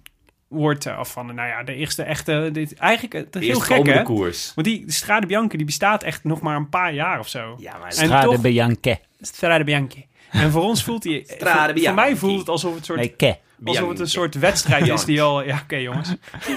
wordt, 0.47 0.85
eh, 0.85 0.97
of 0.99 1.11
van, 1.11 1.25
nou 1.35 1.47
ja, 1.47 1.63
de 1.63 1.73
eerste 1.75 2.03
echte, 2.03 2.49
dit, 2.53 2.73
eigenlijk, 2.75 3.13
eh, 3.13 3.19
het 3.21 3.35
is 3.35 3.41
heel 3.41 3.49
Eerst 3.49 3.61
gek 3.61 3.75
komende 3.77 3.97
hè. 3.99 4.03
koers. 4.05 4.51
Want 4.55 4.67
die 4.67 4.85
de 4.85 4.91
Strade 4.91 5.25
Bianca 5.27 5.57
die 5.57 5.65
bestaat 5.65 6.03
echt 6.03 6.23
nog 6.23 6.41
maar 6.41 6.55
een 6.55 6.69
paar 6.69 6.93
jaar 6.93 7.19
of 7.19 7.27
zo. 7.27 7.55
Ja, 7.59 7.77
maar 7.77 7.87
En 7.87 7.93
Strade 7.93 8.25
toch- 8.31 8.41
Bianche. 8.41 8.99
Strade 9.21 9.63
Bianca. 9.63 9.99
En 10.31 10.51
voor 10.51 10.61
ons 10.63 10.83
voelt 10.83 11.03
hij... 11.03 11.23
Strade 11.37 11.73
voor, 11.73 11.83
voor 11.85 11.93
mij 11.93 12.15
voelt 12.15 12.39
het 12.39 12.49
alsof 12.49 12.75
het, 12.75 12.85
soort, 12.85 12.99
Nee, 12.99 13.09
ke. 13.09 13.35
alsof 13.63 13.89
het 13.89 13.99
een 13.99 14.07
soort 14.07 14.35
wedstrijd 14.35 14.87
is 14.87 15.05
die 15.05 15.21
al... 15.21 15.43
Ja, 15.43 15.59
oké 15.63 15.75
jongens. 15.75 16.13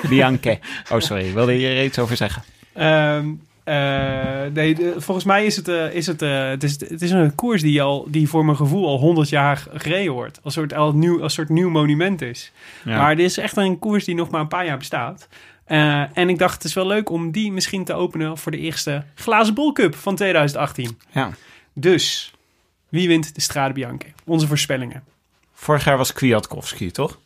Bianche. 0.09 0.59
Oh, 0.93 1.01
sorry. 1.01 1.33
Wilde 1.35 1.59
je 1.61 1.69
er 1.69 1.85
iets 1.85 1.99
over 1.99 2.17
zeggen? 2.17 2.43
Ehm, 2.73 2.87
eh, 2.87 3.25
nee, 4.53 4.75
de- 4.75 4.95
volgens 4.97 5.27
mij 5.27 5.45
is 5.47 5.57
het, 5.57 5.69
eh, 5.69 5.95
is 5.95 6.07
het, 6.07 6.23
eh, 6.23 6.49
het, 6.49 6.63
is, 6.63 6.81
het 6.81 7.03
is 7.03 7.11
een 7.11 7.35
koers 7.35 7.63
die, 7.63 7.83
al, 7.83 8.07
die 8.11 8.29
voor 8.29 8.45
mijn 8.45 8.57
gevoel 8.57 8.87
al 8.87 8.99
100 8.99 9.29
jaar 9.29 9.67
gereden 9.73 10.13
wordt. 10.13 10.41
Als 10.43 10.55
soort, 10.55 10.75
al 10.75 10.93
nieuw, 10.93 11.23
als 11.23 11.35
soort 11.35 11.49
nieuw 11.49 11.71
monument 11.71 12.23
is. 12.23 12.53
Ja. 12.85 12.97
Maar 12.99 13.17
dit 13.17 13.27
is 13.27 13.39
echt 13.39 13.57
een 13.57 13.79
koers 13.79 14.05
die 14.05 14.15
nog 14.15 14.31
maar 14.31 14.41
een 14.41 14.49
paar 14.49 14.65
jaar 14.67 14.79
bestaat. 14.79 15.29
Eh, 15.65 16.17
en 16.19 16.29
ik 16.29 16.39
dacht, 16.39 16.55
het 16.55 16.65
is 16.65 16.75
wel 16.75 16.87
leuk 16.87 17.11
om 17.11 17.31
die 17.31 17.53
misschien 17.53 17.85
te 17.85 17.93
openen 17.95 18.39
voor 18.39 18.53
de 18.53 18.59
eerste 18.59 19.05
Glazen 19.15 19.55
Bol 19.55 19.73
Cup 19.73 19.95
van 19.95 20.17
2018. 20.17 20.99
ja. 21.11 21.31
Dus, 21.75 22.33
wie 22.89 23.09
wint 23.09 23.35
de 23.35 23.41
Strade 23.41 23.73
Bianca? 23.75 24.07
Onze 24.25 24.47
voorspellingen. 24.47 25.03
Vorig 25.53 25.85
jaar 25.85 25.97
was 25.97 26.13
Kwiatkowski, 26.13 26.91
toch? 26.91 27.19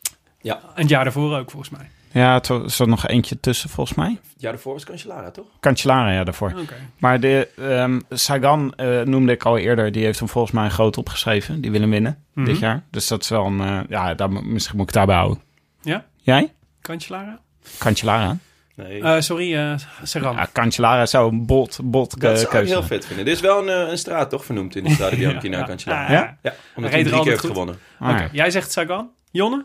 En 0.74 0.80
het 0.80 0.88
jaar 0.88 1.04
daarvoor 1.04 1.36
ook, 1.38 1.50
volgens 1.50 1.70
mij. 1.70 1.90
Ja, 2.12 2.40
er 2.42 2.70
zat 2.70 2.86
nog 2.86 3.06
eentje 3.06 3.40
tussen, 3.40 3.70
volgens 3.70 3.96
mij. 3.96 4.18
Ja, 4.36 4.50
daarvoor 4.50 4.72
was 4.72 4.84
Cancellara, 4.84 5.30
toch? 5.30 5.46
Cancellara, 5.60 6.12
ja, 6.12 6.24
daarvoor. 6.24 6.52
Oké. 6.58 6.74
Maar 6.98 7.20
de 7.20 7.48
ehm, 7.56 8.00
Sagan 8.10 8.74
eh, 8.76 9.00
noemde 9.00 9.32
ik 9.32 9.44
al 9.44 9.58
eerder. 9.58 9.92
Die 9.92 10.04
heeft 10.04 10.18
hem 10.18 10.28
volgens 10.28 10.52
mij 10.54 10.68
groot 10.68 10.96
opgeschreven. 10.98 11.60
Die 11.60 11.70
wil 11.70 11.80
hem 11.80 11.90
winnen 11.90 12.24
Mhm. 12.34 12.46
dit 12.46 12.58
jaar. 12.58 12.82
Dus 12.90 13.06
dat 13.08 13.22
is 13.22 13.28
wel 13.28 13.44
een... 13.46 13.60
eh, 13.60 13.80
ja, 13.88 14.14
daar, 14.14 14.30
misschien 14.32 14.76
moet 14.76 14.88
ik 14.88 14.94
het 14.94 15.06
daarbij 15.06 15.16
houden. 15.16 15.42
Ja? 15.82 16.04
Jij? 16.16 16.52
Cancellara? 16.80 17.40
Cancellara? 17.78 18.36
Nee. 18.74 19.02
Eh, 19.02 19.20
sorry, 19.20 19.54
eh 19.56 19.74
Sagan. 20.02 20.34
Ja, 20.36 20.48
Cancellara 20.52 21.06
zou 21.06 21.32
een 21.32 21.46
bot, 21.46 21.78
bot 21.82 22.20
dat 22.20 22.38
zou 22.40 22.58
ik 22.62 22.68
heel 22.68 22.82
vet 22.82 23.06
vinden. 23.06 23.26
Er 23.26 23.32
is 23.32 23.40
wel 23.40 23.68
een, 23.68 23.90
een 23.90 23.98
straat 23.98 24.30
toch 24.30 24.44
vernoemd 24.44 24.76
in 24.76 24.84
de 24.84 24.90
Strade 24.90 25.16
Bianchi 25.20 25.48
naar 25.48 25.66
Cancellara. 25.66 26.12
Ja? 26.12 26.38
Ja, 26.42 26.54
omdat 26.74 26.92
Hij 26.92 27.02
drie 27.04 27.14
keer 27.20 27.24
heeft 27.28 27.40
goed. 27.40 27.50
gewonnen. 27.50 27.78
Ah, 27.98 28.10
Oké, 28.10 28.20
ja. 28.22 28.28
jij 28.32 28.50
zegt 28.50 28.72
Sagan. 28.72 29.10
Jonne? 29.30 29.64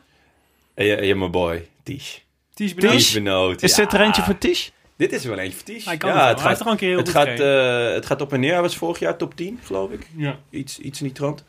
En 0.74 0.86
je, 0.86 0.96
en 0.96 1.06
je 1.08 1.16
mijn 1.16 1.32
boy, 1.32 1.68
Ties. 1.84 2.26
Ties 2.58 2.74
Benoot? 2.74 2.92
Ties 2.92 3.14
Benoot. 3.14 3.62
Is 3.64 3.76
ja. 3.76 3.84
dit 3.84 3.94
er 3.94 4.02
eentje 4.02 4.22
voor 4.22 4.38
Tisch? 4.38 4.72
Dit 4.98 5.12
is 5.12 5.24
er 5.24 5.30
wel 5.30 5.40
eentje 5.40 5.56
voor 5.58 5.66
Ties. 5.66 5.86
Hij 5.86 5.98
kan 5.98 6.18
het 6.18 6.40
er 6.42 6.66
al 6.66 6.72
een 6.72 6.78
keer 6.78 6.88
heel 6.90 6.98
het 6.98 7.10
goed 7.10 7.18
gaat, 7.18 7.40
eh, 7.40 7.94
het 7.94 8.06
gaat 8.06 8.22
op 8.22 8.34
en 8.34 8.40
neer. 8.40 8.52
Hij 8.54 8.62
was 8.62 8.78
vorig 8.78 9.00
jaar 9.00 9.18
top 9.18 9.36
10, 9.36 9.60
geloof 9.64 9.92
ik. 9.92 10.08
Ja. 10.16 10.38
Iets, 10.50 10.80
iets 10.80 11.00
in 11.00 11.06
die 11.06 11.16
trant. 11.16 11.44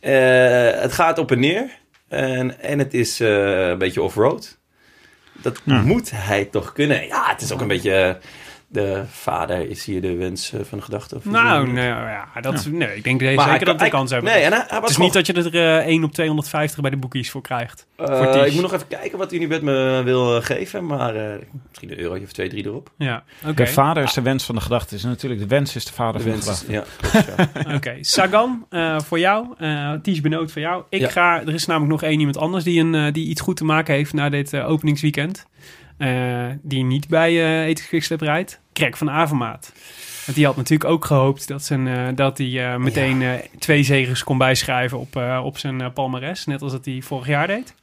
Eh, 0.00 0.80
het 0.80 0.92
gaat 0.92 1.18
op 1.18 1.30
en 1.30 1.40
neer. 1.40 1.70
En, 2.08 2.60
en 2.60 2.78
het 2.78 2.94
is 2.94 3.20
eh, 3.20 3.68
een 3.68 3.78
beetje 3.78 4.02
off-road. 4.02 4.58
Dat 5.32 5.60
Ja. 5.64 5.80
moet 5.80 6.10
hij 6.14 6.44
toch 6.44 6.72
kunnen. 6.72 7.06
Ja, 7.06 7.30
het 7.30 7.40
is 7.42 7.52
ook 7.52 7.60
een 7.60 7.68
beetje... 7.68 8.18
de 8.74 9.02
vader 9.10 9.68
is 9.70 9.84
hier 9.84 10.00
de 10.00 10.14
wens 10.16 10.52
eh, 10.52 10.60
van 10.68 10.78
de 10.78 10.84
gedachte. 10.84 11.16
of 11.16 11.24
Nou, 11.24 11.68
nee, 11.72 11.86
ja, 11.86 12.28
dat, 12.40 12.66
nee, 12.70 12.96
ik 12.96 13.04
denk 13.04 13.20
dat 13.20 13.28
zeker 13.28 13.44
hij- 13.44 13.58
dat 13.58 13.80
hij- 13.80 13.88
kans 13.88 14.10
hebben. 14.10 14.32
Nee, 14.32 14.42
en 14.42 14.52
hij, 14.52 14.64
hij 14.68 14.78
het 14.80 14.90
is 14.90 14.96
niet 14.96 15.12
dat 15.12 15.26
je 15.26 15.32
er 15.32 15.78
eh 15.80 15.86
1 15.86 16.04
op 16.04 16.12
250 16.12 16.80
bij 16.80 16.90
de 16.90 16.96
boekies 16.96 17.30
voor 17.30 17.42
krijgt. 17.42 17.86
Eh, 17.96 18.06
voor 18.06 18.46
ik 18.46 18.52
moet 18.52 18.62
nog 18.62 18.72
even 18.72 18.86
kijken 18.88 19.18
wat 19.18 19.32
Unibet 19.32 19.62
me 19.62 20.00
wil 20.04 20.42
geven. 20.42 20.86
Maar 20.86 21.14
eh, 21.16 21.38
misschien 21.68 21.90
een 21.90 21.98
eurotje 21.98 22.24
of 22.24 22.32
twee, 22.32 22.48
drie 22.48 22.64
erop. 22.66 22.90
Ja, 22.98 23.22
oké. 23.44 23.54
De 23.54 23.66
vader 23.66 24.02
is 24.02 24.12
de 24.12 24.22
wens 24.22 24.44
van 24.44 24.54
de 24.54 24.60
gedachte. 24.60 24.94
Is 24.94 25.02
natuurlijk 25.04 25.40
de 25.40 25.46
wens 25.46 25.76
is 25.76 25.84
de 25.84 25.92
vader 25.92 26.22
De 26.24 26.30
van 26.30 26.38
de 26.40 26.54
gedachte. 26.64 26.72
ja. 27.68 27.74
Oké, 27.74 27.96
Sagan 28.00 28.66
eh, 28.70 29.00
voor 29.00 29.18
jou, 29.18 29.46
eh 29.58 29.92
Ties 30.02 30.20
Benoot 30.20 30.52
voor 30.52 30.62
jou. 30.62 30.82
Ik 30.88 31.00
Ja. 31.00 31.08
ga, 31.08 31.40
er 31.40 31.54
is 31.54 31.66
namelijk 31.66 31.92
nog 31.92 32.02
één 32.10 32.18
iemand 32.18 32.36
anders 32.38 32.64
die, 32.64 32.80
een, 32.80 33.12
die 33.12 33.26
iets 33.28 33.40
goed 33.40 33.56
te 33.56 33.64
maken 33.64 33.94
heeft 33.94 34.12
na 34.12 34.28
dit 34.28 34.56
openingsweekend. 34.56 35.46
Eh, 35.98 36.46
die 36.62 36.84
niet 36.84 37.08
bij 37.08 37.64
eh 37.68 37.74
Quickstep 37.88 38.20
rijdt. 38.20 38.60
Krek 38.74 38.96
van 38.96 39.10
Avermaat. 39.10 39.72
Want 40.24 40.36
die 40.36 40.46
had 40.46 40.56
natuurlijk 40.56 40.90
ook 40.90 41.04
gehoopt 41.04 41.48
dat, 41.48 41.62
zijn, 41.62 41.88
eh, 41.88 42.08
dat 42.14 42.38
hij 42.38 42.72
eh, 42.72 42.76
meteen 42.76 43.22
eh, 43.22 43.30
twee 43.58 43.82
zegers 43.82 44.24
kon 44.24 44.38
bijschrijven 44.38 44.98
op, 44.98 45.16
eh, 45.16 45.40
op 45.44 45.58
zijn 45.58 45.92
palmares. 45.92 46.44
Net 46.46 46.62
als 46.62 46.72
dat 46.72 46.84
hij 46.84 47.00
vorig 47.02 47.26
jaar 47.26 47.46
deed. 47.46 47.74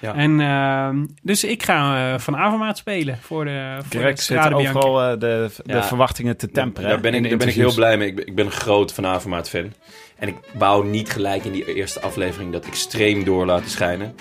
Ja. 0.00 0.14
En, 0.14 0.40
ehm, 0.40 1.04
dus 1.22 1.44
ik 1.44 1.62
ga 1.62 2.12
eh, 2.12 2.18
van 2.18 2.36
Avermaat 2.36 2.78
spelen 2.78 3.18
voor 3.20 3.44
de, 3.44 3.78
voor 3.88 4.12
zit 4.14 4.52
overal 4.52 5.02
eh, 5.02 5.10
de, 5.10 5.50
de 5.64 5.72
Ja. 5.72 5.84
verwachtingen 5.84 6.36
te 6.36 6.50
temperen. 6.50 6.88
Daar 6.90 7.00
ben, 7.00 7.14
ik, 7.14 7.28
daar 7.28 7.38
ben 7.38 7.48
ik 7.48 7.54
heel 7.54 7.74
blij 7.74 7.96
mee. 7.96 8.08
Ik 8.08 8.14
ben, 8.16 8.26
ik 8.26 8.34
ben 8.34 8.44
een 8.46 8.52
groot 8.52 8.94
Van 8.94 9.06
Avermaat 9.06 9.48
fan. 9.48 9.72
En 10.18 10.28
ik 10.28 10.34
wou 10.54 10.86
niet 10.86 11.10
gelijk 11.10 11.44
in 11.44 11.52
die 11.52 11.74
eerste 11.74 12.00
aflevering 12.00 12.52
dat 12.52 12.66
extreem 12.66 13.24
door 13.24 13.46
laten 13.46 13.70
schijnen. 13.70 14.14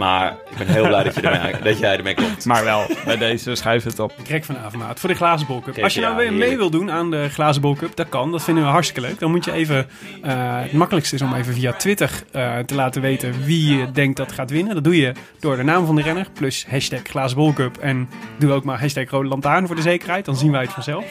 Maar 0.00 0.36
ik 0.50 0.56
ben 0.58 0.66
heel 0.66 0.86
blij 0.86 1.02
dat, 1.02 1.14
je 1.14 1.20
ermee, 1.20 1.62
dat 1.72 1.78
jij 1.78 1.96
ermee 1.96 2.14
komt. 2.14 2.44
Maar 2.44 2.64
wel, 2.64 2.86
bij 3.04 3.16
deze 3.16 3.54
schuif 3.54 3.84
het 3.84 3.98
op. 3.98 4.12
Greg 4.24 4.44
van 4.44 4.58
Avermaat 4.58 5.00
voor 5.00 5.08
de 5.08 5.14
Glazen 5.14 5.46
Bol 5.46 5.60
Cup. 5.60 5.72
Kijk, 5.72 5.84
Als 5.84 5.94
je 5.94 6.00
nou 6.00 6.16
weer 6.16 6.32
mee 6.32 6.56
wil 6.56 6.70
doen 6.70 6.90
aan 6.90 7.10
de 7.10 7.28
Glazen 7.28 7.62
Bol 7.62 7.74
Cup, 7.74 7.96
dat 7.96 8.08
kan. 8.08 8.32
Dat 8.32 8.42
vinden 8.42 8.64
we 8.64 8.70
hartstikke 8.70 9.00
leuk. 9.08 9.18
Dan 9.18 9.30
moet 9.30 9.44
je 9.44 9.52
even... 9.52 9.88
eh, 10.22 10.32
het 10.62 10.72
makkelijkste 10.72 11.14
is 11.14 11.22
om 11.22 11.34
even 11.34 11.54
via 11.54 11.72
Twitter 11.72 12.10
eh, 12.32 12.58
te 12.58 12.74
laten 12.74 13.02
weten 13.02 13.44
wie 13.44 13.76
je 13.78 13.90
denkt 13.90 14.16
dat 14.16 14.32
gaat 14.32 14.50
winnen. 14.50 14.74
Dat 14.74 14.84
doe 14.84 14.96
je 14.96 15.12
door 15.40 15.56
de 15.56 15.62
naam 15.62 15.86
van 15.86 15.94
de 15.96 16.02
renner 16.02 16.26
plus 16.32 16.66
hashtag 16.70 17.00
Glazen 17.02 17.36
Bol 17.36 17.52
Cup. 17.52 17.76
En 17.78 18.08
doe 18.38 18.52
ook 18.52 18.64
maar 18.64 18.80
hashtag 18.80 19.10
Rode 19.10 19.28
Lantaarn 19.28 19.66
voor 19.66 19.76
de 19.76 19.82
zekerheid. 19.82 20.24
Dan 20.24 20.36
zien 20.36 20.50
wij 20.52 20.62
het 20.62 20.72
vanzelf. 20.72 21.04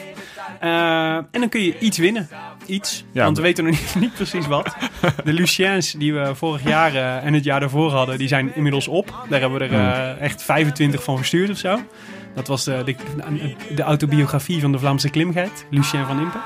Eh, 0.60 1.14
en 1.14 1.40
dan 1.40 1.48
kun 1.48 1.62
je 1.62 1.78
iets 1.78 1.98
winnen. 1.98 2.28
Iets. 2.66 3.04
Ja. 3.12 3.24
Want 3.24 3.36
we 3.36 3.42
weten 3.42 3.64
nog 3.64 3.72
niet, 3.72 3.94
niet 3.98 4.14
precies 4.14 4.46
wat. 4.46 4.76
De 5.24 5.32
Luciens 5.32 5.92
die 5.92 6.14
we 6.14 6.34
vorig 6.34 6.62
jaar 6.64 6.94
eh, 6.94 7.24
en 7.24 7.34
het 7.34 7.44
jaar 7.44 7.60
daarvoor 7.60 7.90
hadden, 7.90 8.18
die 8.18 8.28
zijn 8.28 8.54
inmiddels 8.54 8.88
op. 8.88 9.26
Daar 9.28 9.40
hebben 9.40 9.58
we 9.58 9.64
er 9.64 9.72
eh, 9.72 10.20
echt 10.20 10.42
25 10.42 11.02
van 11.02 11.16
verstuurd 11.16 11.50
of 11.50 11.58
zo. 11.58 11.80
Dat 12.34 12.48
was 12.48 12.64
de, 12.64 12.82
de, 12.84 12.96
de 13.74 13.82
autobiografie 13.82 14.60
van 14.60 14.72
de 14.72 14.78
Vlaamse 14.78 15.10
klimgeit, 15.10 15.66
Lucien 15.70 16.06
van 16.06 16.20
Impe. 16.20 16.38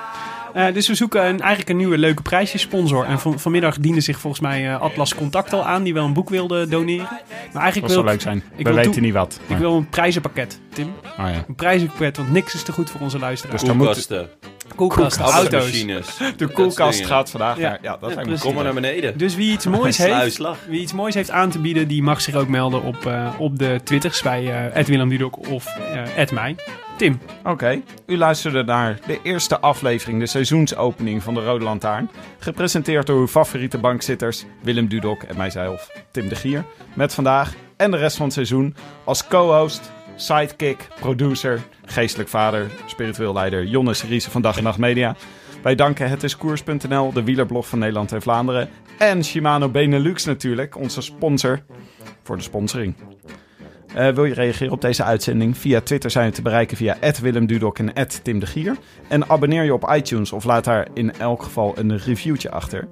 Eh, 0.54 0.74
dus 0.74 0.88
we 0.88 0.94
zoeken 0.94 1.20
een, 1.26 1.40
eigenlijk 1.40 1.68
een 1.68 1.76
nieuwe 1.76 1.98
leuke 1.98 2.22
prijssponsor. 2.22 3.04
En 3.04 3.18
van, 3.20 3.38
vanmiddag 3.40 3.78
diende 3.78 4.00
zich 4.00 4.18
volgens 4.18 4.42
mij 4.42 4.68
eh, 4.72 4.80
Atlas 4.80 5.14
Contact 5.14 5.52
al 5.52 5.64
aan, 5.64 5.82
die 5.82 5.94
wel 5.94 6.04
een 6.04 6.12
boek 6.12 6.28
wilde 6.30 6.68
doneren. 6.68 7.08
Maar 7.52 7.62
eigenlijk 7.62 7.74
Dat 7.74 7.80
wil 7.82 7.88
zou 7.90 8.04
ik- 8.04 8.10
leuk 8.10 8.20
zijn. 8.20 8.36
ik 8.36 8.56
We 8.56 8.62
wil 8.62 8.74
weten 8.74 8.92
toe- 8.92 9.00
niet 9.02 9.12
wat. 9.12 9.40
Ik 9.46 9.56
wil 9.56 9.76
een 9.76 9.88
prijzenpakket, 9.88 10.60
Tim. 10.72 10.86
Oh 10.86 11.16
ja. 11.16 11.44
Een 11.48 11.54
prijzenpakket, 11.54 12.16
want 12.16 12.32
niks 12.32 12.54
is 12.54 12.62
te 12.62 12.72
goed 12.72 12.90
voor 12.90 13.00
onze 13.00 13.18
luisteraars. 13.18 13.60
Dus 13.60 13.68
dan 13.70 13.78
Koelkasten, 13.78 14.28
Koelkasten, 14.74 15.24
auto's. 15.24 15.72
de 16.36 16.46
koelkast 16.46 17.06
gaat 17.06 17.30
vandaag 17.30 17.58
Ja. 17.58 17.68
naar... 17.68 17.78
Ja, 17.82 17.96
dat 18.00 18.10
Ja. 18.26 18.36
Kom 18.40 18.54
maar 18.54 18.64
naar 18.64 18.74
beneden. 18.74 19.18
Dus 19.18 19.34
wie 19.34 19.52
iets 19.52 19.66
moois 19.66 19.98
heeft, 20.04 20.40
wie 20.68 20.80
iets 20.80 20.92
moois 20.92 21.14
heeft 21.14 21.30
aan 21.30 21.50
te 21.50 21.58
bieden, 21.58 21.88
die 21.88 22.02
mag 22.02 22.20
zich 22.20 22.34
ook 22.34 22.48
melden 22.48 22.82
op, 22.82 23.06
eh, 23.06 23.28
op 23.38 23.58
de 23.58 23.80
Twitters 23.84 24.22
bij 24.22 24.72
uh, 24.76 24.84
Willem 24.84 25.08
Dudok 25.08 25.48
of 25.48 25.66
uh, 26.16 26.30
mij. 26.30 26.56
Tim. 26.96 27.20
Oké, 27.44 27.82
u 28.06 28.16
luisterde 28.16 28.64
naar 28.64 28.98
de 29.06 29.20
eerste 29.22 29.60
aflevering, 29.60 30.20
de 30.20 30.26
seizoensopening 30.26 31.22
van 31.22 31.34
de 31.34 31.44
Rode 31.44 31.64
Lantaarn. 31.64 32.10
Gepresenteerd 32.38 33.06
door 33.06 33.20
uw 33.20 33.26
favoriete 33.26 33.78
bankzitters 33.78 34.44
Willem 34.62 34.88
Dudok 34.88 35.22
en 35.22 35.36
mijzelf, 35.36 35.90
Tim 36.10 36.28
de 36.28 36.34
Gier. 36.34 36.64
Met 36.94 37.14
vandaag 37.14 37.54
en 37.76 37.90
de 37.90 37.96
rest 37.96 38.16
van 38.16 38.24
het 38.24 38.34
seizoen 38.34 38.74
als 39.04 39.26
co-host, 39.26 39.92
sidekick, 40.16 40.88
producer, 41.00 41.62
geestelijk 41.84 42.28
vader, 42.28 42.70
spiritueel 42.86 43.32
leider 43.32 43.64
Jonne 43.64 43.94
Seriese 43.94 44.30
van 44.30 44.42
Dag 44.42 44.56
en 44.56 44.62
Nacht 44.62 44.78
Media. 44.78 45.16
Wij 45.62 45.74
danken 45.74 46.08
Het 46.08 46.22
is 46.22 46.36
Koers.nl, 46.36 47.12
de 47.12 47.24
wielerblog 47.24 47.68
van 47.68 47.78
Nederland 47.78 48.12
en 48.12 48.22
Vlaanderen. 48.22 48.68
En 48.98 49.24
Shimano 49.24 49.68
Benelux 49.68 50.24
natuurlijk, 50.24 50.76
onze 50.76 51.00
sponsor, 51.00 51.62
voor 52.22 52.36
de 52.36 52.42
sponsoring. 52.42 52.94
Uh, 53.96 54.08
wil 54.08 54.24
je 54.24 54.34
reageren 54.34 54.72
op 54.72 54.80
deze 54.80 55.04
uitzending? 55.04 55.58
Via 55.58 55.80
Twitter 55.80 56.10
zijn 56.10 56.28
we 56.28 56.34
te 56.34 56.42
bereiken 56.42 56.76
via 56.76 56.96
Willem 57.22 57.46
Dudok 57.46 57.78
en 57.78 58.08
Tim 58.22 58.38
de 58.38 58.46
Gier. 58.46 58.76
En 59.08 59.30
abonneer 59.30 59.64
je 59.64 59.74
op 59.74 59.90
iTunes 59.94 60.32
of 60.32 60.44
laat 60.44 60.64
daar 60.64 60.88
in 60.94 61.12
elk 61.18 61.42
geval 61.42 61.72
een 61.78 61.98
reviewtje 61.98 62.50
achter. 62.50 62.88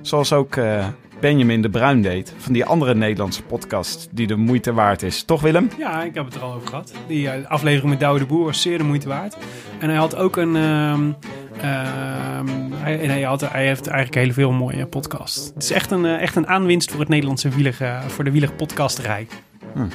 Zoals 0.00 0.32
ook 0.32 0.56
uh, 0.56 0.86
Benjamin 1.20 1.62
de 1.62 1.70
Bruin 1.70 2.02
deed 2.02 2.34
van 2.36 2.52
die 2.52 2.64
andere 2.64 2.94
Nederlandse 2.94 3.42
podcast 3.42 4.08
die 4.10 4.26
de 4.26 4.36
moeite 4.36 4.72
waard 4.72 5.02
is. 5.02 5.22
Toch 5.22 5.40
Willem? 5.40 5.70
Ja, 5.78 6.02
ik 6.02 6.14
heb 6.14 6.24
het 6.24 6.34
er 6.34 6.40
al 6.40 6.54
over 6.54 6.68
gehad. 6.68 6.92
Die 7.06 7.26
uh, 7.26 7.32
aflevering 7.46 7.90
met 7.90 8.00
Douwe 8.00 8.18
de 8.18 8.26
Boer 8.26 8.44
was 8.44 8.62
zeer 8.62 8.78
de 8.78 8.84
moeite 8.84 9.08
waard. 9.08 9.36
En 9.78 9.88
hij 9.88 9.98
had 9.98 10.16
ook 10.16 10.36
een... 10.36 10.56
Um, 10.56 11.00
um, 11.00 12.72
hij, 12.72 12.96
hij, 12.96 13.22
had, 13.22 13.40
hij 13.40 13.66
heeft 13.66 13.86
eigenlijk 13.86 14.24
heel 14.24 14.34
veel 14.34 14.52
mooie 14.52 14.86
podcasts. 14.86 15.50
Het 15.54 15.62
is 15.62 15.70
echt 15.70 15.90
een, 15.90 16.04
echt 16.04 16.36
een 16.36 16.46
aanwinst 16.46 16.90
voor 16.90 17.00
het 17.00 17.08
Nederlandse 17.08 17.48
wieler, 17.48 17.76
uh, 17.82 18.00
voor 18.02 18.24
de 18.24 18.30
wielerpodcasterij. 18.30 19.26
Hm. 19.74 19.86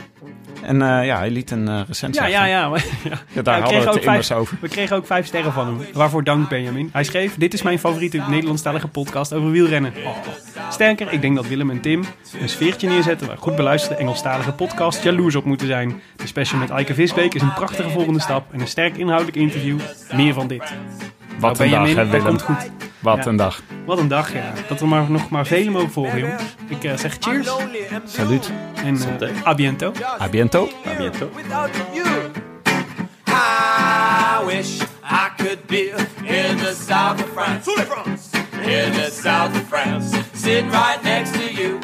En 0.61 0.75
uh, 0.75 1.05
ja, 1.05 1.17
hij 1.17 1.29
liet 1.29 1.51
een 1.51 1.67
uh, 1.67 1.81
recensie. 1.87 2.21
Ja, 2.23 2.27
ja, 2.27 2.45
ja. 2.45 2.77
ja. 3.03 3.09
ja 3.33 3.41
daar 3.41 3.57
ja, 3.57 3.63
hadden 3.63 3.83
we 3.83 3.89
het 3.89 4.03
vijf, 4.03 4.31
over. 4.31 4.57
We 4.61 4.67
kregen 4.67 4.95
ook 4.95 5.05
vijf 5.05 5.25
sterren 5.25 5.53
van 5.53 5.65
hem. 5.65 5.77
Waarvoor 5.93 6.23
dank, 6.23 6.49
Benjamin. 6.49 6.89
Hij 6.93 7.03
schreef: 7.03 7.35
Dit 7.37 7.53
is 7.53 7.61
mijn 7.61 7.79
favoriete 7.79 8.23
Nederlandstalige 8.29 8.87
podcast 8.87 9.33
over 9.33 9.51
wielrennen. 9.51 9.93
Oh. 10.05 10.17
Sterker, 10.71 11.13
ik 11.13 11.21
denk 11.21 11.35
dat 11.35 11.47
Willem 11.47 11.69
en 11.69 11.81
Tim 11.81 12.03
een 12.41 12.49
sfeertje 12.49 12.87
neerzetten 12.87 13.27
waar 13.27 13.37
goed 13.37 13.55
beluisterde 13.55 13.95
Engelstalige 14.01 14.51
podcast 14.51 15.03
jaloers 15.03 15.35
op 15.35 15.43
moeten 15.43 15.67
zijn. 15.67 16.01
De 16.15 16.27
special 16.27 16.59
met 16.59 16.69
Eike 16.69 16.93
Visbeek 16.93 17.33
is 17.33 17.41
een 17.41 17.53
prachtige 17.53 17.89
volgende 17.89 18.19
stap 18.19 18.53
en 18.53 18.59
een 18.59 18.67
sterk 18.67 18.97
inhoudelijk 18.97 19.37
interview. 19.37 19.79
Meer 20.13 20.33
van 20.33 20.47
dit. 20.47 20.73
Wat 21.39 21.57
nou, 21.57 21.63
een 21.63 21.69
Benjamin, 21.69 21.95
dag, 21.95 22.05
hè, 22.05 22.11
Willem. 22.11 22.27
komt 22.27 22.41
goed. 22.41 22.71
Wat 22.99 23.17
ja. 23.17 23.25
een 23.25 23.35
dag. 23.35 23.61
Wat 23.85 23.99
een 23.99 24.07
dag, 24.07 24.33
ja. 24.33 24.53
Dat 24.67 24.79
we 24.79 24.85
maar, 24.85 25.11
nog 25.11 25.29
maar 25.29 25.45
vele 25.45 25.71
mogen 25.71 25.91
volgen, 25.91 26.19
jongens. 26.19 26.43
Ik 26.67 26.83
uh, 26.83 26.97
zeg 26.97 27.17
cheers. 27.19 27.49
Salut. 28.05 28.51
En 28.85 28.95
uh, 28.95 29.47
a 29.47 29.55
biento. 29.55 29.93
A 30.21 30.29
biento. 30.29 30.69
A 30.87 30.95
biento. 30.97 31.29
I 33.27 34.45
wish 34.45 34.81
I 35.03 35.29
could 35.37 35.65
be 35.65 35.93
in 36.23 36.57
the 36.57 36.75
south 36.87 37.23
of 37.23 37.29
France. 37.33 37.71
In 38.61 38.91
the 38.91 39.09
south 39.11 39.55
of 39.55 39.67
France. 39.67 40.17
Sitting 40.33 40.71
right 40.71 41.03
next 41.03 41.33
to 41.33 41.53
you. 41.53 41.79